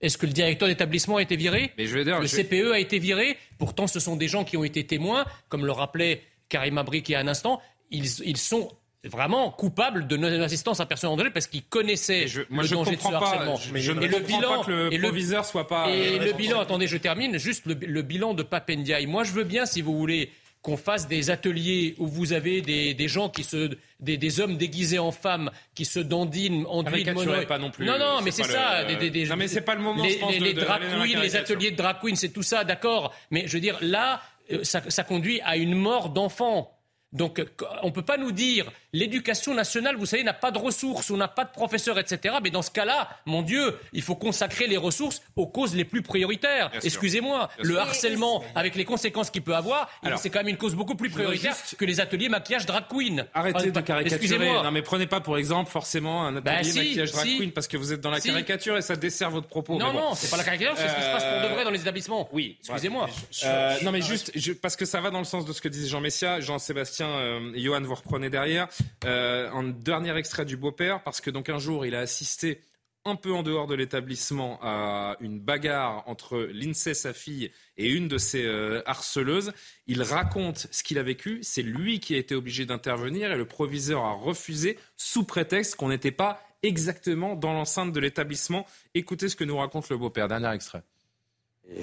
Est-ce 0.00 0.16
que 0.16 0.26
le 0.26 0.32
directeur 0.32 0.68
d'établissement 0.68 1.16
a 1.16 1.22
été 1.22 1.36
viré? 1.36 1.72
Mais 1.76 1.86
je 1.86 1.98
vais 1.98 2.04
dire, 2.04 2.20
Le 2.20 2.28
CPE 2.28 2.72
a 2.72 2.78
été 2.78 2.98
viré 2.98 3.36
Pourtant, 3.58 3.86
ce 3.86 4.00
sont 4.00 4.16
des 4.16 4.28
gens 4.28 4.44
qui 4.44 4.56
ont 4.56 4.64
été 4.64 4.86
témoins, 4.86 5.26
comme 5.48 5.66
le 5.66 5.72
rappelait 5.72 6.22
Karim 6.48 6.78
Abrik 6.78 7.08
il 7.08 7.12
y 7.12 7.14
a 7.14 7.20
un 7.20 7.28
instant. 7.28 7.60
Ils, 7.90 8.06
ils 8.24 8.38
sont 8.38 8.70
vraiment 9.04 9.50
coupable 9.50 10.06
de 10.06 10.16
non-assistance 10.16 10.80
à 10.80 10.86
personne 10.86 11.10
en 11.10 11.16
danger 11.16 11.30
parce 11.30 11.46
qu'il 11.46 11.62
connaissait 11.62 12.26
le 12.26 12.68
danger 12.68 12.96
de 12.96 13.00
ce 13.00 13.12
harcèlement. 13.12 13.56
je, 13.56 13.92
ne 13.92 14.02
et 14.02 14.08
le 14.08 14.20
bilan, 14.20 14.58
pas 14.58 14.64
que 14.64 14.70
le 14.70 15.00
proviseur 15.00 15.44
soit 15.44 15.66
pas. 15.66 15.88
Et 15.90 16.18
le 16.18 16.32
bilan, 16.32 16.60
attendez, 16.60 16.86
je 16.86 16.98
termine, 16.98 17.38
juste 17.38 17.64
le, 17.66 18.02
bilan 18.02 18.34
de 18.34 18.42
Papendiaï. 18.42 19.06
Moi, 19.06 19.24
je 19.24 19.32
veux 19.32 19.44
bien, 19.44 19.64
si 19.64 19.80
vous 19.80 19.96
voulez, 19.96 20.30
qu'on 20.62 20.76
fasse 20.76 21.08
des 21.08 21.30
ateliers 21.30 21.94
où 21.98 22.06
vous 22.06 22.32
avez 22.32 22.60
des, 22.60 22.92
des 22.92 23.08
gens 23.08 23.28
qui 23.30 23.44
se 23.44 23.70
des, 23.98 24.16
des, 24.16 24.40
hommes 24.40 24.56
déguisés 24.56 24.98
en 24.98 25.10
femmes 25.10 25.50
qui 25.74 25.84
se 25.84 26.00
dandinent 26.00 26.66
en 26.68 26.82
de 26.82 27.44
pas 27.46 27.58
non 27.58 27.70
plus. 27.70 27.86
Non 27.86 27.98
non, 27.98 28.20
mais 28.22 28.30
c'est 28.30 28.44
ça. 28.44 28.84
Des, 28.84 29.26
non 29.26 29.36
mais 29.36 29.48
c'est 29.48 29.62
pas 29.62 29.74
le 29.74 29.82
moment. 29.82 30.02
Les, 30.02 30.12
je 30.12 30.18
pense, 30.18 30.38
les, 30.38 30.54
de, 30.54 30.60
drag 30.60 30.82
queens, 30.82 31.20
les 31.20 31.36
ateliers 31.36 31.70
de 31.70 31.76
drag 31.76 31.96
queens, 32.02 32.14
c'est 32.14 32.30
tout 32.30 32.42
ça, 32.42 32.64
d'accord. 32.64 33.14
Mais 33.30 33.46
je 33.46 33.54
veux 33.54 33.60
dire, 33.60 33.78
là, 33.80 34.22
euh, 34.52 34.62
ça, 34.62 34.82
ça 34.88 35.04
conduit 35.04 35.40
à 35.42 35.56
une 35.56 35.74
mort 35.74 36.10
d'enfants. 36.10 36.76
Donc, 37.12 37.42
on 37.82 37.88
ne 37.88 37.92
peut 37.92 38.02
pas 38.02 38.18
nous 38.18 38.30
dire 38.30 38.70
l'éducation 38.92 39.52
nationale, 39.54 39.96
vous 39.96 40.06
savez, 40.06 40.22
n'a 40.22 40.32
pas 40.32 40.50
de 40.50 40.58
ressources, 40.58 41.10
on 41.10 41.16
n'a 41.16 41.28
pas 41.28 41.44
de 41.44 41.50
professeurs, 41.50 41.98
etc. 41.98 42.36
Mais 42.42 42.50
dans 42.50 42.62
ce 42.62 42.70
cas-là, 42.70 43.08
mon 43.26 43.42
Dieu, 43.42 43.76
il 43.92 44.02
faut 44.02 44.14
consacrer 44.14 44.68
les 44.68 44.76
ressources 44.76 45.22
aux 45.34 45.46
causes 45.46 45.74
les 45.74 45.84
plus 45.84 46.02
prioritaires. 46.02 46.70
Excusez-moi, 46.82 47.48
le 47.62 47.78
harcèlement, 47.78 48.44
avec 48.54 48.76
les 48.76 48.84
conséquences 48.84 49.30
qu'il 49.30 49.42
peut 49.42 49.56
avoir, 49.56 49.90
c'est 50.16 50.30
quand 50.30 50.40
même 50.40 50.48
une 50.48 50.56
cause 50.56 50.74
beaucoup 50.74 50.94
plus 50.94 51.10
prioritaire 51.10 51.56
que 51.76 51.84
les 51.84 52.00
ateliers 52.00 52.28
maquillage 52.28 52.66
drag 52.66 52.84
queen. 52.88 53.26
Arrêtez 53.34 53.70
de 53.70 53.80
caricaturer. 53.80 54.52
Non, 54.62 54.70
mais 54.70 54.82
prenez 54.82 55.06
pas 55.06 55.20
pour 55.20 55.36
exemple 55.36 55.70
forcément 55.70 56.26
un 56.26 56.36
atelier 56.36 56.72
bah, 56.72 56.80
maquillage 56.80 57.12
drag 57.12 57.26
queen 57.26 57.52
parce 57.52 57.66
que 57.66 57.76
vous 57.76 57.92
êtes 57.92 58.00
dans 58.00 58.10
la 58.10 58.20
caricature 58.20 58.76
et 58.76 58.82
ça 58.82 58.94
dessert 58.96 59.30
votre 59.30 59.48
propos. 59.48 59.78
Non, 59.78 59.92
non, 59.92 60.14
c'est 60.14 60.30
pas 60.30 60.36
la 60.36 60.44
caricature, 60.44 60.76
c'est 60.76 60.88
ce 60.88 60.94
qui 60.94 61.02
se 61.02 61.12
passe 61.12 61.24
pour 61.24 61.48
de 61.48 61.54
vrai 61.54 61.64
dans 61.64 61.70
les 61.70 61.80
établissements. 61.80 62.28
Oui, 62.32 62.56
excusez-moi. 62.60 63.08
Euh, 63.44 63.76
non, 63.82 63.90
mais 63.90 64.00
juste 64.00 64.32
parce 64.60 64.76
que 64.76 64.84
ça 64.84 65.00
va 65.00 65.10
dans 65.10 65.18
le 65.18 65.24
sens 65.24 65.44
de 65.44 65.52
ce 65.52 65.60
que 65.60 65.68
disait 65.68 65.88
Jean 65.88 66.00
Messia, 66.00 66.40
Jean-Sébastien 66.40 66.99
Tiens, 67.00 67.16
euh, 67.16 67.52
Johan, 67.56 67.80
vous 67.80 67.94
reprenez 67.94 68.28
derrière. 68.28 68.68
Euh, 69.06 69.50
un 69.52 69.62
dernier 69.62 70.14
extrait 70.18 70.44
du 70.44 70.58
beau-père, 70.58 71.02
parce 71.02 71.22
que 71.22 71.30
donc 71.30 71.48
un 71.48 71.58
jour, 71.58 71.86
il 71.86 71.94
a 71.94 72.00
assisté 72.00 72.60
un 73.06 73.16
peu 73.16 73.32
en 73.32 73.42
dehors 73.42 73.66
de 73.66 73.74
l'établissement 73.74 74.58
à 74.60 75.16
une 75.20 75.40
bagarre 75.40 76.06
entre 76.06 76.36
l'INSEE, 76.52 76.92
sa 76.92 77.14
fille, 77.14 77.52
et 77.78 77.88
une 77.88 78.06
de 78.06 78.18
ses 78.18 78.44
euh, 78.44 78.82
harceleuses. 78.84 79.54
Il 79.86 80.02
raconte 80.02 80.66
ce 80.70 80.82
qu'il 80.82 80.98
a 80.98 81.02
vécu. 81.02 81.38
C'est 81.40 81.62
lui 81.62 82.00
qui 82.00 82.14
a 82.14 82.18
été 82.18 82.34
obligé 82.34 82.66
d'intervenir 82.66 83.32
et 83.32 83.36
le 83.38 83.46
proviseur 83.46 84.04
a 84.04 84.12
refusé 84.12 84.78
sous 84.98 85.24
prétexte 85.24 85.76
qu'on 85.76 85.88
n'était 85.88 86.10
pas 86.10 86.42
exactement 86.62 87.34
dans 87.34 87.54
l'enceinte 87.54 87.94
de 87.94 88.00
l'établissement. 88.00 88.66
Écoutez 88.92 89.30
ce 89.30 89.36
que 89.36 89.44
nous 89.44 89.56
raconte 89.56 89.88
le 89.88 89.96
beau-père. 89.96 90.28
Dernier 90.28 90.52
extrait. 90.52 90.82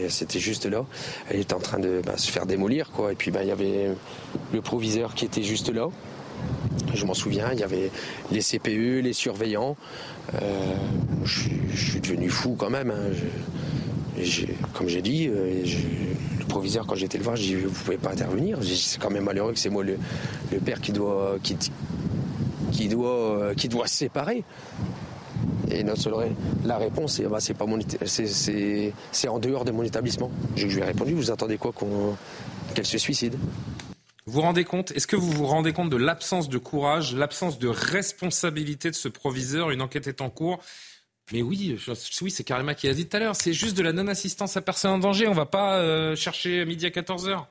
C'était 0.09 0.39
juste 0.39 0.65
là. 0.65 0.85
Elle 1.29 1.39
était 1.39 1.53
en 1.53 1.59
train 1.59 1.79
de 1.79 2.01
bah, 2.05 2.17
se 2.17 2.31
faire 2.31 2.45
démolir, 2.45 2.91
quoi. 2.91 3.11
Et 3.11 3.15
puis 3.15 3.31
bah, 3.31 3.43
il 3.43 3.47
y 3.47 3.51
avait 3.51 3.89
le 4.53 4.61
proviseur 4.61 5.15
qui 5.15 5.25
était 5.25 5.43
juste 5.43 5.69
là. 5.69 5.89
Je 6.93 7.05
m'en 7.05 7.13
souviens, 7.13 7.49
il 7.53 7.59
y 7.59 7.63
avait 7.63 7.91
les 8.31 8.41
CPE, 8.41 9.01
les 9.03 9.13
surveillants. 9.13 9.75
Euh, 10.35 10.75
je, 11.23 11.49
suis 11.75 11.99
devenu 12.01 12.29
fou 12.29 12.55
quand 12.57 12.69
même. 12.69 12.91
Hein. 12.91 14.23
comme 14.73 14.87
j'ai 14.87 15.01
dit, 15.01 15.27
euh, 15.29 15.63
le 16.39 16.45
proviseur, 16.45 16.85
quand 16.85 16.95
j'étais 16.95 17.17
le 17.17 17.23
voir, 17.23 17.35
j'ai 17.35 17.55
dit 17.55 17.61
Vous 17.63 17.71
pouvez 17.71 17.97
pas 17.97 18.11
intervenir. 18.11 18.59
C'est 18.63 18.99
quand 18.99 19.09
même 19.09 19.23
malheureux 19.23 19.53
que 19.53 19.59
c'est 19.59 19.69
moi 19.69 19.83
le, 19.83 19.97
père 20.59 20.81
qui 20.81 20.91
doit, 20.91 21.37
qui, 21.41 21.55
qui, 22.71 22.87
doit, 22.87 23.53
qui 23.55 23.67
doit 23.67 23.87
se 23.87 23.95
séparer. 23.95 24.43
Et 25.69 25.83
notre 25.83 26.25
la 26.65 26.77
réponse, 26.77 27.15
c'est 27.15 27.23
bah, 27.27 27.39
pas 27.57 27.65
mon, 27.65 27.79
c'est 28.05 29.27
en 29.27 29.39
dehors 29.39 29.65
de 29.65 29.71
mon 29.71 29.83
établissement. 29.83 30.31
Je, 30.55 30.67
lui 30.67 30.79
ai 30.79 30.83
répondu, 30.83 31.13
vous 31.13 31.31
attendez 31.31 31.57
quoi 31.57 31.73
qu'elle 32.73 32.85
se 32.85 32.97
suicide? 32.97 33.37
Vous 34.25 34.33
vous 34.33 34.41
rendez 34.41 34.63
compte 34.63 34.91
Est-ce 34.91 35.07
que 35.07 35.15
vous 35.15 35.31
vous 35.31 35.45
rendez 35.45 35.73
compte 35.73 35.89
de 35.89 35.97
l'absence 35.97 36.49
de 36.49 36.57
courage, 36.57 37.15
l'absence 37.15 37.59
de 37.59 37.67
responsabilité 37.67 38.89
de 38.89 38.95
ce 38.95 39.07
proviseur? 39.07 39.71
Une 39.71 39.81
enquête 39.81 40.07
est 40.07 40.21
en 40.21 40.29
cours. 40.29 40.59
Mais 41.33 41.41
oui, 41.41 41.77
oui, 42.21 42.31
c'est 42.31 42.43
Karima 42.43 42.73
qui 42.73 42.87
a 42.87 42.93
dit 42.93 43.07
tout 43.07 43.17
à 43.17 43.19
l'heure. 43.19 43.35
C'est 43.35 43.53
juste 43.53 43.77
de 43.77 43.83
la 43.83 43.91
non-assistance 43.91 44.55
à 44.55 44.61
personne 44.61 44.91
en 44.91 44.97
danger. 44.97 45.27
On 45.27 45.31
ne 45.31 45.35
va 45.35 45.45
pas 45.45 45.75
euh, 45.79 46.15
chercher 46.15 46.63
midi 46.65 46.85
à 46.85 46.91
14 46.91 47.29
h 47.29 47.45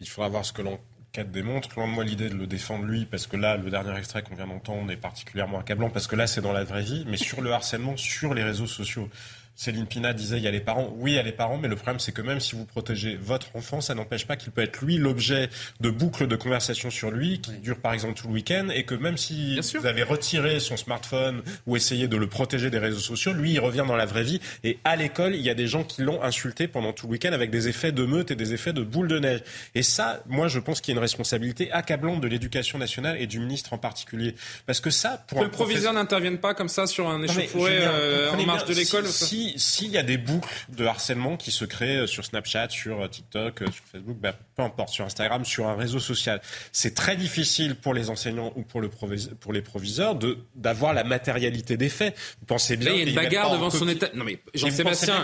Il 0.00 0.08
faudra 0.08 0.28
voir 0.28 0.44
ce 0.44 0.52
que 0.52 0.62
l'on 0.62 0.78
démontre. 1.24 1.68
Loin 1.76 1.88
de 1.88 1.92
moi 1.92 2.04
l'idée 2.04 2.28
de 2.28 2.34
le 2.34 2.46
défendre 2.46 2.84
lui, 2.84 3.04
parce 3.04 3.26
que 3.26 3.36
là, 3.36 3.56
le 3.56 3.70
dernier 3.70 3.96
extrait 3.96 4.22
qu'on 4.22 4.34
vient 4.34 4.46
d'entendre 4.46 4.90
est 4.90 4.96
particulièrement 4.96 5.58
accablant, 5.58 5.90
parce 5.90 6.06
que 6.06 6.16
là, 6.16 6.26
c'est 6.26 6.40
dans 6.40 6.52
la 6.52 6.64
vraie 6.64 6.82
vie, 6.82 7.04
mais 7.08 7.16
sur 7.16 7.40
le 7.40 7.52
harcèlement 7.52 7.96
sur 7.96 8.34
les 8.34 8.42
réseaux 8.42 8.66
sociaux. 8.66 9.08
Céline 9.56 9.86
Pina 9.86 10.12
disait 10.12 10.36
il 10.36 10.42
y 10.42 10.46
a 10.46 10.50
les 10.50 10.60
parents. 10.60 10.94
Oui, 10.98 11.12
il 11.12 11.14
y 11.14 11.18
a 11.18 11.22
les 11.22 11.32
parents, 11.32 11.56
mais 11.56 11.68
le 11.68 11.76
problème 11.76 11.98
c'est 11.98 12.12
que 12.12 12.22
même 12.22 12.40
si 12.40 12.54
vous 12.54 12.66
protégez 12.66 13.16
votre 13.16 13.56
enfant, 13.56 13.80
ça 13.80 13.94
n'empêche 13.94 14.26
pas 14.26 14.36
qu'il 14.36 14.52
peut 14.52 14.62
être 14.62 14.82
lui 14.82 14.98
l'objet 14.98 15.48
de 15.80 15.90
boucles 15.90 16.26
de 16.26 16.36
conversation 16.36 16.90
sur 16.90 17.10
lui 17.10 17.40
qui 17.40 17.52
durent 17.52 17.80
par 17.80 17.94
exemple 17.94 18.14
tout 18.14 18.28
le 18.28 18.34
week-end 18.34 18.68
et 18.72 18.84
que 18.84 18.94
même 18.94 19.16
si 19.16 19.58
vous 19.78 19.86
avez 19.86 20.02
retiré 20.02 20.60
son 20.60 20.76
smartphone 20.76 21.42
ou 21.66 21.76
essayé 21.76 22.06
de 22.06 22.16
le 22.16 22.26
protéger 22.26 22.70
des 22.70 22.78
réseaux 22.78 23.00
sociaux, 23.00 23.32
lui 23.32 23.52
il 23.52 23.60
revient 23.60 23.84
dans 23.86 23.96
la 23.96 24.06
vraie 24.06 24.24
vie 24.24 24.40
et 24.62 24.78
à 24.84 24.94
l'école 24.94 25.34
il 25.34 25.42
y 25.42 25.50
a 25.50 25.54
des 25.54 25.66
gens 25.66 25.84
qui 25.84 26.02
l'ont 26.02 26.22
insulté 26.22 26.68
pendant 26.68 26.92
tout 26.92 27.06
le 27.06 27.12
week-end 27.12 27.32
avec 27.32 27.50
des 27.50 27.68
effets 27.68 27.92
de 27.92 28.04
meute 28.04 28.30
et 28.30 28.36
des 28.36 28.52
effets 28.52 28.74
de 28.74 28.82
boule 28.82 29.08
de 29.08 29.18
neige. 29.18 29.40
Et 29.74 29.82
ça, 29.82 30.22
moi 30.26 30.48
je 30.48 30.58
pense 30.58 30.82
qu'il 30.82 30.92
y 30.92 30.96
a 30.96 30.98
une 30.98 31.02
responsabilité 31.02 31.72
accablante 31.72 32.20
de 32.20 32.28
l'éducation 32.28 32.78
nationale 32.78 33.16
et 33.18 33.26
du 33.26 33.40
ministre 33.40 33.72
en 33.72 33.78
particulier 33.78 34.34
parce 34.66 34.80
que 34.80 34.90
ça 34.90 35.24
pour 35.26 35.38
que 35.38 35.44
le 35.44 35.50
proviseur 35.50 35.94
n'intervienne 35.94 36.38
pas 36.38 36.52
comme 36.52 36.68
ça 36.68 36.86
sur 36.86 37.08
un 37.08 37.22
échauffourée 37.22 37.78
euh, 37.80 38.32
en 38.32 38.44
marge 38.44 38.66
de 38.66 38.74
l'école. 38.74 39.06
Si, 39.06 39.24
si 39.24 39.45
s'il 39.56 39.90
y 39.90 39.98
a 39.98 40.02
des 40.02 40.18
boucles 40.18 40.48
de 40.68 40.84
harcèlement 40.84 41.36
qui 41.36 41.50
se 41.50 41.64
créent 41.64 42.06
sur 42.06 42.24
Snapchat, 42.24 42.68
sur 42.70 43.08
TikTok, 43.08 43.58
sur 43.58 43.84
Facebook, 43.92 44.16
bah, 44.20 44.34
peu 44.56 44.62
importe, 44.62 44.90
sur 44.90 45.04
Instagram, 45.04 45.44
sur 45.44 45.66
un 45.66 45.76
réseau 45.76 46.00
social, 46.00 46.40
c'est 46.72 46.94
très 46.94 47.16
difficile 47.16 47.74
pour 47.74 47.94
les 47.94 48.10
enseignants 48.10 48.52
ou 48.56 48.62
pour, 48.62 48.80
le 48.80 48.88
pour 48.88 49.52
les 49.52 49.62
proviseurs 49.62 50.14
de 50.14 50.38
d'avoir 50.54 50.94
la 50.94 51.04
matérialité 51.04 51.76
des 51.76 51.88
faits. 51.88 52.16
Vous 52.40 52.46
pensez 52.46 52.76
bien 52.76 52.92
il 52.92 52.98
y 52.98 53.00
a 53.02 53.08
une 53.08 53.14
bagarre 53.14 53.52
devant 53.52 53.70
son 53.70 53.88
état. 53.88 54.08
Non 54.14 54.24
mais 54.24 54.38
Jean-Sébastien, 54.54 55.22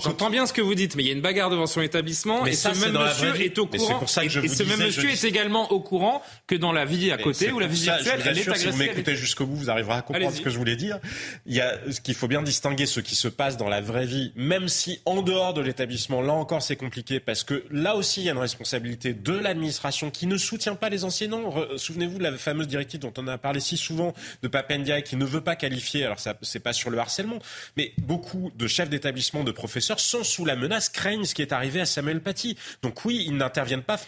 j'entends 0.00 0.30
bien 0.30 0.46
ce 0.46 0.52
que 0.52 0.60
vous 0.60 0.74
dites, 0.74 0.96
mais 0.96 1.04
il 1.04 1.06
y 1.06 1.10
a 1.10 1.14
une 1.14 1.20
bagarre 1.20 1.50
devant 1.50 1.66
son 1.66 1.80
établissement 1.80 2.46
et 2.46 2.52
ce 2.52 2.68
même 2.68 2.92
monsieur 2.92 3.40
est 3.40 3.58
au 3.58 3.66
courant. 3.66 3.98
Pour 3.98 4.08
ça 4.08 4.22
que 4.22 4.28
je 4.28 4.40
et, 4.40 4.48
ce 4.48 4.62
même 4.62 4.80
monsieur 4.80 5.10
est 5.10 5.24
également 5.24 5.70
au 5.72 5.80
courant 5.80 6.22
que 6.46 6.54
dans 6.54 6.72
la 6.72 6.84
vie 6.84 7.10
à 7.10 7.18
côté 7.18 7.52
ou 7.52 7.58
la 7.58 7.66
vie 7.66 7.82
virtuelle, 7.82 8.20
elle 8.24 8.38
est 8.38 8.40
agressée. 8.40 8.66
Si 8.66 8.70
vous 8.70 8.78
m'écoutez 8.78 9.16
jusqu'au 9.16 9.46
bout, 9.46 9.56
vous 9.56 9.70
arriverez 9.70 9.94
à 9.94 10.02
comprendre 10.02 10.34
ce 10.34 10.40
que 10.40 10.50
je 10.50 10.58
voulais 10.58 10.76
dire. 10.76 10.98
Il 11.46 11.54
y 11.54 11.60
a 11.60 11.78
ce 11.90 12.00
qu'il 12.00 12.14
faut 12.14 12.28
bien 12.28 12.42
distinguer 12.42 12.86
ce 12.86 13.00
qui 13.00 13.14
se 13.14 13.28
passe 13.28 13.56
dans 13.62 13.68
la 13.68 13.80
vraie 13.80 14.06
vie, 14.06 14.32
même 14.34 14.68
si 14.68 15.00
en 15.04 15.22
dehors 15.22 15.54
de 15.54 15.60
l'établissement, 15.60 16.20
là 16.20 16.32
encore 16.32 16.62
c'est 16.62 16.76
compliqué 16.76 17.20
parce 17.20 17.44
que 17.44 17.64
là 17.70 17.94
aussi 17.94 18.22
il 18.22 18.24
y 18.24 18.28
a 18.28 18.32
une 18.32 18.38
responsabilité 18.38 19.14
de 19.14 19.32
l'administration 19.32 20.10
qui 20.10 20.26
ne 20.26 20.36
soutient 20.36 20.74
pas 20.74 20.88
les 20.88 21.04
enseignants. 21.04 21.54
Souvenez-vous 21.76 22.18
de 22.18 22.24
la 22.24 22.36
fameuse 22.36 22.66
directive 22.66 23.00
dont 23.00 23.12
on 23.18 23.28
a 23.28 23.38
parlé 23.38 23.60
si 23.60 23.76
souvent 23.76 24.14
de 24.42 24.48
Papendia 24.48 25.00
qui 25.02 25.16
ne 25.16 25.24
veut 25.24 25.42
pas 25.42 25.54
qualifier. 25.54 26.04
Alors 26.04 26.18
ça 26.18 26.34
c'est 26.42 26.58
pas 26.58 26.72
sur 26.72 26.90
le 26.90 26.98
harcèlement, 26.98 27.38
mais 27.76 27.92
beaucoup 27.98 28.50
de 28.56 28.66
chefs 28.66 28.90
d'établissement, 28.90 29.44
de 29.44 29.52
professeurs 29.52 30.00
sont 30.00 30.24
sous 30.24 30.44
la 30.44 30.56
menace, 30.56 30.88
craignent 30.88 31.24
ce 31.24 31.34
qui 31.34 31.42
est 31.42 31.52
arrivé 31.52 31.80
à 31.80 31.86
Samuel 31.86 32.20
Paty. 32.20 32.56
Donc 32.82 33.04
oui, 33.04 33.24
ils 33.26 33.36
n'interviennent 33.36 33.82
pas, 33.82 34.00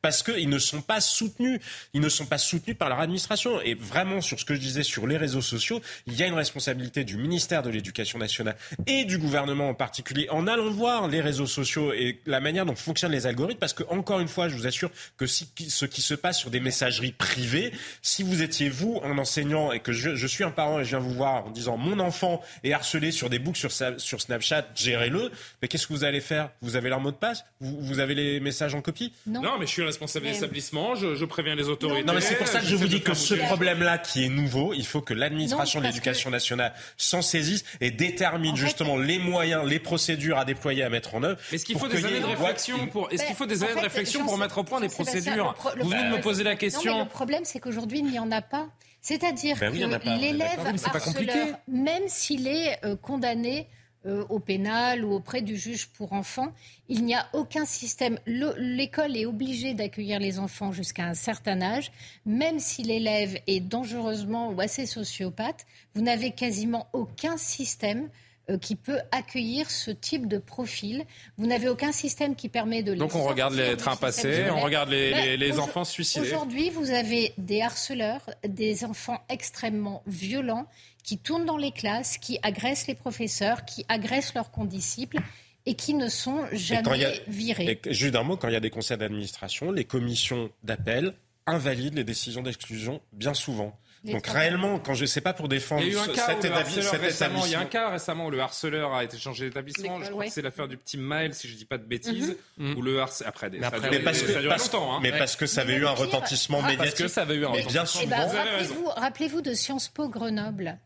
parce 0.00 0.22
qu'ils 0.22 0.48
ne 0.48 0.58
sont 0.58 0.82
pas 0.82 1.00
soutenus. 1.00 1.60
Ils 1.92 2.00
ne 2.00 2.08
sont 2.08 2.26
pas 2.26 2.38
soutenus 2.38 2.76
par 2.76 2.88
leur 2.88 3.00
administration. 3.00 3.60
Et 3.62 3.74
vraiment, 3.74 4.20
sur 4.20 4.38
ce 4.38 4.44
que 4.44 4.54
je 4.54 4.60
disais 4.60 4.82
sur 4.82 5.06
les 5.06 5.16
réseaux 5.16 5.40
sociaux, 5.40 5.80
il 6.06 6.14
y 6.14 6.22
a 6.22 6.26
une 6.26 6.34
responsabilité 6.34 7.04
du 7.04 7.16
ministère 7.16 7.62
de 7.62 7.70
l'Éducation 7.70 8.18
nationale 8.18 8.56
et 8.86 9.04
du 9.04 9.18
gouvernement 9.18 9.68
en 9.68 9.74
particulier 9.74 10.28
en 10.30 10.46
allant 10.46 10.70
voir 10.70 11.08
les 11.08 11.20
réseaux 11.20 11.46
sociaux 11.46 11.92
et 11.92 12.20
la 12.26 12.40
manière 12.40 12.66
dont 12.66 12.74
fonctionnent 12.74 13.12
les 13.12 13.26
algorithmes. 13.26 13.58
Parce 13.58 13.74
que, 13.74 13.84
encore 13.88 14.20
une 14.20 14.28
fois, 14.28 14.48
je 14.48 14.54
vous 14.54 14.66
assure 14.66 14.90
que 15.16 15.26
si, 15.26 15.48
ce 15.68 15.84
qui 15.84 16.02
se 16.02 16.14
passe 16.14 16.38
sur 16.38 16.50
des 16.50 16.60
messageries 16.60 17.12
privées, 17.12 17.72
si 18.02 18.22
vous 18.22 18.42
étiez 18.42 18.68
vous 18.68 19.00
un 19.04 19.18
enseignant 19.18 19.72
et 19.72 19.80
que 19.80 19.92
je, 19.92 20.14
je 20.14 20.26
suis 20.26 20.44
un 20.44 20.50
parent 20.50 20.80
et 20.80 20.84
je 20.84 20.90
viens 20.90 20.98
vous 20.98 21.12
voir 21.12 21.46
en 21.46 21.50
disant 21.50 21.76
mon 21.76 21.98
enfant 21.98 22.42
est 22.64 22.72
harcelé 22.72 23.10
sur 23.10 23.30
des 23.30 23.38
boucles 23.38 23.58
sur, 23.58 23.72
sur 23.98 24.20
Snapchat, 24.20 24.66
gérez-le, 24.74 25.30
mais 25.60 25.68
qu'est-ce 25.68 25.86
que 25.86 25.92
vous 25.92 26.04
allez 26.04 26.20
faire? 26.20 26.50
Vous 26.62 26.76
avez 26.76 26.88
leur 26.88 27.00
mot 27.00 27.10
de 27.10 27.16
passe? 27.16 27.44
Vous, 27.60 27.76
vous, 27.80 27.98
avez 27.98 28.14
les 28.14 28.40
messages 28.40 28.74
en 28.74 28.80
copie? 28.80 29.12
Non. 29.26 29.58
mais 29.58 29.66
je 29.66 29.72
suis 29.72 29.82
responsable 29.82 30.26
de 30.26 30.32
l'établissement, 30.32 30.94
je, 30.94 31.14
je, 31.14 31.24
préviens 31.24 31.54
les 31.54 31.68
autorités. 31.68 32.04
Non, 32.04 32.14
mais 32.14 32.20
c'est 32.20 32.36
pour 32.36 32.48
ça 32.48 32.60
que 32.60 32.66
je 32.66 32.76
vous 32.76 32.88
dis 32.88 33.00
que 33.00 33.14
ce 33.14 33.34
problème-là 33.34 33.98
qui 33.98 34.24
est 34.24 34.28
nouveau, 34.28 34.72
il 34.74 34.86
faut 34.86 35.00
que 35.00 35.14
l'administration 35.14 35.80
de 35.80 35.86
l'éducation 35.86 36.30
nationale 36.30 36.72
s'en 36.96 37.22
saisisse 37.22 37.64
et 37.80 37.90
détermine 37.90 38.49
justement 38.56 38.96
les 38.96 39.18
moyens, 39.18 39.66
les 39.66 39.78
procédures 39.78 40.38
à 40.38 40.44
déployer, 40.44 40.82
à 40.82 40.90
mettre 40.90 41.14
en 41.14 41.22
œuvre. 41.22 41.38
Est-ce 41.52 41.64
qu'il 41.64 41.78
faut 41.78 41.88
des 41.88 42.04
années 42.04 42.20
de 42.20 42.26
réflexion 42.26 42.86
pour, 42.86 43.10
est-ce 43.10 43.24
qu'il 43.26 43.34
faut 43.34 43.46
des 43.46 43.62
années 43.62 43.74
de 43.74 43.80
réflexion 43.80 44.24
pour 44.24 44.38
mettre 44.38 44.58
au 44.58 44.64
point 44.64 44.80
des 44.80 44.88
procédures 44.88 45.54
Vous 45.80 45.88
venez 45.88 46.04
de 46.04 46.16
me 46.16 46.20
poser 46.20 46.44
la 46.44 46.56
question. 46.56 47.00
le 47.00 47.08
problème, 47.08 47.44
c'est 47.44 47.60
qu'aujourd'hui, 47.60 47.98
il 48.00 48.06
n'y 48.06 48.18
en 48.18 48.30
a 48.30 48.42
pas. 48.42 48.68
C'est-à-dire 49.02 49.56
ben 49.58 49.72
que 49.72 50.20
l'élève 50.20 50.60
harceleur, 50.60 51.58
même 51.68 52.02
s'il 52.06 52.46
est 52.46 52.84
euh, 52.84 52.96
condamné 52.96 53.66
euh, 54.06 54.24
au 54.28 54.38
pénal 54.38 55.04
ou 55.04 55.12
auprès 55.12 55.42
du 55.42 55.56
juge 55.56 55.88
pour 55.88 56.14
enfants, 56.14 56.52
il 56.88 57.04
n'y 57.04 57.14
a 57.14 57.26
aucun 57.34 57.66
système. 57.66 58.18
L'école 58.26 59.14
est 59.14 59.26
obligée 59.26 59.74
d'accueillir 59.74 60.18
les 60.18 60.38
enfants 60.38 60.72
jusqu'à 60.72 61.04
un 61.04 61.14
certain 61.14 61.60
âge, 61.60 61.92
même 62.24 62.60
si 62.60 62.82
l'élève 62.82 63.38
est 63.46 63.60
dangereusement 63.60 64.52
ou 64.52 64.60
assez 64.60 64.86
sociopathe, 64.86 65.66
vous 65.94 66.00
n'avez 66.00 66.30
quasiment 66.30 66.88
aucun 66.92 67.36
système 67.36 68.04
euh, 68.04 68.29
qui 68.58 68.76
peut 68.76 68.98
accueillir 69.12 69.70
ce 69.70 69.90
type 69.90 70.28
de 70.28 70.38
profil. 70.38 71.04
Vous 71.36 71.46
n'avez 71.46 71.68
aucun 71.68 71.92
système 71.92 72.34
qui 72.34 72.48
permet 72.48 72.82
de 72.82 72.92
les 72.92 72.98
Donc 72.98 73.14
on 73.14 73.24
regarde 73.24 73.54
les 73.54 73.76
trains 73.76 73.96
passés, 73.96 74.50
on 74.50 74.60
regarde 74.60 74.90
les, 74.90 75.36
les, 75.36 75.58
enfants 75.58 75.84
suicidés. 75.84 76.26
Aujourd'hui, 76.26 76.70
vous 76.70 76.90
avez 76.90 77.32
des 77.38 77.62
harceleurs, 77.62 78.22
des 78.46 78.84
enfants 78.84 79.22
extrêmement 79.28 80.02
violents 80.06 80.66
qui 81.02 81.18
tournent 81.18 81.46
dans 81.46 81.56
les 81.56 81.72
classes, 81.72 82.18
qui 82.18 82.38
agressent 82.42 82.86
les 82.86 82.94
professeurs, 82.94 83.64
qui 83.64 83.84
agressent 83.88 84.34
leurs 84.34 84.50
condisciples 84.50 85.18
et 85.66 85.74
qui 85.74 85.94
ne 85.94 86.08
sont 86.08 86.44
jamais 86.52 87.22
virés. 87.26 87.80
Et, 87.84 87.92
juste 87.92 88.14
un 88.16 88.22
mot, 88.22 88.36
quand 88.36 88.48
il 88.48 88.54
y 88.54 88.56
a 88.56 88.60
des 88.60 88.70
conseils 88.70 88.98
d'administration, 88.98 89.72
les 89.72 89.84
commissions 89.84 90.50
d'appel 90.62 91.14
invalident 91.46 91.96
les 91.96 92.04
décisions 92.04 92.42
d'exclusion 92.42 93.00
bien 93.12 93.34
souvent. 93.34 93.78
Donc 94.04 94.26
réellement, 94.26 94.78
quand 94.78 94.94
je 94.94 95.02
ne 95.02 95.06
sais 95.06 95.20
pas 95.20 95.34
pour 95.34 95.48
défendre 95.48 95.82
il 95.82 95.92
y 95.92 95.96
a 95.96 95.98
eu 95.98 95.98
un 95.98 96.06
cas 96.06 96.26
cet, 96.26 96.44
établissement, 96.44 97.44
Il 97.44 97.52
y 97.52 97.54
a 97.54 97.60
un 97.60 97.66
cas 97.66 97.90
récemment 97.90 98.26
où 98.26 98.30
le 98.30 98.40
harceleur 98.40 98.94
a 98.94 99.04
été 99.04 99.18
changé 99.18 99.46
d'établissement. 99.46 100.02
Je 100.02 100.10
crois 100.10 100.24
que 100.24 100.30
c'est 100.30 100.42
l'affaire 100.42 100.68
du 100.68 100.76
petit 100.78 100.96
Maël, 100.96 101.34
si 101.34 101.48
je 101.48 101.52
ne 101.52 101.58
dis 101.58 101.66
pas 101.66 101.78
de 101.78 101.84
bêtises, 101.84 102.36
mm 102.56 102.76
où 102.76 102.82
le 102.82 103.00
harceleur 103.00 103.28
après, 103.28 103.50
mais, 103.50 103.62
après, 103.62 103.90
mais 103.90 103.98
parce, 103.98 104.22
que, 104.22 104.32
longtemps, 104.32 104.94
hein. 104.94 105.00
mais 105.02 105.12
parce 105.12 105.36
que 105.36 105.46
ça 105.46 105.62
avait 105.62 105.74
eu 105.74 105.86
un 105.86 105.92
retentissement 105.92 106.62
médiatique. 106.62 106.78
Parce 106.78 106.94
que 107.02 107.08
ça 107.08 107.22
avait 107.22 107.34
eu 107.34 107.44
un 107.44 107.48
retentissement. 107.48 107.86
Souvent. 107.86 108.90
Rappelez-vous 108.96 109.42
de 109.42 109.54
Sciences 109.54 109.88
Po 109.88 110.08
Grenoble 110.08 110.78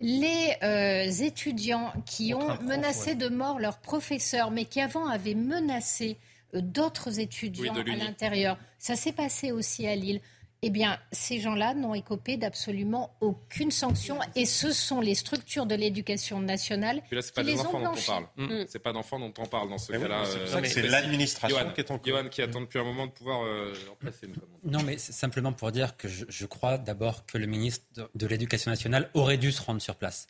les 0.00 0.52
euh, 0.62 1.24
étudiants 1.24 1.92
qui 2.04 2.34
ont 2.34 2.60
menacé 2.62 3.14
de 3.14 3.28
mort 3.28 3.58
leur 3.58 3.78
professeur, 3.78 4.50
mais 4.50 4.66
qui 4.66 4.80
avant 4.80 5.06
avaient 5.06 5.34
menacé 5.34 6.18
euh, 6.54 6.60
d'autres 6.60 7.18
étudiants 7.18 7.74
à 7.74 7.96
l'intérieur. 7.96 8.58
Ça 8.78 8.94
s'est 8.94 9.12
passé 9.12 9.52
aussi 9.52 9.86
à 9.86 9.96
Lille 9.96 10.20
eh 10.66 10.70
bien, 10.70 10.98
ces 11.12 11.38
gens-là 11.38 11.74
n'ont 11.74 11.94
écopé 11.94 12.36
d'absolument 12.36 13.16
aucune 13.20 13.70
sanction. 13.70 14.18
Et 14.34 14.46
ce 14.46 14.72
sont 14.72 15.00
les 15.00 15.14
structures 15.14 15.64
de 15.64 15.76
l'éducation 15.76 16.40
nationale 16.40 17.02
là, 17.12 17.22
qui 17.22 17.32
pas 17.32 17.42
les 17.44 17.60
enfants 17.60 17.80
dont 17.80 17.92
on 17.92 18.02
parle. 18.02 18.26
Mm. 18.36 18.64
C'est 18.68 18.80
pas 18.80 18.92
d'enfants 18.92 19.20
dont 19.20 19.32
on 19.38 19.46
parle 19.46 19.68
dans 19.68 19.78
ce 19.78 19.92
cas-là. 19.92 20.24
C'est 20.64 20.84
euh, 20.84 20.88
l'administration 20.88 21.70
qui 21.72 21.80
est 21.80 21.90
en 21.92 22.00
Johan 22.04 22.28
qui 22.28 22.42
attend 22.42 22.62
depuis 22.62 22.80
un 22.80 22.84
moment 22.84 23.06
de 23.06 23.12
pouvoir 23.12 23.44
euh, 23.44 23.72
remplacer. 23.88 24.28
Non, 24.64 24.82
mais 24.82 24.98
c'est 24.98 25.12
simplement 25.12 25.52
pour 25.52 25.70
dire 25.70 25.96
que 25.96 26.08
je, 26.08 26.24
je 26.28 26.46
crois 26.46 26.78
d'abord 26.78 27.26
que 27.26 27.38
le 27.38 27.46
ministre 27.46 27.86
de 28.14 28.26
l'Éducation 28.26 28.72
nationale 28.72 29.08
aurait 29.14 29.38
dû 29.38 29.52
se 29.52 29.62
rendre 29.62 29.80
sur 29.80 29.94
place. 29.94 30.26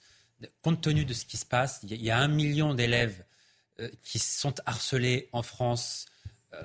Compte 0.61 0.83
tenu 0.83 1.07
de 1.07 1.15
ce 1.15 1.25
qui 1.25 1.39
se 1.39 1.47
passe, 1.47 1.81
il 1.83 2.03
y 2.03 2.11
a 2.11 2.19
un 2.19 2.29
million 2.29 2.75
d'élèves 2.75 3.25
euh, 3.81 3.89
qui 4.03 4.19
sont 4.19 4.55
harcelés 4.67 5.31
en 5.33 5.43
France 5.43 6.05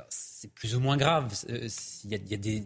c'est 0.10 0.52
plus 0.52 0.76
ou 0.76 0.80
moins 0.80 0.98
grave. 0.98 1.34
Euh, 1.50 1.68
il 2.06 2.12
y 2.12 2.34
a, 2.34 2.38
des, 2.38 2.62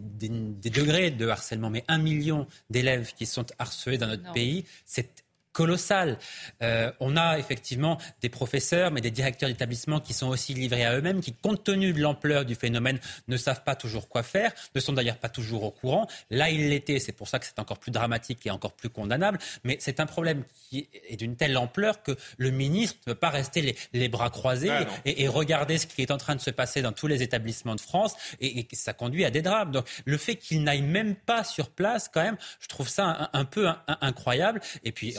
degrés 0.70 1.10
de 1.10 1.28
harcèlement, 1.28 1.70
mais 1.70 1.84
un 1.88 1.98
million 1.98 2.46
d'élèves 2.70 3.12
qui 3.14 3.26
sont 3.26 3.46
harcelés 3.58 3.98
dans 3.98 4.06
notre 4.06 4.32
pays, 4.32 4.64
c'est 4.84 5.25
colossal. 5.56 6.18
Euh, 6.62 6.92
on 7.00 7.16
a 7.16 7.38
effectivement 7.38 7.96
des 8.20 8.28
professeurs, 8.28 8.90
mais 8.90 9.00
des 9.00 9.10
directeurs 9.10 9.48
d'établissement 9.48 10.00
qui 10.00 10.12
sont 10.12 10.28
aussi 10.28 10.52
livrés 10.52 10.84
à 10.84 10.94
eux-mêmes, 10.94 11.22
qui, 11.22 11.32
compte 11.32 11.64
tenu 11.64 11.94
de 11.94 12.00
l'ampleur 12.00 12.44
du 12.44 12.54
phénomène, 12.54 12.98
ne 13.28 13.38
savent 13.38 13.62
pas 13.64 13.74
toujours 13.74 14.10
quoi 14.10 14.22
faire, 14.22 14.52
ne 14.74 14.80
sont 14.80 14.92
d'ailleurs 14.92 15.16
pas 15.16 15.30
toujours 15.30 15.62
au 15.62 15.70
courant. 15.70 16.06
Là, 16.30 16.50
il 16.50 16.68
l'était, 16.68 16.98
c'est 16.98 17.12
pour 17.12 17.28
ça 17.28 17.38
que 17.38 17.46
c'est 17.46 17.58
encore 17.58 17.78
plus 17.78 17.90
dramatique 17.90 18.46
et 18.46 18.50
encore 18.50 18.72
plus 18.72 18.90
condamnable. 18.90 19.38
Mais 19.64 19.78
c'est 19.80 19.98
un 19.98 20.04
problème 20.04 20.44
qui 20.68 20.88
est 21.08 21.16
d'une 21.16 21.36
telle 21.36 21.56
ampleur 21.56 22.02
que 22.02 22.12
le 22.36 22.50
ministre 22.50 22.98
ne 23.06 23.12
peut 23.14 23.18
pas 23.18 23.30
rester 23.30 23.76
les, 23.94 24.08
bras 24.08 24.28
croisés 24.28 24.68
ah 24.70 24.84
et, 25.06 25.26
regarder 25.26 25.78
ce 25.78 25.86
qui 25.86 26.02
est 26.02 26.10
en 26.10 26.18
train 26.18 26.36
de 26.36 26.40
se 26.42 26.50
passer 26.50 26.82
dans 26.82 26.92
tous 26.92 27.06
les 27.06 27.22
établissements 27.22 27.76
de 27.76 27.80
France, 27.80 28.14
et, 28.42 28.66
ça 28.74 28.92
conduit 28.92 29.24
à 29.24 29.30
des 29.30 29.40
drames. 29.40 29.70
Donc, 29.70 29.86
le 30.04 30.18
fait 30.18 30.36
qu'il 30.36 30.62
n'aille 30.62 30.82
même 30.82 31.14
pas 31.14 31.44
sur 31.44 31.70
place, 31.70 32.10
quand 32.12 32.22
même, 32.22 32.36
je 32.60 32.68
trouve 32.68 32.90
ça 32.90 33.30
un, 33.32 33.44
peu 33.46 33.68
incroyable. 34.02 34.60
Et 34.84 34.92
puis, 34.92 35.16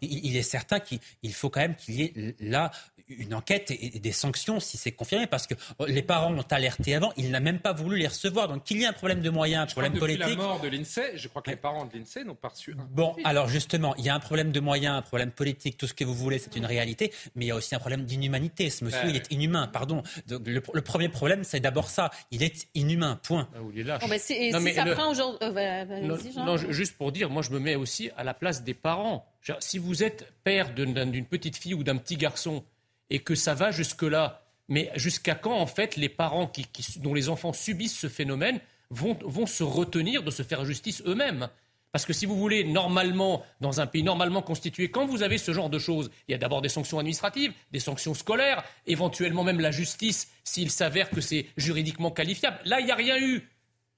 il, 0.00 0.36
est 0.36 0.42
certain 0.42 0.80
qu'il 0.80 1.00
faut 1.32 1.50
quand 1.50 1.60
même 1.60 1.76
qu'il 1.76 1.94
y 1.94 2.02
ait 2.02 2.34
là 2.40 2.70
une 3.18 3.34
enquête 3.34 3.70
et, 3.70 3.98
des 3.98 4.12
sanctions 4.12 4.60
si 4.60 4.76
c'est 4.76 4.92
confirmé, 4.92 5.26
parce 5.26 5.46
que 5.46 5.54
oh, 5.78 5.86
les 5.86 6.02
parents 6.02 6.34
ont 6.34 6.46
alerté 6.50 6.94
avant, 6.94 7.12
il 7.16 7.30
n'a 7.30 7.40
même 7.40 7.58
pas 7.58 7.72
voulu 7.72 7.98
les 7.98 8.08
recevoir. 8.08 8.48
Donc 8.48 8.64
qu'il 8.64 8.78
y 8.78 8.82
ait 8.82 8.86
un 8.86 8.92
problème 8.92 9.20
de 9.20 9.30
moyens, 9.30 9.62
un 9.62 9.66
problème 9.66 9.98
politique. 9.98 10.22
Depuis 10.22 10.36
la 10.36 10.42
mort 10.42 10.60
de 10.60 10.68
l'INSEE, 10.68 11.12
je 11.16 11.28
crois 11.28 11.42
que 11.42 11.50
les 11.50 11.56
parents 11.56 11.84
de 11.84 11.96
l'INSEE 11.96 12.24
n'ont 12.24 12.34
pas 12.34 12.48
reçu. 12.48 12.74
Bon, 12.90 13.14
alors 13.24 13.48
justement, 13.48 13.94
il 13.96 14.04
y 14.04 14.08
a 14.08 14.14
un 14.14 14.20
problème 14.20 14.52
de 14.52 14.60
moyens, 14.60 14.96
un 14.96 15.02
problème 15.02 15.30
politique, 15.30 15.76
tout 15.76 15.86
ce 15.86 15.94
que 15.94 16.04
vous 16.04 16.14
voulez, 16.14 16.38
c'est 16.38 16.56
une 16.56 16.66
réalité, 16.66 17.12
mais 17.34 17.44
il 17.46 17.48
y 17.48 17.52
a 17.52 17.56
aussi 17.56 17.74
un 17.74 17.78
problème 17.78 18.04
d'inhumanité. 18.04 18.70
Ce 18.70 18.84
monsieur, 18.84 19.08
il 19.08 19.16
est 19.16 19.30
inhumain, 19.30 19.66
pardon. 19.66 20.02
le, 20.28 20.60
premier 20.60 21.08
problème, 21.08 21.44
c'est 21.44 21.60
d'abord 21.60 21.88
ça. 21.88 22.10
Il 22.30 22.42
est 22.42 22.68
inhumain, 22.74 23.18
point. 23.22 23.48
Ah, 23.54 23.58
il 23.72 23.80
est 23.80 23.84
lâche. 23.84 24.08
Ben, 24.08 24.18
si, 24.18 24.52
ça 24.52 24.86
prend 24.94 25.10
aujourd'hui. 25.10 25.38
Euh, 25.42 26.18
non, 26.36 26.56
juste 26.56 26.96
pour 26.96 27.12
dire, 27.12 27.30
moi, 27.30 27.42
je 27.42 27.50
me 27.50 27.58
mets 27.58 27.76
aussi 27.76 28.10
à 28.16 28.24
la 28.24 28.34
place 28.34 28.62
des 28.62 28.74
parents. 28.74 29.26
Si 29.58 29.78
vous 29.78 30.02
êtes 30.02 30.32
père 30.44 30.72
d'une 30.74 31.24
petite 31.24 31.56
fille 31.56 31.74
ou 31.74 31.82
d'un 31.82 31.96
petit 31.96 32.16
garçon 32.16 32.64
et 33.12 33.18
que 33.18 33.34
ça 33.34 33.54
va 33.54 33.70
jusque-là, 33.70 34.42
mais 34.68 34.90
jusqu'à 34.96 35.34
quand, 35.34 35.54
en 35.54 35.66
fait, 35.66 35.96
les 35.96 36.08
parents 36.08 36.46
qui, 36.46 36.66
dont 36.96 37.12
les 37.12 37.28
enfants 37.28 37.52
subissent 37.52 37.98
ce 37.98 38.08
phénomène 38.08 38.58
vont, 38.88 39.18
vont 39.22 39.44
se 39.46 39.62
retenir 39.62 40.22
de 40.22 40.30
se 40.30 40.42
faire 40.42 40.64
justice 40.64 41.02
eux-mêmes? 41.06 41.48
Parce 41.92 42.06
que 42.06 42.14
si 42.14 42.24
vous 42.24 42.36
voulez, 42.36 42.64
normalement, 42.64 43.44
dans 43.60 43.82
un 43.82 43.86
pays 43.86 44.02
normalement 44.02 44.40
constitué, 44.40 44.90
quand 44.90 45.04
vous 45.04 45.22
avez 45.22 45.36
ce 45.36 45.52
genre 45.52 45.68
de 45.68 45.78
choses, 45.78 46.10
il 46.26 46.32
y 46.32 46.34
a 46.34 46.38
d'abord 46.38 46.62
des 46.62 46.70
sanctions 46.70 46.98
administratives, 46.98 47.52
des 47.70 47.80
sanctions 47.80 48.14
scolaires, 48.14 48.64
éventuellement 48.86 49.44
même 49.44 49.60
la 49.60 49.72
justice 49.72 50.30
s'il 50.42 50.70
s'avère 50.70 51.10
que 51.10 51.20
c'est 51.20 51.44
juridiquement 51.58 52.10
qualifiable. 52.10 52.60
Là, 52.64 52.80
il 52.80 52.86
n'y 52.86 52.92
a 52.92 52.96
rien 52.96 53.18
eu. 53.20 53.46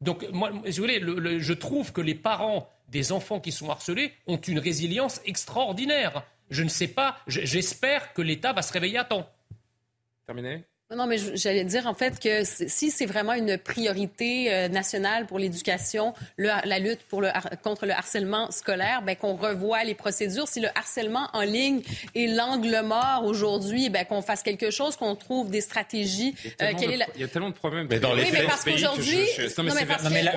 Donc, 0.00 0.26
moi, 0.32 0.50
si 0.64 0.80
vous 0.80 0.86
voulez, 0.86 1.00
je 1.38 1.52
trouve 1.52 1.92
que 1.92 2.00
les 2.00 2.16
parents 2.16 2.68
des 2.88 3.12
enfants 3.12 3.38
qui 3.38 3.52
sont 3.52 3.70
harcelés 3.70 4.12
ont 4.26 4.38
une 4.38 4.58
résilience 4.58 5.20
extraordinaire. 5.24 6.24
Je 6.50 6.62
ne 6.62 6.68
sais 6.68 6.88
pas. 6.88 7.18
J'espère 7.26 8.12
que 8.12 8.22
l'État 8.22 8.52
va 8.52 8.62
se 8.62 8.72
réveiller 8.72 8.98
à 8.98 9.04
temps. 9.04 9.28
Terminé 10.26 10.64
non, 10.94 11.06
mais 11.06 11.18
j'allais 11.34 11.64
dire 11.64 11.86
en 11.86 11.94
fait 11.94 12.20
que 12.20 12.42
si 12.44 12.90
c'est 12.90 13.06
vraiment 13.06 13.34
une 13.34 13.58
priorité 13.58 14.52
euh, 14.52 14.68
nationale 14.68 15.26
pour 15.26 15.38
l'éducation, 15.38 16.14
la 16.38 16.78
lutte 16.78 17.00
pour 17.08 17.22
le, 17.22 17.28
contre 17.62 17.86
le 17.86 17.92
harcèlement 17.92 18.50
scolaire, 18.50 19.02
ben, 19.02 19.16
qu'on 19.16 19.36
revoie 19.36 19.84
les 19.84 19.94
procédures. 19.94 20.48
Si 20.48 20.60
le 20.60 20.68
harcèlement 20.74 21.28
en 21.32 21.42
ligne 21.42 21.82
est 22.14 22.26
l'angle 22.26 22.80
mort 22.84 23.24
aujourd'hui, 23.24 23.90
ben, 23.90 24.04
qu'on 24.04 24.22
fasse 24.22 24.42
quelque 24.42 24.70
chose, 24.70 24.96
qu'on 24.96 25.14
trouve 25.16 25.50
des 25.50 25.60
stratégies. 25.60 26.34
Il 26.44 26.50
y 26.50 26.64
a 26.64 26.74
tellement, 26.74 26.96
de, 26.96 27.04
il 27.14 27.20
y 27.20 27.24
a 27.24 27.28
tellement 27.28 27.48
de 27.50 27.54
problèmes. 27.54 27.86
Mais 27.90 28.00
dans 28.00 28.14
les 28.14 28.24
oui, 28.24 28.30
mais 28.32 28.44
parce 28.44 28.64
qu'aujourd'hui, 28.64 29.24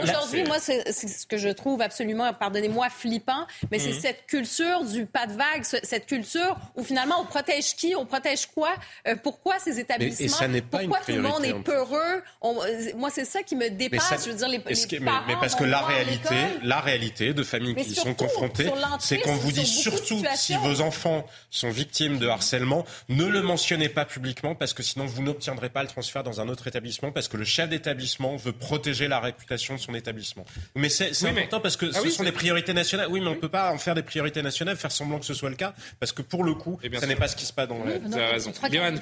aujourd'hui, 0.04 0.44
moi, 0.44 0.60
c'est 0.60 0.92
ce 0.92 1.26
que 1.26 1.38
je 1.38 1.50
trouve 1.50 1.82
absolument, 1.82 2.32
pardonnez-moi, 2.34 2.90
flippant, 2.90 3.46
mais 3.72 3.80
c'est 3.80 3.94
mhm. 3.94 4.00
cette 4.00 4.26
culture 4.28 4.84
du 4.86 5.06
pas 5.06 5.28
de 5.28 5.34
vague, 5.34 5.64
cette 5.64 6.06
culture 6.06 6.58
où 6.76 6.84
finalement 6.84 7.16
on 7.22 7.26
protège 7.26 7.76
qui, 7.76 7.96
on 7.96 8.06
protège 8.06 8.48
quoi, 8.48 8.70
euh, 9.08 9.16
pourquoi 9.22 9.60
ces 9.60 9.80
établissements 9.80 10.47
ça 10.48 10.53
n'est 10.53 10.61
pas 10.61 10.80
Pourquoi 10.80 10.99
une 10.99 11.03
priorité, 11.03 11.14
tout 11.14 11.22
le 11.22 11.52
monde 11.52 11.60
est 11.60 11.64
peureux? 11.64 12.24
Euh, 12.44 12.91
Moi, 12.95 13.10
c'est 13.11 13.26
ça 13.26 13.44
qui 13.44 13.56
me 13.56 13.69
dépasse. 13.69 14.26
je 14.26 14.32
veux 14.32 14.38
dire, 14.38 14.48
les, 14.48 14.57
les 14.57 14.99
parents 14.99 15.24
mais, 15.28 15.36
parce 15.40 15.56
que 15.56 15.64
la 15.64 15.82
réalité, 15.82 16.36
la 16.64 16.80
réalité 16.80 17.34
de 17.34 17.44
familles 17.44 17.76
qui 17.76 17.95
sont 17.95 18.14
confrontées, 18.14 18.69
c'est 18.99 19.19
qu'on 19.19 19.36
vous 19.36 19.52
dit 19.52 19.65
surtout 19.65 20.24
si 20.36 20.56
vos 20.57 20.82
enfants 20.82 21.26
sont 21.49 21.69
victimes 21.69 22.18
de 22.18 22.28
harcèlement, 22.28 22.86
ne 23.10 23.26
le 23.26 23.41
mentionnez 23.41 23.90
pas 23.90 24.06
publiquement 24.06 24.56
parce 24.56 24.74
que 24.74 24.84
sinon 24.84 25.06
vous 25.06 25.22
n'obtiendrez 25.22 25.69
pas 25.69 25.82
le 25.82 25.90
transfert 25.90 26.24
dans 26.24 26.41
un 26.41 26.49
autre 26.49 26.68
établissement 26.68 27.11
parce 27.11 27.28
que 27.28 27.38
le 27.38 27.45
chef 27.45 27.69
d'établissement 27.69 28.36
veut 28.36 28.52
protéger 28.52 29.07
la 29.07 29.19
réputation 29.19 29.76
de 29.76 29.80
son 29.80 29.94
établissement. 29.94 30.45
Mais 30.76 30.90
c'est 30.90 31.11
important 31.28 31.60
parce 31.60 31.78
que 31.78 31.88
ah 31.94 31.99
ce 32.02 32.10
sont 32.10 32.24
des 32.24 32.32
priorités 32.32 32.74
nationales. 32.74 33.07
Oui, 33.10 33.19
mais 33.19 33.28
on 33.28 33.36
ne 33.36 33.40
peut 33.40 33.49
pas 33.49 33.72
en 33.72 33.78
faire 33.78 33.95
des 33.95 34.03
priorités 34.03 34.41
nationales, 34.41 34.78
faire 34.78 34.91
semblant 34.91 35.19
que 35.19 35.26
ce 35.26 35.34
soit 35.34 35.49
le 35.49 35.56
cas 35.56 35.74
parce 35.99 36.11
que 36.11 36.22
pour 36.22 36.44
le 36.44 36.53
coup, 36.53 36.80
eh 36.84 36.95
ça 36.98 37.07
n'est 37.07 37.15
pas 37.15 37.28
ce 37.28 37.36
qui 37.36 37.45
se 37.45 37.53
passe 37.53 37.68
dans 37.68 37.84
la. 37.84 37.98
Vous 37.98 38.14
avez 38.14 38.26
raison. 38.28 38.52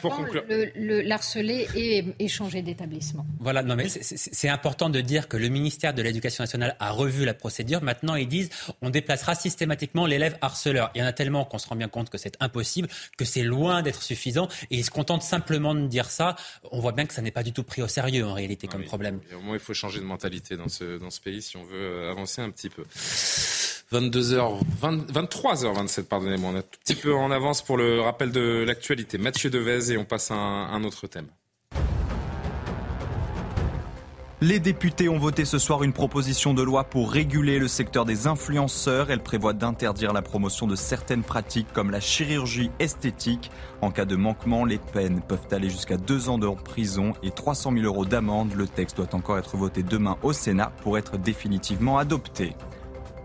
pour 0.01 0.15
conclure. 0.15 0.43
Le, 0.47 1.01
harceler 1.25 1.67
et, 1.75 2.05
échanger 2.19 2.61
d'établissement. 2.61 3.25
Voilà, 3.39 3.63
non 3.63 3.75
mais 3.75 3.87
c'est 3.89 4.49
important 4.49 4.89
de 4.89 5.01
dire 5.01 5.27
que 5.27 5.37
le 5.37 5.49
ministère 5.49 5.93
de 5.93 6.01
l'Éducation 6.01 6.43
nationale 6.43 6.75
a 6.79 6.91
revu 6.91 7.25
la 7.25 7.33
procédure. 7.33 7.81
Maintenant, 7.81 8.15
ils 8.15 8.27
disent 8.27 8.49
on 8.81 8.89
déplacera 8.89 9.33
systématiquement 9.33 10.05
l'élève 10.05 10.37
harceleur. 10.41 10.91
Il 10.93 10.99
y 10.99 11.03
en 11.03 11.07
a 11.07 11.13
tellement 11.13 11.45
qu'on 11.45 11.57
se 11.57 11.67
rend 11.67 11.75
bien 11.75 11.87
compte 11.87 12.09
que 12.09 12.17
c'est 12.17 12.37
impossible, 12.39 12.87
que 13.17 13.25
c'est 13.25 13.43
loin 13.43 13.81
d'être 13.81 14.03
suffisant, 14.03 14.47
et 14.69 14.77
ils 14.77 14.85
se 14.85 14.91
contentent 14.91 15.23
simplement 15.23 15.73
de 15.73 15.87
dire 15.87 16.09
ça. 16.11 16.35
On 16.71 16.79
voit 16.79 16.91
bien 16.91 17.05
que 17.05 17.13
ça 17.13 17.21
n'est 17.21 17.31
pas 17.31 17.43
du 17.43 17.53
tout 17.53 17.63
pris 17.63 17.81
au 17.81 17.87
sérieux 17.87 18.25
en 18.25 18.33
réalité 18.33 18.67
comme 18.67 18.83
problème. 18.83 19.19
au 19.35 19.41
moins, 19.41 19.55
il 19.55 19.59
faut 19.59 19.73
changer 19.73 19.99
de 19.99 20.05
mentalité 20.05 20.57
dans 20.57 20.69
ce, 20.69 20.97
dans 20.99 21.09
ce 21.09 21.21
pays 21.21 21.41
si 21.41 21.57
on 21.57 21.63
veut 21.63 21.75
euh, 21.75 22.11
avancer 22.11 22.41
un 22.41 22.51
petit 22.51 22.69
peu. 22.69 22.83
22h, 23.91 24.61
23h27, 24.81 26.03
pardonnez-moi. 26.03 26.51
On 26.51 26.55
est 26.55 26.59
un 26.59 26.61
tout 26.63 26.79
petit 26.83 26.95
peu 26.95 27.13
en 27.13 27.29
avance 27.29 27.61
pour 27.61 27.77
le 27.77 28.01
rappel 28.01 28.31
de 28.31 28.63
l'actualité. 28.65 29.17
Mathieu 29.17 29.49
Devez 29.49 29.91
et 29.91 29.97
on 29.97 30.05
passe 30.05 30.31
à 30.31 30.35
un, 30.35 30.83
autre 30.83 31.07
thème. 31.07 31.14
Les 34.41 34.59
députés 34.59 35.07
ont 35.07 35.17
voté 35.17 35.45
ce 35.45 35.57
soir 35.57 35.81
une 35.83 35.93
proposition 35.93 36.53
de 36.53 36.61
loi 36.61 36.83
pour 36.83 37.09
réguler 37.09 37.57
le 37.57 37.69
secteur 37.69 38.03
des 38.03 38.27
influenceurs. 38.27 39.09
Elle 39.09 39.23
prévoit 39.23 39.53
d'interdire 39.53 40.11
la 40.11 40.21
promotion 40.21 40.67
de 40.67 40.75
certaines 40.75 41.23
pratiques 41.23 41.71
comme 41.71 41.89
la 41.89 42.01
chirurgie 42.01 42.69
esthétique. 42.79 43.49
En 43.81 43.91
cas 43.91 44.03
de 44.03 44.17
manquement, 44.17 44.65
les 44.65 44.77
peines 44.77 45.21
peuvent 45.21 45.47
aller 45.51 45.69
jusqu'à 45.69 45.95
deux 45.95 46.27
ans 46.27 46.37
de 46.37 46.49
prison 46.49 47.13
et 47.23 47.31
300 47.31 47.71
000 47.71 47.85
euros 47.85 48.03
d'amende. 48.03 48.53
Le 48.55 48.67
texte 48.67 48.97
doit 48.97 49.15
encore 49.15 49.37
être 49.37 49.55
voté 49.55 49.83
demain 49.83 50.17
au 50.21 50.33
Sénat 50.33 50.73
pour 50.81 50.97
être 50.97 51.17
définitivement 51.17 51.97
adopté. 51.97 52.57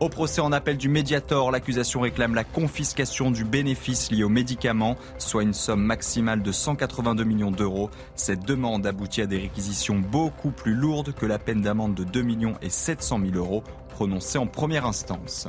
Au 0.00 0.08
procès 0.08 0.40
en 0.40 0.50
appel 0.50 0.78
du 0.78 0.88
Mediator, 0.88 1.50
l'accusation 1.50 2.00
réclame 2.00 2.34
la 2.34 2.42
confiscation 2.42 3.30
du 3.30 3.44
bénéfice 3.44 4.10
lié 4.10 4.24
aux 4.24 4.30
médicaments, 4.30 4.96
soit 5.18 5.42
une 5.42 5.52
somme 5.52 5.82
maximale 5.82 6.40
de 6.42 6.52
182 6.52 7.22
millions 7.22 7.50
d'euros. 7.50 7.90
Cette 8.14 8.46
demande 8.46 8.86
aboutit 8.86 9.20
à 9.20 9.26
des 9.26 9.36
réquisitions 9.36 9.98
beaucoup 9.98 10.52
plus 10.52 10.72
lourdes 10.72 11.12
que 11.12 11.26
la 11.26 11.38
peine 11.38 11.60
d'amende 11.60 11.94
de 11.94 12.04
2 12.04 12.22
millions 12.22 12.54
et 12.62 12.70
700 12.70 13.20
000 13.30 13.36
euros 13.36 13.62
prononcée 13.90 14.38
en 14.38 14.46
première 14.46 14.86
instance. 14.86 15.48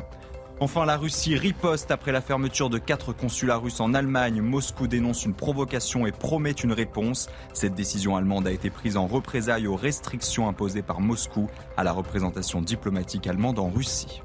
Enfin, 0.60 0.86
la 0.86 0.98
Russie 0.98 1.38
riposte 1.38 1.90
après 1.90 2.12
la 2.12 2.20
fermeture 2.20 2.70
de 2.70 2.78
quatre 2.78 3.14
consulats 3.14 3.56
russes 3.56 3.80
en 3.80 3.94
Allemagne. 3.94 4.42
Moscou 4.42 4.88
dénonce 4.88 5.24
une 5.24 5.34
provocation 5.34 6.06
et 6.06 6.12
promet 6.12 6.52
une 6.52 6.74
réponse. 6.74 7.30
Cette 7.54 7.74
décision 7.74 8.18
allemande 8.18 8.48
a 8.48 8.52
été 8.52 8.70
prise 8.70 8.98
en 8.98 9.08
représailles 9.08 9.68
aux 9.68 9.78
restrictions 9.78 10.50
imposées 10.50 10.82
par 10.82 11.00
Moscou 11.00 11.48
à 11.78 11.86
la 11.86 11.94
représentation 11.94 12.62
diplomatique 12.62 13.28
allemande 13.28 13.58
en 13.58 13.70
Russie. 13.70 14.22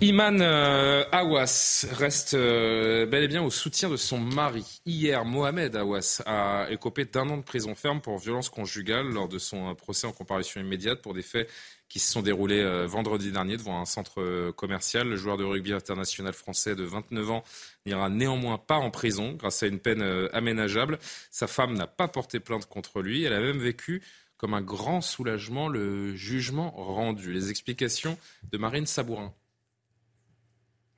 Iman 0.00 0.40
euh, 0.42 1.04
Awas 1.12 1.86
reste 1.92 2.34
euh, 2.34 3.06
bel 3.06 3.22
et 3.22 3.28
bien 3.28 3.42
au 3.42 3.48
soutien 3.48 3.88
de 3.88 3.96
son 3.96 4.18
mari. 4.18 4.80
Hier, 4.84 5.24
Mohamed 5.24 5.74
Awas 5.76 6.20
a 6.26 6.66
écopé 6.70 7.06
d'un 7.06 7.30
an 7.30 7.38
de 7.38 7.42
prison 7.42 7.74
ferme 7.74 8.02
pour 8.02 8.18
violence 8.18 8.50
conjugale 8.50 9.06
lors 9.06 9.28
de 9.28 9.38
son 9.38 9.74
procès 9.74 10.06
en 10.06 10.12
comparution 10.12 10.60
immédiate 10.60 11.00
pour 11.00 11.14
des 11.14 11.22
faits 11.22 11.48
qui 11.88 12.00
se 12.00 12.12
sont 12.12 12.20
déroulés 12.20 12.60
euh, 12.60 12.86
vendredi 12.86 13.32
dernier 13.32 13.56
devant 13.56 13.80
un 13.80 13.86
centre 13.86 14.50
commercial. 14.50 15.08
Le 15.08 15.16
joueur 15.16 15.38
de 15.38 15.44
rugby 15.44 15.72
international 15.72 16.34
français 16.34 16.74
de 16.74 16.82
29 16.82 17.30
ans 17.30 17.44
n'ira 17.86 18.10
néanmoins 18.10 18.58
pas 18.58 18.76
en 18.76 18.90
prison 18.90 19.32
grâce 19.32 19.62
à 19.62 19.68
une 19.68 19.78
peine 19.78 20.02
aménageable. 20.34 20.98
Sa 21.30 21.46
femme 21.46 21.72
n'a 21.74 21.86
pas 21.86 22.08
porté 22.08 22.40
plainte 22.40 22.66
contre 22.66 23.00
lui. 23.00 23.24
Elle 23.24 23.32
a 23.32 23.40
même 23.40 23.58
vécu 23.58 24.02
comme 24.44 24.52
un 24.52 24.60
grand 24.60 25.00
soulagement 25.00 25.68
le 25.68 26.14
jugement 26.14 26.68
rendu. 26.72 27.32
Les 27.32 27.48
explications 27.48 28.18
de 28.52 28.58
Marine 28.58 28.84
Sabourin. 28.84 29.32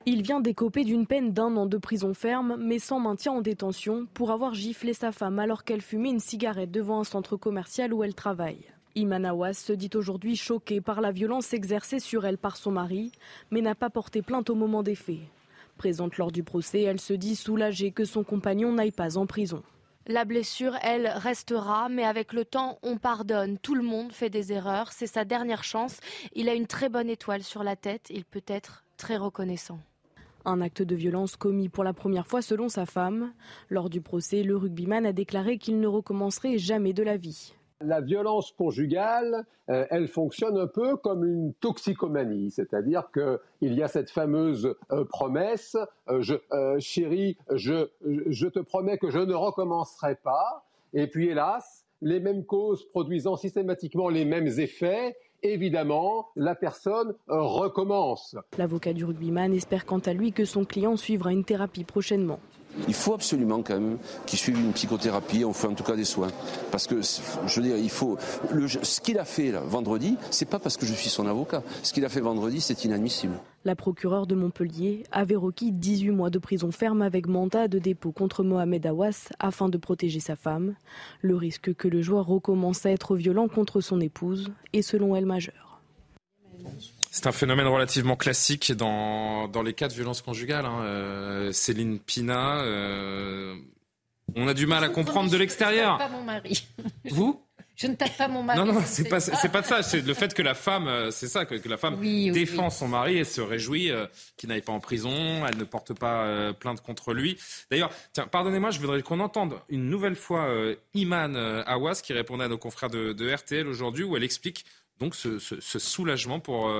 Il 0.05 0.21
vient 0.21 0.41
d'écoper 0.41 0.83
d'une 0.83 1.07
peine 1.07 1.31
d'un 1.31 1.55
an 1.55 1.65
de 1.65 1.77
prison 1.77 2.13
ferme, 2.13 2.57
mais 2.59 2.77
sans 2.77 2.99
maintien 2.99 3.31
en 3.31 3.39
détention, 3.39 4.05
pour 4.13 4.31
avoir 4.31 4.53
giflé 4.53 4.91
sa 4.91 5.13
femme 5.13 5.39
alors 5.39 5.63
qu'elle 5.63 5.79
fumait 5.79 6.09
une 6.09 6.19
cigarette 6.19 6.71
devant 6.71 6.99
un 6.99 7.05
centre 7.05 7.37
commercial 7.37 7.93
où 7.93 8.03
elle 8.03 8.15
travaille. 8.15 8.65
Imanawas 8.95 9.53
se 9.53 9.71
dit 9.71 9.91
aujourd'hui 9.95 10.35
choquée 10.35 10.81
par 10.81 10.99
la 10.99 11.13
violence 11.13 11.53
exercée 11.53 11.99
sur 11.99 12.25
elle 12.25 12.37
par 12.37 12.57
son 12.57 12.71
mari, 12.71 13.13
mais 13.49 13.61
n'a 13.61 13.75
pas 13.75 13.89
porté 13.89 14.21
plainte 14.21 14.49
au 14.49 14.55
moment 14.55 14.83
des 14.83 14.95
faits. 14.95 15.21
Présente 15.77 16.17
lors 16.17 16.33
du 16.33 16.43
procès, 16.43 16.81
elle 16.81 16.99
se 16.99 17.13
dit 17.13 17.37
soulagée 17.37 17.91
que 17.91 18.03
son 18.03 18.25
compagnon 18.25 18.73
n'aille 18.73 18.91
pas 18.91 19.17
en 19.17 19.25
prison. 19.25 19.63
La 20.09 20.23
blessure, 20.23 20.77
elle, 20.83 21.07
restera, 21.07 21.89
mais 21.89 22.05
avec 22.05 22.31
le 22.31 22.45
temps, 22.45 22.79
on 22.81 22.95
pardonne. 22.95 23.57
Tout 23.57 23.75
le 23.75 23.83
monde 23.83 24.13
fait 24.13 24.29
des 24.29 24.53
erreurs. 24.53 24.93
C'est 24.93 25.05
sa 25.05 25.25
dernière 25.25 25.65
chance. 25.65 25.99
Il 26.33 26.47
a 26.47 26.53
une 26.53 26.65
très 26.65 26.87
bonne 26.87 27.09
étoile 27.09 27.43
sur 27.43 27.61
la 27.61 27.75
tête. 27.75 28.07
Il 28.09 28.23
peut 28.23 28.43
être 28.47 28.85
très 28.95 29.17
reconnaissant. 29.17 29.79
Un 30.45 30.61
acte 30.61 30.81
de 30.81 30.95
violence 30.95 31.35
commis 31.35 31.67
pour 31.67 31.83
la 31.83 31.91
première 31.91 32.25
fois 32.25 32.41
selon 32.41 32.69
sa 32.69 32.85
femme. 32.85 33.33
Lors 33.69 33.89
du 33.89 33.99
procès, 33.99 34.43
le 34.43 34.55
rugbyman 34.55 35.05
a 35.05 35.11
déclaré 35.11 35.57
qu'il 35.57 35.81
ne 35.81 35.87
recommencerait 35.87 36.57
jamais 36.57 36.93
de 36.93 37.03
la 37.03 37.17
vie. 37.17 37.53
La 37.81 38.01
violence 38.01 38.51
conjugale, 38.53 39.45
euh, 39.69 39.85
elle 39.91 40.07
fonctionne 40.07 40.57
un 40.57 40.65
peu 40.65 40.97
comme 40.97 41.23
une 41.23 41.53
toxicomanie, 41.53 42.49
c'est-à-dire 42.49 43.11
qu'il 43.11 43.73
y 43.73 43.83
a 43.83 43.87
cette 43.87 44.09
fameuse 44.09 44.75
euh, 44.91 45.05
promesse, 45.05 45.77
euh, 46.09 46.79
chérie, 46.79 47.37
je, 47.53 47.87
je 48.03 48.47
te 48.47 48.57
promets 48.59 48.97
que 48.97 49.11
je 49.11 49.19
ne 49.19 49.33
recommencerai 49.35 50.15
pas, 50.15 50.65
et 50.93 51.05
puis 51.05 51.27
hélas, 51.27 51.85
les 52.01 52.19
mêmes 52.19 52.45
causes 52.45 52.83
produisant 52.89 53.35
systématiquement 53.35 54.09
les 54.09 54.25
mêmes 54.25 54.47
effets, 54.47 55.15
évidemment, 55.43 56.29
la 56.35 56.55
personne 56.55 57.13
recommence. 57.27 58.35
L'avocat 58.57 58.93
du 58.93 59.05
rugbyman 59.05 59.53
espère 59.53 59.85
quant 59.85 59.99
à 59.99 60.13
lui 60.13 60.31
que 60.31 60.45
son 60.45 60.65
client 60.65 60.97
suivra 60.97 61.31
une 61.31 61.43
thérapie 61.43 61.83
prochainement. 61.83 62.39
Il 62.87 62.93
faut 62.93 63.13
absolument 63.13 63.61
quand 63.63 63.79
même 63.79 63.97
qu'il 64.25 64.39
suive 64.39 64.59
une 64.59 64.73
psychothérapie, 64.73 65.45
on 65.45 65.53
fait 65.53 65.67
en 65.67 65.73
tout 65.73 65.83
cas 65.83 65.95
des 65.95 66.05
soins. 66.05 66.29
Parce 66.71 66.87
que, 66.87 67.01
je 67.01 67.55
veux 67.59 67.67
dire, 67.67 67.77
il 67.77 67.89
faut. 67.89 68.17
ce 68.83 69.01
qu'il 69.01 69.19
a 69.19 69.25
fait 69.25 69.51
là, 69.51 69.61
vendredi, 69.61 70.17
c'est 70.31 70.49
pas 70.49 70.59
parce 70.59 70.77
que 70.77 70.85
je 70.85 70.93
suis 70.93 71.09
son 71.09 71.27
avocat. 71.27 71.63
Ce 71.83 71.93
qu'il 71.93 72.05
a 72.05 72.09
fait 72.09 72.21
vendredi, 72.21 72.61
c'est 72.61 72.85
inadmissible. 72.85 73.33
La 73.65 73.75
procureure 73.75 74.27
de 74.27 74.35
Montpellier 74.35 75.03
avait 75.11 75.35
requis 75.35 75.71
18 75.73 76.11
mois 76.11 76.29
de 76.29 76.39
prison 76.39 76.71
ferme 76.71 77.01
avec 77.01 77.27
mandat 77.27 77.67
de 77.67 77.79
dépôt 77.79 78.11
contre 78.11 78.43
Mohamed 78.43 78.85
Awas 78.85 79.29
afin 79.39 79.67
de 79.67 79.77
protéger 79.77 80.19
sa 80.19 80.35
femme. 80.35 80.75
Le 81.21 81.35
risque 81.35 81.73
que 81.73 81.87
le 81.87 82.01
joueur 82.01 82.25
recommence 82.25 82.85
à 82.85 82.91
être 82.91 83.15
violent 83.15 83.47
contre 83.47 83.81
son 83.81 83.99
épouse 83.99 84.51
est 84.71 84.81
selon 84.81 85.15
elle 85.15 85.25
majeur. 85.25 85.66
C'est 87.17 87.27
un 87.27 87.31
phénomène 87.31 87.67
relativement 87.67 88.15
classique 88.15 88.71
dans, 88.73 89.47
dans 89.47 89.63
les 89.63 89.73
cas 89.73 89.87
de 89.87 89.93
violence 89.93 90.21
conjugale. 90.21 90.65
Hein. 90.65 90.81
Euh, 90.83 91.51
Céline 91.51 91.99
Pina, 91.99 92.59
euh, 92.61 93.55
on 94.35 94.47
a 94.47 94.53
du 94.53 94.67
mal 94.67 94.83
à 94.83 94.89
comprendre 94.89 95.31
de 95.31 95.37
l'extérieur. 95.37 95.97
Je 95.97 96.03
ne 96.03 96.09
tape 96.09 96.11
pas 96.11 96.17
mon 96.17 96.23
mari. 96.23 96.67
Vous? 97.09 97.41
Je 97.75 97.87
ne 97.87 97.95
tape 97.95 98.17
pas 98.17 98.27
mon 98.27 98.43
mari. 98.43 98.59
Non, 98.59 98.71
non, 98.71 98.81
c'est 98.85 99.07
pas, 99.07 99.19
c'est 99.19 99.51
pas 99.51 99.61
de 99.61 99.65
ça. 99.65 99.81
C'est 99.83 100.05
le 100.05 100.13
fait 100.13 100.33
que 100.33 100.41
la 100.41 100.53
femme, 100.53 100.87
euh, 100.87 101.09
c'est 101.09 101.27
ça, 101.27 101.45
que, 101.45 101.55
que, 101.55 101.69
la 101.69 101.77
femme 101.77 101.99
défend 101.99 102.69
son 102.69 102.87
mari 102.87 103.17
et 103.17 103.23
se 103.23 103.41
réjouit 103.41 103.91
qu'il 104.35 104.49
n'aille 104.49 104.61
pas 104.61 104.73
en 104.73 104.79
prison, 104.79 105.45
elle 105.47 105.57
ne 105.57 105.63
porte 105.63 105.93
pas 105.93 106.53
plainte 106.53 106.81
contre 106.81 107.13
lui. 107.13 107.37
D'ailleurs, 107.71 107.89
tiens, 108.13 108.27
pardonnez-moi, 108.27 108.69
je 108.69 108.79
voudrais 108.79 109.01
qu'on 109.01 109.19
entende 109.21 109.59
une 109.69 109.89
nouvelle 109.89 110.15
fois 110.15 110.51
Iman 110.93 111.35
Awas 111.65 112.01
qui 112.03 112.13
répondait 112.13 112.43
à 112.43 112.47
nos 112.47 112.59
confrères 112.59 112.89
de, 112.89 113.13
de 113.13 113.33
RTL 113.33 113.67
aujourd'hui 113.67 114.03
où 114.03 114.17
elle 114.17 114.23
explique 114.23 114.65
donc 114.99 115.15
ce, 115.15 115.39
soulagement 115.59 116.39
pour, 116.39 116.71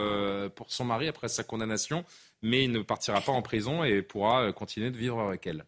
pour 0.56 0.72
son 0.72 0.85
mari 0.85 1.07
après 1.07 1.27
sa 1.27 1.44
condamnation, 1.44 2.03
mais 2.41 2.64
il 2.64 2.72
ne 2.72 2.81
partira 2.81 3.22
pas 3.22 3.31
en 3.31 3.41
prison 3.41 3.84
et 3.84 4.02
pourra 4.02 4.52
continuer 4.53 4.91
de 4.91 4.98
vivre 4.98 5.19
avec 5.19 5.45
elle. 5.48 5.65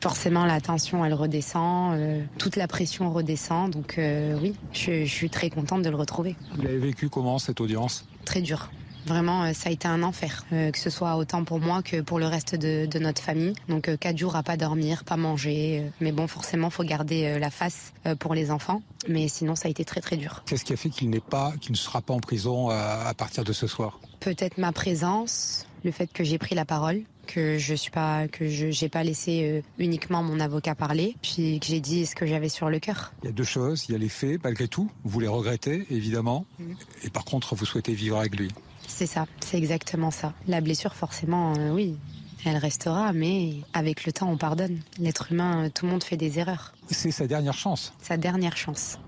Forcément, 0.00 0.44
la 0.44 0.60
tension, 0.60 1.04
elle 1.04 1.14
redescend, 1.14 1.94
euh, 1.96 2.22
toute 2.38 2.56
la 2.56 2.68
pression 2.68 3.10
redescend. 3.12 3.72
Donc 3.72 3.98
euh, 3.98 4.38
oui, 4.40 4.54
je, 4.72 5.04
suis 5.04 5.30
très 5.30 5.50
contente 5.50 5.82
de 5.82 5.90
le 5.90 5.96
retrouver. 5.96 6.36
Vous 6.54 6.62
l'avez 6.62 6.78
vécu 6.78 7.08
comment 7.08 7.38
cette 7.38 7.60
audience? 7.60 8.06
Très 8.24 8.40
dur. 8.40 8.70
Vraiment, 9.06 9.44
euh, 9.44 9.52
ça 9.52 9.68
a 9.68 9.72
été 9.72 9.88
un 9.88 10.02
enfer, 10.02 10.44
que 10.50 10.78
ce 10.78 10.90
soit 10.90 11.16
autant 11.16 11.44
pour 11.44 11.60
moi 11.60 11.82
que 11.82 12.00
pour 12.00 12.18
le 12.18 12.26
reste 12.26 12.54
de, 12.54 12.98
notre 12.98 13.22
famille. 13.22 13.54
Donc 13.68 13.94
quatre 13.98 14.16
jours 14.16 14.36
à 14.36 14.42
pas 14.42 14.56
dormir, 14.56 15.04
pas 15.04 15.16
manger. 15.16 15.90
mais 16.00 16.12
bon, 16.12 16.26
forcément, 16.26 16.70
faut 16.70 16.84
garder 16.84 17.38
la 17.38 17.50
face 17.50 17.92
pour 18.18 18.34
les 18.34 18.50
enfants. 18.50 18.82
Mais 19.08 19.28
sinon, 19.28 19.54
ça 19.54 19.68
a 19.68 19.70
été 19.70 19.84
très 19.84 20.00
très 20.00 20.16
dur. 20.16 20.42
Qu'est-ce 20.46 20.64
qui 20.64 20.72
a 20.72 20.76
fait 20.76 20.88
qu'il 20.88 21.10
n'est 21.10 21.20
pas, 21.20 21.52
qu'il 21.60 21.72
ne 21.72 21.76
sera 21.76 22.00
pas 22.00 22.14
en 22.14 22.20
prison 22.20 22.70
à 22.70 23.12
partir 23.14 23.44
de 23.44 23.52
ce 23.52 23.66
soir? 23.66 24.00
Peut-être 24.20 24.58
ma 24.58 24.72
présence, 24.72 25.66
le 25.84 25.90
fait 25.90 26.10
que 26.12 26.24
j'ai 26.24 26.38
pris 26.38 26.54
la 26.54 26.64
parole 26.64 27.02
que 27.26 27.58
je 27.58 27.74
suis 27.74 27.90
pas 27.90 28.28
que 28.28 28.48
je 28.48 28.70
j'ai 28.70 28.88
pas 28.88 29.04
laissé 29.04 29.42
euh, 29.42 29.60
uniquement 29.78 30.22
mon 30.22 30.40
avocat 30.40 30.74
parler, 30.74 31.16
puis 31.20 31.60
que 31.60 31.66
j'ai 31.66 31.80
dit 31.80 32.06
ce 32.06 32.14
que 32.14 32.24
j'avais 32.24 32.48
sur 32.48 32.70
le 32.70 32.78
cœur. 32.78 33.12
Il 33.22 33.26
y 33.26 33.28
a 33.28 33.32
deux 33.32 33.44
choses, 33.44 33.86
il 33.88 33.92
y 33.92 33.94
a 33.94 33.98
les 33.98 34.08
faits 34.08 34.42
malgré 34.42 34.68
tout, 34.68 34.90
vous 35.04 35.20
les 35.20 35.28
regrettez 35.28 35.86
évidemment, 35.90 36.46
mm. 36.58 36.72
et 37.04 37.10
par 37.10 37.24
contre 37.24 37.54
vous 37.54 37.66
souhaitez 37.66 37.92
vivre 37.92 38.18
avec 38.18 38.36
lui. 38.36 38.50
C'est 38.88 39.06
ça, 39.06 39.26
c'est 39.40 39.58
exactement 39.58 40.10
ça. 40.10 40.32
La 40.46 40.60
blessure 40.60 40.94
forcément 40.94 41.54
euh, 41.56 41.70
oui, 41.70 41.96
elle 42.44 42.56
restera, 42.56 43.12
mais 43.12 43.54
avec 43.72 44.06
le 44.06 44.12
temps 44.12 44.30
on 44.30 44.36
pardonne. 44.36 44.80
L'être 44.98 45.32
humain, 45.32 45.66
euh, 45.66 45.70
tout 45.72 45.86
le 45.86 45.92
monde 45.92 46.04
fait 46.04 46.16
des 46.16 46.38
erreurs. 46.38 46.72
C'est 46.90 47.10
sa 47.10 47.26
dernière 47.26 47.58
chance. 47.58 47.92
Sa 48.00 48.16
dernière 48.16 48.56
chance. 48.56 48.98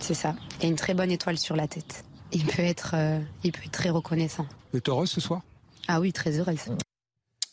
C'est 0.00 0.14
ça. 0.14 0.34
Il 0.58 0.62
y 0.64 0.66
a 0.66 0.68
une 0.68 0.76
très 0.76 0.94
bonne 0.94 1.10
étoile 1.10 1.38
sur 1.38 1.56
la 1.56 1.68
tête. 1.68 2.04
Il 2.32 2.44
peut 2.44 2.62
être, 2.62 2.96
il 3.44 3.52
peut 3.52 3.62
être 3.64 3.70
très 3.70 3.88
reconnaissant. 3.88 4.46
Vous 4.72 4.78
êtes 4.78 4.88
heureuse 4.88 5.10
ce 5.10 5.20
soir? 5.20 5.42
Ah 5.88 6.00
oui, 6.00 6.12
très 6.12 6.38
heureuse. 6.38 6.58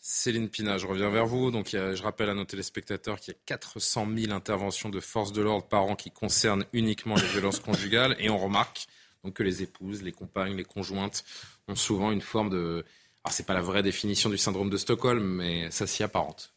Céline 0.02 0.50
Pina, 0.50 0.78
je 0.78 0.86
reviens 0.86 1.10
vers 1.10 1.26
vous. 1.26 1.52
Donc, 1.52 1.70
je 1.72 2.02
rappelle 2.04 2.30
à 2.30 2.34
nos 2.34 2.44
téléspectateurs 2.44 3.20
qu'il 3.20 3.34
y 3.34 3.38
a 3.38 3.40
400 3.46 4.08
000 4.18 4.34
interventions 4.34 4.90
de 4.90 5.00
forces 5.00 5.32
de 5.32 5.42
l'ordre 5.42 5.66
par 5.66 5.84
an 5.84 5.96
qui 5.96 6.12
concernent 6.12 6.66
uniquement 6.74 7.16
les 7.16 7.28
violences 7.28 7.60
conjugales. 7.60 8.16
Et 8.20 8.30
on 8.30 8.38
remarque 8.38 8.88
donc 9.24 9.36
que 9.36 9.44
les 9.44 9.64
épouses, 9.64 10.02
les 10.02 10.12
compagnes, 10.12 10.56
les 10.58 10.66
conjointes 10.66 11.24
ont 11.68 11.76
souvent 11.76 12.12
une 12.12 12.22
forme 12.22 12.50
de. 12.50 12.86
Alors, 13.24 13.34
c'est 13.34 13.46
pas 13.46 13.54
la 13.54 13.62
vraie 13.62 13.84
définition 13.84 14.30
du 14.30 14.38
syndrome 14.38 14.70
de 14.70 14.78
Stockholm, 14.78 15.24
mais 15.24 15.72
ça 15.72 15.88
s'y 15.88 16.04
apparente. 16.04 16.54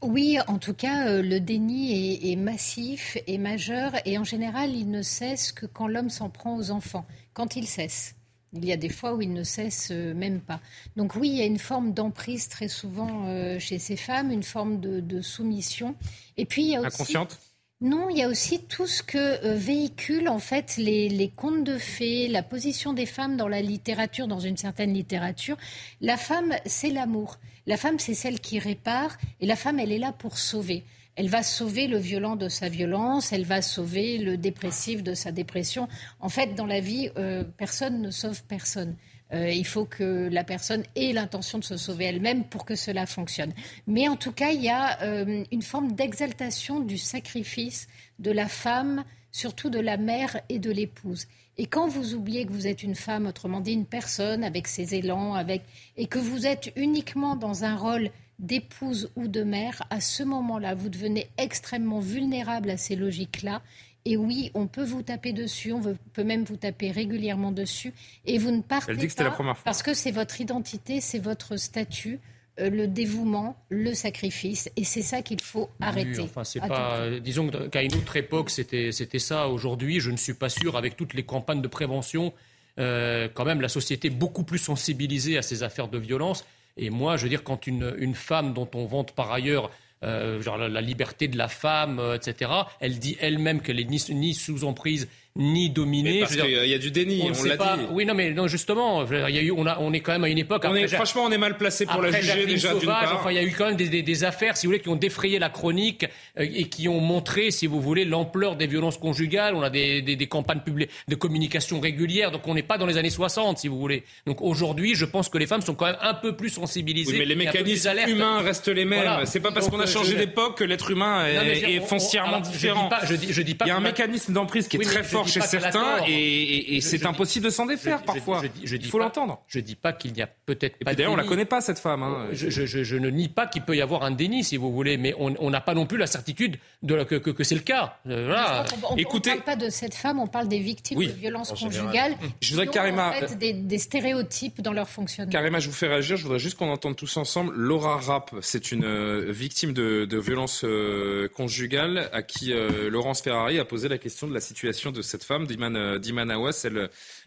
Oui, 0.00 0.38
en 0.46 0.58
tout 0.58 0.74
cas, 0.74 1.08
euh, 1.08 1.22
le 1.22 1.40
déni 1.40 1.92
est, 1.92 2.32
est, 2.32 2.36
massif 2.36 3.18
et 3.26 3.36
majeur. 3.36 3.92
Et 4.04 4.16
en 4.16 4.24
général, 4.24 4.74
il 4.74 4.90
ne 4.90 5.02
cesse 5.02 5.52
que 5.52 5.66
quand 5.66 5.88
l'homme 5.88 6.08
s'en 6.08 6.30
prend 6.30 6.56
aux 6.56 6.70
enfants, 6.70 7.06
quand 7.34 7.56
il 7.56 7.66
cesse. 7.66 8.14
Il 8.54 8.64
y 8.64 8.72
a 8.72 8.76
des 8.76 8.88
fois 8.88 9.14
où 9.14 9.20
il 9.20 9.32
ne 9.32 9.42
cesse 9.42 9.88
euh, 9.90 10.14
même 10.14 10.40
pas. 10.40 10.60
Donc 10.96 11.16
oui, 11.16 11.28
il 11.28 11.36
y 11.36 11.42
a 11.42 11.46
une 11.46 11.58
forme 11.58 11.92
d'emprise 11.92 12.48
très 12.48 12.68
souvent 12.68 13.26
euh, 13.26 13.58
chez 13.58 13.78
ces 13.78 13.96
femmes, 13.96 14.30
une 14.30 14.42
forme 14.42 14.80
de, 14.80 15.20
soumission. 15.20 15.94
Et 16.36 16.46
puis 16.46 16.62
il 16.62 16.68
y 16.70 16.76
a 16.76 16.80
aussi... 16.80 17.02
Inconsciente? 17.02 17.38
Non, 17.80 18.10
il 18.10 18.18
y 18.18 18.22
a 18.24 18.28
aussi 18.28 18.64
tout 18.64 18.88
ce 18.88 19.04
que 19.04 19.18
euh, 19.18 19.54
véhiculent 19.54 20.28
en 20.28 20.40
fait 20.40 20.76
les, 20.78 21.32
contes 21.36 21.62
de 21.62 21.78
fées, 21.78 22.26
la 22.26 22.42
position 22.42 22.92
des 22.92 23.06
femmes 23.06 23.36
dans 23.36 23.46
la 23.46 23.62
littérature, 23.62 24.26
dans 24.26 24.40
une 24.40 24.56
certaine 24.56 24.92
littérature. 24.92 25.56
La 26.00 26.16
femme, 26.16 26.54
c'est 26.66 26.90
l'amour. 26.90 27.38
La 27.66 27.76
femme, 27.76 28.00
c'est 28.00 28.14
celle 28.14 28.40
qui 28.40 28.58
répare, 28.58 29.16
et 29.40 29.46
la 29.46 29.54
femme, 29.54 29.78
elle 29.78 29.92
est 29.92 29.98
là 29.98 30.12
pour 30.12 30.38
sauver. 30.38 30.82
Elle 31.14 31.28
va 31.28 31.44
sauver 31.44 31.86
le 31.86 31.98
violent 31.98 32.34
de 32.34 32.48
sa 32.48 32.68
violence, 32.68 33.32
elle 33.32 33.44
va 33.44 33.62
sauver 33.62 34.18
le 34.18 34.36
dépressif 34.36 35.04
de 35.04 35.14
sa 35.14 35.30
dépression. 35.30 35.86
En 36.18 36.28
fait, 36.28 36.56
dans 36.56 36.66
la 36.66 36.80
vie, 36.80 37.10
euh, 37.16 37.44
personne 37.44 38.02
ne 38.02 38.10
sauve 38.10 38.42
personne. 38.42 38.96
Euh, 39.32 39.50
il 39.50 39.66
faut 39.66 39.84
que 39.84 40.28
la 40.30 40.44
personne 40.44 40.84
ait 40.96 41.12
l'intention 41.12 41.58
de 41.58 41.64
se 41.64 41.76
sauver 41.76 42.06
elle-même 42.06 42.44
pour 42.44 42.64
que 42.64 42.74
cela 42.74 43.06
fonctionne. 43.06 43.52
Mais 43.86 44.08
en 44.08 44.16
tout 44.16 44.32
cas, 44.32 44.50
il 44.50 44.62
y 44.62 44.70
a 44.70 45.02
euh, 45.02 45.44
une 45.52 45.62
forme 45.62 45.92
d'exaltation 45.92 46.80
du 46.80 46.98
sacrifice 46.98 47.88
de 48.18 48.30
la 48.30 48.48
femme, 48.48 49.04
surtout 49.30 49.70
de 49.70 49.80
la 49.80 49.96
mère 49.96 50.40
et 50.48 50.58
de 50.58 50.70
l'épouse. 50.70 51.26
Et 51.58 51.66
quand 51.66 51.88
vous 51.88 52.14
oubliez 52.14 52.46
que 52.46 52.52
vous 52.52 52.66
êtes 52.66 52.82
une 52.82 52.94
femme, 52.94 53.26
autrement 53.26 53.60
dit 53.60 53.72
une 53.72 53.84
personne 53.84 54.44
avec 54.44 54.68
ses 54.68 54.94
élans, 54.94 55.34
avec, 55.34 55.62
et 55.96 56.06
que 56.06 56.18
vous 56.18 56.46
êtes 56.46 56.72
uniquement 56.76 57.34
dans 57.34 57.64
un 57.64 57.76
rôle 57.76 58.10
d'épouse 58.38 59.10
ou 59.16 59.26
de 59.26 59.42
mère, 59.42 59.82
à 59.90 60.00
ce 60.00 60.22
moment-là, 60.22 60.74
vous 60.74 60.88
devenez 60.88 61.28
extrêmement 61.36 61.98
vulnérable 61.98 62.70
à 62.70 62.76
ces 62.76 62.94
logiques-là. 62.94 63.62
Et 64.10 64.16
oui, 64.16 64.50
on 64.54 64.66
peut 64.66 64.84
vous 64.84 65.02
taper 65.02 65.34
dessus, 65.34 65.70
on 65.70 65.82
peut 66.14 66.24
même 66.24 66.42
vous 66.42 66.56
taper 66.56 66.90
régulièrement 66.90 67.52
dessus, 67.52 67.92
et 68.24 68.38
vous 68.38 68.50
ne 68.50 68.62
partez 68.62 68.92
Elle 68.92 68.96
dit 68.96 69.06
que 69.06 69.14
pas 69.14 69.24
la 69.24 69.30
première 69.30 69.54
fois. 69.54 69.64
parce 69.66 69.82
que 69.82 69.92
c'est 69.92 70.12
votre 70.12 70.40
identité, 70.40 71.02
c'est 71.02 71.18
votre 71.18 71.58
statut, 71.58 72.18
euh, 72.58 72.70
le 72.70 72.86
dévouement, 72.86 73.62
le 73.68 73.92
sacrifice, 73.92 74.70
et 74.76 74.84
c'est 74.84 75.02
ça 75.02 75.20
qu'il 75.20 75.42
faut 75.42 75.68
arrêter. 75.78 76.20
enfin, 76.22 76.42
c'est 76.42 76.58
pas. 76.58 77.20
Disons 77.20 77.50
qu'à 77.70 77.82
une 77.82 77.94
autre 77.96 78.16
époque, 78.16 78.48
c'était 78.48 78.92
c'était 78.92 79.18
ça. 79.18 79.46
Aujourd'hui, 79.48 80.00
je 80.00 80.10
ne 80.10 80.16
suis 80.16 80.32
pas 80.32 80.48
sûr, 80.48 80.78
avec 80.78 80.96
toutes 80.96 81.12
les 81.12 81.24
campagnes 81.24 81.60
de 81.60 81.68
prévention, 81.68 82.32
euh, 82.78 83.28
quand 83.34 83.44
même, 83.44 83.60
la 83.60 83.68
société 83.68 84.08
est 84.08 84.10
beaucoup 84.10 84.42
plus 84.42 84.58
sensibilisée 84.58 85.36
à 85.36 85.42
ces 85.42 85.62
affaires 85.62 85.88
de 85.88 85.98
violence. 85.98 86.46
Et 86.78 86.88
moi, 86.88 87.18
je 87.18 87.24
veux 87.24 87.28
dire, 87.28 87.44
quand 87.44 87.66
une, 87.66 87.94
une 87.98 88.14
femme 88.14 88.54
dont 88.54 88.70
on 88.72 88.86
vante 88.86 89.12
par 89.12 89.32
ailleurs 89.32 89.66
euh, 89.66 89.70
genre 90.02 90.58
la, 90.58 90.80
liberté 90.80 91.28
de 91.28 91.36
la 91.36 91.48
femme, 91.48 91.98
euh, 91.98 92.16
etc., 92.16 92.50
elle 92.80 92.98
dit 92.98 93.16
elle-même 93.20 93.60
qu'elle 93.60 93.80
est 93.80 93.84
ni, 93.84 94.02
ni 94.10 94.34
sous 94.34 94.64
emprise 94.64 95.08
ni 95.38 95.70
dominé. 95.70 96.20
Parce 96.20 96.36
qu'il 96.36 96.50
y 96.50 96.74
a 96.74 96.78
du 96.78 96.90
déni, 96.90 97.22
on, 97.22 97.44
l'a 97.44 97.56
dit. 97.56 97.84
Oui, 97.92 98.04
non, 98.04 98.14
mais 98.14 98.32
non, 98.32 98.48
justement, 98.48 99.06
il 99.06 99.34
y 99.34 99.38
a 99.38 99.42
eu, 99.42 99.52
on, 99.52 99.66
a, 99.66 99.78
on 99.78 99.92
est 99.92 100.00
quand 100.00 100.12
même 100.12 100.24
à 100.24 100.28
une 100.28 100.38
époque. 100.38 100.64
On 100.66 100.74
est, 100.74 100.88
franchement, 100.88 101.22
on 101.24 101.30
est 101.30 101.38
mal 101.38 101.56
placé 101.56 101.86
pour 101.86 102.02
la 102.02 102.10
juger 102.10 102.44
déjà 102.44 102.74
d'une 102.74 102.86
part. 102.86 103.14
Enfin, 103.14 103.30
il 103.30 103.36
y 103.36 103.38
a 103.38 103.44
eu 103.44 103.52
quand 103.56 103.66
même 103.66 103.76
des, 103.76 103.88
des, 103.88 104.02
des, 104.02 104.24
affaires, 104.24 104.56
si 104.56 104.66
vous 104.66 104.72
voulez, 104.72 104.82
qui 104.82 104.88
ont 104.88 104.96
défrayé 104.96 105.38
la 105.38 105.48
chronique 105.48 106.04
euh, 106.38 106.46
et 106.52 106.64
qui 106.64 106.88
ont 106.88 107.00
montré, 107.00 107.50
si 107.52 107.66
vous 107.66 107.80
voulez, 107.80 108.04
l'ampleur 108.04 108.56
des 108.56 108.66
violences 108.66 108.98
conjugales. 108.98 109.54
On 109.54 109.62
a 109.62 109.70
des, 109.70 110.02
des 110.02 110.26
campagnes 110.26 110.60
publiques 110.60 110.90
de 111.06 111.14
communication 111.14 111.78
régulières, 111.78 112.32
donc 112.32 112.46
on 112.48 112.54
n'est 112.54 112.62
pas 112.62 112.76
dans 112.76 112.86
les 112.86 112.96
années 112.96 113.10
60, 113.10 113.58
si 113.58 113.68
vous 113.68 113.78
voulez. 113.78 114.02
Donc 114.26 114.42
aujourd'hui, 114.42 114.96
je 114.96 115.04
pense 115.04 115.28
que 115.28 115.38
les 115.38 115.46
femmes 115.46 115.62
sont 115.62 115.74
quand 115.74 115.86
même 115.86 115.98
un 116.00 116.14
peu 116.14 116.34
plus 116.34 116.50
sensibilisées. 116.50 117.12
Oui, 117.12 117.18
mais 117.18 117.24
les 117.24 117.36
mécanismes 117.36 117.90
humains 118.08 118.40
restent 118.40 118.68
les 118.68 118.84
mêmes. 118.84 119.24
C'est 119.24 119.40
pas 119.40 119.52
parce 119.52 119.68
qu'on 119.68 119.80
a 119.80 119.84
euh, 119.84 119.86
changé 119.86 120.16
d'époque 120.16 120.58
que 120.58 120.64
l'être 120.64 120.90
humain 120.90 121.26
est, 121.26 121.80
foncièrement 121.80 122.40
différent. 122.40 122.90
Je 123.04 123.14
dis 123.14 123.26
pas, 123.26 123.32
je 123.32 123.42
dis, 123.42 123.54
pas 123.54 123.64
il 123.66 123.68
y 123.68 123.70
a 123.70 123.76
un 123.76 123.80
mécanisme 123.80 124.32
d'emprise 124.32 124.66
qui 124.66 124.76
est 124.76 124.80
très 124.80 125.04
fort 125.04 125.27
chez 125.28 125.40
certains 125.40 125.98
et, 126.06 126.80
c'est 126.80 127.04
impossible 127.06 127.46
de 127.46 127.50
s'en 127.50 127.66
défaire 127.66 128.02
parfois. 128.02 128.42
Il 128.62 128.84
faut 128.86 128.98
l'entendre. 128.98 129.42
Je 129.48 129.60
dis 129.60 129.76
pas 129.76 129.92
qu'il 129.92 130.12
n'y 130.12 130.22
a 130.22 130.26
peut-être 130.26 130.78
pas. 130.84 130.94
D'ailleurs, 130.94 131.12
on 131.12 131.16
la 131.16 131.24
connaît 131.24 131.44
pas 131.44 131.60
cette 131.60 131.78
femme. 131.78 132.02
Hein. 132.02 132.28
Je, 132.32 132.96
ne 132.96 133.10
nie 133.10 133.28
pas 133.28 133.46
qu'il 133.46 133.62
peut 133.62 133.76
y 133.76 133.82
avoir 133.82 134.02
un 134.02 134.10
déni, 134.10 134.44
si 134.44 134.56
vous 134.56 134.72
voulez, 134.72 134.96
mais 134.96 135.14
on 135.18 135.50
n'a 135.50 135.60
pas 135.60 135.74
non 135.74 135.86
plus 135.86 135.98
la 135.98 136.06
certitude 136.06 136.58
de 136.82 136.94
que, 137.04 137.44
c'est 137.44 137.54
le 137.54 137.60
cas. 137.60 137.98
Euh, 138.06 138.64
on, 138.90 138.96
Écoutez, 138.96 139.30
parle 139.30 139.42
pas 139.42 139.56
de 139.56 139.70
cette 139.70 139.94
femme, 139.94 140.18
on 140.18 140.26
parle 140.26 140.48
des 140.48 140.58
victimes 140.58 140.98
de 140.98 141.12
violences 141.12 141.52
conjugales. 141.52 142.16
Je 142.40 142.50
voudrais 142.52 142.66
Karima 142.66 143.08
en 143.08 143.12
fait, 143.12 143.38
des, 143.38 143.78
stéréotypes 143.78 144.60
dans 144.60 144.72
leur 144.72 144.88
fonctionnement. 144.88 145.30
Karima, 145.30 145.60
je 145.60 145.68
vous 145.68 145.74
fais 145.74 145.88
réagir. 145.88 146.16
Je 146.16 146.22
voudrais 146.22 146.38
juste 146.38 146.58
qu'on 146.58 146.70
entende 146.70 146.96
tous 146.96 147.16
ensemble. 147.16 147.54
Laura 147.54 147.98
Rapp, 147.98 148.34
c'est 148.40 148.72
une 148.72 148.84
euh, 148.84 149.26
victime 149.28 149.72
de, 149.72 150.04
de 150.04 150.18
violences 150.18 150.64
euh, 150.64 151.28
conjugales 151.28 152.08
à 152.12 152.22
qui 152.22 152.52
Laurence 152.90 153.22
Ferrari 153.22 153.58
a 153.58 153.64
posé 153.64 153.88
la 153.88 153.98
question 153.98 154.26
de 154.26 154.34
la 154.34 154.40
situation 154.40 154.90
de 154.90 155.02
cette 155.08 155.24
femme, 155.24 155.46
d'Iman 155.46 155.98
d'Iman 155.98 156.30
Awas, 156.30 156.66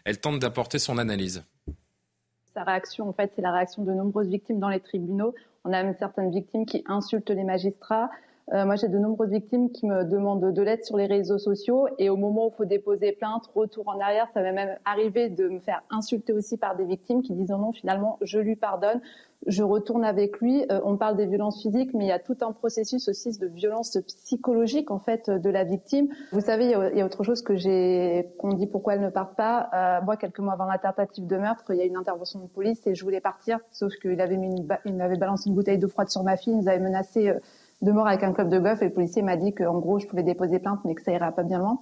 elle, 0.04 0.20
tente 0.20 0.38
d'apporter 0.38 0.78
son 0.78 0.98
analyse. 0.98 1.44
Sa 2.54 2.64
réaction, 2.64 3.08
en 3.08 3.12
fait, 3.12 3.32
c'est 3.34 3.42
la 3.42 3.52
réaction 3.52 3.82
de 3.82 3.92
nombreuses 3.92 4.28
victimes 4.28 4.60
dans 4.60 4.68
les 4.68 4.80
tribunaux. 4.80 5.34
On 5.64 5.72
a 5.72 5.82
même 5.82 5.94
certaines 5.98 6.30
victimes 6.30 6.66
qui 6.66 6.84
insultent 6.86 7.30
les 7.30 7.44
magistrats. 7.44 8.10
Euh, 8.52 8.64
moi, 8.66 8.76
j'ai 8.76 8.88
de 8.88 8.98
nombreuses 8.98 9.30
victimes 9.30 9.70
qui 9.70 9.86
me 9.86 10.04
demandent 10.04 10.52
de 10.52 10.62
l'aide 10.62 10.84
sur 10.84 10.96
les 10.96 11.06
réseaux 11.06 11.38
sociaux 11.38 11.86
et 11.98 12.10
au 12.10 12.16
moment 12.16 12.46
où 12.46 12.50
il 12.50 12.56
faut 12.56 12.64
déposer 12.64 13.12
plainte, 13.12 13.46
retour 13.54 13.88
en 13.88 14.00
arrière, 14.00 14.28
ça 14.34 14.42
m'est 14.42 14.52
même 14.52 14.76
arrivé 14.84 15.28
de 15.28 15.48
me 15.48 15.60
faire 15.60 15.82
insulter 15.90 16.32
aussi 16.32 16.56
par 16.56 16.76
des 16.76 16.84
victimes 16.84 17.22
qui 17.22 17.34
disent 17.34 17.50
non, 17.50 17.72
finalement, 17.72 18.18
je 18.20 18.38
lui 18.40 18.56
pardonne, 18.56 19.00
je 19.46 19.62
retourne 19.62 20.04
avec 20.04 20.40
lui. 20.40 20.64
Euh, 20.70 20.80
on 20.84 20.96
parle 20.96 21.16
des 21.16 21.26
violences 21.26 21.62
physiques, 21.62 21.94
mais 21.94 22.04
il 22.04 22.08
y 22.08 22.12
a 22.12 22.18
tout 22.18 22.36
un 22.42 22.52
processus 22.52 23.08
aussi 23.08 23.38
de 23.38 23.46
violence 23.46 23.98
psychologique 24.06 24.90
en 24.90 24.98
fait 24.98 25.30
de 25.30 25.50
la 25.50 25.64
victime. 25.64 26.08
Vous 26.32 26.40
savez, 26.40 26.64
il 26.64 26.98
y 26.98 27.00
a, 27.00 27.06
autre 27.06 27.24
chose 27.24 27.42
que 27.42 27.56
j'ai 27.56 28.28
qu'on 28.38 28.52
dit 28.52 28.66
pourquoi 28.66 28.94
elle 28.94 29.00
ne 29.00 29.10
part 29.10 29.34
pas. 29.34 29.70
Euh, 29.74 30.04
moi, 30.04 30.16
quelques 30.16 30.40
mois 30.40 30.54
avant 30.54 30.66
la 30.66 30.78
de 30.78 31.36
meurtre, 31.36 31.64
il 31.70 31.76
y 31.76 31.80
a 31.80 31.84
une 31.84 31.96
intervention 31.96 32.40
de 32.40 32.46
police 32.46 32.86
et 32.86 32.94
je 32.94 33.04
voulais 33.04 33.20
partir, 33.20 33.58
sauf 33.70 33.94
qu'il 33.96 34.20
avait 34.20 34.36
mis 34.36 34.48
une 34.48 34.66
il 34.84 34.94
m'avait 34.94 35.16
balancé 35.16 35.48
une 35.48 35.54
bouteille 35.54 35.78
d'eau 35.78 35.88
froide 35.88 36.08
sur 36.08 36.22
ma 36.22 36.36
fille, 36.36 36.52
il 36.52 36.58
nous 36.58 36.68
avait 36.68 36.80
menacé 36.80 37.28
euh, 37.28 37.38
de 37.82 37.92
mort 37.92 38.06
avec 38.06 38.22
un 38.22 38.32
club 38.32 38.48
de 38.48 38.58
golf 38.58 38.80
et 38.80 38.86
le 38.86 38.92
policier 38.92 39.22
m'a 39.22 39.36
dit 39.36 39.54
qu'en 39.54 39.78
gros 39.78 39.98
je 39.98 40.06
pouvais 40.06 40.22
déposer 40.22 40.58
plainte 40.58 40.80
mais 40.84 40.94
que 40.94 41.02
ça 41.02 41.12
irait 41.12 41.32
pas 41.32 41.42
bien 41.42 41.58
loin. 41.58 41.80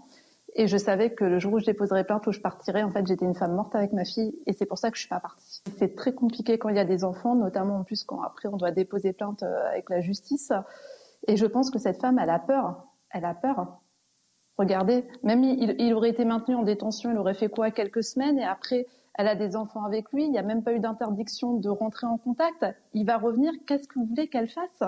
Et 0.54 0.66
je 0.66 0.76
savais 0.76 1.10
que 1.10 1.24
le 1.24 1.38
jour 1.38 1.54
où 1.54 1.58
je 1.60 1.66
déposerais 1.66 2.04
plainte, 2.04 2.26
où 2.26 2.32
je 2.32 2.40
partirais, 2.40 2.82
en 2.82 2.90
fait, 2.90 3.06
j'étais 3.06 3.24
une 3.24 3.34
femme 3.34 3.54
morte 3.54 3.74
avec 3.76 3.92
ma 3.92 4.04
fille, 4.04 4.34
et 4.46 4.52
c'est 4.52 4.66
pour 4.66 4.78
ça 4.78 4.90
que 4.90 4.96
je 4.96 5.02
suis 5.02 5.08
pas 5.08 5.20
partie. 5.20 5.62
C'est 5.78 5.94
très 5.94 6.12
compliqué 6.12 6.58
quand 6.58 6.68
il 6.70 6.76
y 6.76 6.80
a 6.80 6.84
des 6.84 7.04
enfants, 7.04 7.36
notamment 7.36 7.76
en 7.76 7.84
plus 7.84 8.02
quand 8.04 8.20
après 8.22 8.48
on 8.48 8.56
doit 8.56 8.72
déposer 8.72 9.12
plainte 9.12 9.42
euh, 9.42 9.68
avec 9.70 9.88
la 9.90 10.00
justice. 10.00 10.52
Et 11.28 11.36
je 11.36 11.46
pense 11.46 11.70
que 11.70 11.78
cette 11.78 12.00
femme, 12.00 12.18
elle 12.18 12.30
a 12.30 12.38
peur. 12.38 12.84
Elle 13.10 13.24
a 13.24 13.34
peur. 13.34 13.80
Regardez, 14.58 15.06
même 15.22 15.44
il, 15.44 15.76
il 15.78 15.94
aurait 15.94 16.10
été 16.10 16.24
maintenu 16.24 16.54
en 16.54 16.62
détention, 16.62 17.10
il 17.12 17.18
aurait 17.18 17.34
fait 17.34 17.48
quoi 17.48 17.70
quelques 17.70 18.02
semaines 18.02 18.38
et 18.38 18.44
après 18.44 18.86
elle 19.14 19.28
a 19.28 19.34
des 19.34 19.56
enfants 19.56 19.84
avec 19.84 20.10
lui, 20.12 20.24
il 20.24 20.30
n'y 20.30 20.38
a 20.38 20.42
même 20.42 20.62
pas 20.62 20.72
eu 20.72 20.80
d'interdiction 20.80 21.54
de 21.54 21.68
rentrer 21.68 22.06
en 22.06 22.16
contact. 22.16 22.64
Il 22.94 23.04
va 23.06 23.18
revenir, 23.18 23.52
qu'est-ce 23.66 23.88
que 23.88 23.98
vous 23.98 24.06
voulez 24.06 24.28
qu'elle 24.28 24.48
fasse? 24.48 24.82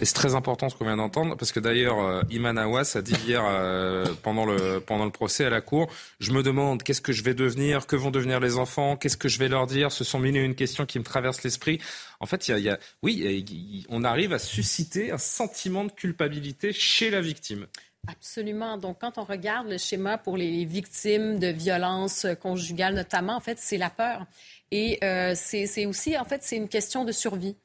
Et 0.00 0.04
c'est 0.04 0.14
très 0.14 0.34
important 0.34 0.68
ce 0.68 0.74
qu'on 0.74 0.84
vient 0.84 0.96
d'entendre, 0.96 1.36
parce 1.36 1.52
que 1.52 1.60
d'ailleurs, 1.60 2.00
euh, 2.00 2.22
Iman 2.30 2.58
Awas 2.58 2.96
a 2.96 3.02
dit 3.02 3.14
hier, 3.26 3.42
euh, 3.46 4.06
pendant, 4.22 4.44
le, 4.44 4.80
pendant 4.80 5.04
le 5.04 5.10
procès 5.10 5.44
à 5.44 5.50
la 5.50 5.60
Cour, 5.60 5.88
je 6.20 6.32
me 6.32 6.42
demande 6.42 6.82
qu'est-ce 6.82 7.00
que 7.00 7.12
je 7.12 7.22
vais 7.22 7.34
devenir, 7.34 7.86
que 7.86 7.96
vont 7.96 8.10
devenir 8.10 8.40
les 8.40 8.58
enfants, 8.58 8.96
qu'est-ce 8.96 9.16
que 9.16 9.28
je 9.28 9.38
vais 9.38 9.48
leur 9.48 9.66
dire, 9.66 9.92
ce 9.92 10.04
sont 10.04 10.18
mille 10.18 10.36
et 10.36 10.40
une 10.40 10.54
questions 10.54 10.86
qui 10.86 10.98
me 10.98 11.04
traversent 11.04 11.42
l'esprit. 11.42 11.80
En 12.20 12.26
fait, 12.26 12.48
il 12.48 12.58
y 12.58 12.70
a, 12.70 12.78
oui, 13.02 13.84
on 13.88 14.04
arrive 14.04 14.32
à 14.32 14.38
susciter 14.38 15.12
un 15.12 15.18
sentiment 15.18 15.84
de 15.84 15.92
culpabilité 15.92 16.72
chez 16.72 17.10
la 17.10 17.20
victime. 17.20 17.66
Absolument. 18.06 18.76
Donc, 18.76 18.98
quand 19.00 19.18
on 19.18 19.24
regarde 19.24 19.68
le 19.68 19.78
schéma 19.78 20.18
pour 20.18 20.36
les 20.36 20.64
victimes 20.64 21.38
de 21.38 21.46
violences 21.48 22.26
conjugales, 22.40 22.94
notamment, 22.94 23.36
en 23.36 23.40
fait, 23.40 23.58
c'est 23.58 23.78
la 23.78 23.90
peur. 23.90 24.26
Et 24.70 24.98
euh, 25.04 25.34
c'est 25.36 25.86
aussi, 25.86 26.18
en 26.18 26.24
fait, 26.24 26.42
c'est 26.42 26.56
une 26.56 26.68
question 26.68 27.04
de 27.04 27.12
survie. 27.12 27.56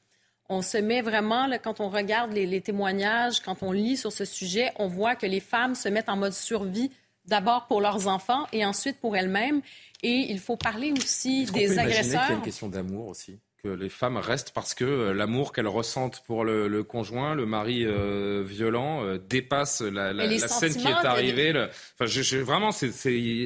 On 0.52 0.62
se 0.62 0.76
met 0.76 1.00
vraiment, 1.00 1.46
là, 1.46 1.58
quand 1.58 1.78
on 1.78 1.88
regarde 1.88 2.32
les, 2.32 2.44
les, 2.44 2.60
témoignages, 2.60 3.38
quand 3.38 3.62
on 3.62 3.70
lit 3.70 3.96
sur 3.96 4.10
ce 4.10 4.24
sujet, 4.24 4.72
on 4.76 4.88
voit 4.88 5.14
que 5.14 5.24
les 5.24 5.38
femmes 5.38 5.76
se 5.76 5.88
mettent 5.88 6.08
en 6.08 6.16
mode 6.16 6.32
survie, 6.32 6.90
d'abord 7.24 7.68
pour 7.68 7.80
leurs 7.80 8.08
enfants 8.08 8.46
et 8.52 8.64
ensuite 8.64 8.98
pour 8.98 9.16
elles-mêmes. 9.16 9.62
Et 10.02 10.26
il 10.28 10.40
faut 10.40 10.56
parler 10.56 10.92
aussi 10.92 11.44
des 11.46 11.78
agresseurs. 11.78 12.24
C'est 12.26 12.34
une 12.34 12.42
question 12.42 12.68
d'amour 12.68 13.06
aussi 13.06 13.38
que 13.62 13.68
les 13.68 13.88
femmes 13.88 14.16
restent 14.16 14.52
parce 14.52 14.74
que 14.74 14.84
euh, 14.84 15.12
l'amour 15.12 15.52
qu'elles 15.52 15.68
ressentent 15.68 16.22
pour 16.26 16.44
le, 16.44 16.82
conjoint, 16.82 17.34
le 17.34 17.46
mari 17.46 17.84
euh, 17.84 18.42
violent, 18.44 19.04
euh, 19.04 19.18
dépasse 19.18 19.82
la, 19.82 20.12
scène 20.38 20.74
qui 20.74 20.88
est 20.88 21.06
arrivée. 21.06 21.52
Enfin, 21.94 22.06
je, 22.06 22.38
vraiment, 22.38 22.72
c'est 22.72 22.88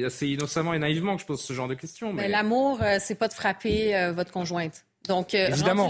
assez 0.05 0.27
innocemment 0.27 0.73
et 0.73 0.79
naïvement 0.79 1.15
que 1.15 1.21
je 1.21 1.27
pose 1.27 1.41
ce 1.41 1.53
genre 1.53 1.67
de 1.67 1.73
questions. 1.75 2.13
Mais, 2.13 2.27
l'amour, 2.27 2.79
c'est 2.99 3.15
pas 3.15 3.27
de 3.27 3.33
frapper 3.33 4.11
votre 4.15 4.31
conjointe. 4.31 4.85
Donc, 5.07 5.33
euh, 5.33 5.47
évidemment, 5.47 5.89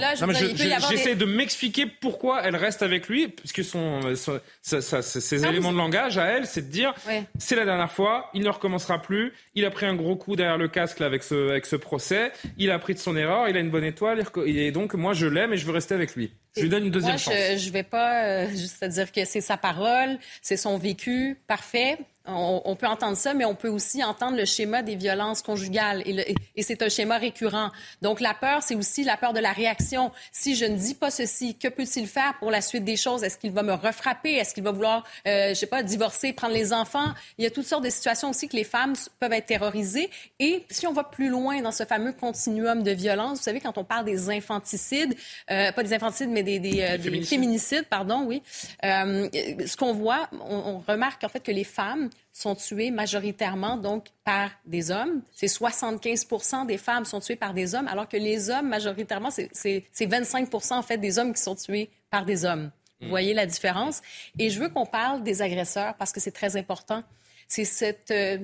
j'essaie 0.89 1.15
de 1.15 1.25
m'expliquer 1.25 1.85
pourquoi 1.85 2.41
elle 2.43 2.55
reste 2.55 2.81
avec 2.81 3.07
lui, 3.07 3.27
puisque 3.27 3.63
son, 3.63 4.15
son 4.15 4.39
ses 4.61 5.45
éléments 5.45 5.71
de 5.71 5.77
langage 5.77 6.17
à 6.17 6.25
elle, 6.25 6.45
c'est 6.45 6.67
de 6.67 6.71
dire 6.71 6.93
c'est 7.37 7.55
la 7.55 7.65
dernière 7.65 7.91
fois, 7.91 8.29
il 8.33 8.43
ne 8.43 8.49
recommencera 8.49 9.01
plus, 9.01 9.33
il 9.53 9.65
a 9.65 9.71
pris 9.71 9.85
un 9.85 9.95
gros 9.95 10.15
coup 10.15 10.35
derrière 10.35 10.57
le 10.57 10.67
casque 10.67 10.99
là, 10.99 11.05
avec, 11.05 11.23
ce, 11.23 11.49
avec 11.49 11.65
ce 11.65 11.75
procès, 11.75 12.31
il 12.57 12.71
a 12.71 12.75
appris 12.75 12.93
de 12.93 12.99
son 12.99 13.15
erreur, 13.15 13.47
il 13.47 13.57
a 13.57 13.59
une 13.59 13.69
bonne 13.71 13.83
étoile, 13.83 14.23
et 14.45 14.71
donc 14.71 14.93
moi 14.93 15.13
je 15.13 15.27
l'aime 15.27 15.53
et 15.53 15.57
je 15.57 15.65
veux 15.65 15.73
rester 15.73 15.95
avec 15.95 16.15
lui. 16.15 16.31
Je 16.55 16.61
lui 16.61 16.69
donne 16.69 16.85
une 16.85 16.91
deuxième 16.91 17.17
chance. 17.17 17.33
Je, 17.33 17.57
je 17.57 17.69
vais 17.69 17.83
pas 17.83 18.23
euh, 18.23 18.49
juste 18.55 18.83
dire 18.85 19.11
que 19.11 19.25
c'est 19.25 19.41
sa 19.41 19.57
parole, 19.57 20.17
c'est 20.41 20.57
son 20.57 20.77
vécu, 20.77 21.37
parfait. 21.47 21.97
On, 22.27 22.75
peut 22.75 22.87
entendre 22.87 23.17
ça, 23.17 23.33
mais 23.33 23.45
on 23.45 23.55
peut 23.55 23.69
aussi 23.69 24.03
entendre 24.03 24.37
le 24.37 24.45
schéma 24.45 24.81
des 24.81 24.95
violences 24.95 25.41
conjugales. 25.41 26.01
Et, 26.05 26.35
et 26.55 26.63
c'est 26.63 26.81
un 26.81 26.89
schéma 26.89 27.17
récurrent. 27.17 27.69
Donc, 28.01 28.19
la 28.19 28.33
peur, 28.33 28.63
c'est 28.63 28.75
aussi 28.75 29.03
la 29.03 29.17
peur 29.17 29.33
de 29.33 29.39
la 29.39 29.51
réaction. 29.51 30.11
Si 30.31 30.55
je 30.55 30.65
ne 30.65 30.75
dis 30.75 30.95
pas 30.95 31.11
ceci, 31.11 31.55
que 31.55 31.67
peut-il 31.67 32.07
faire 32.07 32.35
pour 32.39 32.51
la 32.51 32.61
suite 32.61 32.83
des 32.83 32.97
choses? 32.97 33.23
Est-ce 33.23 33.37
qu'il 33.37 33.51
va 33.51 33.63
me 33.63 33.73
refrapper? 33.73 34.33
Est-ce 34.33 34.53
qu'il 34.53 34.63
va 34.63 34.71
vouloir, 34.71 35.03
euh, 35.27 35.49
je 35.49 35.53
sais 35.53 35.67
pas, 35.67 35.83
divorcer, 35.83 36.33
prendre 36.33 36.53
les 36.53 36.73
enfants? 36.73 37.13
Il 37.37 37.43
y 37.43 37.47
a 37.47 37.51
toutes 37.51 37.67
sortes 37.67 37.83
de 37.83 37.89
situations 37.89 38.29
aussi 38.31 38.47
que 38.47 38.55
les 38.55 38.63
femmes 38.63 38.93
peuvent 39.19 39.33
être 39.33 39.45
terrorisées. 39.45 40.09
Et 40.39 40.65
si 40.69 40.87
on 40.87 40.93
va 40.93 41.03
plus 41.03 41.29
loin 41.29 41.61
dans 41.61 41.71
ce 41.71 41.85
fameux 41.85 42.13
continuum 42.13 42.83
de 42.83 42.91
violence, 42.91 43.39
vous 43.39 43.43
savez, 43.43 43.59
quand 43.59 43.77
on 43.77 43.83
parle 43.83 44.05
des 44.05 44.29
infanticides, 44.29 45.15
euh, 45.51 45.71
pas 45.71 45.83
des 45.83 45.93
infanticides, 45.93 46.29
mais 46.29 46.43
des, 46.43 46.59
des, 46.59 46.81
euh, 46.81 46.97
des 46.97 47.21
féminicides, 47.21 47.85
pardon, 47.89 48.23
oui, 48.25 48.41
euh, 48.83 49.29
ce 49.65 49.77
qu'on 49.77 49.93
voit, 49.93 50.29
on, 50.31 50.55
on 50.55 50.83
remarque 50.91 51.23
en 51.23 51.29
fait 51.29 51.41
que 51.41 51.51
les 51.51 51.63
femmes 51.63 52.09
sont 52.33 52.55
tuées 52.55 52.91
majoritairement 52.91 53.77
donc 53.77 54.07
par 54.23 54.49
des 54.65 54.91
hommes. 54.91 55.21
C'est 55.33 55.47
75% 55.47 56.65
des 56.65 56.77
femmes 56.77 57.05
sont 57.05 57.21
tuées 57.21 57.37
par 57.37 57.53
des 57.53 57.75
hommes, 57.75 57.87
alors 57.87 58.09
que 58.09 58.17
les 58.17 58.49
hommes, 58.49 58.67
majoritairement, 58.67 59.29
c'est 59.31 59.83
25 59.99 60.49
en 60.71 60.81
fait 60.81 60.97
des 60.97 61.17
hommes 61.17 61.33
qui 61.33 61.41
sont 61.41 61.55
tués 61.55 61.89
par 62.09 62.25
des 62.25 62.43
hommes. 62.43 62.71
Vous 62.99 63.07
mm. 63.07 63.09
voyez 63.09 63.33
la 63.33 63.45
différence? 63.45 64.01
Et 64.37 64.49
je 64.49 64.59
veux 64.59 64.69
qu'on 64.69 64.85
parle 64.85 65.23
des 65.23 65.41
agresseurs 65.41 65.95
parce 65.95 66.11
que 66.11 66.19
c'est 66.19 66.31
très 66.31 66.57
important. 66.57 67.03
C'est 67.47 67.65
cette, 67.65 68.09
euh, 68.11 68.39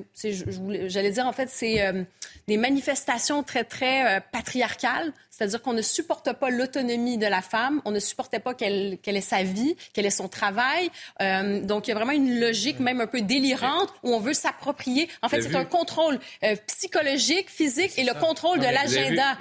j'allais 0.88 1.11
dire 1.11 1.26
en 1.26 1.34
fait, 1.34 1.49
c'est 1.49 1.81
euh, 1.81 2.03
des 2.48 2.57
manifestations 2.57 3.41
très 3.41 3.64
très 3.64 4.18
euh, 4.18 4.19
patriarcales 4.31 5.11
c'est-à-dire 5.41 5.63
qu'on 5.63 5.73
ne 5.73 5.81
supporte 5.81 6.31
pas 6.34 6.51
l'autonomie 6.51 7.18
de 7.18 7.26
la 7.26 7.41
femme, 7.41 7.81
on 7.85 7.89
ne 7.89 7.99
supportait 7.99 8.39
pas 8.39 8.53
qu'elle 8.53 8.99
ait 9.03 9.22
sa 9.22 9.41
vie, 9.41 9.76
qu'elle 9.91 10.05
ait 10.05 10.11
son 10.11 10.27
travail. 10.27 10.91
Euh, 11.19 11.61
donc, 11.61 11.88
il 11.88 11.89
y 11.89 11.93
a 11.93 11.95
vraiment 11.95 12.11
une 12.11 12.39
logique 12.39 12.80
même 12.80 13.01
un 13.01 13.07
peu 13.07 13.22
délirante 13.22 13.91
où 14.03 14.13
on 14.13 14.19
veut 14.19 14.35
s'approprier. 14.35 15.09
En 15.23 15.30
fait, 15.30 15.41
c'est 15.41 15.55
un 15.55 15.65
contrôle 15.65 16.19
euh, 16.43 16.55
psychologique, 16.68 17.49
physique 17.49 17.97
et 17.97 18.03
le 18.03 18.13
contrôle 18.19 18.59
de 18.59 18.65
l'agenda. 18.65 19.35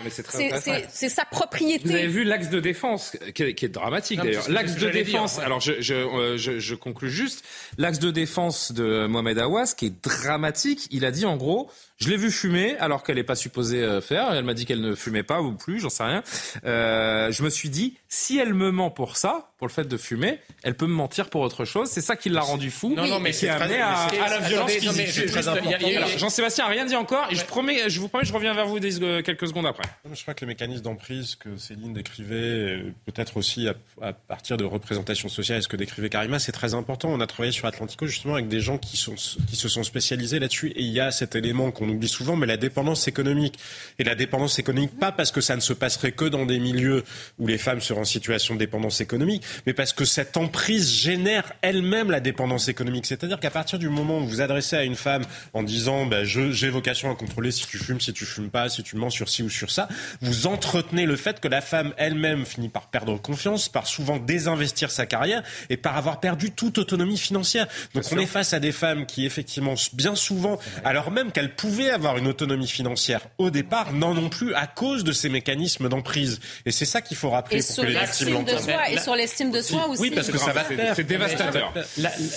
C'est 0.88 1.10
sa 1.10 1.26
propriété. 1.26 1.86
Vous 1.86 1.94
avez 1.94 2.06
vu 2.06 2.24
l'axe 2.24 2.48
de 2.48 2.60
défense, 2.60 3.14
qui 3.34 3.42
est, 3.42 3.68
dramatique 3.68 4.22
d'ailleurs. 4.22 4.48
L'axe 4.48 4.76
de 4.76 4.88
défense, 4.88 5.38
alors 5.38 5.60
je, 5.60 5.82
je, 5.82 5.94
euh, 5.94 6.38
je, 6.38 6.58
je 6.58 6.74
conclus 6.74 7.10
juste, 7.10 7.44
l'axe 7.76 7.98
de 7.98 8.10
défense 8.10 8.72
de 8.72 9.06
Mohamed 9.06 9.38
Awas, 9.38 9.74
qui 9.76 9.86
est 9.86 10.02
dramatique, 10.02 10.88
il 10.90 11.04
a 11.04 11.10
dit 11.10 11.26
en 11.26 11.36
gros, 11.36 11.70
je 12.00 12.08
l'ai 12.08 12.16
vu 12.16 12.30
fumer 12.30 12.76
alors 12.78 13.02
qu'elle 13.02 13.16
n'est 13.16 13.24
pas 13.24 13.34
supposée 13.34 13.82
euh, 13.82 14.00
faire. 14.00 14.32
Elle 14.32 14.44
m'a 14.44 14.54
dit 14.54 14.64
qu'elle 14.64 14.80
ne 14.80 14.94
fumait 14.94 15.22
pas 15.22 15.42
ou 15.42 15.52
plus, 15.52 15.80
j'en 15.80 15.90
sais 15.90 16.02
rien. 16.02 16.22
Euh, 16.64 17.30
je 17.30 17.42
me 17.42 17.50
suis 17.50 17.68
dit, 17.68 17.98
si 18.12 18.38
elle 18.38 18.54
me 18.54 18.72
ment 18.72 18.90
pour 18.90 19.16
ça, 19.16 19.52
pour 19.56 19.68
le 19.68 19.72
fait 19.72 19.86
de 19.86 19.96
fumer, 19.96 20.40
elle 20.64 20.74
peut 20.74 20.86
me 20.86 20.92
mentir 20.92 21.30
pour 21.30 21.42
autre 21.42 21.64
chose. 21.64 21.88
C'est 21.88 22.00
ça 22.00 22.16
qui 22.16 22.28
l'a 22.28 22.40
rendu 22.40 22.70
fou. 22.72 22.92
Non, 22.96 23.06
non, 23.06 23.20
mais 23.20 23.32
c'est 23.32 23.48
amené 23.48 23.78
à, 23.80 24.06
à, 24.06 24.28
la 24.28 24.38
violence 24.40 24.72
physique. 24.72 26.18
Jean-Sébastien 26.18 26.64
a 26.64 26.68
rien 26.68 26.86
dit 26.86 26.96
encore. 26.96 27.28
Et 27.30 27.36
je 27.36 27.44
promets, 27.44 27.88
je 27.88 28.00
vous 28.00 28.08
promets, 28.08 28.24
je 28.24 28.32
reviens 28.32 28.52
vers 28.52 28.66
vous 28.66 28.78
euh, 28.78 29.22
quelques 29.22 29.46
secondes 29.46 29.66
après. 29.66 29.84
Je 30.12 30.22
crois 30.22 30.34
que 30.34 30.44
le 30.44 30.48
mécanisme 30.48 30.82
d'emprise 30.82 31.36
que 31.36 31.56
Céline 31.56 31.92
décrivait, 31.92 32.82
peut-être 33.06 33.36
aussi 33.36 33.68
à, 33.68 34.12
partir 34.12 34.56
de 34.56 34.64
représentations 34.64 35.28
sociales, 35.28 35.58
et 35.58 35.62
ce 35.62 35.68
que 35.68 35.76
décrivait 35.76 36.08
Karima, 36.08 36.40
c'est 36.40 36.52
très 36.52 36.74
important. 36.74 37.10
On 37.10 37.20
a 37.20 37.28
travaillé 37.28 37.52
sur 37.52 37.66
Atlantico 37.66 38.06
justement 38.06 38.34
avec 38.34 38.48
des 38.48 38.60
gens 38.60 38.78
qui, 38.78 38.96
sont, 38.96 39.14
qui 39.14 39.54
se 39.54 39.68
sont 39.68 39.84
spécialisés 39.84 40.40
là-dessus. 40.40 40.70
Et 40.70 40.82
il 40.82 40.90
y 40.90 40.98
a 40.98 41.12
cet 41.12 41.36
élément 41.36 41.70
qu'on 41.70 41.88
oublie 41.88 42.08
souvent, 42.08 42.34
mais 42.34 42.46
la 42.46 42.56
dépendance 42.56 43.06
économique. 43.06 43.56
Et 44.00 44.04
la 44.04 44.16
dépendance 44.16 44.58
économique, 44.58 44.98
pas 44.98 45.12
parce 45.12 45.30
que 45.30 45.40
ça 45.40 45.54
ne 45.54 45.60
se 45.60 45.74
passerait 45.74 46.12
que 46.12 46.24
dans 46.24 46.44
des 46.44 46.58
milieux 46.58 47.04
où 47.38 47.46
les 47.46 47.58
femmes 47.58 47.80
seraient 47.80 47.99
en 48.00 48.04
situation 48.04 48.54
de 48.54 48.58
dépendance 48.58 49.00
économique, 49.00 49.42
mais 49.66 49.74
parce 49.74 49.92
que 49.92 50.04
cette 50.04 50.36
emprise 50.36 50.92
génère 50.92 51.52
elle-même 51.62 52.10
la 52.10 52.20
dépendance 52.20 52.68
économique. 52.68 53.06
C'est-à-dire 53.06 53.38
qu'à 53.38 53.50
partir 53.50 53.78
du 53.78 53.88
moment 53.88 54.18
où 54.18 54.20
vous 54.20 54.28
vous 54.28 54.40
adressez 54.40 54.76
à 54.76 54.84
une 54.84 54.96
femme 54.96 55.22
en 55.52 55.62
disant 55.62 56.06
ben, 56.06 56.24
j'ai 56.24 56.70
vocation 56.70 57.10
à 57.10 57.14
contrôler 57.14 57.50
si 57.50 57.66
tu 57.66 57.78
fumes, 57.78 58.00
si 58.00 58.12
tu 58.12 58.24
fumes 58.24 58.50
pas, 58.50 58.68
si 58.68 58.82
tu 58.82 58.96
mens 58.96 59.10
sur 59.10 59.28
ci 59.28 59.42
ou 59.42 59.50
sur 59.50 59.70
ça, 59.70 59.88
vous 60.20 60.46
entretenez 60.46 61.06
le 61.06 61.16
fait 61.16 61.40
que 61.40 61.48
la 61.48 61.60
femme 61.60 61.92
elle-même 61.96 62.46
finit 62.46 62.68
par 62.68 62.88
perdre 62.88 63.20
confiance, 63.20 63.68
par 63.68 63.86
souvent 63.86 64.18
désinvestir 64.18 64.90
sa 64.90 65.06
carrière 65.06 65.42
et 65.68 65.76
par 65.76 65.96
avoir 65.96 66.20
perdu 66.20 66.50
toute 66.50 66.78
autonomie 66.78 67.18
financière. 67.18 67.66
Donc 67.94 68.04
on 68.12 68.18
est 68.18 68.26
face 68.26 68.52
à 68.52 68.60
des 68.60 68.72
femmes 68.72 69.06
qui 69.06 69.26
effectivement 69.26 69.74
bien 69.92 70.14
souvent, 70.14 70.58
alors 70.84 71.10
même 71.10 71.32
qu'elles 71.32 71.54
pouvaient 71.54 71.90
avoir 71.90 72.16
une 72.16 72.26
autonomie 72.26 72.68
financière 72.68 73.20
au 73.38 73.50
départ, 73.50 73.92
non 73.92 74.14
non 74.14 74.28
plus 74.28 74.54
à 74.54 74.66
cause 74.66 75.04
de 75.04 75.12
ces 75.12 75.28
mécanismes 75.28 75.88
d'emprise. 75.88 76.40
Et 76.66 76.70
c'est 76.70 76.84
ça 76.84 77.02
qu'il 77.02 77.16
faut 77.16 77.30
rappeler 77.30 77.58
et 77.58 77.62
pour 77.62 77.84
que 77.84 77.89
les 77.90 78.00
victimes 78.06 78.44
de 78.44 78.56
soi, 78.56 78.90
Et 78.90 78.98
sur 78.98 79.14
l'estime 79.14 79.50
de 79.50 79.60
soi 79.60 79.88
aussi. 79.88 80.02
Oui, 80.02 80.10
parce 80.10 80.30
que 80.30 80.38
ça 80.38 80.52
va 80.52 80.64
C'est 80.94 81.04
dévastateur. 81.04 81.72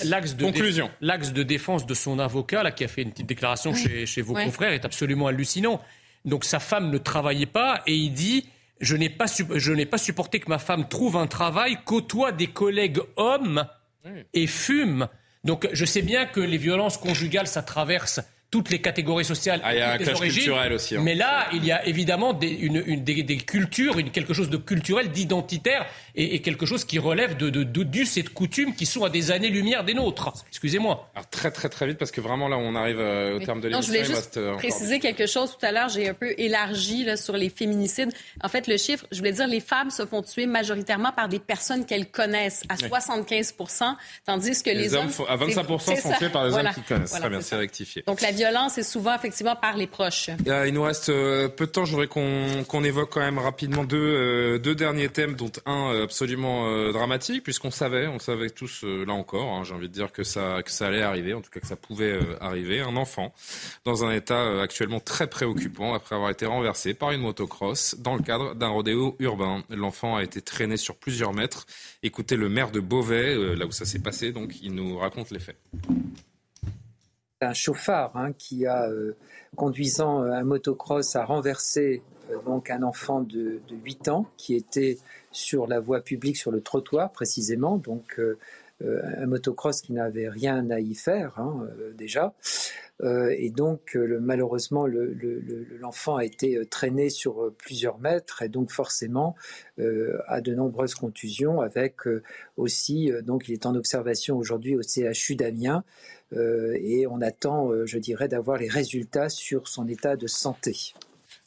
L'axe 0.04 0.34
de, 0.34 0.44
Conclusion. 0.44 0.90
l'axe 1.00 1.32
de 1.32 1.42
défense 1.42 1.86
de 1.86 1.94
son 1.94 2.18
avocat, 2.18 2.62
là, 2.62 2.70
qui 2.70 2.84
a 2.84 2.88
fait 2.88 3.02
une 3.02 3.10
petite 3.10 3.26
déclaration 3.26 3.74
chez, 3.74 4.06
chez, 4.06 4.22
vos 4.22 4.34
confrères, 4.34 4.72
est 4.72 4.84
absolument 4.84 5.26
hallucinant. 5.26 5.80
Donc 6.24 6.44
sa 6.44 6.58
femme 6.58 6.90
ne 6.90 6.98
travaillait 6.98 7.46
pas 7.46 7.82
et 7.86 7.94
il 7.94 8.12
dit 8.12 8.46
je 8.80 8.96
n'ai 8.96 9.08
pas, 9.08 9.26
je 9.26 9.72
n'ai 9.72 9.86
pas 9.86 9.98
supporté 9.98 10.40
que 10.40 10.48
ma 10.48 10.58
femme 10.58 10.88
trouve 10.88 11.16
un 11.16 11.26
travail, 11.26 11.78
côtoie 11.84 12.32
des 12.32 12.48
collègues 12.48 13.00
hommes 13.16 13.66
et 14.32 14.46
fume. 14.46 15.08
Donc 15.44 15.68
je 15.72 15.84
sais 15.84 16.02
bien 16.02 16.26
que 16.26 16.40
les 16.40 16.58
violences 16.58 16.96
conjugales, 16.96 17.46
ça 17.46 17.62
traverse 17.62 18.20
toutes 18.54 18.70
les 18.70 18.80
catégories 18.80 19.24
sociales 19.24 19.60
ah, 19.64 19.74
il 19.74 19.78
y 19.78 19.82
a 19.82 19.94
un 19.94 19.96
des 19.96 20.08
origines. 20.10 20.52
aussi. 20.72 20.94
Hein. 20.94 21.00
Mais 21.02 21.16
là, 21.16 21.48
il 21.52 21.64
y 21.64 21.72
a 21.72 21.84
évidemment 21.88 22.32
des, 22.32 22.50
une, 22.50 23.02
des, 23.02 23.36
cultures, 23.38 23.98
une, 23.98 24.12
quelque 24.12 24.32
chose 24.32 24.48
de 24.48 24.58
culturel, 24.58 25.10
d'identitaire, 25.10 25.86
et, 26.14 26.40
quelque 26.42 26.66
chose 26.66 26.84
qui 26.84 26.98
relève 26.98 27.36
de, 27.36 27.50
de, 27.50 27.62
de, 27.64 28.18
et 28.18 28.22
de 28.22 28.28
coutumes 28.28 28.74
qui 28.74 28.86
sont 28.86 29.04
à 29.04 29.10
des 29.10 29.30
années-lumière 29.30 29.84
des 29.84 29.94
nôtres. 29.94 30.32
Excusez-moi. 30.48 31.10
Alors 31.14 31.28
très 31.28 31.50
très 31.50 31.68
très 31.68 31.86
vite, 31.86 31.98
parce 31.98 32.10
que 32.10 32.20
vraiment 32.20 32.48
là, 32.48 32.56
on 32.56 32.74
arrive 32.74 33.00
euh, 33.00 33.36
au 33.36 33.40
terme 33.40 33.60
de 33.60 33.68
l'émission. 33.68 33.92
Je 33.92 33.98
voulais 33.98 34.14
juste 34.14 34.36
euh, 34.36 34.56
préciser 34.56 35.00
quelque 35.00 35.26
chose 35.26 35.56
tout 35.58 35.66
à 35.66 35.72
l'heure. 35.72 35.88
J'ai 35.88 36.08
un 36.08 36.14
peu 36.14 36.34
élargi 36.38 37.04
là, 37.04 37.16
sur 37.16 37.36
les 37.36 37.50
féminicides. 37.50 38.12
En 38.42 38.48
fait, 38.48 38.66
le 38.66 38.76
chiffre, 38.76 39.06
je 39.10 39.18
voulais 39.18 39.32
dire, 39.32 39.46
les 39.46 39.60
femmes 39.60 39.90
se 39.90 40.04
font 40.06 40.22
tuer 40.22 40.46
majoritairement 40.46 41.12
par 41.12 41.28
des 41.28 41.38
personnes 41.38 41.84
qu'elles 41.84 42.10
connaissent, 42.10 42.62
à 42.68 42.76
75 42.76 43.54
tandis 44.26 44.62
que 44.62 44.70
les, 44.70 44.94
hommes... 44.94 45.10
à 45.28 45.36
25% 45.36 46.00
sont 46.00 46.12
tués 46.18 46.28
par 46.28 46.48
des 46.48 46.54
hommes 46.54 46.70
qui 46.74 46.82
connaissent. 46.82 47.10
très 47.10 47.28
bien, 47.28 47.40
c'est 47.40 47.56
rectifié. 47.56 48.04
Donc 48.06 48.20
la 48.20 48.32
violence 48.32 48.78
est 48.78 48.82
souvent 48.82 49.14
effectivement 49.14 49.56
par 49.56 49.76
les 49.76 49.86
proches. 49.86 50.30
Il 50.46 50.74
nous 50.74 50.82
reste 50.82 51.06
peu 51.06 51.66
de 51.66 51.70
temps. 51.70 51.84
Je 51.84 51.92
voudrais 51.92 52.06
qu'on 52.06 52.84
évoque 52.84 53.10
quand 53.12 53.20
même 53.20 53.38
rapidement 53.38 53.84
deux, 53.84 54.58
deux 54.58 54.74
derniers 54.74 55.08
thèmes, 55.08 55.34
dont 55.34 55.50
un 55.66 56.03
absolument 56.04 56.92
dramatique, 56.92 57.42
puisqu'on 57.42 57.70
savait, 57.70 58.06
on 58.06 58.18
savait 58.18 58.50
tous 58.50 58.84
là 58.84 59.12
encore, 59.12 59.52
hein, 59.52 59.64
j'ai 59.64 59.74
envie 59.74 59.88
de 59.88 59.92
dire 59.92 60.12
que 60.12 60.22
ça, 60.22 60.62
que 60.62 60.70
ça 60.70 60.86
allait 60.86 61.02
arriver, 61.02 61.34
en 61.34 61.40
tout 61.40 61.50
cas 61.50 61.60
que 61.60 61.66
ça 61.66 61.76
pouvait 61.76 62.18
arriver, 62.40 62.80
un 62.80 62.96
enfant 62.96 63.32
dans 63.84 64.04
un 64.04 64.12
état 64.12 64.62
actuellement 64.62 65.00
très 65.00 65.26
préoccupant 65.26 65.94
après 65.94 66.14
avoir 66.14 66.30
été 66.30 66.46
renversé 66.46 66.94
par 66.94 67.10
une 67.10 67.22
motocross 67.22 67.96
dans 67.98 68.14
le 68.14 68.22
cadre 68.22 68.54
d'un 68.54 68.68
rodéo 68.68 69.16
urbain. 69.18 69.64
L'enfant 69.70 70.16
a 70.16 70.22
été 70.22 70.40
traîné 70.40 70.76
sur 70.76 70.96
plusieurs 70.96 71.32
mètres. 71.32 71.66
Écoutez 72.02 72.36
le 72.36 72.48
maire 72.48 72.70
de 72.70 72.80
Beauvais, 72.80 73.34
euh, 73.34 73.54
là 73.54 73.66
où 73.66 73.72
ça 73.72 73.84
s'est 73.84 73.98
passé, 74.00 74.32
donc 74.32 74.60
il 74.62 74.74
nous 74.74 74.98
raconte 74.98 75.30
les 75.30 75.38
faits. 75.38 75.56
Un 77.40 77.52
chauffard 77.52 78.16
hein, 78.16 78.32
qui 78.32 78.66
a, 78.66 78.88
euh, 78.88 79.16
conduisant 79.56 80.22
euh, 80.22 80.32
un 80.32 80.44
motocross, 80.44 81.16
a 81.16 81.24
renversé 81.24 82.02
donc 82.42 82.70
un 82.70 82.82
enfant 82.82 83.20
de, 83.20 83.60
8 83.70 84.08
ans 84.08 84.26
qui 84.36 84.54
était 84.54 84.98
sur 85.32 85.66
la 85.66 85.80
voie 85.80 86.00
publique, 86.00 86.36
sur 86.36 86.50
le 86.50 86.60
trottoir 86.60 87.12
précisément, 87.12 87.76
donc 87.76 88.20
un 88.80 89.26
motocross 89.26 89.80
qui 89.80 89.92
n'avait 89.92 90.28
rien 90.28 90.68
à 90.70 90.80
y 90.80 90.94
faire 90.94 91.38
hein, 91.38 91.66
déjà. 91.96 92.34
Euh, 93.02 93.34
et 93.36 93.50
donc, 93.50 93.96
euh, 93.96 94.18
malheureusement, 94.20 94.86
l'enfant 94.86 96.16
a 96.16 96.24
été 96.24 96.56
euh, 96.56 96.64
traîné 96.64 97.10
sur 97.10 97.52
plusieurs 97.58 97.98
mètres 97.98 98.42
et 98.42 98.48
donc 98.48 98.70
forcément 98.70 99.34
a 100.28 100.40
de 100.40 100.54
nombreuses 100.54 100.94
contusions 100.94 101.60
avec 101.60 101.96
aussi, 102.56 103.10
donc 103.22 103.48
il 103.48 103.52
est 103.52 103.66
en 103.66 103.74
observation 103.74 104.36
aujourd'hui 104.36 104.76
au 104.76 104.82
CHU 104.82 105.36
d'Amiens 105.36 105.84
et 106.32 107.06
on 107.08 107.20
attend, 107.20 107.70
je 107.84 107.98
dirais, 107.98 108.28
d'avoir 108.28 108.58
les 108.58 108.68
résultats 108.68 109.28
sur 109.28 109.68
son 109.68 109.88
état 109.88 110.16
de 110.16 110.26
santé. 110.26 110.94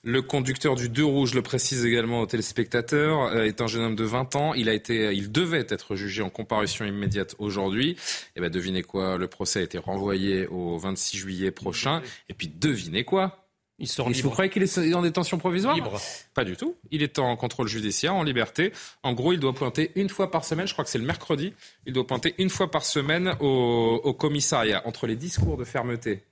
Le 0.08 0.22
conducteur 0.22 0.76
du 0.76 0.88
Deux 0.88 1.04
Rouge 1.04 1.34
le 1.34 1.42
précise 1.42 1.84
également 1.86 2.22
aux 2.22 2.26
téléspectateurs, 2.26 3.24
euh, 3.24 3.44
est 3.44 3.60
un 3.60 3.68
jeune 3.68 3.84
homme 3.84 3.96
de 3.98 4.06
20 4.06 4.38
ans. 4.38 4.54
Il, 4.54 4.70
a 4.70 4.74
été, 4.74 5.14
il 5.14 5.34
devait 5.34 5.66
être 5.68 5.98
jugé 5.98 6.22
en 6.22 6.30
comparution 6.30 6.86
immédiate 6.86 7.36
aujourd'hui. 7.40 7.90
Et 7.90 7.96
eh 8.38 8.40
ben 8.40 8.50
devinez 8.50 8.84
quoi, 8.84 9.18
le 9.18 9.28
procès 9.28 9.60
a 9.60 9.64
été 9.64 9.78
renvoyé 9.78 10.48
au 10.48 10.78
26 10.78 11.18
juillet 11.18 11.52
prochain. 11.52 12.02
Et 12.30 12.34
puis 12.34 12.48
devinez 12.48 13.04
quoi? 13.04 13.50
Il 13.80 13.90
sort 13.90 14.10
Vous 14.10 14.30
croyez 14.30 14.50
qu'il 14.50 14.64
est 14.64 14.94
en 14.94 15.02
détention 15.02 15.40
provisoire? 15.40 15.76
Libre. 15.76 16.00
Pas 16.34 16.46
du 16.46 16.56
tout. 16.56 16.78
Il 16.90 17.04
est 17.04 17.20
en 17.20 17.36
contrôle 17.36 17.68
judiciaire, 17.68 18.16
en 18.16 18.24
liberté. 18.24 18.72
En 19.04 19.12
gros, 19.12 19.34
il 19.34 19.42
doit 19.42 19.54
pointer 19.54 19.92
une 19.96 20.08
fois 20.08 20.32
par 20.32 20.46
semaine, 20.46 20.68
je 20.68 20.72
crois 20.72 20.86
que 20.86 20.90
c'est 20.90 21.00
le 21.00 21.06
mercredi, 21.06 21.52
il 21.86 21.92
doit 21.92 22.08
pointer 22.08 22.34
une 22.38 22.50
fois 22.50 22.72
par 22.72 22.86
semaine 22.86 23.36
au, 23.42 24.00
au 24.02 24.14
commissariat. 24.14 24.82
Entre 24.88 25.06
les 25.06 25.18
discours 25.18 25.58
de 25.58 25.66
fermeté 25.66 26.24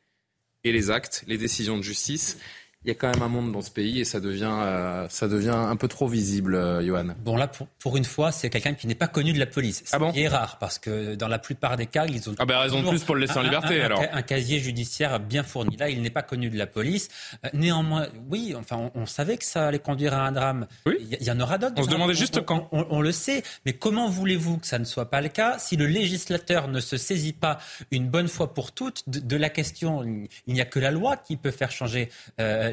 et 0.63 0.71
les 0.71 0.91
actes, 0.91 1.25
les 1.27 1.37
décisions 1.37 1.77
de 1.77 1.83
justice, 1.83 2.39
il 2.85 2.89
y 2.89 2.91
a 2.91 2.93
quand 2.93 3.11
même 3.11 3.23
un 3.23 3.27
monde 3.27 3.51
dans 3.51 3.63
ce 3.63 3.71
pays 3.71 3.99
et 3.99 4.05
ça 4.05 4.19
devient, 4.19 4.53
euh, 4.61 5.07
ça 5.09 5.27
devient 5.27 5.55
un 5.55 5.75
peu 5.75 5.87
trop 5.87 6.07
visible, 6.07 6.53
euh, 6.53 6.85
Johan. 6.85 7.15
Bon, 7.23 7.35
là, 7.35 7.49
pour, 7.79 7.97
une 7.97 8.05
fois, 8.05 8.31
c'est 8.31 8.51
quelqu'un 8.51 8.75
qui 8.75 8.85
n'est 8.85 8.93
pas 8.93 9.07
connu 9.07 9.33
de 9.33 9.39
la 9.39 9.47
police. 9.47 9.83
Ah 9.91 9.97
bon 9.97 10.11
qui 10.11 10.21
est 10.21 10.27
rare, 10.27 10.57
parce 10.59 10.77
que 10.77 11.15
dans 11.15 11.27
la 11.27 11.39
plupart 11.39 11.77
des 11.77 11.87
cas, 11.87 12.05
ils 12.05 12.29
ont. 12.29 12.35
Ah 12.37 12.45
ben, 12.45 12.59
raison 12.59 12.83
de 12.83 12.89
plus 12.89 13.03
pour 13.03 13.15
le 13.15 13.21
laisser 13.21 13.39
en 13.39 13.41
liberté, 13.41 13.81
un, 13.81 13.85
alors. 13.85 14.03
Un, 14.11 14.21
casier 14.21 14.59
judiciaire 14.59 15.19
bien 15.19 15.41
fourni. 15.41 15.77
Là, 15.77 15.89
il 15.89 16.03
n'est 16.03 16.11
pas 16.11 16.21
connu 16.21 16.51
de 16.51 16.57
la 16.59 16.67
police. 16.67 17.09
Euh, 17.43 17.49
néanmoins, 17.53 18.07
oui, 18.29 18.53
enfin, 18.55 18.91
on, 18.93 19.05
savait 19.07 19.37
que 19.37 19.45
ça 19.45 19.67
allait 19.67 19.79
conduire 19.79 20.13
à 20.13 20.27
un 20.27 20.31
drame. 20.31 20.67
Oui. 20.85 20.95
Il 21.19 21.25
y, 21.25 21.31
en 21.31 21.39
aura 21.39 21.57
d'autres. 21.57 21.73
On 21.77 21.83
se 21.83 21.89
demandait 21.89 22.13
juste 22.13 22.45
quand. 22.45 22.69
On, 22.71 23.01
le 23.01 23.11
sait. 23.11 23.41
Mais 23.65 23.73
comment 23.73 24.09
voulez-vous 24.09 24.57
que 24.57 24.67
ça 24.67 24.77
ne 24.77 24.85
soit 24.85 25.09
pas 25.09 25.21
le 25.21 25.29
cas 25.29 25.57
si 25.57 25.75
le 25.75 25.87
législateur 25.87 26.67
ne 26.67 26.79
se 26.79 26.97
saisit 26.97 27.33
pas 27.33 27.57
une 27.89 28.09
bonne 28.09 28.27
fois 28.27 28.53
pour 28.53 28.73
toutes 28.73 29.09
de, 29.09 29.37
la 29.37 29.49
question? 29.49 30.03
Il 30.45 30.53
n'y 30.53 30.61
a 30.61 30.65
que 30.65 30.79
la 30.79 30.91
loi 30.91 31.17
qui 31.17 31.35
peut 31.35 31.51
faire 31.51 31.71
changer 31.71 32.09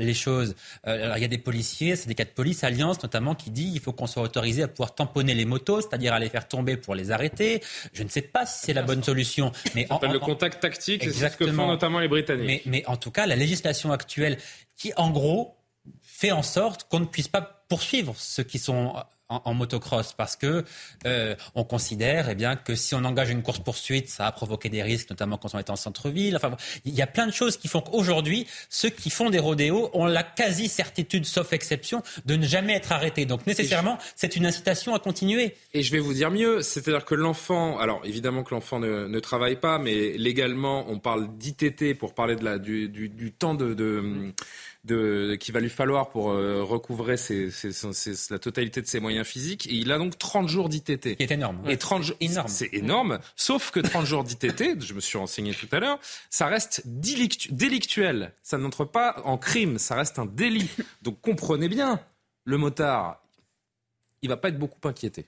les 0.03 0.15
choses. 0.15 0.55
Euh, 0.87 1.05
alors, 1.05 1.17
il 1.19 1.23
y 1.23 1.25
a 1.25 1.29
des 1.29 1.39
policiers, 1.39 1.97
c'est 1.97 2.09
des 2.09 2.15
cas 2.15 2.25
de 2.25 2.31
police, 2.31 2.65
Alliance 2.65 3.03
notamment, 3.03 3.35
qui 3.35 3.51
dit 3.51 3.73
qu'il 3.73 3.81
faut 3.81 3.93
qu'on 3.93 4.07
soit 4.07 4.23
autorisé 4.23 4.63
à 4.63 4.69
pouvoir 4.69 4.95
tamponner 4.95 5.35
les 5.35 5.45
motos, 5.45 5.81
c'est-à-dire 5.81 6.13
à 6.13 6.19
les 6.19 6.29
faire 6.29 6.49
tomber 6.49 6.77
pour 6.77 6.95
les 6.95 7.11
arrêter. 7.11 7.63
Je 7.93 8.03
ne 8.03 8.09
sais 8.09 8.23
pas 8.23 8.47
si 8.47 8.67
c'est 8.67 8.75
la 8.75 8.83
bonne 8.83 9.03
solution. 9.03 9.53
Mais 9.75 9.87
en, 9.91 10.01
le 10.01 10.19
contact 10.19 10.61
tactique, 10.61 11.05
c'est 11.05 11.29
ce 11.29 11.37
que 11.37 11.51
font 11.53 11.67
notamment 11.67 12.01
les 12.01 12.09
Britanniques. 12.09 12.47
Mais, 12.47 12.63
mais 12.67 12.87
en 12.87 12.97
tout 12.97 13.11
cas, 13.11 13.27
la 13.27 13.37
législation 13.37 13.93
actuelle 13.93 14.39
qui, 14.77 14.93
en 14.97 15.11
gros, 15.11 15.57
fait 16.03 16.33
en 16.33 16.43
sorte 16.43 16.89
qu'on 16.89 17.01
ne 17.01 17.07
puisse 17.07 17.29
pas 17.29 17.65
poursuivre 17.69 18.15
ceux 18.17 18.43
qui 18.43 18.59
sont 18.59 18.95
en, 19.45 19.55
motocross 19.55 20.13
parce 20.13 20.37
que 20.37 20.65
euh, 21.07 21.35
on 21.55 21.65
considère 21.65 22.29
eh 22.29 22.35
bien 22.35 22.57
que 22.57 22.75
si 22.75 22.95
on 22.95 23.05
engage 23.05 23.31
une 23.31 23.43
course 23.43 23.61
poursuite, 23.61 24.09
ça 24.09 24.27
a 24.27 24.33
provoqué 24.33 24.69
des 24.69 24.83
risques, 24.83 25.11
notamment 25.11 25.39
quand 25.39 25.55
on 25.55 25.59
est 25.59 25.71
en 25.71 25.77
centre-ville. 25.77 26.37
Enfin, 26.37 26.57
il 26.85 26.95
y 26.95 27.03
a 27.03 27.07
plein 27.07 27.27
de 27.27 27.33
choses 27.33 27.57
qui 27.57 27.69
font 27.69 27.81
qu'aujourd'hui, 27.81 28.47
ceux 28.69 28.91
qui 28.91 29.11
font 29.11 29.31
des 29.31 29.39
rodéos 29.39 29.91
ont 29.95 30.07
la 30.07 30.23
quasi 30.23 30.69
certitude, 30.69 31.27
sauf 31.27 31.53
exception, 31.53 32.03
de 32.27 32.37
ne 32.37 32.47
jamais 32.47 32.75
être 32.75 32.93
arrêtés. 32.93 33.27
Donc 33.27 33.47
nécessairement, 33.47 33.99
c'est 34.17 34.37
une 34.37 34.47
incitation 34.47 34.95
à 34.95 34.99
continuer. 34.99 35.55
Et 35.75 35.83
je 35.83 35.93
vais 35.93 36.01
vous 36.01 36.15
dire 36.15 36.31
mieux, 36.31 36.63
c'est-à-dire 36.63 37.05
que 37.05 37.15
l'enfant, 37.15 37.79
alors 37.79 38.01
évidemment 38.05 38.43
que 38.43 38.55
l'enfant 38.55 38.79
ne, 38.81 39.21
travaille 39.21 39.57
pas, 39.57 39.79
mais 39.79 40.17
légalement, 40.17 40.85
on 40.89 40.99
parle 40.99 41.37
d'ITT 41.37 41.97
pour 41.97 42.15
parler 42.15 42.37
de 42.37 42.45
la, 42.45 42.59
du, 42.59 42.89
du, 42.89 43.33
temps 43.33 43.55
de, 43.55 43.73
de 43.73 44.33
de, 44.85 45.37
qu'il 45.37 45.55
va 45.55 45.61
lui 45.61 45.71
falloir 45.71 46.09
pour 46.09 46.31
euh, 46.31 46.63
recouvrer 46.65 47.17
ses, 47.17 47.51
la 48.31 48.39
totalité 48.39 48.83
de 48.83 48.87
ses 48.87 49.01
moyens 49.01 49.27
physiques. 49.27 49.67
Et 49.67 49.75
il 49.75 49.93
a 49.93 49.99
donc 49.99 50.19
30 50.19 50.49
jours 50.49 50.69
d'ITT. 50.69 51.17
Qui 51.17 51.23
est 51.23 51.31
énorme. 51.31 51.63
Et 51.69 51.77
30 51.77 52.15
énorme. 52.21 52.49
C'est 52.49 52.73
énorme. 52.73 53.19
Sauf 53.37 53.71
que 53.71 53.81
30 53.81 54.07
jours 54.07 54.25
d'ITT, 54.25 54.81
je 54.81 54.95
me 54.95 55.01
suis 55.01 55.19
renseigné 55.19 55.55
tout 55.55 55.69
à 55.73 55.79
l'heure, 55.79 55.99
ça 56.31 56.47
reste 56.47 56.83
délictuel. 56.87 58.33
Ça 58.43 58.59
n'entre 58.59 58.85
pas 58.85 59.23
en 59.25 59.39
crime, 59.39 59.79
ça 59.79 59.95
reste 59.95 60.19
un 60.19 60.27
délit. 60.27 60.71
Donc 61.03 61.21
comprenez 61.21 61.69
bien, 61.69 62.01
le 62.45 62.57
motard, 62.57 63.23
il 64.23 64.29
va 64.29 64.37
pas 64.37 64.49
être 64.49 64.59
beaucoup 64.59 64.87
inquiété. 64.89 65.27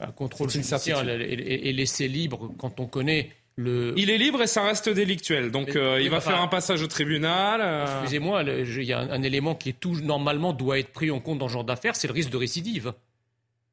Un 0.00 0.12
contrôle 0.12 0.48
judiciaire 0.48 1.08
et 1.08 1.72
laisser 1.72 2.08
libre 2.08 2.54
quand 2.58 2.78
on 2.78 2.86
connaît 2.86 3.32
il 3.58 4.10
est 4.10 4.18
libre 4.18 4.42
et 4.42 4.46
ça 4.46 4.62
reste 4.62 4.88
délictuel. 4.88 5.50
Donc 5.50 5.74
euh, 5.74 6.00
il 6.00 6.10
va 6.10 6.20
faire 6.20 6.40
un 6.40 6.48
passage 6.48 6.82
au 6.82 6.86
tribunal. 6.86 7.60
Euh. 7.62 8.00
Excusez-moi, 8.02 8.42
il 8.42 8.84
y 8.84 8.92
a 8.92 9.00
un, 9.00 9.22
élément 9.22 9.54
qui 9.54 9.70
est 9.70 9.80
tout 9.80 9.96
normalement 10.00 10.52
doit 10.52 10.78
être 10.78 10.92
pris 10.92 11.10
en 11.10 11.20
compte 11.20 11.38
dans 11.38 11.48
ce 11.48 11.54
genre 11.54 11.64
d'affaires, 11.64 11.96
c'est 11.96 12.08
le 12.08 12.14
risque 12.14 12.30
de 12.30 12.36
récidive. 12.36 12.92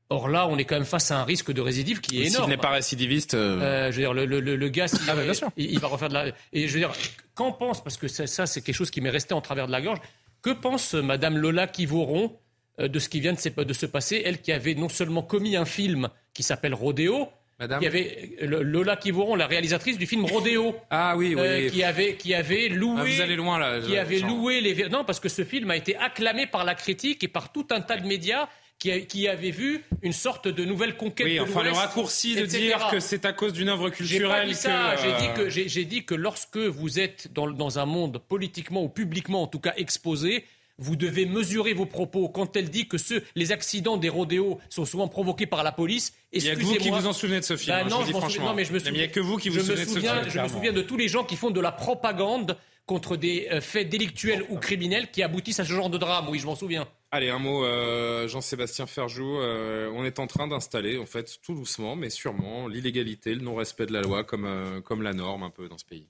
Or 0.09 0.27
là, 0.29 0.47
on 0.47 0.57
est 0.57 0.65
quand 0.65 0.75
même 0.75 0.85
face 0.85 1.09
à 1.11 1.19
un 1.19 1.23
risque 1.23 1.51
de 1.51 1.61
récidive 1.61 1.99
qui 1.99 2.21
est 2.21 2.27
énorme. 2.27 2.43
S'il 2.43 2.49
n'est 2.49 2.61
pas 2.61 2.69
récidiviste, 2.69 3.33
euh. 3.33 3.91
je 3.91 3.95
veux 3.95 4.01
dire, 4.03 4.13
le, 4.13 4.25
le, 4.25 4.69
gars, 4.69 4.85
ah, 5.07 5.13
il, 5.57 5.79
va 5.79 5.87
refaire 5.87 6.09
de 6.09 6.13
la. 6.13 6.25
Et 6.53 6.67
je 6.67 6.73
veux 6.73 6.79
dire, 6.79 6.91
qu'en 7.33 7.51
pense 7.51 7.83
parce 7.83 7.97
que 7.97 8.07
ça, 8.07 8.45
c'est 8.45 8.61
quelque 8.61 8.75
chose 8.75 8.91
qui 8.91 9.01
m'est 9.01 9.09
resté 9.09 9.33
en 9.33 9.41
travers 9.41 9.65
de 9.67 9.71
la 9.71 9.81
gorge. 9.81 9.99
Que 10.43 10.51
pense 10.51 10.93
Madame 10.93 11.37
Lola 11.37 11.65
Kivoron 11.65 12.37
de 12.77 12.99
ce 12.99 13.09
qui 13.09 13.19
vient 13.19 13.33
de 13.33 13.39
se, 13.39 13.49
de 13.49 13.73
se 13.73 13.87
passer, 13.87 14.21
elle 14.25 14.41
qui 14.41 14.51
avait 14.51 14.75
non 14.75 14.89
seulement 14.89 15.23
commis 15.23 15.55
un 15.55 15.65
film 15.65 16.09
qui 16.35 16.43
s'appelle 16.43 16.75
Rodéo, 16.75 17.29
Madame 17.59 17.81
y 17.81 17.87
avait 17.87 18.35
Lola 18.41 18.97
Kivoron, 18.97 19.35
la 19.35 19.47
réalisatrice 19.47 19.97
du 19.97 20.05
film 20.05 20.25
Rodéo. 20.25 20.75
Ah 20.89 21.15
oui, 21.15 21.35
oui. 21.35 21.41
Euh, 21.41 21.69
qui 21.69 21.83
avait 21.83 22.15
qui 22.15 22.33
avait 22.33 22.67
loué. 22.67 23.01
Ah, 23.01 23.03
vous 23.05 23.21
allez 23.21 23.35
loin 23.37 23.57
là. 23.57 23.79
Qui 23.79 23.97
avait 23.97 24.19
loué 24.19 24.59
les. 24.59 24.89
Non, 24.89 25.05
parce 25.05 25.21
que 25.21 25.29
ce 25.29 25.43
film 25.45 25.71
a 25.71 25.77
été 25.77 25.95
acclamé 25.95 26.47
par 26.47 26.65
la 26.65 26.75
critique 26.75 27.23
et 27.23 27.29
par 27.29 27.51
tout 27.53 27.67
un 27.71 27.81
tas 27.81 27.97
de 27.97 28.07
médias. 28.07 28.47
Qui, 28.77 29.05
qui 29.05 29.29
avaient 29.29 29.51
vu 29.51 29.85
une 30.01 30.11
sorte 30.11 30.49
de 30.49 30.65
nouvelle 30.65 30.97
conquête 30.97 31.27
oui, 31.27 31.39
enfin 31.39 31.63
le 31.63 31.71
raccourci 31.71 32.35
de 32.35 32.45
dire 32.45 32.89
que 32.91 32.99
c'est 32.99 33.23
à 33.23 33.31
cause 33.31 33.53
d'une 33.53 33.69
œuvre 33.69 33.89
culturelle 33.89 34.53
J'ai 35.01 35.13
dit 35.13 35.33
que 35.33 35.49
j'ai 35.49 35.85
dit 35.85 36.03
que 36.03 36.13
lorsque 36.13 36.57
vous 36.57 36.99
êtes 36.99 37.31
dans, 37.31 37.49
dans 37.49 37.79
un 37.79 37.85
monde 37.85 38.21
politiquement 38.27 38.83
ou 38.83 38.89
publiquement 38.89 39.43
en 39.43 39.47
tout 39.47 39.61
cas 39.61 39.71
exposé, 39.77 40.43
vous 40.77 40.95
devez 40.95 41.25
mesurer 41.25 41.73
vos 41.73 41.85
propos 41.85 42.29
quand 42.29 42.55
elle 42.55 42.69
dit 42.69 42.87
que 42.87 42.97
les 43.35 43.51
accidents 43.51 43.97
des 43.97 44.09
rodéos 44.09 44.59
sont 44.69 44.85
souvent 44.85 45.07
provoqués 45.07 45.45
par 45.45 45.63
la 45.63 45.71
police. 45.71 46.13
Il 46.33 46.43
n'y 46.43 46.49
a 46.49 46.55
que 46.55 46.61
vous 46.61 46.75
qui 46.75 46.89
vous 46.89 47.07
en 47.07 47.13
souvenez 47.13 47.39
de 47.39 47.45
ce 47.45 47.55
film. 47.55 47.75
Bah 47.75 47.83
hein, 47.85 47.89
non, 47.89 48.05
je, 48.05 48.11
franchement. 48.11 48.53
mais 48.53 48.65
je 48.65 48.73
me 48.73 48.79
souviens. 48.79 48.93
Il 48.93 48.97
n'y 48.97 49.03
a 49.03 49.07
que 49.07 49.19
vous 49.19 49.37
qui 49.37 49.49
vous 49.49 49.59
souvenez 49.59 49.85
de 49.85 49.89
ce 49.89 49.99
film. 49.99 50.13
Je 50.27 50.39
me 50.39 50.47
souviens 50.47 50.73
de 50.73 50.81
tous 50.81 50.97
les 50.97 51.07
gens 51.07 51.23
qui 51.23 51.35
font 51.35 51.51
de 51.51 51.61
la 51.61 51.71
propagande 51.71 52.57
contre 52.85 53.17
des 53.17 53.47
euh, 53.51 53.61
faits 53.61 53.89
délictuels 53.89 54.45
ou 54.49 54.57
criminels 54.57 55.09
qui 55.09 55.23
aboutissent 55.23 55.59
à 55.59 55.65
ce 55.65 55.73
genre 55.73 55.89
de 55.89 55.97
drame. 55.97 56.27
Oui, 56.29 56.39
je 56.39 56.45
m'en 56.45 56.55
souviens. 56.55 56.87
Allez, 57.11 57.29
un 57.29 57.39
mot, 57.39 57.63
euh, 57.63 58.27
Jean-Sébastien 58.27 58.85
Ferjou. 58.85 59.39
Euh, 59.39 59.89
on 59.95 60.05
est 60.05 60.19
en 60.19 60.27
train 60.27 60.47
d'installer, 60.47 60.97
en 60.97 61.05
fait, 61.05 61.39
tout 61.41 61.55
doucement, 61.55 61.95
mais 61.95 62.09
sûrement, 62.09 62.67
l'illégalité, 62.67 63.33
le 63.33 63.41
non-respect 63.41 63.85
de 63.87 63.93
la 63.93 64.01
loi 64.01 64.23
comme, 64.23 64.81
comme 64.83 65.01
la 65.01 65.13
norme 65.13 65.43
un 65.43 65.49
peu 65.49 65.67
dans 65.67 65.77
ce 65.77 65.85
pays. 65.85 66.09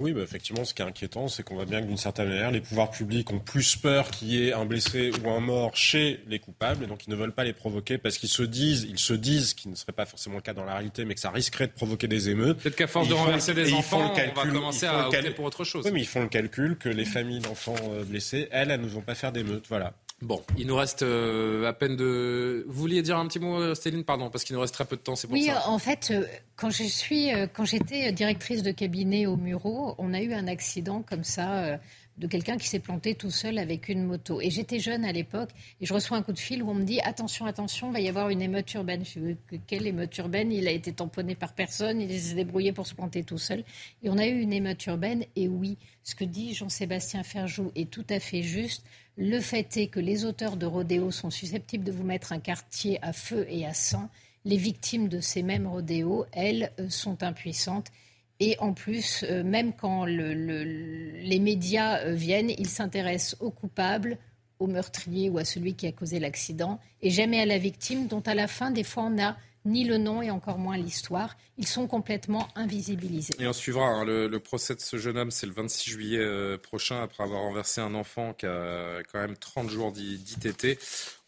Oui, 0.00 0.12
bah 0.12 0.22
effectivement, 0.22 0.64
ce 0.64 0.74
qui 0.74 0.82
est 0.82 0.84
inquiétant, 0.84 1.28
c'est 1.28 1.42
qu'on 1.42 1.54
voit 1.54 1.64
bien 1.64 1.80
que 1.80 1.86
d'une 1.86 1.96
certaine 1.96 2.28
manière, 2.28 2.50
les 2.50 2.60
pouvoirs 2.60 2.90
publics 2.90 3.30
ont 3.30 3.38
plus 3.38 3.76
peur 3.76 4.10
qu'il 4.10 4.28
y 4.28 4.48
ait 4.48 4.52
un 4.52 4.64
blessé 4.64 5.10
ou 5.22 5.30
un 5.30 5.40
mort 5.40 5.76
chez 5.76 6.20
les 6.26 6.38
coupables, 6.38 6.84
et 6.84 6.86
donc 6.86 7.06
ils 7.06 7.10
ne 7.10 7.16
veulent 7.16 7.32
pas 7.32 7.44
les 7.44 7.52
provoquer 7.52 7.98
parce 7.98 8.18
qu'ils 8.18 8.28
se 8.28 8.42
disent, 8.42 8.86
ils 8.88 8.98
se 8.98 9.12
disent, 9.12 9.54
qui 9.54 9.68
ne 9.68 9.74
serait 9.74 9.92
pas 9.92 10.06
forcément 10.06 10.36
le 10.36 10.42
cas 10.42 10.54
dans 10.54 10.64
la 10.64 10.74
réalité, 10.74 11.04
mais 11.04 11.14
que 11.14 11.20
ça 11.20 11.30
risquerait 11.30 11.66
de 11.66 11.72
provoquer 11.72 12.08
des 12.08 12.30
émeutes. 12.30 12.58
Peut-être 12.58 12.76
qu'à 12.76 12.86
force 12.86 13.08
de 13.08 13.14
renverser 13.14 13.54
des 13.54 13.72
enfants, 13.72 14.12
on 14.14 14.40
va 14.40 14.50
commencer 14.50 14.86
à 14.86 15.06
opter 15.06 15.30
pour 15.30 15.44
autre 15.44 15.64
chose. 15.64 15.84
Oui, 15.84 15.92
mais 15.92 16.00
ils 16.00 16.06
font 16.06 16.22
le 16.22 16.28
calcul 16.28 16.76
que 16.76 16.88
les 16.88 17.04
familles 17.04 17.40
d'enfants 17.40 17.74
euh, 17.90 18.04
blessés, 18.04 18.48
elles, 18.50 18.70
elles 18.70 18.80
ne 18.80 18.88
vont 18.88 19.02
pas 19.02 19.14
faire 19.14 19.32
d'émeutes. 19.32 19.66
Voilà. 19.68 19.92
Bon, 20.22 20.42
il 20.58 20.66
nous 20.66 20.76
reste 20.76 21.02
euh, 21.02 21.66
à 21.66 21.72
peine 21.72 21.96
de. 21.96 22.64
Vous 22.68 22.80
vouliez 22.82 23.00
dire 23.00 23.16
un 23.16 23.26
petit 23.26 23.38
mot, 23.38 23.58
euh, 23.58 23.74
Céline, 23.74 24.04
pardon, 24.04 24.28
parce 24.28 24.44
qu'il 24.44 24.54
nous 24.54 24.60
reste 24.60 24.74
très 24.74 24.84
peu 24.84 24.96
de 24.96 25.00
temps, 25.00 25.16
c'est 25.16 25.26
pour 25.26 25.32
Oui, 25.34 25.44
ça. 25.46 25.66
en 25.66 25.78
fait, 25.78 26.10
euh, 26.10 26.26
quand 26.56 26.68
je 26.68 26.82
suis, 26.84 27.30
quand 27.54 27.64
j'étais 27.64 28.12
directrice 28.12 28.62
de 28.62 28.70
cabinet 28.70 29.24
au 29.24 29.36
Muro, 29.36 29.94
on 29.96 30.12
a 30.12 30.20
eu 30.20 30.34
un 30.34 30.46
accident 30.46 31.02
comme 31.02 31.24
ça 31.24 31.80
de 32.18 32.26
quelqu'un 32.26 32.58
qui 32.58 32.68
s'est 32.68 32.80
planté 32.80 33.14
tout 33.14 33.30
seul 33.30 33.58
avec 33.58 33.88
une 33.88 34.04
moto. 34.04 34.42
Et 34.42 34.50
j'étais 34.50 34.78
jeune 34.78 35.06
à 35.06 35.12
l'époque 35.12 35.48
et 35.80 35.86
je 35.86 35.94
reçois 35.94 36.18
un 36.18 36.22
coup 36.22 36.34
de 36.34 36.38
fil 36.38 36.62
où 36.62 36.68
on 36.68 36.74
me 36.74 36.84
dit 36.84 37.00
attention, 37.00 37.46
attention, 37.46 37.90
va 37.90 38.00
y 38.00 38.08
avoir 38.10 38.28
une 38.28 38.42
émeute 38.42 38.72
urbaine. 38.74 39.02
Je 39.06 39.18
dis 39.20 39.60
quelle 39.66 39.86
émeute 39.86 40.16
urbaine? 40.18 40.52
Il 40.52 40.68
a 40.68 40.70
été 40.70 40.92
tamponné 40.92 41.34
par 41.34 41.54
personne, 41.54 41.98
il 41.98 42.20
s'est 42.20 42.34
débrouillé 42.34 42.72
pour 42.72 42.86
se 42.86 42.94
planter 42.94 43.24
tout 43.24 43.38
seul. 43.38 43.64
Et 44.02 44.10
on 44.10 44.18
a 44.18 44.26
eu 44.26 44.38
une 44.38 44.52
émeute 44.52 44.84
urbaine. 44.84 45.24
Et 45.34 45.48
oui, 45.48 45.78
ce 46.04 46.14
que 46.14 46.24
dit 46.24 46.52
Jean-Sébastien 46.54 47.22
Ferjou 47.22 47.72
est 47.74 47.88
tout 47.90 48.06
à 48.10 48.20
fait 48.20 48.42
juste. 48.42 48.84
Le 49.16 49.40
fait 49.40 49.76
est 49.76 49.88
que 49.88 50.00
les 50.00 50.24
auteurs 50.24 50.56
de 50.56 50.66
rodéos 50.66 51.10
sont 51.10 51.30
susceptibles 51.30 51.84
de 51.84 51.92
vous 51.92 52.04
mettre 52.04 52.32
un 52.32 52.38
quartier 52.40 52.98
à 53.02 53.12
feu 53.12 53.46
et 53.50 53.66
à 53.66 53.74
sang. 53.74 54.08
Les 54.44 54.56
victimes 54.56 55.08
de 55.08 55.20
ces 55.20 55.42
mêmes 55.42 55.66
rodéos, 55.66 56.24
elles, 56.32 56.72
euh, 56.80 56.88
sont 56.88 57.22
impuissantes. 57.22 57.88
Et 58.38 58.56
en 58.60 58.72
plus, 58.72 59.22
euh, 59.28 59.42
même 59.44 59.74
quand 59.74 60.06
le- 60.06 60.32
le- 60.32 60.64
les 61.20 61.38
médias 61.38 61.98
euh, 61.98 62.14
viennent, 62.14 62.50
ils 62.56 62.68
s'intéressent 62.68 63.36
aux 63.40 63.50
coupables, 63.50 64.16
au 64.58 64.66
meurtrier 64.66 65.28
ou 65.28 65.36
à 65.38 65.44
celui 65.44 65.74
qui 65.74 65.86
a 65.86 65.92
causé 65.92 66.18
l'accident, 66.20 66.78
et 67.02 67.10
jamais 67.10 67.40
à 67.40 67.46
la 67.46 67.58
victime, 67.58 68.06
dont 68.06 68.20
à 68.20 68.34
la 68.34 68.46
fin, 68.46 68.70
des 68.70 68.84
fois, 68.84 69.04
on 69.04 69.10
n'a 69.10 69.36
ni 69.64 69.84
le 69.84 69.98
nom 69.98 70.22
et 70.22 70.30
encore 70.30 70.58
moins 70.58 70.76
l'histoire. 70.76 71.36
Ils 71.58 71.66
sont 71.66 71.86
complètement 71.86 72.48
invisibilisés. 72.54 73.34
Et 73.38 73.46
on 73.46 73.52
suivra 73.52 73.84
hein, 73.86 74.04
le, 74.04 74.28
le 74.28 74.40
procès 74.40 74.74
de 74.74 74.80
ce 74.80 74.96
jeune 74.96 75.18
homme, 75.18 75.30
c'est 75.30 75.46
le 75.46 75.52
26 75.52 75.90
juillet 75.90 76.18
euh, 76.18 76.56
prochain, 76.56 77.02
après 77.02 77.22
avoir 77.22 77.42
renversé 77.42 77.82
un 77.82 77.94
enfant 77.94 78.32
qui 78.32 78.46
a 78.46 79.02
quand 79.12 79.18
même 79.20 79.36
30 79.36 79.68
jours 79.68 79.92
d'I- 79.92 80.16
d'ITT. 80.18 80.78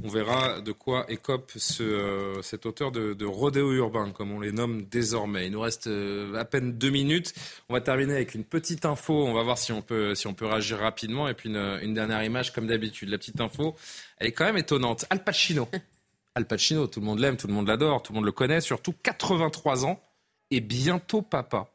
On 0.02 0.09
verra 0.09 0.62
de 0.62 0.72
quoi 0.72 1.04
écope 1.10 1.52
ce, 1.56 1.82
euh, 1.82 2.40
cet 2.42 2.64
auteur 2.64 2.90
de, 2.92 3.12
de 3.12 3.26
rodéo 3.26 3.72
urbain, 3.74 4.10
comme 4.10 4.32
on 4.32 4.40
les 4.40 4.52
nomme 4.52 4.84
désormais. 4.84 5.46
Il 5.46 5.52
nous 5.52 5.60
reste 5.60 5.86
euh, 5.88 6.34
à 6.34 6.46
peine 6.46 6.72
deux 6.78 6.90
minutes. 6.90 7.34
On 7.68 7.74
va 7.74 7.82
terminer 7.82 8.14
avec 8.14 8.34
une 8.34 8.44
petite 8.44 8.86
info. 8.86 9.26
On 9.26 9.34
va 9.34 9.42
voir 9.42 9.59
si 9.59 9.72
on 9.72 9.82
peut, 9.82 10.14
si 10.14 10.26
on 10.26 10.32
peut 10.34 10.46
réagir 10.46 10.78
rapidement. 10.78 11.28
Et 11.28 11.34
puis 11.34 11.50
une, 11.50 11.78
une 11.82 11.92
dernière 11.92 12.24
image, 12.24 12.52
comme 12.54 12.66
d'habitude. 12.66 13.10
La 13.10 13.18
petite 13.18 13.40
info, 13.42 13.76
elle 14.18 14.28
est 14.28 14.32
quand 14.32 14.46
même 14.46 14.56
étonnante. 14.56 15.04
Al 15.10 15.22
Pacino. 15.22 15.68
Al 16.34 16.46
Pacino, 16.46 16.86
tout 16.86 17.00
le 17.00 17.06
monde 17.06 17.18
l'aime, 17.18 17.36
tout 17.36 17.46
le 17.46 17.52
monde 17.52 17.68
l'adore, 17.68 18.02
tout 18.02 18.12
le 18.12 18.16
monde 18.16 18.24
le 18.24 18.32
connaît, 18.32 18.60
surtout 18.60 18.94
83 19.02 19.84
ans 19.84 20.00
et 20.50 20.60
bientôt 20.60 21.22
papa. 21.22 21.68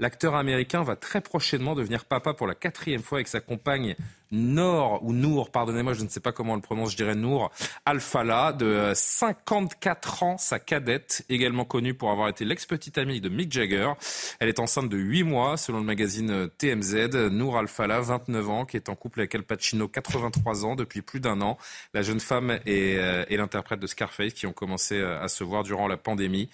L'acteur 0.00 0.34
américain 0.34 0.82
va 0.82 0.96
très 0.96 1.20
prochainement 1.20 1.74
devenir 1.74 2.04
papa 2.04 2.34
pour 2.34 2.46
la 2.46 2.54
quatrième 2.54 3.02
fois 3.02 3.18
avec 3.18 3.28
sa 3.28 3.40
compagne 3.40 3.96
Nour, 4.30 5.02
ou 5.02 5.12
Nour, 5.12 5.50
pardonnez-moi, 5.50 5.94
je 5.94 6.02
ne 6.02 6.08
sais 6.08 6.20
pas 6.20 6.32
comment 6.32 6.52
on 6.52 6.56
le 6.56 6.62
prononce, 6.62 6.92
je 6.92 6.96
dirais 6.96 7.14
Nour, 7.14 7.50
Alfala, 7.86 8.52
de 8.52 8.66
euh, 8.66 8.94
54 8.94 10.22
ans, 10.22 10.38
sa 10.38 10.58
cadette, 10.58 11.24
également 11.30 11.64
connue 11.64 11.94
pour 11.94 12.10
avoir 12.10 12.28
été 12.28 12.44
l'ex-petite 12.44 12.98
amie 12.98 13.20
de 13.20 13.28
Mick 13.28 13.50
Jagger. 13.50 13.92
Elle 14.38 14.48
est 14.48 14.60
enceinte 14.60 14.88
de 14.90 14.98
8 14.98 15.22
mois, 15.22 15.56
selon 15.56 15.78
le 15.78 15.84
magazine 15.84 16.30
euh, 16.30 16.46
TMZ. 16.46 17.30
Nour 17.30 17.58
Alfala, 17.58 18.00
29 18.00 18.50
ans, 18.50 18.64
qui 18.66 18.76
est 18.76 18.88
en 18.90 18.94
couple 18.94 19.20
avec 19.20 19.34
Al 19.34 19.44
Pacino, 19.44 19.88
83 19.88 20.64
ans, 20.66 20.76
depuis 20.76 21.00
plus 21.00 21.20
d'un 21.20 21.40
an. 21.40 21.56
La 21.94 22.02
jeune 22.02 22.20
femme 22.20 22.58
est, 22.66 22.98
euh, 22.98 23.24
l'interprète 23.30 23.80
de 23.80 23.86
Scarface, 23.86 24.34
qui 24.34 24.46
ont 24.46 24.52
commencé 24.52 24.98
euh, 24.98 25.20
à 25.20 25.28
se 25.28 25.42
voir 25.42 25.62
durant 25.62 25.88
la 25.88 25.96
pandémie. 25.96 26.50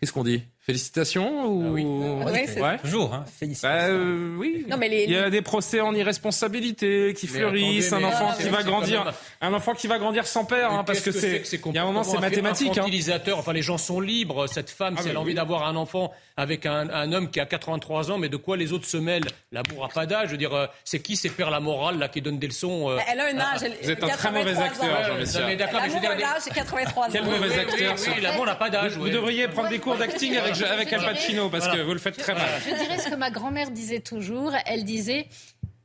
Qu'est-ce 0.00 0.12
qu'on 0.12 0.24
dit? 0.24 0.42
Félicitations 0.64 1.46
ou... 1.46 1.72
Oui, 1.74 1.84
c'est- 2.46 2.60
Ouais. 2.62 2.78
Toujours, 2.78 3.12
hein, 3.12 3.24
félicitations. 3.38 3.78
Bah, 3.88 3.92
euh, 3.92 4.36
oui. 4.38 4.64
Non, 4.68 4.76
mais 4.76 4.88
les- 4.88 5.04
Il 5.04 5.10
y 5.10 5.16
a 5.16 5.28
des 5.28 5.42
procès 5.42 5.80
en 5.80 5.92
irresponsabilité 5.92 7.14
qui 7.16 7.26
Mais 7.26 7.38
fleurissent, 7.40 7.92
attendez, 7.92 8.04
un 8.04 8.08
enfant 8.08 8.28
Ah, 8.30 8.34
qui 8.36 8.42
c'est 8.44 8.48
va 8.48 8.62
grandir, 8.62 9.04
même- 9.04 9.14
un 9.40 9.54
enfant 9.54 9.74
qui 9.74 9.86
va 9.88 9.98
grandir 9.98 10.26
sans 10.26 10.44
père, 10.44 10.70
hein, 10.72 10.84
parce 10.84 11.00
que 11.00 11.06
Qu'est-ce 11.10 11.18
c'est, 11.44 11.58
que 11.58 11.68
il 11.68 11.74
y 11.74 11.78
a 11.78 11.82
un 11.82 11.86
moment 11.86 12.04
c'est 12.04 12.18
mathématique. 12.18 12.68
Hein. 12.68 12.72
infantilisateur. 12.82 13.38
Enfin, 13.38 13.52
les 13.52 13.62
gens 13.62 13.76
sont 13.78 14.00
libres. 14.00 14.46
Cette 14.46 14.70
femme, 14.70 14.94
Ah, 14.98 15.02
si 15.02 15.08
elle 15.08 15.16
a 15.16 15.18
oui. 15.18 15.24
envie 15.24 15.34
d'avoir 15.34 15.66
un 15.66 15.74
enfant 15.74 16.12
avec 16.36 16.64
un, 16.64 16.88
un 16.90 17.12
homme 17.12 17.28
qui 17.30 17.40
a 17.40 17.46
83 17.46 18.12
ans, 18.12 18.18
mais 18.18 18.28
de 18.28 18.36
quoi 18.36 18.56
les 18.56 18.72
autres 18.72 18.86
se 18.86 18.96
mêlent? 18.96 19.26
L'amour 19.50 19.84
a 19.84 19.88
pas 19.88 20.06
d'âge. 20.06 20.28
Je 20.28 20.32
veux 20.32 20.38
dire, 20.38 20.54
euh, 20.54 20.66
c'est 20.84 21.00
qui 21.00 21.16
ces 21.16 21.28
pères 21.30 21.50
la 21.50 21.58
morale 21.60 21.98
là 21.98 22.08
qui 22.08 22.22
donnent 22.22 22.38
des 22.38 22.46
leçons 22.46 22.88
euh, 22.88 22.98
Elle 23.10 23.18
a 23.20 23.24
un 23.26 23.38
à- 23.38 23.54
âge. 23.54 23.62
elle- 23.64 23.76
Vous 23.82 23.90
êtes 23.90 24.02
un 24.02 24.06
très 24.06 24.16
83 24.16 24.52
mauvais 24.54 24.64
acteur, 24.64 24.84
ans. 24.84 25.04
Jean 25.08 25.18
Messia. 25.18 25.40
Non, 25.40 25.46
mais 25.48 25.56
d'accord, 25.56 25.80
mais 25.82 25.88
je 25.88 25.94
veux 25.96 26.00
L'amour 26.02 26.16
dire, 26.18 26.26
a 26.28 26.32
l'âge, 26.34 26.42
c'est 26.44 26.54
83 26.54 27.06
ans. 27.06 27.08
Quel 27.12 27.24
mauvais 27.24 27.58
acteur. 27.58 27.96
l'amour 28.22 28.46
n'a 28.46 28.54
pas 28.54 28.70
d'âge. 28.70 28.92
Vous 28.96 29.08
devriez 29.08 29.48
prendre 29.48 29.68
des 29.68 29.78
cours 29.80 29.96
d'acting 29.96 30.36
avec, 30.36 30.51
avec 30.70 30.92
Al 30.92 31.00
Pacino, 31.04 31.48
parce 31.48 31.68
que 31.68 31.80
vous 31.82 31.92
le 31.92 31.98
faites 31.98 32.16
très 32.16 32.34
mal. 32.34 32.48
Je 32.66 32.74
dirais 32.74 32.98
ce 32.98 33.08
que 33.08 33.14
ma 33.16 33.30
grand-mère 33.30 33.70
disait 33.70 34.00
toujours. 34.00 34.52
Elle 34.66 34.84
disait 34.84 35.28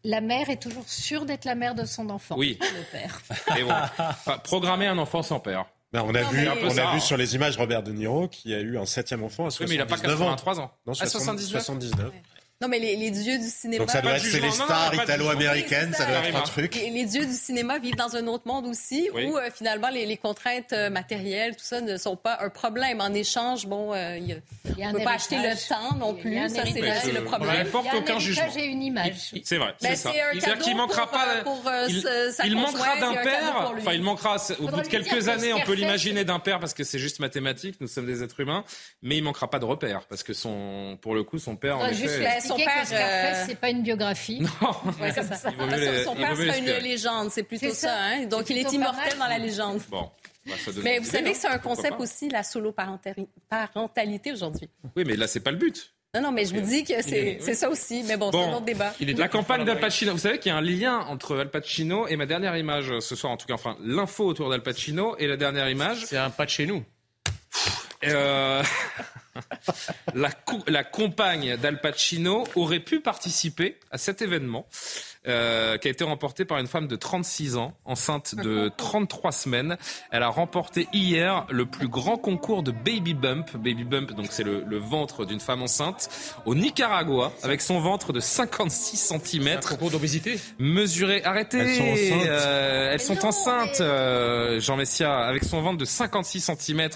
la 0.04 0.22
mère 0.22 0.50
est 0.50 0.62
toujours 0.62 0.88
sûre 0.88 1.26
d'être 1.26 1.46
la 1.46 1.56
mère 1.56 1.76
de 1.76 1.84
son 1.86 2.10
enfant. 2.10 2.36
Oui. 2.38 2.58
Le 2.62 2.92
père. 2.92 3.22
Et 3.58 3.64
bon, 3.64 3.72
enfin, 4.00 4.38
programmer 4.40 4.88
un 4.88 4.98
enfant 4.98 5.22
sans 5.24 5.40
père. 5.40 5.66
Ben, 5.94 6.04
on 6.06 6.14
a 6.16 6.22
Non, 6.22 6.30
vu, 6.30 6.38
mais- 6.42 6.50
on 6.50 6.54
C'est 6.54 6.58
un 6.58 6.62
peu 6.62 6.68
a 6.68 6.70
ça, 6.70 6.92
vu 6.92 6.98
hein. 6.98 7.00
sur 7.00 7.18
les 7.18 7.36
images 7.36 7.58
Robert 7.58 7.82
De 7.84 7.92
Niro 7.92 8.28
qui 8.28 8.54
a 8.54 8.60
eu 8.60 8.78
un 8.78 8.86
septième 8.86 9.24
enfant 9.24 9.44
à 9.44 9.48
Oui, 9.48 9.52
79 9.54 9.70
mais 9.70 9.76
il 9.76 9.78
n'a 9.80 9.86
pas 9.86 9.96
ans. 9.96 10.02
83 10.36 10.60
ans. 10.60 10.72
Non, 10.86 10.94
à 10.94 11.06
79 11.08 11.50
79. 11.62 12.12
Non, 12.60 12.68
mais 12.68 12.80
les, 12.80 12.96
les 12.96 13.12
dieux 13.12 13.38
du 13.38 13.50
cinéma. 13.50 13.84
Donc 13.84 13.92
ça 13.92 14.02
doit 14.02 14.14
être 14.14 14.26
c'est 14.26 14.40
les 14.40 14.50
stars 14.50 14.92
italo-américaines, 14.96 15.94
ça 15.94 16.06
doit 16.06 16.26
être 16.28 16.36
un 16.36 16.42
truc. 16.42 16.74
Les, 16.74 16.90
les 16.90 17.06
dieux 17.06 17.26
du 17.28 17.34
cinéma 17.34 17.78
vivent 17.78 17.96
dans 17.96 18.16
un 18.16 18.26
autre 18.26 18.48
monde 18.48 18.66
aussi, 18.66 19.10
Oui. 19.14 19.26
où 19.28 19.38
euh, 19.38 19.50
finalement 19.54 19.90
les, 19.90 20.08
les 20.08 20.18
contraintes 20.18 20.74
euh, 20.74 20.90
matérielles, 20.90 21.56
tout 21.56 21.64
ça, 21.64 21.82
ne 21.82 21.98
sont 21.98 22.16
pas 22.16 22.40
un 22.42 22.50
problème. 22.50 23.00
En 23.00 23.14
échange, 23.14 23.68
bon, 23.68 23.94
euh, 23.94 24.18
il 24.18 24.28
y 24.28 24.34
a- 24.34 24.38
Il 24.70 24.80
y 24.80 24.84
a 24.84 24.88
on 24.88 24.94
ne 24.94 24.98
peut 24.98 25.04
pas 25.04 25.14
acheter 25.14 25.38
le 25.38 25.56
temps 25.70 25.96
non 25.98 26.16
Il 26.18 26.22
plus. 26.22 26.50
Ça, 26.50 26.64
c'est 26.66 27.12
le 27.12 27.22
On 27.22 27.26
problème. 27.26 27.58
n'importe 27.58 27.86
Il 27.86 27.90
a 27.90 27.94
un 27.94 27.98
aucun 28.02 28.20
jugement. 28.20 28.48
et 28.58 28.66
une 28.66 28.82
image. 28.84 29.34
C'est 29.44 29.58
vrai, 29.58 29.74
Ben, 29.82 29.96
c'est 29.96 30.10
un 30.10 30.40
cadeau 30.40 30.62
qu'il 30.64 30.76
manquera 30.76 31.04
pour, 31.04 31.12
pas. 31.12 31.28
euh, 31.28 31.44
pour, 31.44 31.64
euh, 31.68 31.86
il, 31.90 32.02
sa- 32.34 32.46
il 32.46 32.56
manquera 32.56 33.00
d'un 33.00 33.14
père. 33.14 33.72
Enfin, 33.78 33.94
il 33.94 34.02
manquera 34.02 34.38
au 34.60 34.68
bout 34.68 34.82
de 34.82 34.88
quelques 34.88 35.28
années, 35.28 35.54
on 35.54 35.62
peut 35.62 35.74
l'imaginer 35.74 36.26
d'un 36.26 36.40
père 36.40 36.60
parce 36.60 36.74
que 36.74 36.84
c'est 36.84 36.98
juste 37.00 37.20
mathématique. 37.20 37.76
Nous 37.82 37.88
sommes 37.88 38.08
des 38.08 38.24
êtres 38.24 38.40
humains, 38.40 38.64
mais 39.04 39.18
il 39.18 39.24
manquera 39.24 39.48
pas 39.48 39.60
de 39.60 39.66
repère 39.66 40.02
parce 40.10 40.24
que 40.24 40.34
son, 40.34 40.98
pour 41.04 41.14
le 41.14 41.24
coup, 41.24 41.38
son 41.38 41.56
père. 41.56 41.78
En 41.78 41.88
effet, 41.88 42.40
son 42.48 42.56
père, 42.56 42.82
que 42.82 42.88
Scarface, 42.88 43.38
euh, 43.38 43.44
c'est 43.48 43.60
pas 43.60 43.70
une 43.70 43.84
biographie. 43.84 44.42
Ouais, 45.02 45.12
c'est 45.14 45.24
ça. 45.24 45.50
Les- 45.76 46.04
Son 46.04 46.16
père 46.16 46.36
mieux 46.36 46.46
sera 46.46 46.58
une 46.58 46.66
légende, 46.84 47.30
c'est 47.32 47.44
plutôt 47.44 47.68
C'est 47.70 47.74
ça. 47.76 47.88
ça. 47.90 47.98
hein. 48.00 48.26
Donc 48.26 48.44
C'est 48.48 48.54
il 48.54 48.60
est 48.60 48.64
pas 48.64 48.72
immortel 48.72 49.18
dans 49.20 49.28
la 49.28 49.38
légende. 49.38 49.82
Bon. 49.90 50.10
bah, 50.46 50.54
Mais 50.84 51.00
vous 51.00 51.08
idée, 51.08 51.18
savez 51.18 51.32
que 51.34 51.38
c'est 51.38 51.48
un 51.48 51.58
concept 51.60 51.98
pas. 51.98 52.04
aussi, 52.04 52.30
la 52.30 52.44
solo-parentalité 52.44 54.32
aujourd'hui. 54.32 54.70
Oui, 54.96 55.04
mais 55.06 55.16
là, 55.16 55.28
c'est 55.28 55.40
pas 55.42 55.52
le 55.52 55.58
but. 55.58 55.94
Non, 56.16 56.22
non, 56.22 56.32
mais 56.32 56.46
je 56.46 56.54
vous 56.56 56.62
dis 56.62 56.84
que 56.84 57.02
c'est 57.04 57.38
c'est 57.42 57.54
ça 57.54 57.70
aussi. 57.70 58.02
Mais 58.08 58.16
bon, 58.18 58.32
c'est 58.32 58.40
un 58.42 58.54
autre 58.54 58.62
débat. 58.66 58.94
La 59.00 59.28
campagne 59.28 59.66
d'Al 59.66 59.80
Pacino. 59.80 60.14
Vous 60.14 60.18
savez 60.18 60.40
qu'il 60.40 60.52
y 60.52 60.56
a 60.56 60.58
un 60.58 60.62
lien 60.62 61.00
entre 61.00 61.38
Al 61.38 61.52
Pacino 61.52 62.08
et 62.08 62.16
ma 62.16 62.26
dernière 62.26 62.56
image 62.58 63.00
ce 63.02 63.16
soir, 63.16 63.32
en 63.34 63.38
tout 63.38 63.46
cas, 63.46 63.54
enfin, 63.54 63.78
l'info 63.84 64.26
autour 64.26 64.50
d'Al 64.50 64.64
Pacino 64.64 65.16
et 65.18 65.28
la 65.28 65.36
dernière 65.38 65.70
image. 65.70 66.06
C'est 66.06 66.18
un 66.18 66.30
pas 66.30 66.46
de 66.46 66.50
chez 66.50 66.66
nous. 66.66 66.84
Euh, 68.06 68.64
la, 70.14 70.32
co- 70.32 70.64
la 70.68 70.84
compagne 70.84 71.58
d'Al 71.58 71.80
Pacino 71.82 72.46
aurait 72.56 72.80
pu 72.80 73.00
participer 73.00 73.78
à 73.92 73.98
cet 73.98 74.22
événement 74.22 74.66
euh, 75.28 75.78
qui 75.78 75.90
a 75.90 75.92
été 75.92 76.04
remporté 76.06 76.46
par 76.46 76.58
une 76.58 76.68
femme 76.68 76.88
de 76.88 76.96
36 76.96 77.58
ans, 77.58 77.74
enceinte 77.84 78.34
de 78.36 78.72
33 78.78 79.32
semaines. 79.34 79.78
Elle 80.12 80.24
a 80.24 80.30
remporté 80.30 80.88
hier 80.94 81.46
le 81.50 81.66
plus 81.66 81.90
grand 81.90 82.16
concours 82.18 82.64
de 82.64 82.72
baby 82.72 83.14
bump. 83.14 83.56
Baby 83.58 83.84
bump, 83.84 84.14
donc 84.14 84.28
c'est 84.30 84.44
le, 84.44 84.64
le 84.66 84.78
ventre 84.78 85.26
d'une 85.26 85.42
femme 85.42 85.62
enceinte 85.62 86.10
au 86.46 86.56
Nicaragua, 86.56 87.34
avec 87.44 87.62
son 87.62 87.80
ventre 87.82 88.14
de 88.14 88.22
56 88.22 89.14
cm. 89.22 89.48
Un 89.58 89.60
concours 89.60 89.92
d'obésité. 89.92 90.40
Mesuré, 90.60 91.22
arrêtez, 91.26 91.58
Elles 91.60 91.76
sont 91.76 91.84
enceintes. 91.92 92.28
euh, 92.30 92.92
elles 92.94 93.02
sont 93.02 93.26
enceintes, 93.26 93.82
euh, 93.82 94.60
Jean 94.62 94.78
Messia, 94.78 95.18
avec 95.26 95.44
son 95.44 95.62
ventre 95.62 95.78
de 95.78 95.86
56 95.86 96.40
cm, 96.58 96.90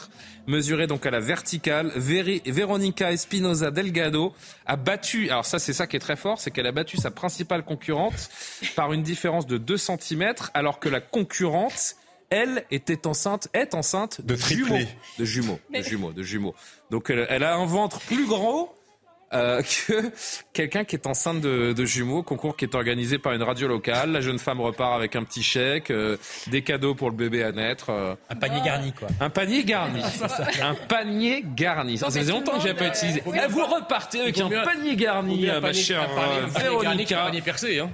mesuré 0.47 0.87
donc 0.87 1.05
à 1.05 1.11
la 1.11 1.19
verticale. 1.19 1.91
Véri- 1.95 2.41
Veronica 2.45 3.11
Espinoza 3.11 3.71
Delgado 3.71 4.33
a 4.65 4.75
battu, 4.75 5.29
alors 5.29 5.45
ça 5.45 5.59
c'est 5.59 5.73
ça 5.73 5.87
qui 5.87 5.95
est 5.95 5.99
très 5.99 6.15
fort, 6.15 6.39
c'est 6.39 6.51
qu'elle 6.51 6.67
a 6.67 6.71
battu 6.71 6.97
sa 6.97 7.11
principale 7.11 7.63
concurrente 7.63 8.29
par 8.75 8.93
une 8.93 9.03
différence 9.03 9.45
de 9.47 9.57
2 9.57 9.77
cm, 9.77 10.33
alors 10.53 10.79
que 10.79 10.89
la 10.89 11.01
concurrente, 11.01 11.95
elle, 12.29 12.65
était 12.71 13.07
enceinte, 13.07 13.49
est 13.53 13.73
enceinte 13.75 14.21
de, 14.21 14.33
De 14.35 14.39
triplé. 14.39 14.63
jumeaux. 14.63 14.87
De 15.19 15.25
jumeaux, 15.25 15.59
de 15.73 15.81
jumeaux, 15.81 16.11
de 16.13 16.23
jumeaux. 16.23 16.55
Donc 16.89 17.09
elle, 17.09 17.25
elle 17.29 17.43
a 17.43 17.55
un 17.55 17.65
ventre 17.65 17.99
plus 18.01 18.25
gros 18.25 18.73
euh, 19.33 19.61
que 19.87 20.11
quelqu'un 20.53 20.83
qui 20.83 20.95
est 20.95 21.07
enceinte 21.07 21.41
de, 21.41 21.73
de 21.73 21.85
jumeaux, 21.85 22.23
concours 22.23 22.55
qui 22.57 22.65
est 22.65 22.75
organisé 22.75 23.17
par 23.17 23.33
une 23.33 23.43
radio 23.43 23.67
locale. 23.67 24.11
La 24.11 24.21
jeune 24.21 24.39
femme 24.39 24.61
repart 24.61 24.95
avec 24.95 25.15
un 25.15 25.23
petit 25.23 25.43
chèque, 25.43 25.91
euh, 25.91 26.17
des 26.47 26.61
cadeaux 26.63 26.95
pour 26.95 27.09
le 27.09 27.15
bébé 27.15 27.43
à 27.43 27.51
naître. 27.51 27.89
euh, 27.89 28.15
Un 28.29 28.35
panier 28.35 28.61
garni, 28.63 28.93
quoi. 28.93 29.07
un 29.19 29.29
panier 29.29 29.63
garni. 29.63 30.01
un 30.61 30.75
panier 30.75 31.43
garni. 31.55 31.97
Ça, 31.97 32.09
ça 32.09 32.19
faisait 32.19 32.31
longtemps 32.31 32.59
que 32.59 32.67
je 32.67 32.73
pas 32.73 32.87
utilisé. 32.87 33.21
Bien- 33.25 33.43
Eh, 33.45 33.51
vous 33.51 33.65
repartez 33.65 34.21
avec 34.21 34.39
un 34.39 34.49
bien- 34.49 34.63
panier 34.63 34.95
garni, 34.95 35.49
un 35.49 35.59
ma 35.59 35.69
panier- 35.69 35.81
chère 35.83 36.01
un 36.03 36.49
panier- 36.49 37.13
un 37.13 37.41
percé. 37.41 37.79
Hein. 37.79 37.89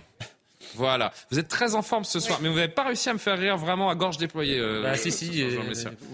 Voilà. 0.76 1.11
Vous 1.31 1.39
êtes 1.39 1.47
très 1.47 1.76
en 1.76 1.81
forme 1.81 2.03
ce 2.03 2.19
soir, 2.19 2.39
mais 2.41 2.49
vous 2.49 2.55
n'avez 2.55 2.68
pas 2.68 2.84
réussi 2.84 3.09
à 3.09 3.14
me 3.14 3.18
faire 3.18 3.38
rire 3.39 3.57
vraiment 3.57 3.89
à 3.89 3.95
gorge 3.95 4.18
déployée. 4.18 4.59
euh, 4.59 4.84
Bah, 4.84 4.95
si, 4.95 5.11
si. 5.11 5.41
euh. 5.41 5.59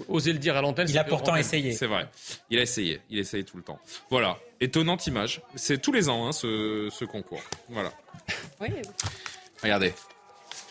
Osez 0.08 0.32
le 0.32 0.40
dire 0.40 0.56
à 0.56 0.62
l'antenne. 0.62 0.88
Il 0.90 0.98
a 0.98 1.04
pourtant 1.04 1.36
essayé. 1.36 1.74
C'est 1.74 1.88
vrai. 1.88 2.08
Il 2.50 2.60
a 2.60 2.62
essayé. 2.62 3.02
Il 3.10 3.20
essaye 3.20 3.44
tout 3.44 3.58
le 3.58 3.64
temps. 3.64 3.80
Voilà. 4.10 4.38
Étonnante 4.64 5.06
image. 5.08 5.42
C'est 5.56 5.82
tous 5.82 5.92
les 5.92 6.10
ans, 6.10 6.28
hein, 6.28 6.32
ce, 6.32 6.90
ce 6.92 7.06
concours. 7.06 7.42
Voilà. 7.70 7.92
Oui. 8.62 8.70
Regardez. 9.62 9.94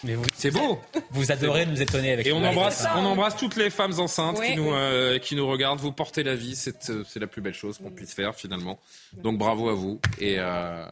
Mais 0.05 0.15
vous, 0.17 0.25
C'est 0.35 0.51
beau. 0.51 0.81
vous 1.11 1.31
adorez 1.31 1.65
nous 1.67 1.81
étonner 1.81 2.13
avec 2.13 2.27
Et 2.27 2.33
on 2.33 2.43
embrasse, 2.43 2.85
on 2.97 3.05
embrasse 3.05 3.37
toutes 3.37 3.55
les 3.57 3.71
femmes 3.71 3.99
enceintes 4.01 4.39
Oui. 4.41 4.49
qui, 4.49 4.57
nous, 4.57 4.73
euh, 4.73 5.19
qui 5.21 5.37
nous 5.37 5.47
regardent. 5.47 5.79
Vous 5.81 5.93
portez 5.93 6.25
la 6.25 6.35
vie, 6.35 6.57
c'est 6.57 6.91
euh, 6.91 7.05
c'est 7.09 7.21
la 7.21 7.29
plus 7.29 7.41
belle 7.41 7.55
chose 7.55 7.79
qu'on 7.79 7.91
puisse 7.91 8.13
faire 8.13 8.35
finalement. 8.35 8.81
Donc 9.17 9.39
bravo 9.39 9.69
à 9.69 9.75
vous. 9.75 10.01
Et, 10.19 10.37
euh, 10.39 10.85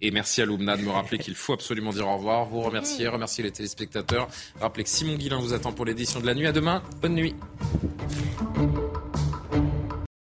et 0.00 0.12
merci 0.12 0.42
à 0.42 0.44
Loubna 0.44 0.76
de 0.76 0.82
me 0.82 0.90
rappeler 0.90 1.18
qu'il 1.18 1.34
faut 1.34 1.54
absolument 1.54 1.90
dire 1.90 2.06
au 2.06 2.16
revoir. 2.16 2.44
Vous 2.44 2.60
remercier, 2.60 3.08
remercier 3.08 3.42
les 3.42 3.50
téléspectateurs. 3.50 4.28
Rappelez 4.60 4.84
que 4.84 4.90
Simon 4.90 5.14
Guillain 5.16 5.40
vous 5.40 5.52
attend 5.52 5.72
pour 5.72 5.84
l'édition 5.84 6.20
de 6.20 6.26
la 6.26 6.34
nuit. 6.34 6.46
À 6.46 6.52
demain. 6.52 6.82
Bonne 7.02 7.14
nuit. 7.14 7.34